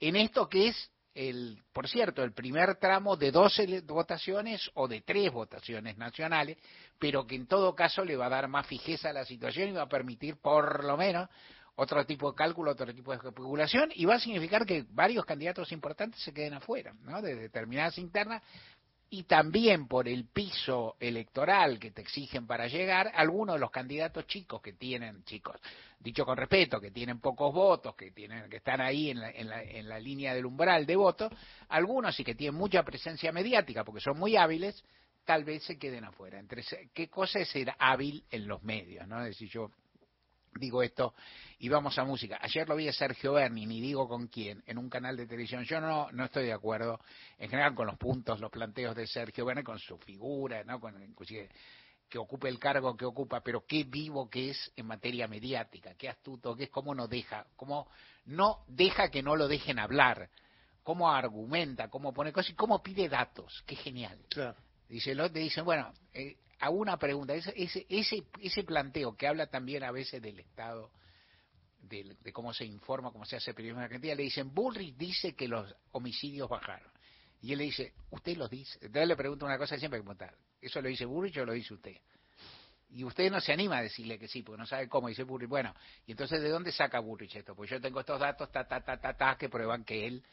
en 0.00 0.16
esto 0.16 0.48
que 0.48 0.68
es 0.68 0.90
el, 1.14 1.60
por 1.72 1.88
cierto, 1.88 2.22
el 2.22 2.32
primer 2.32 2.76
tramo 2.76 3.16
de 3.16 3.32
dos 3.32 3.58
ele- 3.58 3.80
votaciones 3.80 4.70
o 4.74 4.86
de 4.86 5.00
tres 5.00 5.32
votaciones 5.32 5.98
nacionales, 5.98 6.58
pero 6.98 7.26
que 7.26 7.34
en 7.34 7.48
todo 7.48 7.74
caso 7.74 8.04
le 8.04 8.16
va 8.16 8.26
a 8.26 8.28
dar 8.30 8.46
más 8.46 8.66
fijeza 8.68 9.10
a 9.10 9.12
la 9.12 9.24
situación 9.24 9.68
y 9.68 9.72
va 9.72 9.82
a 9.82 9.88
permitir 9.88 10.36
por 10.36 10.84
lo 10.84 10.96
menos 10.96 11.28
otro 11.80 12.04
tipo 12.04 12.32
de 12.32 12.36
cálculo, 12.36 12.72
otro 12.72 12.92
tipo 12.92 13.12
de 13.12 13.18
especulación, 13.18 13.90
y 13.94 14.04
va 14.04 14.16
a 14.16 14.20
significar 14.20 14.66
que 14.66 14.84
varios 14.90 15.24
candidatos 15.24 15.70
importantes 15.70 16.20
se 16.20 16.32
queden 16.32 16.54
afuera, 16.54 16.92
¿no? 17.02 17.22
De 17.22 17.36
determinadas 17.36 17.98
internas, 17.98 18.42
y 19.10 19.22
también 19.22 19.86
por 19.86 20.08
el 20.08 20.26
piso 20.26 20.96
electoral 20.98 21.78
que 21.78 21.92
te 21.92 22.02
exigen 22.02 22.48
para 22.48 22.66
llegar, 22.66 23.12
algunos 23.14 23.54
de 23.54 23.60
los 23.60 23.70
candidatos 23.70 24.26
chicos 24.26 24.60
que 24.60 24.72
tienen, 24.72 25.22
chicos, 25.22 25.54
dicho 26.00 26.24
con 26.24 26.36
respeto, 26.36 26.80
que 26.80 26.90
tienen 26.90 27.20
pocos 27.20 27.54
votos, 27.54 27.94
que 27.94 28.10
tienen, 28.10 28.50
que 28.50 28.56
están 28.56 28.80
ahí 28.80 29.10
en 29.10 29.20
la, 29.20 29.30
en 29.30 29.48
la, 29.48 29.62
en 29.62 29.88
la 29.88 30.00
línea 30.00 30.34
del 30.34 30.46
umbral 30.46 30.84
de 30.84 30.96
voto, 30.96 31.30
algunos 31.68 32.16
sí 32.16 32.24
que 32.24 32.34
tienen 32.34 32.58
mucha 32.58 32.82
presencia 32.82 33.30
mediática 33.30 33.84
porque 33.84 34.00
son 34.00 34.18
muy 34.18 34.34
hábiles, 34.34 34.84
tal 35.24 35.44
vez 35.44 35.62
se 35.62 35.78
queden 35.78 36.04
afuera. 36.04 36.40
Entre, 36.40 36.64
¿Qué 36.92 37.08
cosa 37.08 37.38
es 37.38 37.48
ser 37.50 37.72
hábil 37.78 38.24
en 38.32 38.48
los 38.48 38.64
medios? 38.64 39.06
¿no? 39.06 39.20
Es 39.20 39.28
decir, 39.28 39.48
yo 39.48 39.70
digo 40.54 40.82
esto 40.82 41.14
y 41.58 41.68
vamos 41.68 41.98
a 41.98 42.04
música. 42.04 42.38
Ayer 42.40 42.68
lo 42.68 42.76
vi 42.76 42.88
a 42.88 42.92
Sergio 42.92 43.32
Berni, 43.34 43.66
ni 43.66 43.80
digo 43.80 44.08
con 44.08 44.28
quién, 44.28 44.62
en 44.66 44.78
un 44.78 44.88
canal 44.88 45.16
de 45.16 45.26
televisión. 45.26 45.64
Yo 45.64 45.80
no, 45.80 46.10
no 46.12 46.24
estoy 46.24 46.46
de 46.46 46.52
acuerdo 46.52 47.00
en 47.38 47.50
general 47.50 47.74
con 47.74 47.86
los 47.86 47.96
puntos, 47.96 48.40
los 48.40 48.50
planteos 48.50 48.94
de 48.94 49.06
Sergio 49.06 49.44
Berni, 49.44 49.62
con 49.62 49.78
su 49.78 49.98
figura, 49.98 50.62
¿no? 50.64 50.80
con 50.80 51.02
inclusive 51.02 51.48
que 52.08 52.18
ocupe 52.18 52.48
el 52.48 52.58
cargo 52.58 52.96
que 52.96 53.04
ocupa, 53.04 53.40
pero 53.42 53.66
qué 53.66 53.84
vivo 53.84 54.30
que 54.30 54.50
es 54.50 54.72
en 54.76 54.86
materia 54.86 55.28
mediática, 55.28 55.94
qué 55.94 56.08
astuto 56.08 56.56
que 56.56 56.64
es, 56.64 56.70
cómo 56.70 56.94
no 56.94 57.06
deja, 57.06 57.46
cómo 57.56 57.88
no 58.24 58.64
deja 58.66 59.10
que 59.10 59.22
no 59.22 59.36
lo 59.36 59.46
dejen 59.46 59.78
hablar, 59.78 60.30
cómo 60.82 61.10
argumenta, 61.10 61.88
cómo 61.90 62.14
pone 62.14 62.32
cosas 62.32 62.52
y 62.52 62.54
cómo 62.54 62.82
pide 62.82 63.08
datos, 63.08 63.62
qué 63.66 63.76
genial. 63.76 64.18
Dice, 64.88 65.14
lo, 65.14 65.30
te 65.30 65.40
dicen, 65.40 65.66
bueno, 65.66 65.92
eh, 66.14 66.38
a 66.60 66.70
una 66.70 66.96
pregunta, 66.98 67.34
ese, 67.34 67.54
ese, 67.88 68.24
ese, 68.40 68.62
planteo 68.64 69.16
que 69.16 69.26
habla 69.26 69.46
también 69.46 69.84
a 69.84 69.90
veces 69.92 70.20
del 70.20 70.40
Estado, 70.40 70.90
del- 71.80 72.16
de, 72.20 72.32
cómo 72.32 72.52
se 72.52 72.64
informa, 72.64 73.12
cómo 73.12 73.24
se 73.24 73.36
hace 73.36 73.54
periodismo 73.54 73.80
en 73.80 73.84
Argentina, 73.84 74.14
le 74.14 74.24
dicen, 74.24 74.52
Bullrich 74.52 74.96
dice 74.96 75.34
que 75.34 75.46
los 75.48 75.74
homicidios 75.92 76.48
bajaron. 76.48 76.90
Y 77.40 77.52
él 77.52 77.58
le 77.58 77.64
dice, 77.64 77.92
¿usted 78.10 78.36
los 78.36 78.50
dice? 78.50 78.78
Entonces 78.82 79.06
le 79.08 79.16
pregunto 79.16 79.46
una 79.46 79.56
cosa 79.58 79.78
siempre 79.78 80.00
que 80.00 80.02
preguntar, 80.02 80.34
¿eso 80.60 80.80
lo 80.82 80.88
dice 80.88 81.04
Bullrich 81.04 81.36
o 81.38 81.44
lo 81.44 81.52
dice 81.52 81.74
usted? 81.74 81.96
Y 82.90 83.04
usted 83.04 83.30
no 83.30 83.40
se 83.40 83.52
anima 83.52 83.78
a 83.78 83.82
decirle 83.82 84.18
que 84.18 84.26
sí, 84.26 84.42
porque 84.42 84.58
no 84.58 84.66
sabe 84.66 84.88
cómo 84.88 85.08
dice 85.08 85.22
Bullrich. 85.22 85.48
Bueno, 85.48 85.74
y 86.06 86.12
entonces, 86.12 86.40
¿de 86.40 86.48
dónde 86.48 86.72
saca 86.72 86.98
Bullrich 87.00 87.36
esto? 87.36 87.54
Pues 87.54 87.70
yo 87.70 87.80
tengo 87.80 88.00
estos 88.00 88.18
datos, 88.18 88.50
ta, 88.50 88.66
ta, 88.66 88.80
ta, 88.80 88.98
ta, 88.98 89.14
ta, 89.14 89.36
que 89.36 89.48
prueban 89.48 89.84
que 89.84 90.06
él, 90.06 90.24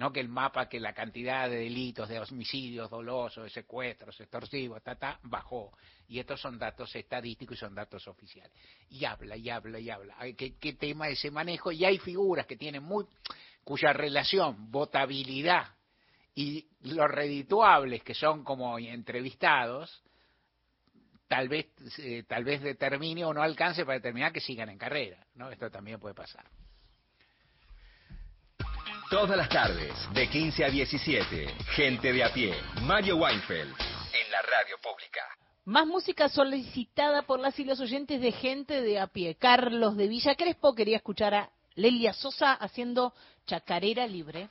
no 0.00 0.10
que 0.10 0.20
el 0.20 0.30
mapa, 0.30 0.66
que 0.66 0.80
la 0.80 0.94
cantidad 0.94 1.46
de 1.46 1.56
delitos, 1.56 2.08
de 2.08 2.18
homicidios 2.18 2.88
dolosos, 2.88 3.44
de 3.44 3.50
secuestros, 3.50 4.18
extorsivos, 4.18 4.82
ta, 4.82 4.94
ta, 4.94 5.20
bajó. 5.24 5.76
Y 6.08 6.18
estos 6.18 6.40
son 6.40 6.58
datos 6.58 6.96
estadísticos 6.96 7.58
y 7.58 7.60
son 7.60 7.74
datos 7.74 8.08
oficiales. 8.08 8.50
Y 8.88 9.04
habla, 9.04 9.36
y 9.36 9.50
habla, 9.50 9.78
y 9.78 9.90
habla. 9.90 10.16
¿Qué, 10.38 10.54
qué 10.58 10.72
tema 10.72 11.10
ese 11.10 11.30
manejo? 11.30 11.70
Y 11.70 11.84
hay 11.84 11.98
figuras 11.98 12.46
que 12.46 12.56
tienen 12.56 12.82
muy, 12.82 13.04
cuya 13.62 13.92
relación, 13.92 14.70
votabilidad 14.70 15.66
y 16.34 16.66
los 16.84 17.10
redituables 17.10 18.02
que 18.02 18.14
son 18.14 18.42
como 18.42 18.78
entrevistados, 18.78 20.02
tal 21.28 21.50
vez 21.50 21.66
eh, 21.98 22.24
tal 22.26 22.44
vez 22.44 22.62
determine 22.62 23.22
o 23.26 23.34
no 23.34 23.42
alcance 23.42 23.84
para 23.84 23.98
determinar 23.98 24.32
que 24.32 24.40
sigan 24.40 24.70
en 24.70 24.78
carrera, 24.78 25.26
¿no? 25.34 25.50
Esto 25.50 25.70
también 25.70 26.00
puede 26.00 26.14
pasar. 26.14 26.46
Todas 29.10 29.36
las 29.36 29.48
tardes, 29.48 29.92
de 30.14 30.28
15 30.28 30.64
a 30.64 30.70
17, 30.70 31.48
gente 31.74 32.12
de 32.12 32.22
a 32.22 32.32
pie, 32.32 32.54
Mario 32.82 33.16
Weinfeld, 33.16 33.68
en 33.68 34.30
la 34.30 34.40
radio 34.40 34.76
pública. 34.80 35.20
Más 35.64 35.84
música 35.84 36.28
solicitada 36.28 37.22
por 37.22 37.40
las 37.40 37.58
y 37.58 37.64
los 37.64 37.80
oyentes 37.80 38.20
de 38.20 38.30
gente 38.30 38.82
de 38.82 39.00
a 39.00 39.08
pie. 39.08 39.34
Carlos 39.34 39.96
de 39.96 40.06
Villa 40.06 40.36
Crespo 40.36 40.76
quería 40.76 40.98
escuchar 40.98 41.34
a 41.34 41.50
Lelia 41.74 42.12
Sosa 42.12 42.52
haciendo 42.52 43.12
chacarera 43.46 44.06
libre. 44.06 44.48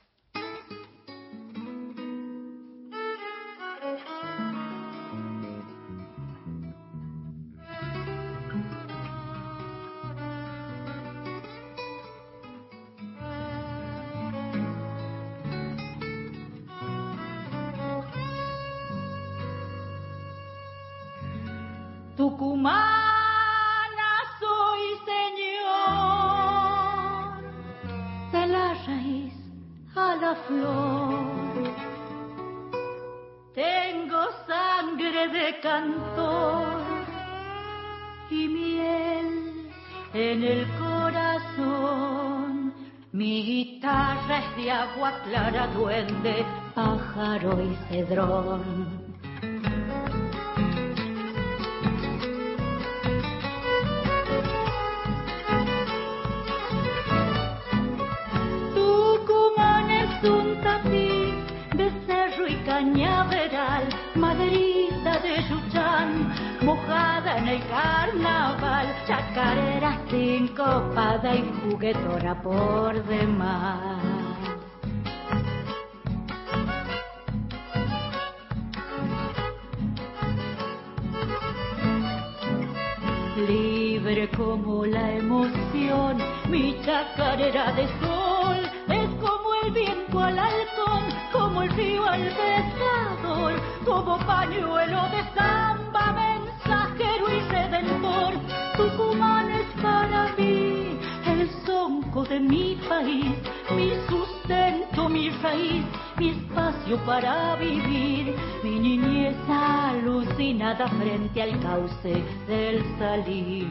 Agua 44.94 45.12
clara, 45.24 45.66
duende, 45.68 46.44
pájaro 46.74 47.60
y 47.62 47.76
cedrón. 47.88 48.62
Tucumán 58.74 59.90
es 59.90 60.24
un 60.24 60.60
tapiz 60.62 61.34
de 61.76 61.90
cerro 62.06 62.46
y 62.48 62.56
cañaveral, 62.64 63.88
maderita 64.14 65.18
de 65.20 65.42
Yuchán, 65.48 66.34
mojada 66.62 67.38
en 67.38 67.48
el 67.48 67.62
carnaval, 67.68 68.86
chacarera 69.06 69.98
sincopada 70.08 71.34
y 71.34 71.44
juguetora 71.62 72.42
por 72.42 73.04
demás. 73.04 74.19
Libre 84.10 84.28
como 84.36 84.84
la 84.86 85.12
emoción, 85.12 86.18
mi 86.48 86.76
chacarera 86.84 87.72
de 87.72 87.86
sol 88.00 88.58
es 88.88 89.08
como 89.20 89.54
el 89.62 89.70
viento 89.72 90.18
al 90.18 90.34
corazón 90.34 91.04
como 91.32 91.62
el 91.62 91.70
río 91.70 92.04
al 92.06 92.22
pescador, 92.22 93.52
como 93.84 94.18
pañuelo 94.26 95.02
de 95.10 95.22
samba, 95.34 96.12
mensajero 96.12 97.26
y 97.30 97.40
redentor. 97.52 98.32
Tucumán 98.76 99.50
es 99.50 99.66
para 99.80 100.34
mí 100.36 100.69
de 102.24 102.40
mi 102.40 102.76
país, 102.88 103.34
mi 103.74 103.92
sustento, 104.08 105.08
mi 105.08 105.30
raíz, 105.42 105.84
mi 106.18 106.30
espacio 106.30 106.98
para 107.06 107.56
vivir, 107.56 108.34
mi 108.62 108.78
niñez 108.78 109.36
alucinada 109.48 110.88
frente 110.88 111.42
al 111.42 111.58
cauce 111.60 112.22
del 112.46 112.82
salir. 112.98 113.66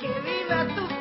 ¡Que 0.00 0.12
viva 0.26 0.66
Tucumán, 0.74 0.99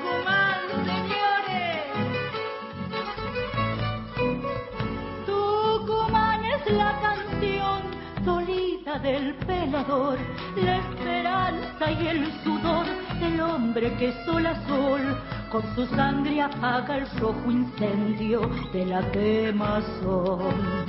del 9.02 9.36
pelador, 9.46 10.18
la 10.56 10.78
esperanza 10.78 11.92
y 11.92 12.08
el 12.08 12.44
sudor 12.44 12.86
del 13.20 13.40
hombre 13.42 13.94
que 13.98 14.12
sol 14.26 14.46
a 14.46 14.56
sol 14.68 15.02
con 15.50 15.76
su 15.76 15.86
sangre 15.88 16.42
apaga 16.42 16.98
el 16.98 17.10
rojo 17.20 17.50
incendio 17.52 18.42
de 18.74 18.86
la 18.86 19.10
quemazón. 19.12 20.86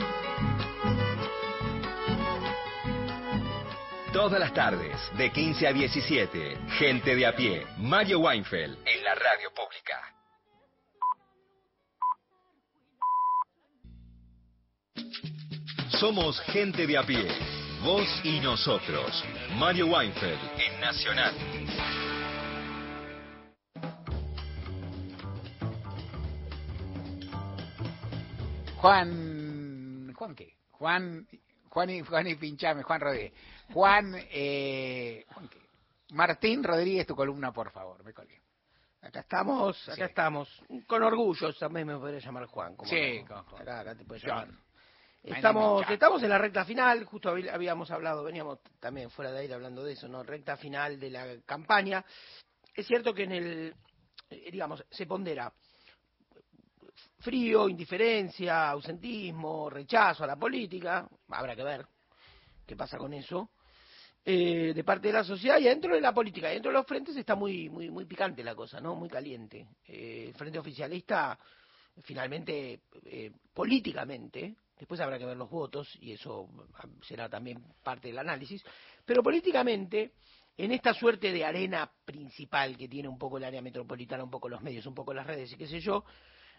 Todas 4.13 4.41
las 4.41 4.53
tardes, 4.53 4.97
de 5.17 5.31
15 5.31 5.69
a 5.69 5.73
17, 5.73 6.59
gente 6.79 7.15
de 7.15 7.27
a 7.27 7.37
pie, 7.37 7.65
Mario 7.79 8.19
Weinfeld, 8.19 8.77
en 8.85 9.05
la 9.05 9.15
radio 9.15 9.51
pública. 9.55 10.21
Somos 16.01 16.41
gente 16.41 16.87
de 16.87 16.99
a 16.99 17.03
pie, 17.03 17.29
vos 17.83 18.07
y 18.25 18.41
nosotros. 18.41 19.25
Mario 19.57 19.87
Weinfeld, 19.87 20.39
en 20.59 20.81
Nacional. 20.81 21.35
Juan, 28.81 30.13
¿Juan 30.15 30.35
qué? 30.35 30.55
Juan, 30.71 31.27
Juan 31.69 31.91
y, 31.91 32.01
Juan 32.01 32.27
y 32.27 32.35
Pinchame, 32.37 32.83
Juan 32.83 33.01
Rodríguez. 33.01 33.33
Juan, 33.73 34.15
eh, 34.31 35.25
Juan 35.33 35.49
qué? 35.49 35.59
Martín 36.15 36.65
Rodríguez, 36.65 37.07
tu 37.07 37.15
columna, 37.15 37.53
por 37.53 37.71
favor, 37.71 38.03
me 38.05 38.13
colgué. 38.13 38.41
Acá 39.03 39.21
estamos, 39.21 39.89
acá 39.89 40.07
estamos. 40.07 40.63
Con 40.87 41.03
orgullo 41.03 41.53
también 41.55 41.87
me 41.87 41.97
podría 41.97 42.21
llamar 42.21 42.47
Juan. 42.47 42.77
como 42.77 42.89
Sí, 42.91 43.23
no. 43.23 43.29
con 43.29 43.45
Juan. 43.45 43.63
Acá, 43.63 43.81
acá 43.81 43.95
te 43.95 44.05
puedes 44.05 44.23
John. 44.23 44.31
llamar. 44.33 44.70
Estamos, 45.23 45.89
estamos 45.91 46.23
en 46.23 46.31
la 46.31 46.39
recta 46.39 46.65
final, 46.65 47.05
justo 47.05 47.29
habíamos 47.29 47.91
hablado, 47.91 48.25
veníamos 48.25 48.61
también 48.79 49.11
fuera 49.11 49.31
de 49.31 49.41
aire 49.41 49.55
hablando 49.55 49.85
de 49.85 49.93
eso, 49.93 50.09
¿no? 50.09 50.23
Recta 50.23 50.57
final 50.57 50.99
de 50.99 51.11
la 51.11 51.41
campaña. 51.45 52.05
Es 52.75 52.87
cierto 52.87 53.13
que 53.13 53.25
en 53.25 53.33
el, 53.33 53.75
eh, 54.31 54.51
digamos, 54.51 54.85
se 54.91 55.07
pondera 55.07 55.53
frío, 57.19 57.69
indiferencia, 57.69 58.71
ausentismo, 58.71 59.69
rechazo 59.69 60.25
a 60.25 60.27
la 60.27 60.37
política, 60.37 61.07
habrá 61.29 61.55
que 61.55 61.65
ver 61.65 61.87
qué 62.67 62.77
pasa 62.77 62.97
con 62.97 63.13
eso, 63.13 63.51
eh, 64.25 64.73
de 64.75 64.85
parte 64.85 65.09
de 65.09 65.15
la 65.15 65.25
sociedad 65.25 65.59
y 65.59 65.65
dentro 65.65 65.95
de 65.95 66.01
la 66.01 66.13
política, 66.13 66.49
dentro 66.49 66.71
de 66.71 66.79
los 66.79 66.87
frentes 66.87 67.17
está 67.17 67.35
muy, 67.35 67.69
muy, 67.69 67.91
muy 67.91 68.05
picante 68.05 68.45
la 68.45 68.55
cosa, 68.55 68.81
¿no? 68.81 68.95
Muy 68.95 69.09
caliente. 69.09 69.69
Eh, 69.87 70.27
el 70.29 70.35
frente 70.35 70.59
oficialista, 70.59 71.39
finalmente, 72.03 72.83
eh, 73.05 73.33
políticamente, 73.53 74.57
después 74.81 74.99
habrá 75.01 75.19
que 75.19 75.27
ver 75.27 75.37
los 75.37 75.51
votos 75.51 75.97
y 76.01 76.13
eso 76.13 76.49
ah, 76.75 76.87
será 77.03 77.29
también 77.29 77.63
parte 77.85 78.09
del 78.09 78.19
análisis, 78.19 78.65
pero 79.05 79.23
políticamente, 79.23 80.15
en 80.57 80.73
esta 80.73 80.93
suerte 80.95 81.31
de 81.33 81.45
arena 81.45 81.91
principal 82.05 82.77
que 82.77 82.89
tiene 82.89 83.09
un 83.09 83.19
poco 83.19 83.37
el 83.39 83.45
área 83.45 83.63
metropolitana, 83.63 84.25
un 84.25 84.31
poco 84.31 84.49
los 84.49 84.61
medios, 84.63 84.87
un 84.87 84.95
poco 84.95 85.15
las 85.15 85.27
redes 85.27 85.53
y 85.53 85.57
qué 85.57 85.67
sé 85.67 85.81
yo, 85.81 86.05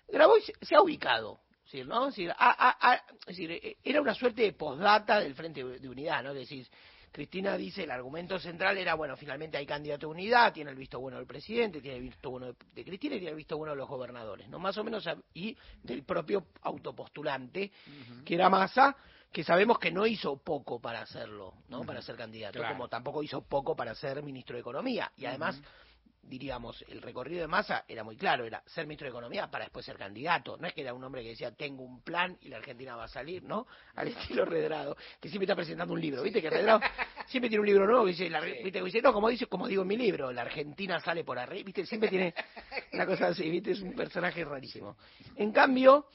Grabois 0.08 0.52
se- 0.62 0.76
ha 0.76 0.82
ubicado, 0.82 1.42
¿no? 1.86 2.08
Es 2.08 2.16
decir, 2.16 2.32
ha- 2.32 2.36
ha- 2.38 2.96
es 2.96 3.26
decir, 3.28 3.52
eh, 3.52 3.78
era 3.84 4.02
una 4.02 4.14
suerte 4.14 4.44
de 4.44 4.54
posdata 4.54 5.20
del 5.20 5.36
Frente 5.36 5.64
de 5.64 5.90
Unidad, 5.90 6.24
¿no? 6.24 6.34
Decir, 6.34 6.68
Cristina 7.12 7.58
dice, 7.58 7.84
el 7.84 7.92
argumento 7.92 8.40
central 8.40 8.78
era, 8.78 8.94
bueno, 8.94 9.18
finalmente 9.18 9.58
hay 9.58 9.66
candidato 9.66 10.08
a 10.08 10.10
unidad, 10.10 10.54
tiene 10.54 10.72
el 10.72 10.78
visto 10.78 11.00
bueno 11.00 11.18
del 11.18 11.28
presidente, 11.28 11.82
tiene 11.82 11.98
el 11.98 12.04
visto 12.04 12.30
bueno 12.30 12.48
de, 12.48 12.56
de 12.74 12.86
Cristina 12.86 13.16
y 13.16 13.20
tiene 13.20 13.32
el 13.32 13.36
visto 13.38 13.58
bueno 13.58 13.74
de 13.74 13.78
los 13.78 13.90
gobernadores, 13.90 14.48
¿no? 14.48 14.60
Más 14.60 14.78
o 14.78 14.84
menos, 14.84 15.08
y 15.34 15.56
del 15.84 16.04
propio 16.04 16.46
autopostulante, 16.62 17.72
que 18.26 18.36
era 18.36 18.50
Massa, 18.50 18.96
que 19.32 19.44
sabemos 19.44 19.80
que 19.80 19.92
no 19.92 20.06
hizo 20.06 20.38
poco 20.38 20.80
para 20.80 21.02
hacerlo, 21.02 21.54
¿no? 21.70 21.84
Para 21.84 22.02
ser 22.02 22.16
candidato, 22.16 22.60
Claro. 22.60 22.76
como 22.76 22.88
tampoco 22.88 23.24
hizo 23.24 23.42
poco 23.42 23.76
para 23.76 23.94
ser 23.96 24.22
ministro 24.24 24.56
de 24.56 24.62
Economía. 24.62 25.12
Y 25.18 25.26
además, 25.26 25.62
diríamos, 26.24 26.84
el 26.88 27.02
recorrido 27.02 27.42
de 27.42 27.48
Massa 27.48 27.84
era 27.88 28.04
muy 28.04 28.16
claro, 28.16 28.46
era 28.46 28.62
ser 28.66 28.86
ministro 28.86 29.06
de 29.06 29.10
Economía 29.10 29.50
para 29.50 29.66
después 29.66 29.86
ser 29.86 29.98
candidato. 29.98 30.56
No 30.58 30.68
es 30.68 30.74
que 30.74 30.82
era 30.82 30.94
un 30.94 31.04
hombre 31.04 31.24
que 31.24 31.30
decía, 31.30 31.52
tengo 31.52 31.84
un 31.84 32.02
plan 32.02 32.38
y 32.42 32.50
la 32.50 32.58
Argentina 32.58 32.96
va 32.96 33.06
a 33.06 33.08
salir, 33.08 33.44
¿no? 33.44 33.68
Al 33.96 34.08
estilo 34.10 34.46
Redrado, 34.46 34.96
que 35.20 35.30
siempre 35.30 35.46
está 35.46 35.56
presentando 35.56 35.94
un 35.94 36.02
libro. 36.02 36.22
¿Viste 36.24 36.42
que 36.42 36.50
Redrado 36.50 36.80
siempre 37.28 37.50
tiene 37.50 37.60
un 37.62 37.66
libro 37.68 37.86
nuevo 37.86 38.06
que 38.06 38.12
dice, 38.12 38.30
la- 38.30 38.40
¿viste? 38.42 38.72
Que 38.72 38.84
dice 38.84 39.02
no, 39.02 39.12
como 39.14 39.30
dice, 39.30 39.48
como 39.48 39.68
digo 39.68 39.82
en 39.82 39.88
mi 39.88 39.98
libro, 39.98 40.32
la 40.32 40.44
Argentina 40.44 41.00
sale 41.00 41.24
por 41.24 41.38
arriba, 41.40 41.66
¿viste? 41.66 41.86
Siempre 41.86 42.10
tiene 42.10 42.34
una 42.94 43.06
cosa 43.06 43.28
así, 43.28 43.50
¿viste? 43.50 43.72
Es 43.72 43.82
un 43.82 43.94
personaje 43.94 44.46
rarísimo. 44.46 44.98
En 45.36 45.52
cambio, 45.52 46.06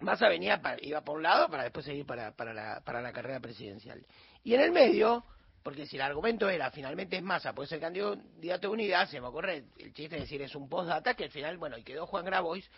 Massa 0.00 0.28
venía, 0.28 0.60
pa- 0.60 0.76
iba 0.80 1.00
por 1.02 1.16
un 1.16 1.22
lado 1.22 1.48
para 1.48 1.62
después 1.62 1.86
seguir 1.86 2.04
para, 2.04 2.32
para, 2.34 2.52
la, 2.52 2.80
para 2.84 3.00
la 3.00 3.12
carrera 3.12 3.38
presidencial. 3.40 4.04
Y 4.42 4.54
en 4.54 4.60
el 4.60 4.72
medio, 4.72 5.24
porque 5.62 5.86
si 5.86 5.96
el 5.96 6.02
argumento 6.02 6.48
era 6.48 6.70
finalmente 6.70 7.16
es 7.16 7.22
Massa, 7.22 7.54
puede 7.54 7.68
ser 7.68 7.80
candidato 7.80 8.68
de 8.68 8.68
unidad, 8.68 9.08
se 9.08 9.20
me 9.20 9.28
ocurre 9.28 9.64
el 9.78 9.92
chiste 9.92 10.16
de 10.16 10.22
decir 10.22 10.42
es 10.42 10.54
un 10.54 10.68
postdata, 10.68 11.14
que 11.14 11.24
al 11.24 11.30
final, 11.30 11.58
bueno, 11.58 11.78
y 11.78 11.84
quedó 11.84 12.06
Juan 12.06 12.24
Grabois, 12.24 12.68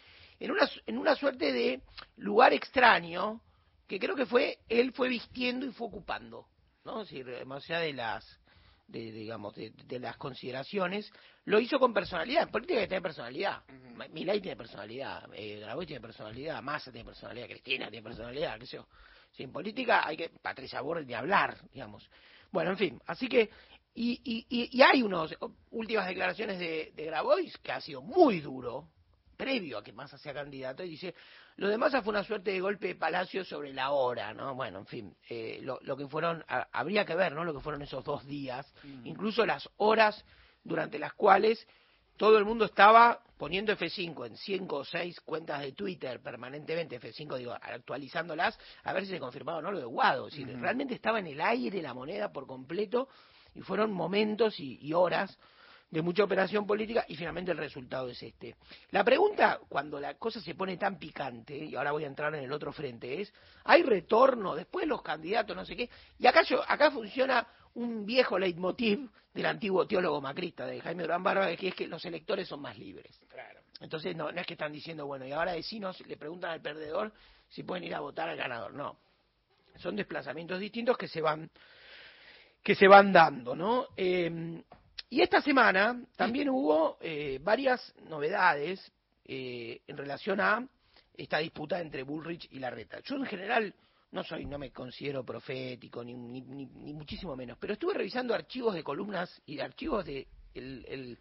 en 0.40 0.50
una, 0.50 0.68
en 0.86 0.98
una 0.98 1.14
suerte 1.14 1.52
de 1.52 1.80
lugar 2.16 2.52
extraño, 2.52 3.40
que 3.86 3.98
creo 3.98 4.16
que 4.16 4.26
fue, 4.26 4.58
él 4.68 4.92
fue 4.92 5.08
vistiendo 5.08 5.66
y 5.66 5.72
fue 5.72 5.86
ocupando, 5.86 6.46
¿no? 6.84 7.02
Es 7.02 7.10
decir, 7.10 7.46
más 7.46 7.64
allá 7.64 7.80
de 7.80 7.92
las, 7.92 8.40
de, 8.88 9.12
digamos, 9.12 9.54
de, 9.54 9.70
de 9.70 9.98
las 9.98 10.16
consideraciones, 10.16 11.10
lo 11.44 11.60
hizo 11.60 11.78
con 11.78 11.92
personalidad. 11.92 12.44
En 12.44 12.50
política 12.50 12.80
que 12.80 12.88
tener 12.88 13.02
personalidad. 13.02 13.62
Milei 14.10 14.40
tiene 14.40 14.56
personalidad, 14.56 15.28
eh, 15.34 15.60
Grabois 15.60 15.86
tiene 15.86 16.00
personalidad, 16.00 16.62
Massa 16.62 16.90
tiene 16.90 17.04
personalidad, 17.04 17.46
Cristina 17.46 17.88
tiene 17.88 18.02
personalidad, 18.02 18.58
qué 18.58 18.66
sé 18.66 18.76
yo. 18.76 18.88
Si 19.32 19.42
en 19.42 19.52
política 19.52 20.06
hay 20.06 20.16
que, 20.16 20.30
Patricia 20.30 20.80
Burrell 20.80 21.06
ni 21.06 21.14
hablar, 21.14 21.56
digamos. 21.72 22.08
Bueno, 22.54 22.70
en 22.70 22.76
fin, 22.76 23.02
así 23.06 23.26
que, 23.26 23.50
y, 23.96 24.20
y, 24.22 24.68
y, 24.70 24.80
hay 24.80 25.02
unas 25.02 25.34
últimas 25.72 26.06
declaraciones 26.06 26.56
de, 26.60 26.92
de 26.94 27.04
Grabois 27.06 27.58
que 27.58 27.72
ha 27.72 27.80
sido 27.80 28.00
muy 28.00 28.40
duro, 28.40 28.90
previo 29.36 29.78
a 29.78 29.82
que 29.82 29.92
Massa 29.92 30.18
sea 30.18 30.32
candidato, 30.32 30.84
y 30.84 30.90
dice, 30.90 31.16
lo 31.56 31.66
de 31.66 31.76
Massa 31.76 32.00
fue 32.00 32.12
una 32.12 32.22
suerte 32.22 32.52
de 32.52 32.60
golpe 32.60 32.86
de 32.86 32.94
palacio 32.94 33.44
sobre 33.44 33.72
la 33.72 33.90
hora, 33.90 34.32
¿no? 34.32 34.54
Bueno, 34.54 34.78
en 34.78 34.86
fin, 34.86 35.16
eh, 35.28 35.58
lo, 35.62 35.80
lo 35.82 35.96
que 35.96 36.06
fueron, 36.06 36.44
a- 36.46 36.68
habría 36.70 37.04
que 37.04 37.16
ver, 37.16 37.32
¿no? 37.32 37.42
Lo 37.42 37.54
que 37.54 37.58
fueron 37.60 37.82
esos 37.82 38.04
dos 38.04 38.24
días, 38.24 38.72
incluso 39.02 39.44
las 39.44 39.68
horas 39.78 40.24
durante 40.62 41.00
las 41.00 41.12
cuales 41.14 41.66
todo 42.16 42.38
el 42.38 42.44
mundo 42.44 42.66
estaba 42.66 43.20
poniendo 43.36 43.72
F5 43.72 44.26
en 44.26 44.36
5 44.36 44.76
o 44.76 44.84
6 44.84 45.20
cuentas 45.20 45.60
de 45.60 45.72
Twitter 45.72 46.20
permanentemente, 46.20 47.00
F5, 47.00 47.36
digo, 47.38 47.52
actualizándolas, 47.52 48.58
a 48.82 48.92
ver 48.92 49.04
si 49.04 49.12
se 49.12 49.20
confirmaba 49.20 49.58
o 49.58 49.62
no 49.62 49.72
lo 49.72 49.78
de 49.78 49.84
Guado. 49.84 50.28
Es 50.28 50.34
decir, 50.34 50.58
realmente 50.58 50.94
estaba 50.94 51.18
en 51.18 51.26
el 51.26 51.40
aire 51.40 51.82
la 51.82 51.94
moneda 51.94 52.32
por 52.32 52.46
completo 52.46 53.08
y 53.54 53.60
fueron 53.60 53.92
momentos 53.92 54.58
y, 54.60 54.78
y 54.80 54.92
horas 54.92 55.38
de 55.94 56.02
mucha 56.02 56.24
operación 56.24 56.66
política 56.66 57.04
y 57.06 57.14
finalmente 57.14 57.52
el 57.52 57.58
resultado 57.58 58.08
es 58.08 58.20
este. 58.20 58.56
La 58.90 59.04
pregunta, 59.04 59.60
cuando 59.68 60.00
la 60.00 60.14
cosa 60.14 60.40
se 60.40 60.54
pone 60.56 60.76
tan 60.76 60.98
picante, 60.98 61.56
y 61.56 61.76
ahora 61.76 61.92
voy 61.92 62.02
a 62.02 62.08
entrar 62.08 62.34
en 62.34 62.42
el 62.42 62.50
otro 62.50 62.72
frente, 62.72 63.20
es, 63.20 63.32
¿hay 63.62 63.84
retorno 63.84 64.56
después 64.56 64.88
los 64.88 65.02
candidatos, 65.02 65.54
no 65.54 65.64
sé 65.64 65.76
qué? 65.76 65.88
Y 66.18 66.26
acá, 66.26 66.42
yo, 66.42 66.62
acá 66.66 66.90
funciona 66.90 67.46
un 67.74 68.06
viejo 68.06 68.38
leitmotiv 68.38 69.08
del 69.32 69.46
antiguo 69.46 69.86
teólogo 69.86 70.20
macrista 70.20 70.66
de 70.66 70.80
Jaime 70.80 71.02
Durán 71.02 71.22
Barba, 71.22 71.54
que 71.56 71.68
es 71.68 71.74
que 71.74 71.88
los 71.88 72.04
electores 72.04 72.48
son 72.48 72.60
más 72.60 72.78
libres. 72.78 73.20
Entonces 73.80 74.14
no, 74.14 74.30
no 74.30 74.40
es 74.40 74.46
que 74.46 74.54
están 74.54 74.72
diciendo, 74.72 75.06
bueno, 75.06 75.26
y 75.26 75.32
ahora 75.32 75.54
vecinos 75.54 76.00
le 76.06 76.16
preguntan 76.16 76.52
al 76.52 76.60
perdedor 76.60 77.12
si 77.48 77.62
pueden 77.62 77.84
ir 77.84 77.94
a 77.94 78.00
votar 78.00 78.28
al 78.28 78.36
ganador, 78.36 78.72
no. 78.72 78.96
Son 79.76 79.96
desplazamientos 79.96 80.60
distintos 80.60 80.96
que 80.96 81.08
se 81.08 81.20
van 81.20 81.50
que 82.62 82.74
se 82.74 82.88
van 82.88 83.12
dando, 83.12 83.54
¿no? 83.54 83.88
Eh, 83.96 84.62
y 85.10 85.20
esta 85.20 85.42
semana 85.42 86.00
también 86.16 86.48
hubo 86.48 86.96
eh, 87.00 87.38
varias 87.42 87.94
novedades 88.08 88.90
eh, 89.24 89.82
en 89.86 89.96
relación 89.96 90.40
a 90.40 90.66
esta 91.14 91.38
disputa 91.38 91.80
entre 91.80 92.02
Bullrich 92.02 92.48
y 92.50 92.58
Larreta. 92.58 93.00
Yo 93.00 93.16
en 93.16 93.26
general 93.26 93.74
no 94.14 94.22
soy, 94.22 94.46
no 94.46 94.58
me 94.58 94.70
considero 94.70 95.24
profético 95.24 96.02
ni, 96.04 96.14
ni, 96.14 96.66
muchísimo 96.94 97.34
menos, 97.36 97.58
pero 97.60 97.72
estuve 97.74 97.94
revisando 97.94 98.32
archivos 98.32 98.74
de 98.74 98.84
columnas 98.84 99.42
y 99.44 99.58
archivos 99.58 100.04
de 100.04 100.26
el, 100.54 101.18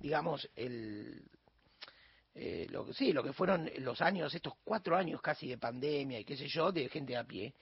digamos 0.00 0.48
el 0.56 1.22
eh, 2.34 2.66
lo, 2.70 2.84
que- 2.86 2.92
sí, 2.94 3.12
lo 3.12 3.22
que 3.22 3.32
fueron 3.32 3.70
los 3.78 4.00
años, 4.00 4.34
estos 4.34 4.54
cuatro 4.64 4.96
años 4.96 5.22
casi 5.22 5.46
de 5.48 5.58
pandemia 5.58 6.18
y 6.18 6.24
qué 6.24 6.36
sé 6.36 6.48
yo, 6.48 6.72
de 6.72 6.88
gente 6.88 7.16
a 7.16 7.22
pie. 7.24 7.54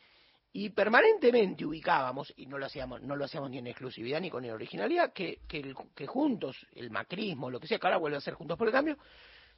Y 0.54 0.70
permanentemente 0.70 1.64
ubicábamos, 1.66 2.32
y 2.36 2.46
no 2.46 2.56
lo 2.58 2.64
hacíamos, 2.66 3.02
no 3.02 3.14
lo 3.16 3.26
hacíamos 3.26 3.50
ni 3.50 3.58
en 3.58 3.66
exclusividad 3.66 4.20
ni 4.20 4.30
con 4.30 4.44
originalidad, 4.48 5.12
que, 5.12 5.40
que, 5.46 5.58
el- 5.60 5.74
que 5.94 6.06
juntos, 6.06 6.56
el 6.74 6.90
macrismo, 6.90 7.50
lo 7.50 7.60
que 7.60 7.66
sea, 7.66 7.78
que 7.78 7.86
ahora 7.86 7.98
vuelve 7.98 8.16
a 8.16 8.20
ser 8.22 8.34
juntos 8.34 8.56
por 8.56 8.66
el 8.68 8.72
cambio, 8.72 8.96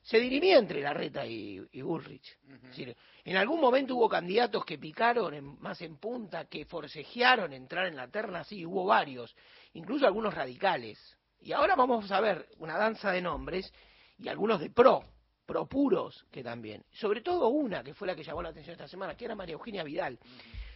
se 0.04 0.20
dirimía 0.20 0.58
entre 0.58 0.82
Larreta 0.82 1.26
y, 1.26 1.60
y 1.72 1.80
Bullrich. 1.82 2.36
Es 2.56 2.62
decir, 2.62 2.96
en 3.24 3.36
algún 3.38 3.58
momento 3.58 3.96
hubo 3.96 4.06
candidatos 4.08 4.62
que 4.64 4.76
picaron 4.78 5.32
en- 5.32 5.58
más 5.60 5.80
en 5.80 5.96
punta, 5.96 6.44
que 6.44 6.66
forcejearon 6.66 7.52
entrar 7.54 7.86
en 7.86 7.96
la 7.96 8.08
terna, 8.08 8.44
sí, 8.44 8.66
hubo 8.66 8.84
varios, 8.84 9.34
incluso 9.72 10.06
algunos 10.06 10.34
radicales. 10.34 10.98
Y 11.40 11.52
ahora 11.52 11.74
vamos 11.74 12.10
a 12.12 12.20
ver 12.20 12.46
una 12.58 12.76
danza 12.76 13.10
de 13.12 13.22
nombres 13.22 13.72
y 14.18 14.28
algunos 14.28 14.60
de 14.60 14.68
pro, 14.70 15.02
pro 15.46 15.66
puros 15.66 16.26
que 16.30 16.42
también. 16.44 16.84
Sobre 16.92 17.22
todo 17.22 17.48
una 17.48 17.82
que 17.82 17.94
fue 17.94 18.06
la 18.06 18.14
que 18.14 18.22
llamó 18.24 18.42
la 18.42 18.50
atención 18.50 18.72
esta 18.74 18.88
semana, 18.88 19.16
que 19.16 19.24
era 19.24 19.34
María 19.34 19.54
Eugenia 19.54 19.84
Vidal. 19.84 20.18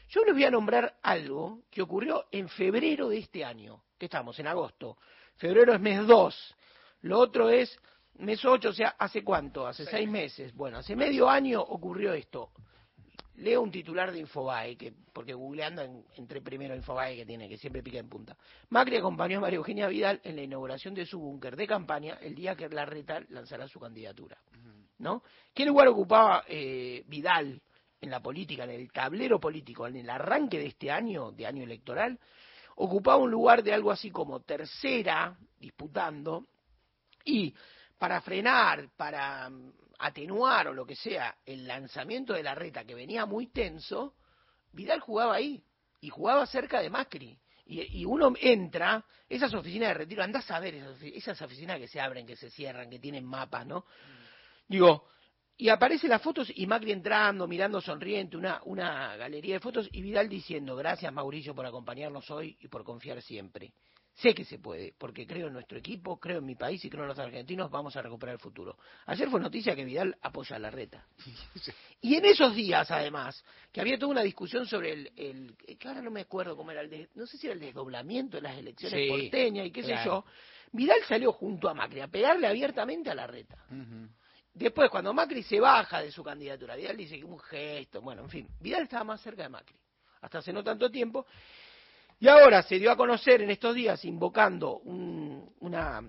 Yo 0.08 0.24
les 0.24 0.32
voy 0.32 0.44
a 0.44 0.50
nombrar 0.50 0.96
algo 1.02 1.60
que 1.70 1.82
ocurrió 1.82 2.24
en 2.32 2.48
febrero 2.48 3.10
de 3.10 3.18
este 3.18 3.44
año, 3.44 3.84
que 3.98 4.06
estamos 4.06 4.38
en 4.38 4.46
agosto. 4.46 4.96
Febrero 5.36 5.74
es 5.74 5.80
mes 5.80 6.06
2, 6.06 6.54
lo 7.02 7.18
otro 7.18 7.50
es 7.50 7.78
mes 8.18 8.44
8, 8.44 8.68
o 8.68 8.72
sea, 8.72 8.96
¿hace 8.98 9.22
cuánto? 9.22 9.66
Hace 9.66 9.84
seis 9.84 10.08
meses. 10.08 10.54
Bueno, 10.54 10.78
hace 10.78 10.96
medio 10.96 11.28
año 11.28 11.60
ocurrió 11.60 12.12
esto. 12.12 12.50
Leo 13.36 13.62
un 13.62 13.70
titular 13.70 14.10
de 14.10 14.18
Infobae, 14.18 14.76
que, 14.76 14.92
porque 15.12 15.32
googleando 15.32 15.82
en- 15.82 16.04
entré 16.16 16.40
primero 16.42 16.74
Infobae, 16.74 17.14
que 17.16 17.24
tiene, 17.26 17.48
que 17.48 17.56
siempre 17.56 17.82
pica 17.84 17.98
en 17.98 18.08
punta. 18.08 18.36
Macri 18.70 18.96
acompañó 18.96 19.38
a 19.38 19.42
María 19.42 19.58
Eugenia 19.58 19.86
Vidal 19.86 20.20
en 20.24 20.34
la 20.34 20.42
inauguración 20.42 20.92
de 20.94 21.06
su 21.06 21.20
búnker 21.20 21.54
de 21.54 21.66
campaña 21.68 22.18
el 22.20 22.34
día 22.34 22.56
que 22.56 22.68
Larreta 22.68 23.20
lanzará 23.28 23.68
su 23.68 23.78
candidatura. 23.78 24.36
¿No? 24.98 25.22
¿Qué 25.54 25.64
lugar 25.64 25.86
ocupaba 25.86 26.42
eh, 26.48 27.04
Vidal 27.06 27.62
en 28.00 28.10
la 28.10 28.20
política, 28.20 28.64
en 28.64 28.70
el 28.70 28.90
tablero 28.90 29.38
político, 29.38 29.86
en 29.86 29.94
el 29.96 30.10
arranque 30.10 30.58
de 30.58 30.66
este 30.66 30.90
año, 30.90 31.30
de 31.30 31.46
año 31.46 31.62
electoral? 31.62 32.18
Ocupaba 32.74 33.18
un 33.18 33.30
lugar 33.30 33.62
de 33.62 33.72
algo 33.72 33.92
así 33.92 34.10
como 34.10 34.40
tercera, 34.40 35.36
disputando, 35.60 36.46
y 37.24 37.54
para 37.98 38.20
frenar, 38.20 38.88
para 38.96 39.50
mm, 39.50 39.72
atenuar 39.98 40.68
o 40.68 40.74
lo 40.74 40.86
que 40.86 40.96
sea 40.96 41.36
el 41.44 41.66
lanzamiento 41.66 42.32
de 42.32 42.42
la 42.42 42.54
reta 42.54 42.84
que 42.84 42.94
venía 42.94 43.26
muy 43.26 43.48
tenso, 43.48 44.14
Vidal 44.72 45.00
jugaba 45.00 45.34
ahí 45.34 45.62
y 46.00 46.08
jugaba 46.08 46.46
cerca 46.46 46.80
de 46.80 46.90
Macri. 46.90 47.38
Y, 47.66 48.00
y 48.00 48.04
uno 48.04 48.32
entra, 48.40 49.04
esas 49.28 49.52
oficinas 49.52 49.88
de 49.88 49.94
retiro, 49.94 50.22
andás 50.22 50.50
a 50.50 50.60
ver 50.60 50.76
esas, 50.76 51.02
esas 51.02 51.42
oficinas 51.42 51.78
que 51.78 51.88
se 51.88 52.00
abren, 52.00 52.26
que 52.26 52.36
se 52.36 52.50
cierran, 52.50 52.88
que 52.88 52.98
tienen 52.98 53.26
mapas, 53.26 53.66
¿no? 53.66 53.84
Digo, 54.66 55.08
y 55.56 55.68
aparecen 55.70 56.10
las 56.10 56.22
fotos 56.22 56.50
y 56.54 56.66
Macri 56.66 56.92
entrando, 56.92 57.48
mirando 57.48 57.80
sonriente, 57.80 58.36
una, 58.36 58.60
una 58.64 59.16
galería 59.16 59.54
de 59.54 59.60
fotos 59.60 59.88
y 59.90 60.00
Vidal 60.00 60.28
diciendo, 60.28 60.76
gracias 60.76 61.12
Mauricio 61.12 61.54
por 61.54 61.66
acompañarnos 61.66 62.30
hoy 62.30 62.56
y 62.60 62.68
por 62.68 62.84
confiar 62.84 63.20
siempre. 63.20 63.72
Sé 64.20 64.34
que 64.34 64.44
se 64.44 64.58
puede, 64.58 64.94
porque 64.98 65.26
creo 65.26 65.46
en 65.46 65.52
nuestro 65.52 65.78
equipo, 65.78 66.18
creo 66.18 66.38
en 66.38 66.44
mi 66.46 66.56
país 66.56 66.84
y 66.84 66.90
creo 66.90 67.04
en 67.04 67.08
los 67.08 67.18
argentinos, 67.20 67.70
vamos 67.70 67.94
a 67.96 68.02
recuperar 68.02 68.34
el 68.34 68.40
futuro. 68.40 68.76
Ayer 69.06 69.30
fue 69.30 69.38
noticia 69.40 69.76
que 69.76 69.84
Vidal 69.84 70.16
apoya 70.22 70.56
a 70.56 70.58
la 70.58 70.70
reta. 70.70 71.06
Y 72.00 72.14
en 72.14 72.24
esos 72.26 72.54
días, 72.54 72.88
además, 72.92 73.44
que 73.72 73.80
había 73.80 73.98
toda 73.98 74.12
una 74.12 74.22
discusión 74.22 74.66
sobre 74.66 74.92
el, 74.92 75.12
el 75.16 75.56
que 75.76 75.88
ahora 75.88 76.00
no 76.00 76.12
me 76.12 76.20
acuerdo 76.20 76.56
cómo 76.56 76.70
era 76.70 76.80
el, 76.80 76.88
des- 76.90 77.08
no 77.16 77.26
sé 77.26 77.36
si 77.38 77.46
era 77.48 77.54
el 77.54 77.60
desdoblamiento 77.60 78.36
de 78.36 78.42
las 78.42 78.56
elecciones 78.56 79.00
Sí, 79.00 79.08
porteñas 79.08 79.66
y 79.66 79.72
qué 79.72 79.82
sé 79.82 79.96
yo, 80.04 80.24
Vidal 80.70 80.98
salió 81.08 81.32
junto 81.32 81.68
a 81.68 81.74
Macri 81.74 82.00
a 82.00 82.06
pegarle 82.06 82.46
abiertamente 82.46 83.10
a 83.10 83.16
la 83.16 83.26
reta. 83.26 83.56
Después, 84.54 84.90
cuando 84.90 85.12
Macri 85.12 85.42
se 85.42 85.58
baja 85.58 86.00
de 86.00 86.12
su 86.12 86.22
candidatura, 86.22 86.76
Vidal 86.76 86.96
dice 86.96 87.18
que 87.18 87.24
un 87.24 87.38
gesto, 87.40 88.00
bueno, 88.00 88.22
en 88.22 88.30
fin, 88.30 88.48
Vidal 88.60 88.82
estaba 88.84 89.02
más 89.04 89.20
cerca 89.20 89.42
de 89.42 89.48
Macri, 89.48 89.76
hasta 90.20 90.38
hace 90.38 90.52
no 90.52 90.62
tanto 90.62 90.88
tiempo, 90.90 91.26
y 92.20 92.28
ahora 92.28 92.62
se 92.62 92.78
dio 92.78 92.90
a 92.90 92.96
conocer 92.96 93.42
en 93.42 93.50
estos 93.50 93.74
días, 93.74 94.04
invocando 94.04 94.78
un- 94.78 95.54
una, 95.60 96.02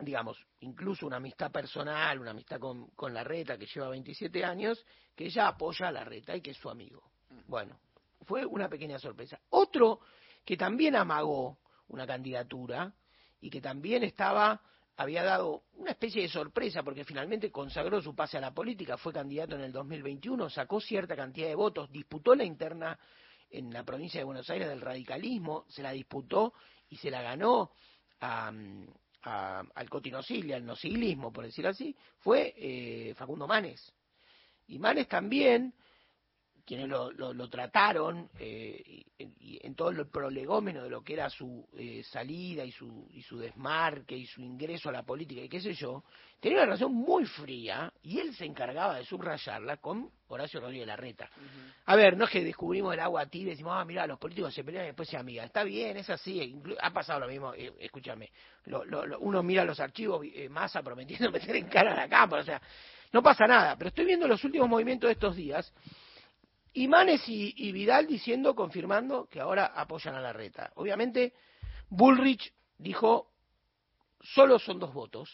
digamos, 0.00 0.38
incluso 0.60 1.06
una 1.06 1.16
amistad 1.16 1.50
personal, 1.50 2.18
una 2.18 2.30
amistad 2.30 2.58
con, 2.58 2.88
con 2.90 3.12
la 3.12 3.22
reta 3.24 3.58
que 3.58 3.66
lleva 3.66 3.88
27 3.90 4.44
años, 4.44 4.84
que 5.14 5.26
ella 5.26 5.48
apoya 5.48 5.88
a 5.88 5.92
la 5.92 6.04
reta 6.04 6.34
y 6.36 6.40
que 6.40 6.52
es 6.52 6.56
su 6.56 6.70
amigo. 6.70 7.02
Bueno, 7.46 7.78
fue 8.26 8.44
una 8.46 8.68
pequeña 8.68 8.98
sorpresa. 8.98 9.40
Otro 9.50 10.00
que 10.44 10.56
también 10.56 10.96
amagó 10.96 11.58
una 11.88 12.06
candidatura 12.06 12.92
y 13.40 13.50
que 13.50 13.60
también 13.60 14.02
estaba 14.04 14.60
había 14.96 15.24
dado 15.24 15.62
una 15.76 15.90
especie 15.92 16.22
de 16.22 16.28
sorpresa 16.28 16.82
porque 16.82 17.04
finalmente 17.04 17.50
consagró 17.50 18.00
su 18.02 18.14
pase 18.14 18.36
a 18.36 18.40
la 18.42 18.52
política, 18.52 18.98
fue 18.98 19.12
candidato 19.12 19.54
en 19.56 19.62
el 19.62 19.72
2021, 19.72 20.50
sacó 20.50 20.80
cierta 20.80 21.16
cantidad 21.16 21.48
de 21.48 21.54
votos, 21.54 21.90
disputó 21.90 22.34
la 22.34 22.44
interna 22.44 22.98
en 23.52 23.72
la 23.72 23.84
provincia 23.84 24.20
de 24.20 24.24
Buenos 24.24 24.48
Aires 24.50 24.68
del 24.68 24.80
radicalismo, 24.80 25.64
se 25.68 25.82
la 25.82 25.92
disputó 25.92 26.54
y 26.90 26.96
se 26.96 27.10
la 27.10 27.22
ganó 27.22 27.70
a, 28.20 28.52
a- 29.22 29.64
al 29.74 29.90
cotinocilia, 29.90 30.56
al 30.56 30.64
nocilismo, 30.66 31.32
por 31.32 31.44
decir 31.44 31.66
así, 31.66 31.94
fue 32.18 32.54
eh, 32.56 33.14
Facundo 33.14 33.46
Manes. 33.46 33.92
Y 34.68 34.78
Manes 34.78 35.08
también, 35.08 35.74
quienes 36.64 36.88
lo, 36.88 37.10
lo- 37.12 37.32
lo 37.34 37.48
trataron 37.48 38.28
eh, 38.38 38.82
y- 39.18 39.24
y 39.40 39.58
en 39.66 39.74
todo 39.74 39.90
el 39.90 40.06
prolegómeno 40.08 40.82
de 40.82 40.90
lo 40.90 41.02
que 41.02 41.14
era 41.14 41.28
su 41.30 41.68
eh, 41.76 42.02
salida 42.04 42.64
y 42.64 42.72
su, 42.72 43.08
y 43.12 43.22
su 43.22 43.38
desmarque 43.38 44.16
y 44.16 44.26
su 44.26 44.40
ingreso 44.42 44.88
a 44.88 44.92
la 44.92 45.02
política 45.02 45.40
y 45.42 45.48
qué 45.48 45.60
sé 45.60 45.74
yo, 45.74 46.04
tenía 46.40 46.58
una 46.58 46.66
relación 46.66 46.92
muy 46.94 47.24
fría 47.26 47.92
y 48.02 48.18
él 48.18 48.34
se 48.34 48.44
encargaba 48.44 48.96
de 48.96 49.04
subrayarla 49.04 49.76
con 49.78 50.10
Horacio 50.28 50.60
Rodríguez 50.60 50.86
Larreta. 50.86 51.28
A 51.86 51.96
ver, 51.96 52.16
no 52.16 52.24
es 52.24 52.30
que 52.30 52.42
descubrimos 52.42 52.94
el 52.94 53.00
agua 53.00 53.26
tibia 53.26 53.48
y 53.48 53.50
decimos, 53.50 53.74
ah, 53.76 53.84
mira, 53.84 54.06
los 54.06 54.18
políticos 54.18 54.54
se 54.54 54.64
pelean 54.64 54.84
y 54.84 54.88
después 54.88 55.08
se 55.08 55.16
amigan. 55.16 55.44
Está 55.46 55.62
bien, 55.64 55.96
es 55.96 56.08
así, 56.10 56.40
inclu- 56.40 56.76
ha 56.80 56.90
pasado 56.92 57.20
lo 57.20 57.28
mismo, 57.28 57.52
eh, 57.54 57.72
escúchame, 57.80 58.30
lo- 58.64 58.84
lo- 58.84 59.04
lo- 59.06 59.18
uno 59.20 59.42
mira 59.42 59.64
los 59.64 59.78
archivos, 59.80 60.24
eh, 60.32 60.48
Massa 60.48 60.82
prometiendo 60.82 61.30
meter 61.32 61.56
en 61.56 61.68
cara 61.68 61.92
a 61.92 61.96
la 61.96 62.08
cámara, 62.08 62.42
o 62.42 62.44
sea, 62.46 62.62
no 63.12 63.22
pasa 63.22 63.46
nada, 63.46 63.76
pero 63.76 63.88
estoy 63.88 64.06
viendo 64.06 64.26
los 64.26 64.42
últimos 64.42 64.68
movimientos 64.70 65.08
de 65.08 65.12
estos 65.12 65.36
días 65.36 65.70
y 66.74 66.88
Manes 66.88 67.28
y, 67.28 67.54
y 67.56 67.72
Vidal 67.72 68.06
diciendo, 68.06 68.54
confirmando 68.54 69.26
que 69.28 69.40
ahora 69.40 69.66
apoyan 69.66 70.14
a 70.14 70.20
la 70.20 70.32
reta. 70.32 70.72
Obviamente, 70.76 71.34
Bullrich 71.90 72.52
dijo, 72.78 73.30
solo 74.20 74.58
son 74.58 74.78
dos 74.78 74.94
votos, 74.94 75.30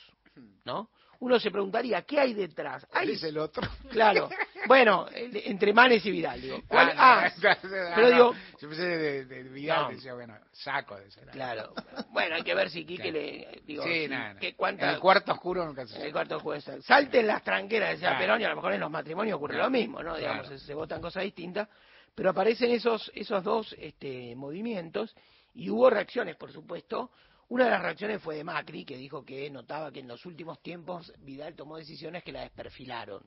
¿no? 0.64 0.90
Uno 1.20 1.40
se 1.40 1.50
preguntaría, 1.50 2.02
¿qué 2.02 2.20
hay 2.20 2.32
detrás? 2.34 2.86
Hay, 2.92 3.10
es 3.12 3.22
el 3.24 3.38
otro? 3.38 3.66
Claro. 3.90 4.28
Bueno, 4.66 5.06
entre 5.12 5.72
Manes 5.72 6.04
y 6.04 6.10
Vidal, 6.10 6.40
digo. 6.42 6.62
¿Cuál- 6.68 6.92
Ah, 6.96 7.24
ah, 7.26 7.32
no, 7.62 7.68
pero 7.94 8.10
digo, 8.10 8.34
Yo 8.60 8.68
pensé 8.68 8.82
de, 8.86 9.24
de 9.24 9.42
Vidal, 9.44 9.94
decía, 9.94 10.14
bueno, 10.14 10.36
saco 10.52 10.96
de 10.96 11.06
ese. 11.08 11.22
Claro. 11.26 11.72
Bueno, 12.10 12.34
hay 12.36 12.42
que 12.42 12.54
ver 12.54 12.68
si 12.68 12.84
Quique 12.84 13.10
le. 13.10 13.62
Digo, 13.64 13.82
Sí, 13.84 14.02
si- 14.02 14.08
nada, 14.08 14.34
cuánta- 14.56 14.90
el 14.92 14.98
cuarto 15.00 15.32
oscuro 15.32 15.64
nunca 15.64 15.86
se 15.86 15.96
En 15.96 16.02
el 16.06 16.12
cuarto 16.12 16.36
oscuro. 16.36 16.60
Salten 16.60 17.26
las 17.26 17.42
tranqueras, 17.42 17.90
decía 17.92 18.08
Claro. 18.10 18.20
Perón, 18.22 18.40
y 18.40 18.44
a 18.44 18.48
lo 18.50 18.56
mejor 18.56 18.72
en 18.74 18.80
los 18.80 18.90
matrimonios 18.90 19.36
ocurre 19.36 19.54
Claro. 19.54 19.66
lo 19.68 19.70
mismo, 19.70 20.02
¿no? 20.02 20.16
Digamos, 20.16 20.46
se, 20.48 20.58
se 20.58 20.74
votan 20.74 21.00
cosas 21.00 21.22
distintas. 21.24 21.68
Pero 22.14 22.30
aparecen 22.30 22.70
esos, 22.72 23.10
esos 23.14 23.42
dos 23.44 23.74
este, 23.78 24.34
movimientos 24.36 25.14
y 25.54 25.70
hubo 25.70 25.88
reacciones, 25.88 26.36
por 26.36 26.52
supuesto. 26.52 27.10
Una 27.48 27.64
de 27.64 27.70
las 27.70 27.82
reacciones 27.82 28.22
fue 28.22 28.36
de 28.36 28.44
Macri, 28.44 28.84
que 28.84 28.96
dijo 28.96 29.24
que 29.24 29.48
notaba 29.50 29.90
que 29.90 30.00
en 30.00 30.08
los 30.08 30.24
últimos 30.26 30.60
tiempos 30.62 31.12
Vidal 31.20 31.54
tomó 31.54 31.78
decisiones 31.78 32.22
que 32.22 32.32
la 32.32 32.42
desperfilaron. 32.42 33.22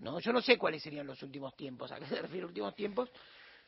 ¿no? 0.00 0.18
Yo 0.18 0.32
no 0.32 0.40
sé 0.42 0.58
cuáles 0.58 0.82
serían 0.82 1.06
los 1.06 1.22
últimos 1.22 1.54
tiempos, 1.56 1.90
a 1.92 1.98
qué 1.98 2.06
se 2.06 2.20
refiere 2.20 2.46
últimos 2.46 2.74
tiempos, 2.74 3.10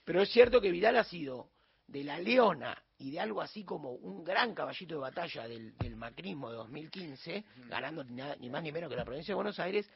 pero 0.04 0.20
es 0.22 0.30
cierto 0.30 0.60
que 0.60 0.70
Vidal 0.70 0.96
ha 0.96 1.04
sido 1.04 1.50
de 1.86 2.02
la 2.04 2.18
leona 2.18 2.80
y 2.98 3.10
de 3.12 3.20
algo 3.20 3.40
así 3.40 3.64
como 3.64 3.92
un 3.92 4.24
gran 4.24 4.54
caballito 4.54 4.94
de 4.96 5.00
batalla 5.00 5.46
del, 5.46 5.76
del 5.78 5.96
macrismo 5.96 6.50
de 6.50 6.56
2015, 6.56 7.44
ganando 7.68 8.02
ni, 8.04 8.14
nada- 8.14 8.36
ni 8.36 8.50
más 8.50 8.62
ni 8.62 8.72
menos 8.72 8.90
que 8.90 8.96
la 8.96 9.04
provincia 9.04 9.32
de 9.32 9.36
Buenos 9.36 9.58
Aires, 9.60 9.88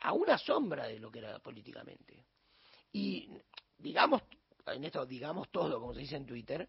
a 0.00 0.12
una 0.12 0.36
sombra 0.38 0.86
de 0.88 0.98
lo 0.98 1.10
que 1.10 1.20
era 1.20 1.38
políticamente. 1.38 2.24
Y 2.92 3.28
digamos, 3.78 4.22
en 4.66 4.84
esto 4.84 5.04
digamos 5.06 5.48
todo, 5.50 5.80
como 5.80 5.94
se 5.94 6.00
dice 6.00 6.16
en 6.16 6.26
Twitter, 6.26 6.68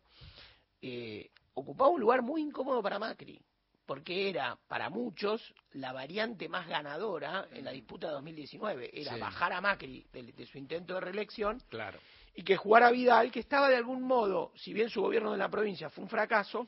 eh, 0.81 1.29
ocupaba 1.55 1.89
un 1.89 1.99
lugar 2.01 2.21
muy 2.21 2.41
incómodo 2.41 2.81
para 2.83 2.99
Macri, 2.99 3.41
porque 3.85 4.29
era 4.29 4.57
para 4.67 4.89
muchos 4.89 5.53
la 5.71 5.91
variante 5.93 6.47
más 6.49 6.67
ganadora 6.67 7.47
en 7.51 7.65
la 7.65 7.71
disputa 7.71 8.07
de 8.07 8.13
2019, 8.13 8.91
era 8.93 9.13
Sí. 9.15 9.19
bajar 9.19 9.53
a 9.53 9.61
Macri 9.61 10.05
de, 10.13 10.23
de 10.31 10.45
su 10.45 10.57
intento 10.57 10.93
de 10.95 11.01
reelección 11.01 11.61
Claro. 11.69 11.99
y 12.35 12.43
que 12.43 12.57
jugara 12.57 12.91
Vidal, 12.91 13.31
que 13.31 13.39
estaba 13.39 13.69
de 13.69 13.77
algún 13.77 14.01
modo, 14.03 14.51
si 14.55 14.73
bien 14.73 14.89
su 14.89 15.01
gobierno 15.01 15.33
en 15.33 15.39
la 15.39 15.49
provincia 15.49 15.89
fue 15.89 16.03
un 16.03 16.09
fracaso, 16.09 16.67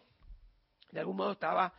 de 0.91 0.99
algún 0.99 1.17
modo 1.17 1.31
estaba 1.33 1.73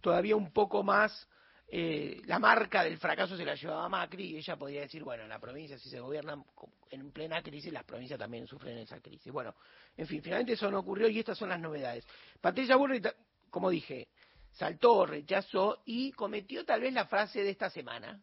todavía 0.00 0.36
un 0.36 0.52
poco 0.52 0.82
más, 0.82 1.28
eh, 1.68 2.22
la 2.26 2.38
marca 2.38 2.84
del 2.84 2.98
fracaso 2.98 3.36
se 3.36 3.44
la 3.44 3.54
llevaba 3.54 3.88
Macri 3.88 4.24
y 4.32 4.36
ella 4.36 4.56
podría 4.56 4.82
decir, 4.82 5.02
bueno, 5.02 5.24
en 5.24 5.28
la 5.28 5.38
provincia 5.40 5.78
si 5.78 5.88
se 5.88 5.98
gobiernan 6.00 6.44
co- 6.54 6.70
en 6.90 7.10
plena 7.10 7.42
crisis, 7.42 7.72
las 7.72 7.84
provincias 7.84 8.18
también 8.18 8.46
sufren 8.46 8.78
esa 8.78 9.00
crisis. 9.00 9.32
Bueno, 9.32 9.54
en 9.96 10.06
fin, 10.06 10.22
finalmente 10.22 10.52
eso 10.52 10.70
no 10.70 10.78
ocurrió 10.80 11.08
y 11.08 11.18
estas 11.18 11.36
son 11.38 11.48
las 11.48 11.60
novedades. 11.60 12.06
Patricia 12.40 12.76
Burri, 12.76 13.02
como 13.50 13.70
dije, 13.70 14.08
saltó, 14.52 15.06
rechazó 15.06 15.82
y 15.84 16.12
cometió 16.12 16.64
tal 16.64 16.80
vez 16.82 16.92
la 16.92 17.06
frase 17.06 17.42
de 17.42 17.50
esta 17.50 17.68
semana 17.68 18.20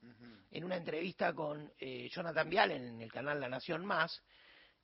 en 0.51 0.63
una 0.63 0.77
entrevista 0.77 1.33
con 1.33 1.71
eh, 1.79 2.09
Jonathan 2.11 2.49
Vial 2.49 2.71
en 2.71 3.01
el 3.01 3.11
canal 3.11 3.39
La 3.41 3.49
Nación 3.49 3.85
Más 3.85 4.23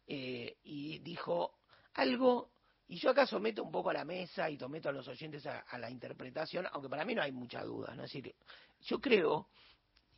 eh, 0.06 0.58
y 0.64 1.00
dijo 1.00 1.60
algo 1.94 2.52
y 2.90 2.98
yo 2.98 3.12
acá 3.12 3.26
someto 3.28 3.64
un 3.64 3.72
poco 3.72 3.92
a 3.92 3.94
la 3.94 4.04
mesa 4.04 4.50
y 4.50 4.58
someto 4.58 4.90
a 4.90 4.92
los 4.92 5.08
oyentes 5.08 5.46
a, 5.46 5.60
a 5.60 5.78
la 5.78 5.92
interpretación, 5.92 6.68
aunque 6.72 6.90
para 6.90 7.06
mí 7.06 7.14
no 7.14 7.22
hay 7.22 7.32
mucha 7.32 7.64
duda. 7.64 7.94
¿no? 7.96 8.04
Es 8.04 8.12
decir, 8.12 8.34
yo 8.82 9.00
creo, 9.00 9.48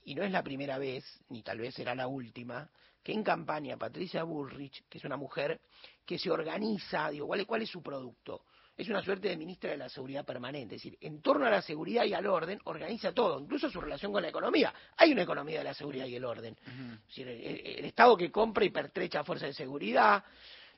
y 0.06 0.16
no 0.16 0.24
es 0.24 0.32
la 0.32 0.42
primera 0.42 0.78
vez, 0.78 1.04
ni 1.30 1.44
tal 1.44 1.60
vez 1.60 1.76
será 1.76 1.94
la 1.94 2.08
última, 2.08 2.70
que 3.04 3.12
en 3.12 3.24
campaña 3.24 3.76
Patricia 3.76 4.24
Bullrich, 4.24 4.86
que 4.88 5.00
es 5.00 5.04
una 5.04 5.18
mujer 5.18 5.60
que 6.06 6.18
se 6.18 6.32
organiza, 6.32 7.10
digo, 7.10 7.28
¿cuál 7.28 7.42
es, 7.42 7.46
cuál 7.46 7.62
es 7.62 7.70
su 7.70 7.84
producto? 7.84 8.46
Es 8.78 8.88
una 8.88 9.04
suerte 9.04 9.28
de 9.28 9.36
ministra 9.36 9.72
de 9.72 9.78
la 9.78 9.90
Seguridad 9.90 10.26
Permanente, 10.26 10.76
es 10.76 10.82
decir, 10.82 10.98
en 11.02 11.22
torno 11.22 11.46
a 11.46 11.50
la 11.50 11.62
seguridad 11.62 12.06
y 12.06 12.14
al 12.14 12.26
orden, 12.26 12.60
organiza 12.64 13.12
todo, 13.12 13.38
incluso 13.38 13.70
su 13.70 13.82
relación 13.82 14.14
con 14.14 14.22
la 14.22 14.30
economía. 14.30 14.74
Hay 14.96 15.12
una 15.12 15.24
economía 15.24 15.58
de 15.60 15.66
la 15.66 15.74
seguridad 15.74 16.06
y 16.06 16.16
el 16.16 16.24
orden. 16.24 16.58
Es 16.64 17.08
decir, 17.08 17.28
el, 17.28 17.80
el 17.80 17.86
Estado 17.86 18.16
que 18.16 18.32
compra 18.32 18.64
y 18.64 18.70
pertrecha 18.70 19.26
fuerzas 19.26 19.50
de 19.50 19.54
seguridad, 19.54 20.24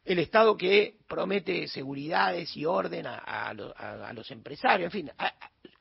el 0.06 0.20
Estado 0.20 0.56
que 0.58 0.98
promete 1.08 1.68
seguridades 1.68 2.56
y 2.58 2.66
orden 2.66 3.08
a, 3.08 3.18
a, 3.20 3.50
a- 3.52 4.08
a 4.10 4.14
los 4.14 4.30
empresarios, 4.32 4.88
en 4.88 4.92
fin, 4.92 5.12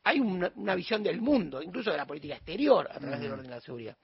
hay 0.05 0.20
una, 0.20 0.53
una 0.57 0.74
visión 0.74 1.03
del 1.03 1.20
mundo, 1.20 1.62
incluso 1.62 1.90
de 1.90 1.97
la 1.97 2.07
política 2.07 2.35
exterior 2.36 2.89
a 2.90 2.99
través 2.99 3.19
del 3.20 3.28
Ujú. 3.28 3.35
orden 3.35 3.51
de 3.51 3.55
la 3.57 3.61
seguridad. 3.61 3.97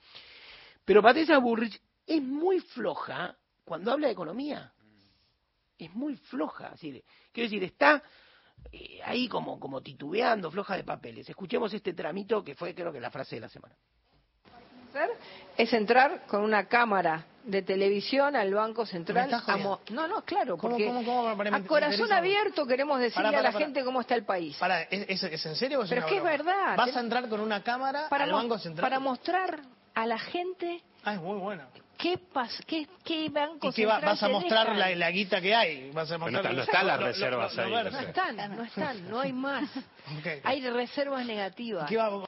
Pero 0.85 1.03
Patricia 1.03 1.39
Bullrich 1.39 1.81
es 2.07 2.23
muy 2.23 2.61
floja 2.61 3.36
cuando 3.65 3.93
habla 3.93 4.07
de 4.07 4.12
economía. 4.15 4.73
Es 5.77 5.93
muy 5.95 6.16
floja. 6.16 6.66
Es 6.69 6.73
decir, 6.81 7.05
quiero 7.31 7.47
decir, 7.51 7.62
está 7.65 8.03
eh, 8.73 9.01
ahí 9.05 9.28
como, 9.28 9.61
como 9.61 9.81
titubeando, 9.82 10.51
floja 10.51 10.77
de 10.77 10.85
papeles. 10.85 11.28
Escuchemos 11.28 11.73
este 11.74 11.93
tramito 11.93 12.43
que 12.43 12.55
fue 12.55 12.74
creo 12.74 12.93
que 12.93 13.01
la 13.01 13.11
frase 13.11 13.36
de 13.36 13.40
la 13.43 13.49
semana. 13.49 13.77
Hacer 14.89 15.10
es 15.56 15.73
entrar 15.73 16.23
con 16.27 16.43
una 16.43 16.66
cámara 16.66 17.24
de 17.44 17.62
televisión 17.62 18.36
al 18.36 18.52
Banco 18.52 18.85
Central. 18.85 19.32
A 19.47 19.56
mo- 19.56 19.81
no, 19.90 20.06
no, 20.06 20.23
claro, 20.23 20.56
¿Cómo, 20.59 20.73
porque 20.73 20.86
cómo, 20.86 21.02
cómo? 21.05 21.36
Para- 21.36 21.56
a 21.56 21.62
corazón 21.62 21.93
interesa. 22.01 22.16
abierto 22.19 22.66
queremos 22.66 23.01
decirle 23.01 23.36
a 23.36 23.43
la 23.43 23.52
gente 23.52 23.82
cómo 23.85 24.01
está 24.02 24.15
el 24.15 24.24
país. 24.24 24.56
¿es, 24.90 25.05
es, 25.09 25.23
es 25.23 25.47
en 25.47 25.56
serio 25.56 25.81
o 25.81 25.85
es 25.85 25.89
Pero 25.89 26.02
una 26.02 26.06
es 26.06 26.12
que 26.12 26.19
es 26.19 26.24
verdad. 26.24 26.77
¿Vas 26.77 26.94
a 26.97 27.01
entrar 27.01 27.28
con 27.28 27.40
una 27.40 27.62
cámara 27.62 28.09
para, 28.10 28.24
al 28.24 28.32
Banco 28.32 28.59
Central? 28.59 28.82
para 28.85 28.98
mostrar 29.01 29.60
a 29.94 30.06
la 30.06 30.19
gente 30.19 30.82
Ah, 31.05 31.15
es 31.15 31.20
muy 31.20 31.39
bueno. 31.39 31.62
qué, 31.97 32.19
pas, 32.19 32.60
qué, 32.66 32.86
qué 33.02 33.31
Banco 33.31 33.69
¿Y 33.69 33.73
qué 33.73 33.86
va- 33.86 33.94
Central 33.94 34.12
vas 34.15 34.23
a 34.23 34.28
mostrar 34.28 34.77
la, 34.77 34.90
la 34.94 35.10
guita 35.10 35.40
que 35.40 35.55
hay? 35.55 35.90
Vas 35.93 36.10
a 36.12 36.19
mostrar 36.19 36.52
no 36.55 36.62
están 36.62 36.86
las 36.86 37.01
reservas 37.01 37.56
ahí, 37.59 37.70
no 37.73 37.78
están, 37.98 38.56
no 38.56 38.62
están, 38.65 39.10
no 39.10 39.20
hay 39.20 39.32
más. 39.32 39.70
Hay 40.44 40.69
reservas 40.69 41.24
negativas. 41.24 41.89
¿Qué 41.89 41.97
va- 41.97 42.28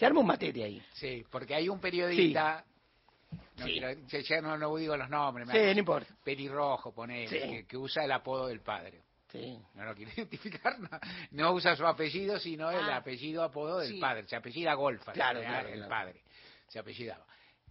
Se 0.00 0.06
arma 0.06 0.20
un 0.20 0.26
matete 0.26 0.64
ahí. 0.64 0.82
Sí, 0.94 1.24
porque 1.30 1.54
hay 1.54 1.68
un 1.68 1.78
periodista, 1.78 2.64
no, 3.58 3.66
Sí. 3.66 3.72
quiero- 3.72 3.92
ya- 4.08 4.20
ya 4.20 4.40
no, 4.40 4.56
no 4.56 4.74
digo 4.76 4.96
los 4.96 5.10
nombres, 5.10 5.46
me 5.46 5.52
Sí, 5.52 5.74
no 5.74 5.78
importa. 5.80 6.14
pelirrojo, 6.24 6.92
ponele, 6.94 7.28
Sí. 7.28 7.38
que, 7.38 7.66
que 7.66 7.76
usa 7.76 8.04
el 8.04 8.12
apodo 8.12 8.46
del 8.46 8.60
padre. 8.62 9.02
Sí. 9.30 9.58
No 9.74 9.84
lo 9.84 9.94
quiero 9.94 10.10
identificar, 10.16 10.78
no, 10.80 10.88
no 11.32 11.52
usa 11.52 11.76
su 11.76 11.86
apellido, 11.86 12.38
sino 12.40 12.70
el 12.70 12.88
Ah. 12.90 12.96
apellido 12.96 13.42
apodo 13.44 13.78
del 13.80 13.90
Sí. 13.90 14.00
padre. 14.00 14.26
Se 14.26 14.36
apellida 14.36 14.72
Golfa, 14.72 15.12
Claro, 15.12 15.38
el, 15.40 15.44
claro, 15.44 15.68
el 15.68 15.74
claro. 15.74 15.88
padre. 15.90 16.22
Se 16.68 16.78
apellidaba. 16.78 17.26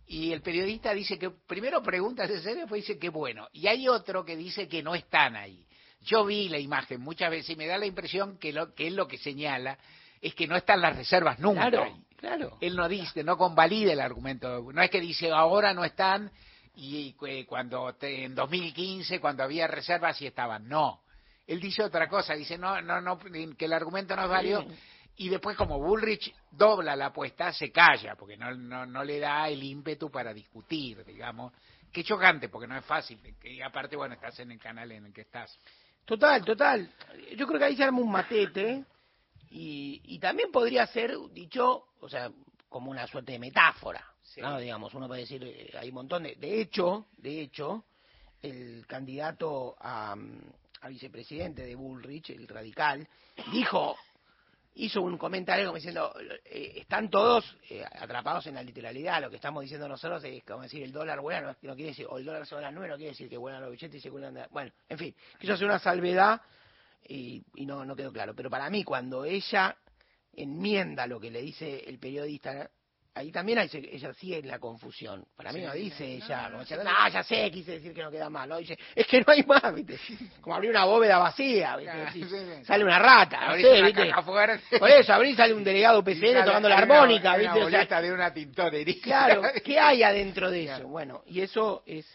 Y 0.05 0.31
el 0.31 0.41
periodista 0.43 0.93
dice 0.93 1.17
que, 1.17 1.31
primero 1.31 1.81
pregunta 1.81 2.27
si 2.27 2.33
es 2.33 2.43
serio, 2.43 2.59
después 2.61 2.85
dice 2.87 2.99
que 2.99 3.09
bueno. 3.09 3.47
Y 3.53 3.65
hay 3.67 3.87
otro 3.87 4.23
que 4.23 4.35
dice 4.37 4.67
que 4.67 4.83
no 4.83 4.93
están 4.93 5.35
ahí. 5.35 5.65
Yo 6.01 6.25
vi 6.25 6.47
la 6.47 6.59
imagen 6.59 7.01
muchas 7.01 7.29
veces 7.31 7.49
y 7.49 7.55
me 7.55 7.65
da 7.67 7.77
la 7.79 7.87
impresión 7.87 8.37
que, 8.37 8.53
lo, 8.53 8.73
que 8.75 8.87
él 8.87 8.95
lo 8.95 9.07
que 9.07 9.17
señala 9.17 9.77
es 10.21 10.33
que 10.35 10.47
no 10.47 10.55
están 10.55 10.79
las 10.81 10.95
reservas 10.95 11.39
nunca 11.39 11.69
Claro, 11.69 11.83
ahí. 11.85 12.03
Claro. 12.19 12.57
Él 12.61 12.75
no 12.75 12.87
dice, 12.87 13.23
no 13.23 13.37
convalida 13.37 13.93
el 13.93 13.99
argumento. 13.99 14.71
No 14.71 14.81
es 14.81 14.89
que 14.89 14.99
dice 15.01 15.31
ahora 15.31 15.73
no 15.73 15.83
están 15.83 16.31
y 16.75 17.15
eh, 17.27 17.45
cuando 17.45 17.93
te- 17.95 18.25
en 18.25 18.35
2015 18.35 19.19
cuando 19.19 19.43
había 19.43 19.67
reservas 19.67 20.17
sí 20.17 20.27
estaban. 20.27 20.67
No. 20.67 21.01
Él 21.47 21.59
dice 21.59 21.83
otra 21.83 22.07
cosa, 22.07 22.35
dice 22.35 22.57
no, 22.57 22.79
no, 22.81 23.01
no, 23.01 23.17
que 23.17 23.65
el 23.65 23.73
argumento 23.73 24.15
no 24.15 24.23
es 24.23 24.29
válido. 24.29 24.65
Y 25.17 25.27
después 25.29 25.57
como 25.57 25.79
Bullrich 25.79 26.33
dobla 26.51 26.95
la 26.95 27.07
apuesta, 27.07 27.51
se 27.51 27.71
calla, 27.71 28.15
porque 28.15 28.37
no, 28.37 28.53
no, 28.55 28.85
no 28.85 29.03
le 29.03 29.19
da 29.19 29.49
el 29.49 29.61
ímpetu 29.61 30.09
para 30.09 30.33
discutir, 30.33 31.03
digamos. 31.03 31.51
Qué 31.91 32.03
chocante, 32.03 32.47
porque 32.47 32.67
no 32.67 32.77
es 32.77 32.85
fácil. 32.85 33.19
Y 33.43 33.61
aparte, 33.61 33.97
bueno, 33.97 34.13
estás 34.13 34.39
en 34.39 34.51
el 34.51 34.59
canal 34.59 34.89
en 34.91 35.07
el 35.07 35.13
que 35.13 35.21
estás. 35.21 35.57
Total, 36.05 36.45
total. 36.45 36.89
Yo 37.35 37.45
creo 37.47 37.59
que 37.59 37.65
ahí 37.65 37.75
se 37.75 37.83
arma 37.83 37.99
un 37.99 38.11
matete 38.11 38.85
y, 39.49 40.01
y 40.03 40.19
también 40.19 40.51
podría 40.51 40.85
ser 40.87 41.15
dicho, 41.31 41.87
o 41.99 42.09
sea, 42.09 42.31
como 42.67 42.91
una 42.91 43.07
suerte 43.07 43.33
de 43.33 43.39
metáfora. 43.39 44.05
¿no? 44.37 44.59
Digamos, 44.59 44.93
uno 44.93 45.07
puede 45.07 45.21
decir, 45.21 45.43
eh, 45.43 45.71
hay 45.77 45.89
un 45.89 45.95
montón 45.95 46.23
de... 46.23 46.35
De 46.35 46.61
hecho, 46.61 47.07
de 47.17 47.41
hecho, 47.41 47.85
el 48.41 48.85
candidato 48.87 49.75
a, 49.79 50.15
mm, 50.15 50.41
a 50.81 50.87
vicepresidente 50.89 51.63
de 51.63 51.75
Bullrich, 51.75 52.29
el 52.29 52.47
radical, 52.47 53.07
dijo, 53.51 53.97
hizo 54.75 55.01
un 55.01 55.17
comentario 55.17 55.65
como 55.65 55.75
diciendo, 55.75 56.13
eh, 56.45 56.73
están 56.77 57.09
todos 57.09 57.57
eh, 57.69 57.83
atrapados 57.83 58.45
en 58.47 58.55
la 58.55 58.63
literalidad, 58.63 59.21
lo 59.21 59.29
que 59.29 59.37
estamos 59.37 59.63
diciendo 59.63 59.87
nosotros 59.87 60.23
es 60.23 60.43
como 60.43 60.61
decir 60.61 60.83
el 60.83 60.91
dólar 60.91 61.19
vuela, 61.21 61.41
no, 61.41 61.47
no 61.47 61.75
quiere 61.75 61.89
decir, 61.89 62.05
o 62.07 62.17
el 62.17 62.25
dólar 62.25 62.45
se 62.45 62.55
va 62.55 62.61
a 62.61 62.63
las 62.65 62.73
nueve, 62.73 62.89
no 62.89 62.95
quiere 62.95 63.11
decir 63.11 63.27
que 63.27 63.37
vuelan 63.37 63.61
los 63.61 63.71
billetes 63.71 63.95
y 63.95 63.99
se 63.99 64.09
vuelan, 64.09 64.47
bueno, 64.51 64.71
en 64.87 64.97
fin, 64.97 65.15
quiso 65.39 65.53
hacer 65.53 65.65
una 65.65 65.79
salvedad 65.79 66.41
y, 67.07 67.43
y 67.55 67.65
no, 67.65 67.85
no 67.85 67.95
quedó 67.95 68.11
claro, 68.11 68.33
pero 68.35 68.49
para 68.49 68.69
mí 68.69 68.83
cuando 68.83 69.25
ella 69.25 69.75
enmienda 70.33 71.07
lo 71.07 71.19
que 71.19 71.31
le 71.31 71.41
dice 71.41 71.83
el 71.87 71.99
periodista, 71.99 72.69
ahí 73.15 73.31
también 73.31 73.57
hay, 73.59 73.69
ella 73.73 74.13
sigue 74.13 74.37
en 74.37 74.47
la 74.47 74.59
confusión. 74.59 75.25
Para 75.35 75.51
mí 75.51 75.59
Sí, 75.59 75.65
no 75.65 75.73
dice 75.73 76.03
no, 76.19 76.25
ella, 76.25 76.37
no, 76.43 76.45
como 76.45 76.57
no, 76.59 76.65
sí. 76.65 76.75
no, 76.75 77.09
ya 77.11 77.23
sé, 77.23 77.51
quise 77.51 77.71
decir 77.73 77.93
que 77.93 78.03
no 78.03 78.11
queda 78.11 78.29
mal, 78.29 78.47
¿no? 78.47 78.57
Dice, 78.57 78.77
es 78.95 79.05
que 79.07 79.19
no 79.19 79.25
hay 79.33 79.43
más, 79.43 79.73
¿viste? 79.73 79.99
Como 80.41 80.55
abrir 80.55 80.69
una 80.71 80.85
bóveda 80.85 81.17
vacía, 81.17 81.75
¿viste? 81.75 81.91
Claro, 81.91 82.09
Así, 82.09 82.23
sí, 82.23 82.29
sí. 82.29 82.65
Sale 82.65 82.83
una 82.85 82.99
rata, 82.99 83.47
no 83.47 83.55
sé, 83.55 83.81
¿viste? 83.81 84.13
Por 84.79 84.89
eso, 84.89 85.13
abrir 85.13 85.35
sale 85.35 85.53
un 85.53 85.63
delegado 85.63 86.03
PCN 86.03 86.45
tocando 86.45 86.69
la 86.69 86.75
una- 86.75 86.83
armónica, 86.83 87.35
¿viste? 87.35 87.53
Una 87.57 87.65
O 87.65 87.69
sea, 87.69 87.79
boleta 87.79 88.01
de 88.01 88.13
una 88.13 88.33
tintorería. 88.33 89.01
Claro, 89.01 89.41
¿qué 89.65 89.79
hay 89.79 90.03
adentro 90.03 90.49
de 90.49 90.63
eso? 90.71 90.87
Bueno, 90.87 91.23
y 91.25 91.41
eso 91.41 91.83
es 91.85 92.05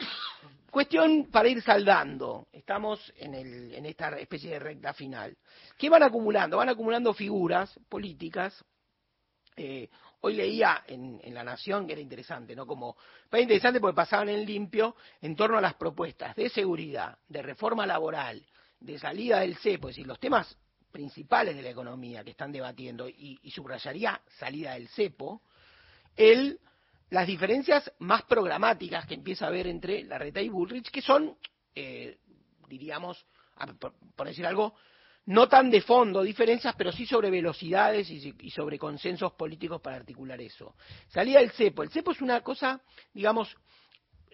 cuestión 0.75 1.29
para 1.31 1.49
ir 1.49 1.63
saldando. 1.63 2.49
Estamos 2.51 3.13
en, 3.17 3.33
el, 3.35 3.73
en 3.77 3.87
esta 3.87 4.09
especie 4.19 4.51
de 4.51 4.59
recta 4.59 4.93
final. 4.93 5.37
¿Qué 5.79 5.89
van 5.89 6.03
acumulando? 6.03 6.57
Van 6.57 6.69
acumulando 6.69 7.15
figuras 7.15 7.79
políticas. 7.89 8.63
Eh, 9.57 9.89
hoy 10.23 10.35
leía 10.35 10.83
en, 10.89 11.21
La 11.33 11.45
Nación 11.45 11.87
que 11.87 11.93
era 11.93 12.03
interesante, 12.03 12.57
¿no? 12.57 12.67
Como, 12.67 12.97
era 13.31 13.41
interesante 13.41 13.81
porque 13.81 13.95
pasaban 13.95 14.29
en 14.29 14.45
limpio 14.45 14.97
en 15.23 15.37
torno 15.37 15.59
a 15.59 15.61
las 15.61 15.75
propuestas 15.75 16.35
de 16.35 16.49
seguridad, 16.49 17.19
de 17.29 17.41
reforma 17.41 17.87
laboral, 17.87 18.45
de 18.81 18.99
salida 18.99 19.41
del 19.41 19.57
cepo, 19.57 19.89
es 19.89 19.95
decir, 19.95 20.09
los 20.09 20.19
temas 20.19 20.59
principales 20.91 21.55
de 21.55 21.63
la 21.63 21.71
economía 21.71 22.25
que 22.25 22.33
están 22.33 22.51
debatiendo, 22.51 23.09
y, 23.09 23.39
y 23.41 23.51
subrayaría 23.53 24.21
salida 24.39 24.75
del 24.75 24.89
cepo, 24.89 25.41
el, 26.17 26.59
las 27.15 27.28
diferencias 27.28 27.93
más 28.01 28.23
programáticas 28.23 29.07
que 29.07 29.15
empieza 29.15 29.45
a 29.45 29.49
haber 29.49 29.69
entre 29.69 30.03
Larreta 30.03 30.43
y 30.43 30.49
Bullrich, 30.49 30.91
que 30.91 31.01
son, 31.01 31.36
eh, 31.73 32.19
diríamos, 32.69 33.24
por, 33.78 34.27
decir 34.27 34.45
algo, 34.45 34.74
no 35.27 35.47
tan 35.49 35.70
de 35.70 35.81
fondo 35.81 36.24
diferencias, 36.24 36.74
pero 36.77 36.91
sí 36.91 37.07
sobre 37.07 37.31
velocidades 37.31 38.11
y, 38.11 38.51
sobre 38.51 38.81
consensos 38.81 39.32
políticos 39.35 39.81
para 39.81 39.95
articular 39.95 40.41
eso. 40.41 40.74
Salía 41.07 41.39
el 41.39 41.53
cepo. 41.53 41.85
El 41.85 41.91
cepo 41.91 42.11
es 42.11 42.20
una 42.20 42.41
cosa, 42.41 42.82
digamos, 43.12 43.57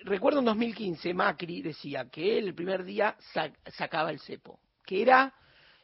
recuerdo 0.05 0.39
en 0.39 0.47
2015 0.47 1.13
Macri 1.13 1.61
decía 1.61 2.09
que 2.09 2.39
él 2.39 2.47
el 2.49 2.55
primer 2.55 2.83
día 2.83 3.15
sa- 3.35 3.53
sacaba 3.77 4.11
el 4.11 4.21
cepo, 4.21 4.59
que 4.87 5.03
era 5.03 5.35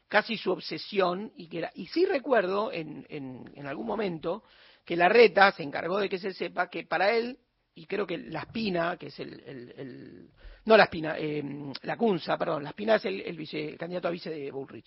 casi 0.08 0.38
su 0.38 0.50
obsesión 0.50 1.30
y 1.36 1.46
que 1.48 1.58
era 1.58 1.70
y 1.74 1.88
sí 1.88 2.06
recuerdo 2.06 2.72
en, 2.72 3.04
en, 3.10 3.52
en 3.54 3.66
algún 3.66 3.86
momento 3.86 4.44
que 4.86 4.96
la 4.96 5.08
reta 5.10 5.52
se 5.52 5.64
encargó 5.64 5.98
de 5.98 6.08
que 6.08 6.18
se 6.18 6.32
sepa 6.32 6.70
que 6.70 6.84
para 6.86 7.10
él 7.10 7.36
y 7.74 7.84
creo 7.86 8.06
que 8.06 8.16
la 8.16 8.40
Espina 8.40 8.96
que 8.96 9.08
es 9.08 9.20
el, 9.20 9.40
el- 9.76 10.30
no 10.64 10.76
la 10.76 10.84
Espina 10.84 11.16
eh, 11.18 11.42
la 11.82 11.96
Cunza 11.96 12.38
perdón 12.38 12.62
la 12.64 12.70
Espina 12.70 12.94
es 12.94 13.04
el, 13.04 13.20
el 13.20 13.36
vice 13.36 13.70
el 13.70 13.76
candidato 13.76 14.08
a 14.08 14.12
vice 14.12 14.30
de 14.30 14.50
Bullrich. 14.50 14.86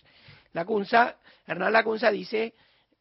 La 0.54 0.64
Cunza 0.64 1.18
Hernán 1.46 1.72
Lacunza 1.72 2.10
dice 2.10 2.54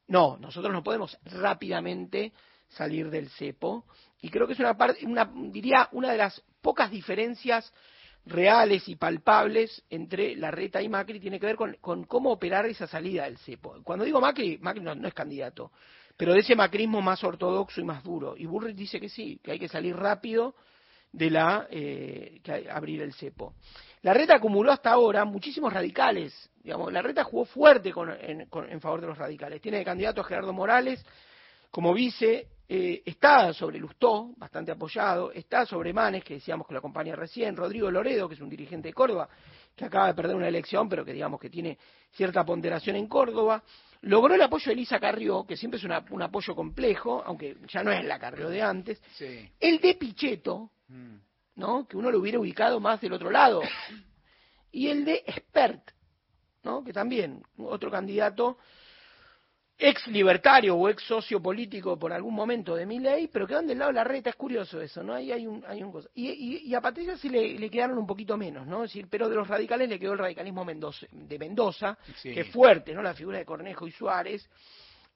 no 0.08 0.38
nosotros 0.38 0.72
no 0.74 0.84
podemos 0.84 1.18
rápidamente 1.24 2.34
salir 2.68 3.10
del 3.10 3.30
cepo 3.30 3.86
y 4.22 4.30
creo 4.30 4.46
que 4.46 4.54
es 4.54 4.60
una 4.60 4.78
parte 4.78 5.06
una 5.06 5.32
diría 5.52 5.88
una 5.94 6.12
de 6.12 6.18
las 6.18 6.44
pocas 6.62 6.92
diferencias 6.92 7.74
reales 8.26 8.88
y 8.90 8.96
palpables 8.96 9.84
entre 9.90 10.36
Larreta 10.36 10.82
y 10.82 10.90
Macri 10.90 11.20
tiene 11.20 11.40
que 11.40 11.46
ver 11.48 11.56
con, 11.56 11.76
con 11.82 12.04
cómo 12.04 12.32
operar 12.32 12.66
esa 12.66 12.86
salida 12.86 13.24
del 13.24 13.38
cepo. 13.40 13.82
Cuando 13.84 14.06
digo 14.06 14.20
Macri, 14.22 14.58
Macri 14.60 14.82
no, 14.84 14.94
no 14.94 15.08
es 15.08 15.14
candidato, 15.14 15.72
pero 16.20 16.34
de 16.34 16.40
ese 16.42 16.54
macrismo 16.54 17.02
más 17.02 17.24
ortodoxo 17.24 17.80
y 17.80 17.86
más 17.86 18.04
duro. 18.04 18.36
Y 18.36 18.46
Burrich 18.46 18.76
dice 18.76 19.00
que 19.00 19.08
sí, 19.08 19.40
que 19.42 19.52
hay 19.54 19.60
que 19.60 19.70
salir 19.70 19.96
rápido 19.96 20.54
de 21.14 21.30
la 21.30 21.66
eh, 21.72 22.42
que 22.44 22.70
abrir 22.70 23.02
el 23.02 23.14
cepo. 23.14 23.54
La 24.02 24.14
reta 24.14 24.36
acumuló 24.36 24.70
hasta 24.74 24.92
ahora 24.92 25.24
muchísimos 25.24 25.72
radicales. 25.72 26.50
Digamos, 26.62 26.92
la 26.92 27.02
reta 27.02 27.24
jugó 27.24 27.46
fuerte 27.46 27.94
con- 27.94 28.12
en, 28.20 28.48
con- 28.50 28.70
en 28.70 28.82
favor 28.82 29.00
de 29.00 29.08
los 29.08 29.18
radicales. 29.18 29.62
Tiene 29.62 29.78
de 29.78 29.86
candidato 29.86 30.20
a 30.20 30.26
Gerardo 30.26 30.52
Morales 30.52 31.02
como 31.72 31.94
vice, 31.94 32.48
eh, 32.68 33.02
está 33.06 33.54
sobre 33.54 33.80
Lustó, 33.80 34.32
bastante 34.36 34.74
apoyado, 34.74 35.32
está 35.32 35.66
sobre 35.66 35.94
Manes, 35.94 36.24
que 36.26 36.34
decíamos 36.34 36.68
que 36.68 36.74
lo 36.74 36.80
acompaña 36.80 37.16
recién, 37.16 37.56
Rodrigo 37.56 37.90
Loredo, 37.90 38.28
que 38.28 38.36
es 38.36 38.42
un 38.42 38.50
dirigente 38.50 38.90
de 38.90 38.94
Córdoba, 38.94 39.30
que 39.74 39.86
acaba 39.86 40.08
de 40.08 40.16
perder 40.16 40.36
una 40.36 40.50
elección, 40.50 40.90
pero 40.90 41.06
que 41.06 41.14
digamos 41.14 41.40
que 41.40 41.50
tiene 41.50 41.78
cierta 42.12 42.44
ponderación 42.44 42.98
en 42.98 43.08
Córdoba. 43.08 43.64
Logró 44.02 44.36
el 44.36 44.42
apoyo 44.42 44.66
de 44.68 44.74
Elisa 44.74 45.00
Carrió, 45.00 45.46
que 45.46 45.58
siempre 45.58 45.78
es 45.78 45.84
una- 45.84 46.06
un 46.10 46.22
apoyo 46.22 46.56
complejo, 46.56 47.22
aunque 47.26 47.58
ya 47.68 47.84
no 47.84 47.92
es 47.92 48.04
la 48.06 48.18
Carrió 48.18 48.50
de 48.50 48.62
antes. 48.62 49.02
Sí. 49.16 49.50
El 49.60 49.80
de 49.80 49.96
Pichetto, 49.96 50.72
¿no? 51.56 51.88
Que 51.88 51.98
uno 51.98 52.10
lo 52.10 52.20
hubiera 52.20 52.40
ubicado 52.40 52.80
más 52.80 53.02
del 53.02 53.14
otro 53.14 53.30
lado. 53.30 53.62
Y 54.72 54.88
el 54.90 55.04
de 55.04 55.24
Expert, 55.26 55.82
¿no? 56.64 56.84
Que 56.84 56.94
también, 56.94 57.42
otro 57.58 57.90
candidato 57.90 58.60
ex 59.82 60.06
libertario 60.08 60.76
o 60.76 60.90
ex 60.90 61.02
socio 61.04 61.42
político 61.42 61.98
por 61.98 62.12
algún 62.12 62.36
momento 62.36 62.76
de 62.76 62.86
mi 62.86 63.00
ley, 63.00 63.30
pero 63.32 63.48
quedan 63.48 63.66
del 63.66 63.80
lado 63.80 63.92
de 63.92 63.96
la 63.96 64.04
reta, 64.04 64.30
es 64.30 64.36
curioso 64.36 64.82
eso, 64.82 65.02
¿no? 65.02 65.14
Ahí 65.14 65.32
hay 65.32 65.48
un, 65.48 65.64
hay 65.66 65.82
un 65.82 65.90
cosa. 65.92 66.10
Y, 66.16 66.28
y- 66.30 66.58
y 66.70 66.76
a 66.76 66.82
Patricia 66.82 67.16
sí 67.16 67.30
le, 67.30 67.58
le 67.58 67.70
quedaron 67.70 67.98
un 67.98 68.06
poquito 68.06 68.36
menos, 68.36 68.68
¿no? 68.68 68.84
Es 68.84 68.90
decir, 68.92 69.08
pero 69.10 69.30
de 69.30 69.36
los 69.38 69.48
radicales 69.48 69.88
le 69.88 69.98
quedó 69.98 70.12
el 70.14 70.20
radicalismo 70.20 70.66
Mendoza- 70.66 71.08
de 71.12 71.40
Mendoza, 71.40 71.98
Sí. 72.18 72.34
que 72.34 72.42
es 72.42 72.50
fuerte, 72.50 72.94
¿no? 72.94 73.02
La 73.02 73.14
figura 73.14 73.38
de 73.38 73.46
Cornejo 73.46 73.88
y 73.88 73.92
Suárez. 73.92 74.50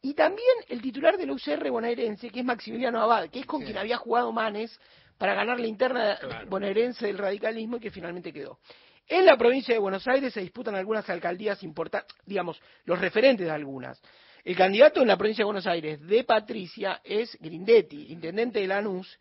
Y 0.01 0.13
también 0.13 0.47
el 0.69 0.81
titular 0.81 1.17
del 1.17 1.31
UCR 1.31 1.69
bonaerense, 1.69 2.29
que 2.29 2.39
es 2.39 2.45
Maximiliano 2.45 3.01
Abad, 3.01 3.29
que 3.29 3.39
es 3.41 3.45
con 3.45 3.61
quien 3.63 3.77
había 3.77 3.97
jugado 3.97 4.31
Manes 4.31 4.79
para 5.17 5.33
ganar 5.33 5.59
la 5.59 5.67
interna 5.67 6.17
bonaerense 6.47 7.07
del 7.07 7.17
radicalismo 7.17 7.77
y 7.77 7.79
que 7.81 7.91
finalmente 7.91 8.31
quedó. 8.31 8.59
En 9.07 9.25
la 9.25 9.35
provincia 9.37 9.73
de 9.73 9.79
Buenos 9.79 10.07
Aires 10.07 10.33
se 10.33 10.39
disputan 10.39 10.75
algunas 10.75 11.09
alcaldías 11.09 11.61
importantes, 11.63 12.15
digamos, 12.25 12.61
los 12.85 12.99
referentes 12.99 13.45
de 13.45 13.51
algunas. 13.51 14.01
El 14.43 14.57
candidato 14.57 15.01
en 15.01 15.07
la 15.07 15.17
provincia 15.17 15.43
de 15.43 15.45
Buenos 15.45 15.67
Aires 15.67 16.01
de 16.01 16.25
Patricia 16.25 16.99
es 17.01 17.37
Grindetti, 17.39 18.11
intendente 18.11 18.59
de 18.59 18.67
Lanús, 18.67 19.17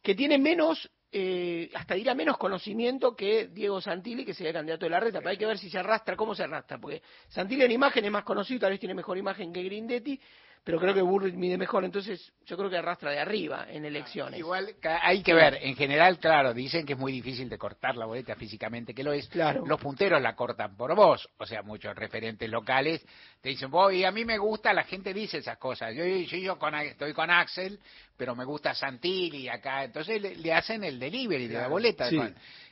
que 0.00 0.14
tiene 0.14 0.38
menos, 0.38 0.88
eh, 1.10 1.68
hasta 1.74 1.94
diría 1.94 2.14
menos 2.14 2.38
conocimiento 2.38 3.16
que 3.16 3.48
Diego 3.48 3.80
Santilli, 3.80 4.24
que 4.24 4.34
sería 4.34 4.52
candidato 4.52 4.86
de 4.86 4.90
la 4.90 5.00
reta, 5.00 5.18
pero 5.18 5.30
hay 5.30 5.36
que 5.36 5.46
ver 5.46 5.58
si 5.58 5.68
se 5.68 5.80
arrastra, 5.80 6.14
cómo 6.14 6.32
se 6.36 6.44
arrastra, 6.44 6.78
porque 6.78 7.02
Santilli 7.28 7.64
en 7.64 7.72
imagen 7.72 8.04
es 8.04 8.10
más 8.12 8.22
conocido, 8.22 8.60
tal 8.60 8.70
vez 8.70 8.78
tiene 8.78 8.94
mejor 8.94 9.18
imagen 9.18 9.52
que 9.52 9.64
Grindetti, 9.64 10.20
pero 10.66 10.80
creo 10.80 10.92
que 10.92 11.00
Burrich 11.00 11.36
mide 11.36 11.56
mejor, 11.56 11.84
entonces 11.84 12.32
yo 12.44 12.56
creo 12.56 12.68
que 12.68 12.76
arrastra 12.76 13.12
de 13.12 13.20
arriba 13.20 13.68
en 13.70 13.84
elecciones. 13.84 14.40
Igual 14.40 14.74
hay 14.82 15.22
que 15.22 15.32
ver, 15.32 15.60
en 15.62 15.76
general, 15.76 16.18
claro, 16.18 16.52
dicen 16.52 16.84
que 16.84 16.94
es 16.94 16.98
muy 16.98 17.12
difícil 17.12 17.48
de 17.48 17.56
cortar 17.56 17.96
la 17.96 18.04
boleta 18.04 18.34
físicamente, 18.34 18.92
que 18.92 19.04
lo 19.04 19.12
es. 19.12 19.28
Claro. 19.28 19.64
Los 19.64 19.80
punteros 19.80 20.20
la 20.20 20.34
cortan 20.34 20.76
por 20.76 20.92
vos, 20.96 21.30
o 21.38 21.46
sea, 21.46 21.62
muchos 21.62 21.94
referentes 21.94 22.50
locales 22.50 23.06
te 23.40 23.50
dicen, 23.50 23.70
voy, 23.70 24.02
a 24.02 24.10
mí 24.10 24.24
me 24.24 24.38
gusta, 24.38 24.72
la 24.72 24.82
gente 24.82 25.14
dice 25.14 25.38
esas 25.38 25.56
cosas. 25.56 25.94
Yo, 25.94 26.04
yo, 26.04 26.36
yo 26.36 26.58
con, 26.58 26.74
estoy 26.74 27.12
con 27.12 27.30
Axel, 27.30 27.78
pero 28.16 28.34
me 28.34 28.44
gusta 28.44 28.74
Santilli 28.74 29.48
acá, 29.48 29.84
entonces 29.84 30.20
le, 30.20 30.34
le 30.34 30.52
hacen 30.52 30.82
el 30.82 30.98
delivery 30.98 31.46
de 31.46 31.58
la 31.58 31.68
boleta. 31.68 32.10
sí. 32.10 32.20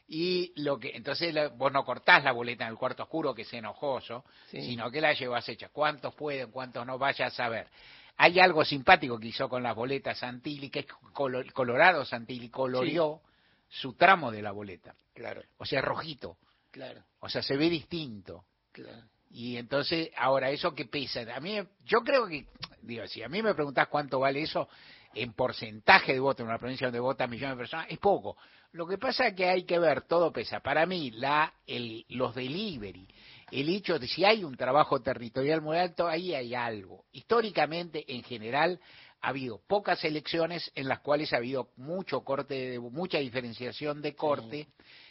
Y 0.06 0.52
lo 0.56 0.78
que 0.78 0.90
entonces 0.94 1.32
la- 1.32 1.48
vos 1.48 1.72
no 1.72 1.85
cortás 1.85 2.22
la 2.24 2.32
boleta 2.32 2.64
en 2.64 2.70
el 2.72 2.76
cuarto 2.76 3.05
oscuro, 3.05 3.35
que 3.35 3.43
es 3.43 3.52
enojoso, 3.55 4.24
Sí. 4.51 4.60
sino 4.60 4.90
que 4.90 5.01
la 5.01 5.12
llevas 5.14 5.48
hecha. 5.48 5.68
¿Cuántos 5.70 6.14
pueden, 6.14 6.51
cuántos 6.51 6.85
no? 6.86 6.98
Vaya 6.98 7.26
a 7.26 7.31
saber. 7.31 7.68
Hay 8.16 8.39
algo 8.39 8.64
simpático 8.64 9.18
que 9.18 9.28
hizo 9.28 9.48
con 9.48 9.62
las 9.62 9.74
boletas 9.74 10.18
Santilli, 10.18 10.68
que 10.70 10.81
es 10.81 10.86
colo- 11.12 11.43
Colorado 11.52 12.05
Santilli 12.05 12.48
colorió 12.51 13.20
su 13.68 13.94
tramo 13.94 14.31
de 14.31 14.43
la 14.43 14.52
boleta. 14.52 14.94
Claro, 15.14 15.43
O 15.59 15.64
sea, 15.64 15.81
rojito. 15.81 16.36
claro, 16.70 17.02
O 17.20 17.28
sea, 17.28 17.43
se 17.43 17.56
ve 17.56 17.68
distinto. 17.70 18.44
claro. 18.72 19.02
Y 19.31 19.56
entonces, 19.56 20.10
ahora, 20.16 20.51
¿eso 20.51 20.74
qué 20.76 20.85
pesa? 20.85 21.22
A 21.35 21.40
mí, 21.40 21.59
yo 21.85 22.02
creo 22.02 22.28
que, 22.28 22.47
digo, 22.82 23.05
si 23.09 23.20
a 23.22 23.28
mí 23.28 23.43
me 23.43 23.52
preguntás 23.55 23.89
cuánto 23.89 24.20
vale 24.20 24.43
eso 24.43 24.68
en 25.12 25.32
porcentaje 25.32 26.12
de 26.12 26.20
voto 26.20 26.43
en 26.44 26.51
una 26.51 26.59
provincia 26.59 26.86
donde 26.86 27.01
votan 27.01 27.28
millones 27.31 27.56
de 27.56 27.60
personas, 27.62 27.86
es 27.90 27.98
poco. 27.98 28.36
Lo 28.74 28.86
que 28.88 28.98
pasa 28.98 29.28
es 29.28 29.34
que 29.34 29.48
hay 29.48 29.62
que 29.64 29.78
ver, 29.78 30.02
todo 30.02 30.32
pesa. 30.32 30.59
Para 30.60 30.84
mí, 30.84 31.10
la, 31.12 31.52
el, 31.66 32.05
los 32.09 32.34
delivery, 32.34 33.06
el 33.52 33.68
hecho 33.68 33.98
de 34.01 34.09
si 34.09 34.24
hay 34.24 34.42
un 34.42 34.56
trabajo 34.56 35.01
territorial 35.01 35.62
muy 35.62 35.76
alto, 35.78 36.09
ahí 36.09 36.34
hay 36.34 36.55
algo. 36.56 37.05
Históricamente, 37.12 38.05
en 38.09 38.24
general, 38.24 38.80
ha 39.20 39.28
habido 39.28 39.60
pocas 39.68 40.05
elecciones 40.05 40.72
en 40.74 40.88
las 40.88 40.98
cuales 41.01 41.32
ha 41.32 41.36
habido 41.36 41.68
mucho 41.76 42.22
corte, 42.22 42.70
de- 42.70 42.80
mucha 42.80 43.18
diferenciación 43.18 44.02
de 44.02 44.16
corte 44.16 44.66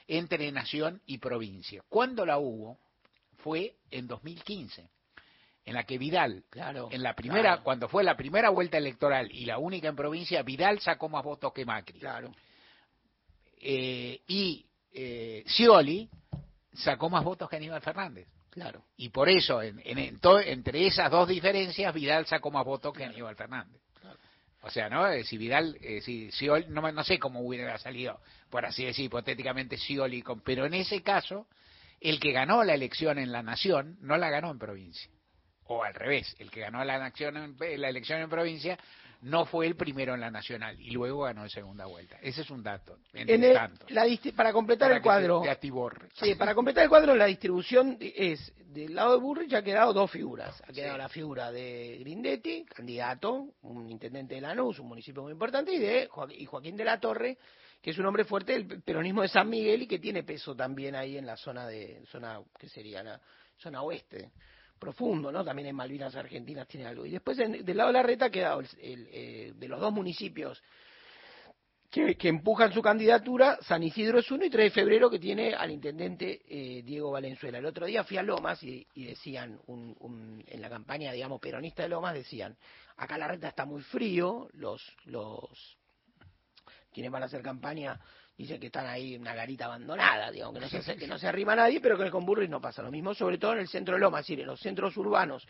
entre 0.09 0.51
nación 0.51 1.01
y 1.05 1.19
provincia. 1.19 1.81
Cuando 1.87 2.25
la 2.25 2.37
hubo, 2.39 2.77
fue 3.37 3.75
en 3.91 4.07
2015, 4.07 4.89
en 5.65 5.73
la 5.73 5.85
que 5.85 5.97
Vidal, 5.97 6.43
Claro, 6.49 6.89
en 6.91 7.01
la 7.01 7.15
primera, 7.15 7.41
claro. 7.51 7.63
cuando 7.63 7.87
fue 7.87 8.03
la 8.03 8.17
primera 8.17 8.49
vuelta 8.49 8.77
electoral 8.77 9.31
y 9.31 9.45
la 9.45 9.57
única 9.57 9.87
en 9.87 9.95
provincia, 9.95 10.43
Vidal 10.43 10.81
sacó 10.81 11.07
más 11.07 11.23
votos 11.23 11.53
que 11.53 11.63
Macri. 11.63 11.99
Claro. 11.99 12.33
Eh, 13.65 14.19
y 14.27 14.65
eh, 14.93 15.43
Scioli 15.47 16.09
sacó 16.73 17.09
más 17.09 17.23
votos 17.23 17.49
que 17.49 17.55
Aníbal 17.55 17.81
Fernández. 17.81 18.27
Claro. 18.49 18.83
Y 18.97 19.09
por 19.09 19.29
eso, 19.29 19.61
en, 19.61 19.81
en- 19.83 19.97
en 19.97 20.19
to- 20.19 20.39
entre 20.39 20.85
esas 20.85 21.09
dos 21.09 21.27
diferencias, 21.27 21.93
Vidal 21.93 22.25
sacó 22.27 22.51
más 22.51 22.65
votos 22.65 22.93
que 22.93 23.03
Aníbal 23.05 23.35
Fernández. 23.35 23.81
O 24.61 24.69
sea, 24.69 24.89
¿no? 24.89 25.07
Eh, 25.07 25.23
Si 25.23 25.37
Vidal, 25.37 25.77
eh, 25.81 26.01
si 26.01 26.31
Scioli, 26.31 26.67
no, 26.69 27.03
sé 27.03 27.19
cómo 27.19 27.41
hubiera 27.41 27.77
salido, 27.77 28.19
por 28.49 28.65
así 28.65 28.85
decir, 28.85 29.05
hipotéticamente 29.05 29.77
Scioli, 29.77 30.21
con, 30.21 30.41
pero 30.41 30.65
en 30.65 30.73
ese 30.73 31.01
caso, 31.01 31.47
el 31.99 32.19
que 32.19 32.31
ganó 32.31 32.63
la 32.63 32.73
elección 32.73 33.17
en 33.17 33.31
la 33.31 33.43
nación 33.43 33.97
no 34.01 34.17
la 34.17 34.29
ganó 34.29 34.51
en 34.51 34.59
provincia. 34.59 35.09
O 35.65 35.83
al 35.83 35.93
revés, 35.93 36.35
el 36.39 36.51
que 36.51 36.59
ganó 36.61 36.83
la, 36.83 36.97
nación 36.99 37.37
en- 37.37 37.81
la 37.81 37.89
elección 37.89 38.21
en 38.21 38.29
provincia 38.29 38.77
no 39.23 39.45
fue 39.45 39.65
el 39.67 39.75
primero 39.75 40.13
en 40.13 40.21
la 40.21 40.29
nacional 40.29 40.79
y 40.79 40.91
luego 40.91 41.21
ganó 41.23 41.43
en 41.43 41.49
segunda 41.49 41.85
vuelta. 41.85 42.17
Ese 42.21 42.41
es 42.41 42.49
un 42.49 42.61
dato. 42.61 42.97
entre 43.13 43.35
En 43.35 43.43
el- 43.43 43.53
tantos. 43.53 43.89
la 43.91 44.05
para 44.35 44.51
completar 44.53 44.89
Para 44.89 44.97
el 44.97 45.01
cuadro, 45.01 45.43
se- 46.13 46.25
sí, 46.25 46.35
para 46.35 46.53
completar 46.53 46.83
el 46.83 46.89
cuadro, 46.89 47.15
la 47.15 47.25
distribución 47.25 47.97
es 47.99 48.53
del 48.73 48.95
lado 48.95 49.13
de 49.13 49.19
Burrich 49.21 49.53
ha 49.53 49.61
quedado 49.61 49.93
dos 49.93 50.09
figuras. 50.11 50.61
Ha 50.67 50.73
quedado 50.73 50.97
la 50.97 51.07
figura 51.09 51.51
de 51.51 51.97
Grindetti, 51.99 52.65
candidato, 52.65 53.49
un 53.61 53.89
intendente 53.89 54.35
de 54.35 54.41
Lanús, 54.41 54.79
un 54.79 54.87
municipio 54.87 55.21
muy 55.21 55.31
importante, 55.31 55.71
y 55.73 55.79
de 55.79 56.07
Joaquín, 56.07 56.41
y 56.41 56.45
Joaquín 56.45 56.75
de 56.75 56.83
la 56.85 56.99
Torre, 56.99 57.37
que 57.81 57.91
es 57.91 57.97
un 57.99 58.05
hombre 58.07 58.23
fuerte 58.25 58.53
del 58.53 58.81
peronismo 58.81 59.21
de 59.21 59.27
San 59.27 59.47
Miguel 59.49 59.83
y 59.83 59.87
que 59.87 59.99
tiene 59.99 60.23
peso 60.23 60.55
también 60.55 60.95
ahí 60.95 61.17
en 61.17 61.25
la 61.25 61.37
zona 61.37 61.67
de 61.67 62.01
zona 62.07 62.41
que 62.57 62.67
sería 62.67 63.03
la 63.03 63.21
zona 63.57 63.83
oeste 63.83 64.31
profundo, 64.83 65.31
¿no? 65.31 65.43
También 65.43 65.69
en 65.69 65.75
Malvinas 65.75 66.15
Argentinas 66.15 66.67
tiene 66.67 66.85
algo. 66.87 67.05
Y 67.05 67.11
después 67.11 67.39
en- 67.39 67.63
del 67.63 67.77
lado 67.77 67.89
de 67.89 67.93
la 67.93 68.03
reta 68.03 68.25
ha 68.25 68.29
quedado 68.29 68.59
el- 68.59 68.67
el, 68.81 69.07
eh, 69.11 69.53
de 69.55 69.67
los 69.67 69.79
dos 69.79 69.93
municipios 69.93 70.61
que, 71.89 72.15
que 72.15 72.27
empujan 72.27 72.73
su 72.73 72.81
candidatura, 72.81 73.57
San 73.61 73.83
Isidro 73.83 74.17
es 74.19 74.29
uno 74.31 74.43
y 74.45 74.49
3 74.49 74.65
de 74.65 74.71
febrero 74.81 75.09
que 75.11 75.19
tiene 75.19 75.53
al 75.53 75.69
intendente 75.71 76.41
eh, 76.47 76.81
Diego 76.83 77.11
Valenzuela. 77.11 77.59
El 77.59 77.65
otro 77.67 77.85
día 77.85 78.03
fui 78.03 78.17
a 78.17 78.23
Lomas 78.23 78.61
y, 78.63 78.85
y 78.95 79.05
decían, 79.05 79.59
un- 79.67 79.95
un- 79.99 80.43
en 80.47 80.59
la 80.61 80.69
campaña, 80.69 81.11
digamos, 81.11 81.39
peronista 81.39 81.83
de 81.83 81.89
Lomas, 81.89 82.15
decían, 82.15 82.57
acá 82.97 83.17
la 83.17 83.27
reta 83.27 83.47
está 83.49 83.65
muy 83.65 83.81
frío, 83.83 84.49
los, 84.53 84.81
los 85.05 85.77
quienes 86.91 87.11
van 87.11 87.23
a 87.23 87.25
hacer 87.27 87.41
campaña 87.41 87.99
dicen 88.37 88.59
que 88.59 88.67
están 88.67 88.87
ahí 88.87 89.15
en 89.15 89.21
una 89.21 89.35
garita 89.35 89.65
abandonada, 89.65 90.31
digamos, 90.31 90.55
que 90.55 90.59
no 90.61 90.83
se, 90.83 90.95
que 90.95 91.07
no 91.07 91.17
se 91.17 91.27
arrima 91.27 91.55
nadie, 91.55 91.79
pero 91.79 91.97
que 91.97 92.09
con 92.09 92.25
Burris 92.25 92.49
no 92.49 92.59
pasa 92.59 92.81
lo 92.81 92.91
mismo, 92.91 93.13
sobre 93.13 93.37
todo 93.37 93.53
en 93.53 93.59
el 93.59 93.67
centro 93.67 93.95
de 93.95 94.01
Lomas, 94.01 94.21
es 94.21 94.27
decir, 94.27 94.39
en 94.41 94.47
los 94.47 94.59
centros 94.59 94.95
urbanos 94.97 95.45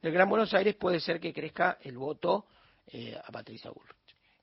del 0.00 0.12
Gran 0.12 0.28
Buenos 0.28 0.54
Aires 0.54 0.76
puede 0.76 1.00
ser 1.00 1.18
que 1.18 1.32
crezca 1.32 1.78
el 1.82 1.98
voto 1.98 2.46
eh, 2.86 3.18
a 3.22 3.32
Patricia 3.32 3.70
Burris. 3.70 3.96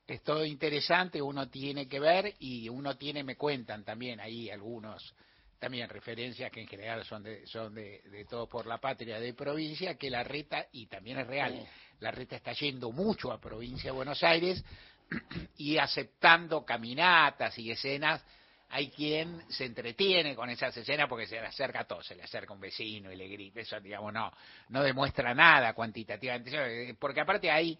es 0.06 0.22
todo 0.24 0.46
interesante, 0.46 1.22
uno 1.22 1.50
tiene 1.50 1.88
que 1.88 2.00
ver 2.00 2.34
y 2.40 2.68
uno 2.68 2.98
tiene, 2.98 3.24
me 3.24 3.38
cuentan 3.38 3.84
también 3.84 4.20
ahí 4.20 4.50
algunos, 4.50 5.16
también 5.58 5.90
referencias 5.90 6.52
que 6.52 6.62
en 6.62 6.68
general 6.68 7.06
son 7.06 7.24
de, 7.24 7.48
son 7.48 7.74
de, 7.74 8.02
de 8.02 8.26
todo 8.26 8.48
por 8.48 8.68
la 8.68 8.80
patria 8.80 9.20
de 9.20 9.34
provincia, 9.34 9.96
que 9.96 10.10
la 10.10 10.24
reta, 10.24 10.68
y 10.74 10.88
también 10.88 11.20
es 11.20 11.28
real, 11.28 11.66
la 12.02 12.12
reta 12.12 12.36
está 12.36 12.52
yendo 12.52 12.92
mucho 12.92 13.32
a 13.32 13.40
provincia 13.40 13.92
de 13.92 13.96
Buenos 13.96 14.22
Aires 14.24 14.64
y 15.58 15.78
aceptando 15.78 16.66
caminatas 16.66 17.58
y 17.58 17.72
escenas. 17.72 18.24
Hay 18.70 18.90
quien 18.90 19.42
se 19.50 19.66
entretiene 19.66 20.36
con 20.36 20.50
esas 20.50 20.76
escenas 20.76 21.08
porque 21.08 21.28
se 21.28 21.36
le 21.40 21.46
acerca 21.46 21.82
a 21.82 21.84
todo, 21.86 22.02
se 22.02 22.16
le 22.16 22.24
acerca 22.24 22.52
un 22.52 22.60
vecino 22.60 23.12
y 23.12 23.16
le 23.16 23.28
grita, 23.28 23.62
eso 23.62 23.80
digamos 23.80 24.12
no, 24.12 24.32
no 24.70 24.84
demuestra 24.84 25.36
nada 25.36 25.74
cuantitativamente, 25.74 26.90
eh, 26.90 26.96
porque 27.00 27.22
aparte 27.22 27.50
hay 27.52 27.78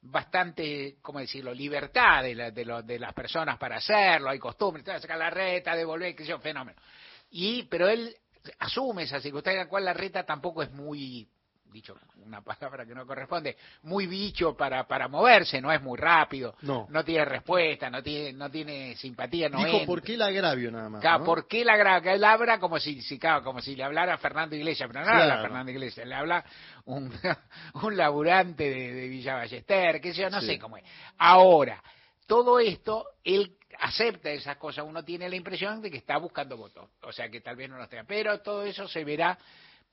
bastante, 0.00 0.98
¿cómo 1.02 1.18
decirlo?, 1.18 1.52
libertad 1.52 2.22
de, 2.22 2.34
la- 2.36 2.50
de, 2.52 2.64
lo- 2.64 2.82
de 2.82 3.00
las 3.00 3.12
personas 3.14 3.58
para 3.58 3.76
hacerlo, 3.76 4.30
hay 4.30 4.38
costumbres, 4.38 4.84
te 4.84 4.98
sacar 5.00 5.18
la 5.18 5.28
reta, 5.28 5.74
devolver, 5.74 6.14
que 6.14 6.24
sea 6.24 6.36
un 6.36 6.42
fenómeno. 6.42 6.80
Y, 7.32 7.64
pero 7.64 7.88
él 7.88 8.14
asume 8.60 9.02
esa 9.02 9.20
circunstancia 9.20 9.60
en 9.60 9.66
la 9.66 9.68
cual 9.70 9.84
la 9.84 9.92
reta 9.92 10.24
tampoco 10.24 10.62
es 10.62 10.70
muy 10.70 11.28
dicho 11.72 11.96
una 12.24 12.40
palabra 12.42 12.84
que 12.86 12.94
no 12.94 13.06
corresponde, 13.06 13.56
muy 13.82 14.06
bicho 14.06 14.56
para, 14.56 14.86
para 14.86 15.08
moverse, 15.08 15.60
no 15.60 15.72
es 15.72 15.80
muy 15.82 15.98
rápido, 15.98 16.54
No. 16.62 16.88
tiene 17.04 17.24
respuesta, 17.24 17.88
no 17.90 18.02
tiene, 18.02 18.32
no 18.32 18.50
tiene 18.50 18.96
simpatía, 18.96 19.48
no 19.48 19.58
Dijo, 19.58 19.70
entra. 19.78 19.86
¿por 19.86 20.02
qué 20.02 20.14
el 20.14 20.22
agravio 20.22 20.70
nada 20.70 20.88
más? 20.88 21.00
Claro, 21.00 21.18
no? 21.20 21.24
¿Por 21.24 21.46
qué 21.46 21.64
la 21.64 21.76
gra- 21.76 22.02
que 22.02 22.12
él 22.12 22.24
habla 22.24 22.58
como 22.58 22.78
si, 22.78 23.00
si, 23.02 23.18
claro, 23.18 23.42
como 23.44 23.60
si 23.60 23.76
le 23.76 23.84
hablara 23.84 24.14
a 24.14 24.18
Fernando 24.18 24.56
Iglesias? 24.56 24.88
Pero 24.92 25.04
no 25.04 25.06
le 25.06 25.12
habla 25.12 25.24
a 25.24 25.36
Claro. 25.36 25.42
Fernando 25.42 25.70
Iglesias, 25.72 26.06
le 26.06 26.14
habla 26.14 26.44
un, 26.86 27.12
un 27.82 27.96
laburante 27.96 28.64
de, 28.68 28.94
de 28.94 29.08
Villa 29.08 29.34
Ballester, 29.36 30.00
qué 30.00 30.12
sé 30.14 30.22
yo, 30.22 30.30
no 30.30 30.40
Sí. 30.40 30.46
sé 30.46 30.58
cómo 30.58 30.76
es. 30.76 30.84
Ahora, 31.18 31.82
todo 32.26 32.58
esto, 32.60 33.06
él 33.24 33.54
acepta 33.80 34.30
esas 34.30 34.56
cosas, 34.56 34.84
uno 34.86 35.04
tiene 35.04 35.28
la 35.28 35.36
impresión 35.36 35.80
de 35.80 35.90
que 35.90 35.98
está 35.98 36.16
buscando 36.18 36.56
votos, 36.56 36.88
o 37.02 37.12
sea 37.12 37.28
que 37.28 37.40
tal 37.40 37.54
vez 37.56 37.70
no 37.70 37.76
los 37.78 37.88
tenga, 37.88 38.04
pero 38.04 38.40
todo 38.40 38.64
eso 38.64 38.88
se 38.88 39.04
verá 39.04 39.38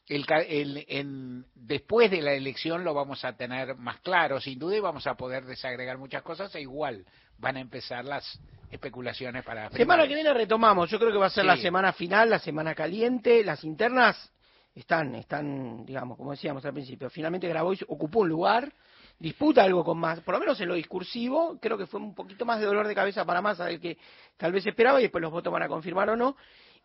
el, 0.08 0.26
el- 0.48 0.86
en, 0.88 1.46
después 1.56 2.12
de 2.12 2.22
la 2.22 2.34
elección 2.34 2.84
lo 2.84 2.94
vamos 2.94 3.26
a 3.26 3.36
tener 3.36 3.76
más 3.76 4.00
claro, 4.02 4.40
sin 4.40 4.60
duda, 4.60 4.78
y 4.78 4.80
vamos 4.80 5.08
a 5.08 5.16
poder 5.16 5.46
desagregar 5.46 5.98
muchas 5.98 6.22
cosas, 6.22 6.54
e 6.56 6.62
igual 6.62 7.06
van 7.38 7.58
a 7.58 7.60
empezar 7.62 8.06
las 8.06 8.40
especulaciones 8.72 9.44
para... 9.44 9.64
Semana 9.70 9.76
primarias. 9.76 10.08
que 10.10 10.16
viene 10.16 10.34
retomamos. 10.34 10.90
Yo 10.90 11.00
creo 11.00 11.12
que 11.12 11.18
va 11.18 11.28
a 11.28 11.30
ser 11.30 11.44
Sí. 11.44 11.48
la 11.48 11.58
semana 11.58 11.94
final, 11.94 12.30
la 12.30 12.40
semana 12.40 12.74
caliente. 12.76 13.44
Las 13.44 13.64
internas 13.64 14.32
están, 14.74 15.16
están, 15.16 15.86
digamos, 15.86 16.18
como 16.18 16.32
decíamos 16.32 16.66
al 16.66 16.74
principio. 16.74 17.10
Finalmente 17.10 17.48
Grabois 17.48 17.84
ocupó 17.88 18.20
un 18.22 18.30
lugar, 18.30 18.74
disputa 19.20 19.64
algo 19.64 19.84
con 19.84 19.98
más, 19.98 20.20
por 20.22 20.34
lo 20.36 20.40
menos 20.40 20.60
en 20.62 20.68
lo 20.68 20.76
discursivo. 20.76 21.58
Creo 21.62 21.78
que 21.78 21.86
fue 21.88 22.00
un 22.00 22.14
poquito 22.16 22.46
más 22.46 22.60
de 22.60 22.66
dolor 22.66 22.88
de 22.88 22.96
cabeza 22.96 23.24
para 23.26 23.42
más 23.42 23.58
del 23.60 23.80
que 23.80 23.98
tal 24.38 24.52
vez 24.52 24.66
esperaba 24.66 25.00
y 25.00 25.04
después 25.04 25.22
los 25.22 25.32
votos 25.32 25.52
van 25.54 25.64
a 25.64 25.68
confirmar 25.68 26.10
o 26.10 26.16
no. 26.16 26.36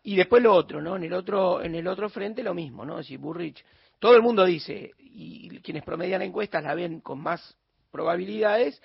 Y 0.03 0.15
después 0.15 0.41
lo 0.41 0.53
otro, 0.53 0.81
¿no? 0.81 0.95
En 0.95 1.03
el 1.03 1.13
otro, 1.13 1.61
en 1.61 1.75
el 1.75 1.87
otro 1.87 2.09
frente 2.09 2.43
lo 2.43 2.53
mismo, 2.53 2.85
¿no? 2.85 3.03
Si 3.03 3.17
Burrich, 3.17 3.63
todo 3.99 4.15
el 4.15 4.21
mundo 4.21 4.45
dice, 4.45 4.91
y 4.97 5.59
quienes 5.59 5.83
promedian 5.83 6.21
encuestas 6.21 6.63
la 6.63 6.73
ven 6.73 7.01
con 7.01 7.19
más 7.19 7.55
probabilidades, 7.91 8.81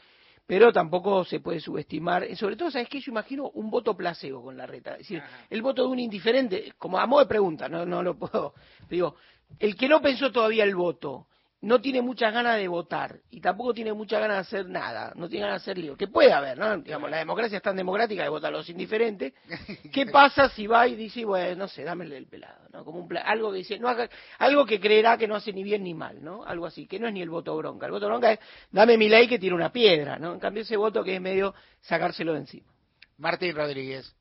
pero 0.47 0.72
tampoco 0.72 1.24
se 1.24 1.40
puede 1.40 1.60
subestimar, 1.60 2.22
eh, 2.24 2.36
sobre 2.36 2.56
todo, 2.56 2.70
¿sabes 2.70 2.88
qué? 2.88 3.01
Yo 3.01 3.10
imagino 3.10 3.51
un 3.51 3.70
voto 3.70 3.97
placebo 3.97 4.43
con 4.43 4.56
la 4.56 4.66
reta, 4.66 4.93
es 4.93 4.98
decir, 4.98 5.22
el 5.51 5.62
voto 5.62 5.82
de 5.82 5.88
un 5.88 5.98
indiferente, 5.98 6.72
como 6.78 6.98
a 6.98 7.06
modo 7.06 7.22
de 7.22 7.28
pregunta, 7.28 7.68
no, 7.68 7.84
no 7.84 8.02
lo 8.02 8.16
puedo, 8.16 8.55
digo, 8.88 9.16
el 9.59 9.74
que 9.76 9.88
no 9.88 10.01
pensó 10.01 10.30
todavía 10.30 10.64
el 10.64 10.76
voto, 10.76 11.26
no 11.62 11.80
tiene 11.80 12.02
muchas 12.02 12.32
ganas 12.32 12.56
de 12.58 12.68
votar 12.68 13.20
y 13.30 13.40
tampoco 13.40 13.72
tiene 13.74 13.92
muchas 13.92 14.20
ganas 14.20 14.36
de 14.36 14.40
hacer 14.58 14.68
nada, 14.70 15.12
no 15.16 15.28
tiene 15.28 15.46
ganas 15.46 15.64
de 15.64 15.70
hacer 15.72 15.78
lío, 15.82 15.96
que 15.96 16.06
puede 16.06 16.32
haber, 16.32 16.56
¿no? 16.58 16.76
Digamos, 16.78 17.10
la 17.10 17.16
democracia 17.18 17.56
es 17.56 17.62
tan 17.62 17.76
democrática 17.76 18.22
que 18.22 18.28
votan 18.28 18.52
los 18.52 18.68
indiferentes. 18.68 19.32
¿Qué 19.92 20.06
pasa 20.06 20.48
si 20.50 20.66
va 20.66 20.86
y 20.86 20.94
dice, 20.94 21.24
bueno, 21.24 21.56
no 21.56 21.68
sé, 21.68 21.82
dámele 21.82 22.16
el 22.18 22.26
pelado, 22.26 22.68
¿no? 22.72 22.84
Como 22.84 22.98
un 23.00 23.08
pla- 23.08 23.22
algo 23.22 23.50
que 23.50 23.58
dice, 23.58 23.78
no 23.78 23.88
haga, 23.88 24.08
algo 24.38 24.64
que 24.66 24.78
creerá 24.78 25.16
que 25.16 25.26
no 25.26 25.34
hace 25.34 25.52
ni 25.52 25.62
bien 25.64 25.82
ni 25.82 25.94
mal, 25.94 26.22
¿no? 26.22 26.44
Algo 26.44 26.66
así, 26.66 26.86
que 26.86 27.00
no 27.00 27.08
es 27.08 27.14
ni 27.14 27.22
el 27.22 27.30
voto 27.30 27.56
bronca. 27.56 27.86
El 27.86 27.92
voto 27.92 28.06
bronca 28.06 28.32
es, 28.32 28.38
dame 28.70 28.96
mi 28.98 29.08
ley 29.08 29.26
que 29.26 29.38
tiene 29.38 29.56
una 29.56 29.72
piedra, 29.72 30.18
¿no? 30.18 30.34
En 30.34 30.38
cambio 30.40 30.62
ese 30.62 30.76
voto 30.76 31.02
que 31.02 31.16
es 31.16 31.20
medio 31.20 31.54
sacárselo 31.80 32.34
de 32.34 32.40
encima. 32.40 32.70
Martín 33.18 33.56
Rodríguez. 33.56 34.14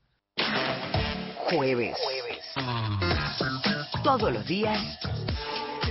Jueves. 1.50 1.96
Todos 4.02 4.32
los 4.32 4.46
días, 4.46 4.80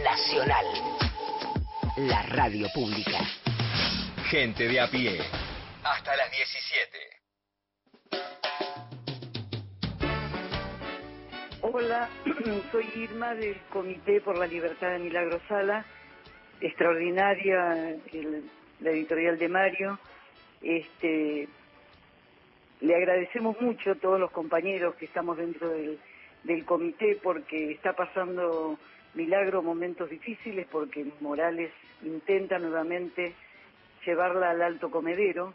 Nacional. 0.03 0.65
La 1.97 2.21
radio 2.23 2.67
pública. 2.73 3.19
Gente 4.29 4.67
de 4.67 4.79
a 4.81 4.89
pie. 4.89 5.19
Hasta 5.83 6.15
las 6.15 6.29
17. 6.31 6.97
Hola, 11.61 12.09
soy 12.71 12.85
Irma 12.95 13.33
del 13.35 13.57
Comité 13.71 14.21
por 14.21 14.37
la 14.37 14.47
Libertad 14.47 14.91
de 14.91 14.99
Milagro 14.99 15.39
Sala. 15.47 15.85
Extraordinaria 16.61 17.95
el- 18.11 18.49
la 18.81 18.91
editorial 18.91 19.37
de 19.37 19.49
Mario. 19.49 19.99
Este, 20.61 21.47
le 22.81 22.95
agradecemos 22.95 23.59
mucho 23.61 23.91
a 23.91 23.95
todos 23.95 24.19
los 24.19 24.31
compañeros 24.31 24.95
que 24.95 25.05
estamos 25.05 25.37
dentro 25.37 25.69
del, 25.69 25.97
del 26.43 26.65
comité 26.65 27.17
porque 27.21 27.71
está 27.71 27.93
pasando 27.93 28.77
Milagro 29.13 29.61
momentos 29.61 30.09
difíciles 30.09 30.67
porque 30.69 31.05
Morales 31.21 31.71
intenta 32.03 32.59
nuevamente 32.59 33.35
llevarla 34.05 34.51
al 34.51 34.61
alto 34.61 34.89
comedero. 34.89 35.53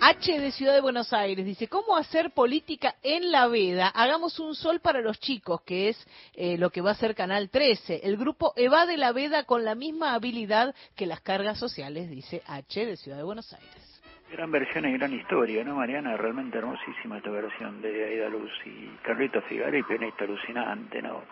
H 0.00 0.40
de 0.40 0.52
Ciudad 0.52 0.74
de 0.74 0.80
Buenos 0.80 1.12
Aires 1.12 1.44
dice, 1.44 1.66
¿cómo 1.66 1.96
hacer 1.96 2.30
política 2.30 2.94
en 3.02 3.32
la 3.32 3.48
veda? 3.48 3.88
Hagamos 3.88 4.38
un 4.38 4.54
sol 4.54 4.78
para 4.78 5.00
los 5.00 5.18
chicos, 5.18 5.62
que 5.62 5.88
es 5.88 6.06
eh, 6.34 6.56
lo 6.56 6.70
que 6.70 6.80
va 6.80 6.90
a 6.90 6.92
hacer 6.92 7.16
Canal 7.16 7.50
13. 7.50 8.02
El 8.04 8.16
grupo 8.16 8.52
evade 8.54 8.96
la 8.96 9.10
veda 9.10 9.42
con 9.42 9.64
la 9.64 9.74
misma 9.74 10.14
habilidad 10.14 10.72
que 10.94 11.06
las 11.06 11.20
cargas 11.20 11.58
sociales, 11.58 12.08
dice 12.08 12.42
H 12.46 12.86
de 12.86 12.96
Ciudad 12.96 13.18
de 13.18 13.24
Buenos 13.24 13.52
Aires. 13.52 14.00
Gran 14.30 14.52
versión 14.52 14.86
y 14.86 14.92
gran 14.92 15.12
historia, 15.14 15.64
¿no, 15.64 15.74
Mariana? 15.74 16.16
Realmente 16.16 16.58
hermosísima 16.58 17.16
esta 17.16 17.30
versión 17.30 17.82
de 17.82 18.04
Aida 18.04 18.28
Luz 18.28 18.52
y 18.66 18.86
Carlito 19.02 19.42
Figari, 19.42 19.82
pianista 19.82 20.24
alucinante, 20.24 21.02
¿no? 21.02 21.24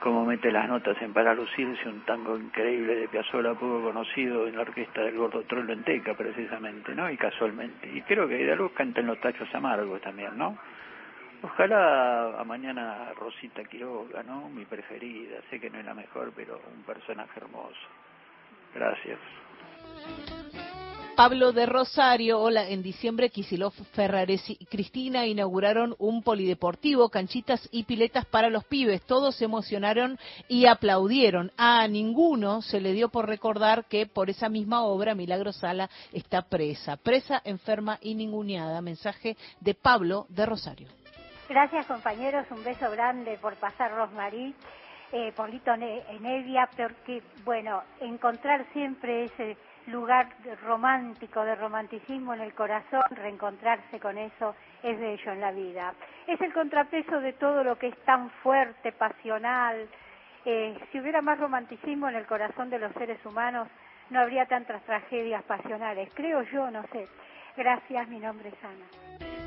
Cómo 0.00 0.24
mete 0.24 0.50
las 0.50 0.66
notas 0.66 0.96
en 1.02 1.12
Para 1.12 1.34
Lucirse, 1.34 1.86
un 1.86 2.00
tango 2.06 2.36
increíble 2.38 2.96
de 2.96 3.08
Piazzolla, 3.08 3.52
poco 3.52 3.82
conocido 3.82 4.46
en 4.46 4.56
la 4.56 4.62
orquesta 4.62 5.02
del 5.02 5.16
Gordo 5.16 5.42
Trollo 5.42 5.74
en 5.74 5.84
Teca, 5.84 6.14
precisamente, 6.14 6.94
¿no? 6.94 7.10
Y 7.10 7.18
casualmente. 7.18 7.86
Y 7.86 8.00
creo 8.02 8.26
que 8.26 8.56
Luz 8.56 8.72
canta 8.72 9.00
en 9.00 9.08
Los 9.08 9.20
Tachos 9.20 9.54
Amargos 9.54 10.00
también, 10.00 10.38
¿no? 10.38 10.56
Ojalá 11.42 12.40
a 12.40 12.44
mañana 12.44 13.12
Rosita 13.18 13.64
Quiroga, 13.64 14.22
¿no? 14.22 14.48
Mi 14.48 14.64
preferida. 14.64 15.36
Sé 15.50 15.60
que 15.60 15.68
no 15.68 15.78
es 15.78 15.84
la 15.84 15.94
mejor, 15.94 16.32
pero 16.34 16.60
un 16.74 16.82
personaje 16.82 17.38
hermoso. 17.38 17.76
Gracias. 18.74 19.18
Pablo 21.20 21.52
de 21.52 21.66
Rosario, 21.66 22.40
hola, 22.40 22.70
en 22.70 22.82
diciembre 22.82 23.28
Kisilov, 23.28 23.74
Ferraresi 23.92 24.56
y 24.58 24.64
Cristina 24.64 25.26
inauguraron 25.26 25.94
un 25.98 26.22
polideportivo, 26.22 27.10
canchitas 27.10 27.68
y 27.70 27.82
piletas 27.82 28.24
para 28.24 28.48
los 28.48 28.64
pibes. 28.64 29.02
Todos 29.02 29.36
se 29.36 29.44
emocionaron 29.44 30.18
y 30.48 30.64
aplaudieron. 30.64 31.52
A 31.58 31.86
ninguno 31.88 32.62
se 32.62 32.80
le 32.80 32.94
dio 32.94 33.10
por 33.10 33.28
recordar 33.28 33.84
que 33.84 34.06
por 34.06 34.30
esa 34.30 34.48
misma 34.48 34.82
obra 34.82 35.14
Milagro 35.14 35.52
Sala 35.52 35.90
está 36.10 36.40
presa. 36.40 36.96
Presa, 36.96 37.42
enferma 37.44 37.98
y 38.00 38.14
ninguneada. 38.14 38.80
Mensaje 38.80 39.36
de 39.60 39.74
Pablo 39.74 40.24
de 40.30 40.46
Rosario. 40.46 40.88
Gracias 41.50 41.84
compañeros, 41.84 42.46
un 42.50 42.64
beso 42.64 42.90
grande 42.90 43.36
por 43.42 43.56
pasar 43.56 43.90
Rosmarí, 43.92 44.54
eh, 45.12 45.32
por 45.36 45.50
Lito 45.50 45.76
Ne- 45.76 46.02
Nevia, 46.18 46.66
porque 46.74 47.22
bueno, 47.44 47.82
encontrar 48.00 48.64
siempre 48.72 49.24
ese 49.24 49.58
lugar 49.86 50.28
romántico, 50.62 51.44
de 51.44 51.54
romanticismo 51.54 52.34
en 52.34 52.40
el 52.40 52.54
corazón, 52.54 53.02
reencontrarse 53.10 53.98
con 53.98 54.18
eso 54.18 54.54
es 54.82 54.98
bello 54.98 55.32
en 55.32 55.40
la 55.40 55.52
vida. 55.52 55.94
Es 56.26 56.40
el 56.40 56.52
contrapeso 56.52 57.20
de 57.20 57.32
todo 57.34 57.64
lo 57.64 57.76
que 57.76 57.88
es 57.88 57.96
tan 58.04 58.30
fuerte, 58.42 58.92
pasional. 58.92 59.88
Eh, 60.44 60.78
si 60.90 61.00
hubiera 61.00 61.22
más 61.22 61.38
romanticismo 61.38 62.08
en 62.08 62.16
el 62.16 62.26
corazón 62.26 62.70
de 62.70 62.78
los 62.78 62.92
seres 62.94 63.24
humanos, 63.24 63.68
no 64.10 64.20
habría 64.20 64.46
tantas 64.46 64.82
tragedias 64.82 65.42
pasionales. 65.44 66.10
Creo 66.14 66.42
yo, 66.42 66.70
no 66.70 66.82
sé. 66.92 67.06
Gracias, 67.56 68.08
mi 68.08 68.18
nombre 68.18 68.48
es 68.48 68.64
Ana. 68.64 69.39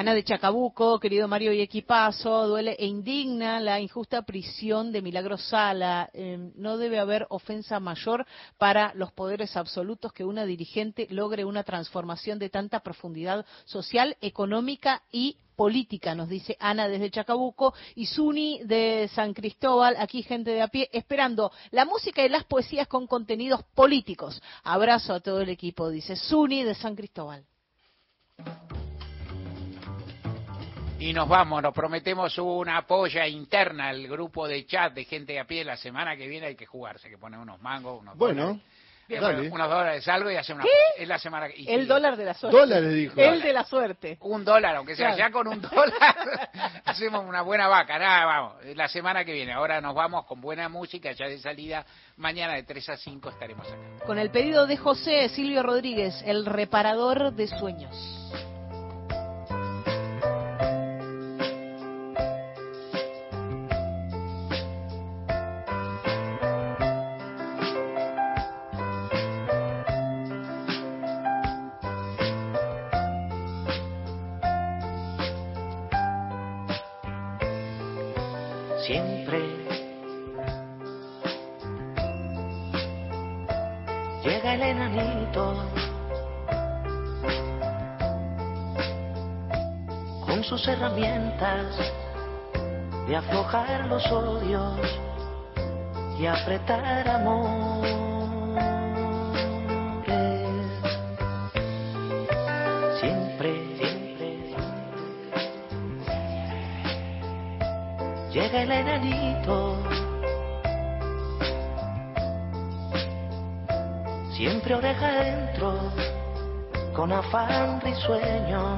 Ana 0.00 0.14
de 0.14 0.24
Chacabuco, 0.24 0.98
querido 0.98 1.28
Mario 1.28 1.52
y 1.52 1.60
equipazo, 1.60 2.48
duele 2.48 2.74
e 2.78 2.86
indigna 2.86 3.60
la 3.60 3.80
injusta 3.80 4.22
prisión 4.22 4.92
de 4.92 5.02
Milagro 5.02 5.36
Sala. 5.36 6.08
Eh, 6.14 6.38
no 6.54 6.78
debe 6.78 6.98
haber 6.98 7.26
ofensa 7.28 7.78
mayor 7.80 8.24
para 8.56 8.94
los 8.94 9.12
poderes 9.12 9.58
absolutos 9.58 10.14
que 10.14 10.24
una 10.24 10.46
dirigente 10.46 11.06
logre 11.10 11.44
una 11.44 11.64
transformación 11.64 12.38
de 12.38 12.48
tanta 12.48 12.80
profundidad 12.80 13.44
social, 13.66 14.16
económica 14.22 15.02
y 15.12 15.36
política, 15.54 16.14
nos 16.14 16.30
dice 16.30 16.56
Ana 16.60 16.88
desde 16.88 17.10
Chacabuco 17.10 17.74
y 17.94 18.06
Suni 18.06 18.60
de 18.64 19.10
San 19.14 19.34
Cristóbal, 19.34 19.96
aquí 19.98 20.22
gente 20.22 20.50
de 20.50 20.62
a 20.62 20.68
pie, 20.68 20.88
esperando 20.94 21.52
la 21.72 21.84
música 21.84 22.24
y 22.24 22.30
las 22.30 22.44
poesías 22.44 22.88
con 22.88 23.06
contenidos 23.06 23.64
políticos. 23.74 24.40
Abrazo 24.62 25.12
a 25.12 25.20
todo 25.20 25.42
el 25.42 25.50
equipo, 25.50 25.90
dice 25.90 26.16
Suni 26.16 26.64
de 26.64 26.74
San 26.74 26.96
Cristóbal. 26.96 27.44
Y 31.00 31.14
nos 31.14 31.26
vamos, 31.28 31.62
nos 31.62 31.72
prometemos 31.72 32.36
una 32.38 32.82
polla 32.86 33.26
interna 33.26 33.88
al 33.88 34.06
grupo 34.06 34.46
de 34.46 34.66
chat 34.66 34.92
de 34.92 35.04
gente 35.04 35.32
de 35.32 35.40
a 35.40 35.44
pie. 35.46 35.64
La 35.64 35.76
semana 35.76 36.14
que 36.14 36.28
viene 36.28 36.48
hay 36.48 36.56
que 36.56 36.66
jugarse, 36.66 37.06
hay 37.08 37.14
que 37.14 37.18
poner 37.18 37.40
unos 37.40 37.60
mangos, 37.62 38.00
unos 38.02 38.16
Bueno, 38.18 38.42
dólares. 38.42 38.62
Bien, 39.08 39.22
dale. 39.22 39.36
bueno, 39.48 39.54
unos 39.54 39.70
dólares 39.70 40.06
algo 40.08 40.30
y 40.30 40.36
hacer 40.36 40.54
una 40.56 40.64
¿Qué? 40.64 40.68
polla. 40.70 41.02
Es 41.02 41.08
la 41.08 41.18
semana 41.18 41.48
que... 41.48 41.62
y 41.62 41.68
El 41.68 41.88
dólar 41.88 42.16
de 42.18 42.24
la 42.26 42.34
suerte. 42.34 42.56
Dólares, 42.58 42.94
dijo. 42.94 43.14
El 43.20 43.40
de 43.42 43.52
la 43.52 43.64
suerte. 43.64 44.18
Un 44.20 44.44
dólar, 44.44 44.76
aunque 44.76 44.94
sea 44.94 45.14
Claro. 45.14 45.18
ya 45.18 45.30
con 45.32 45.48
un 45.48 45.60
dólar, 45.74 46.50
hacemos 46.84 47.24
una 47.26 47.40
buena 47.42 47.66
vaca. 47.66 47.98
Nada, 47.98 48.24
vamos, 48.26 48.54
la 48.76 48.86
semana 48.86 49.24
que 49.24 49.32
viene. 49.32 49.52
Ahora 49.54 49.80
nos 49.80 49.94
vamos 49.94 50.26
con 50.26 50.40
buena 50.42 50.68
música, 50.68 51.12
ya 51.12 51.26
de 51.26 51.38
salida. 51.38 51.84
Mañana 52.18 52.54
de 52.54 52.62
3 52.64 52.88
a 52.90 52.96
5 52.98 53.30
estaremos 53.30 53.66
acá. 53.66 54.04
Con 54.06 54.18
el 54.18 54.30
pedido 54.30 54.66
de 54.66 54.76
José 54.76 55.28
Silvio 55.30 55.62
Rodríguez, 55.62 56.22
el 56.26 56.44
reparador 56.44 57.32
de 57.32 57.48
sueños. 57.48 57.96
De 91.40 93.16
aflojar 93.16 93.86
los 93.86 94.04
odios 94.12 94.78
y 96.18 96.26
apretar 96.26 97.08
amores. 97.08 97.94
Siempre, 103.00 103.54
llega 108.30 108.62
el 108.62 108.72
enanito. 108.72 109.76
Siempre 114.36 114.74
oreja 114.74 115.08
adentro, 115.08 115.72
con 116.94 117.12
afán 117.12 117.80
risueño 117.80 118.76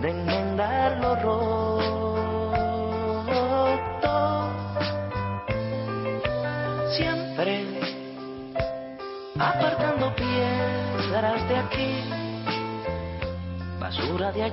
de 0.00 0.10
enmendar 0.10 0.37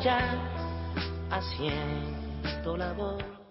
allá, 0.05 0.19
haciendo 1.31 2.77
la 2.77 2.93
voz. 2.93 3.44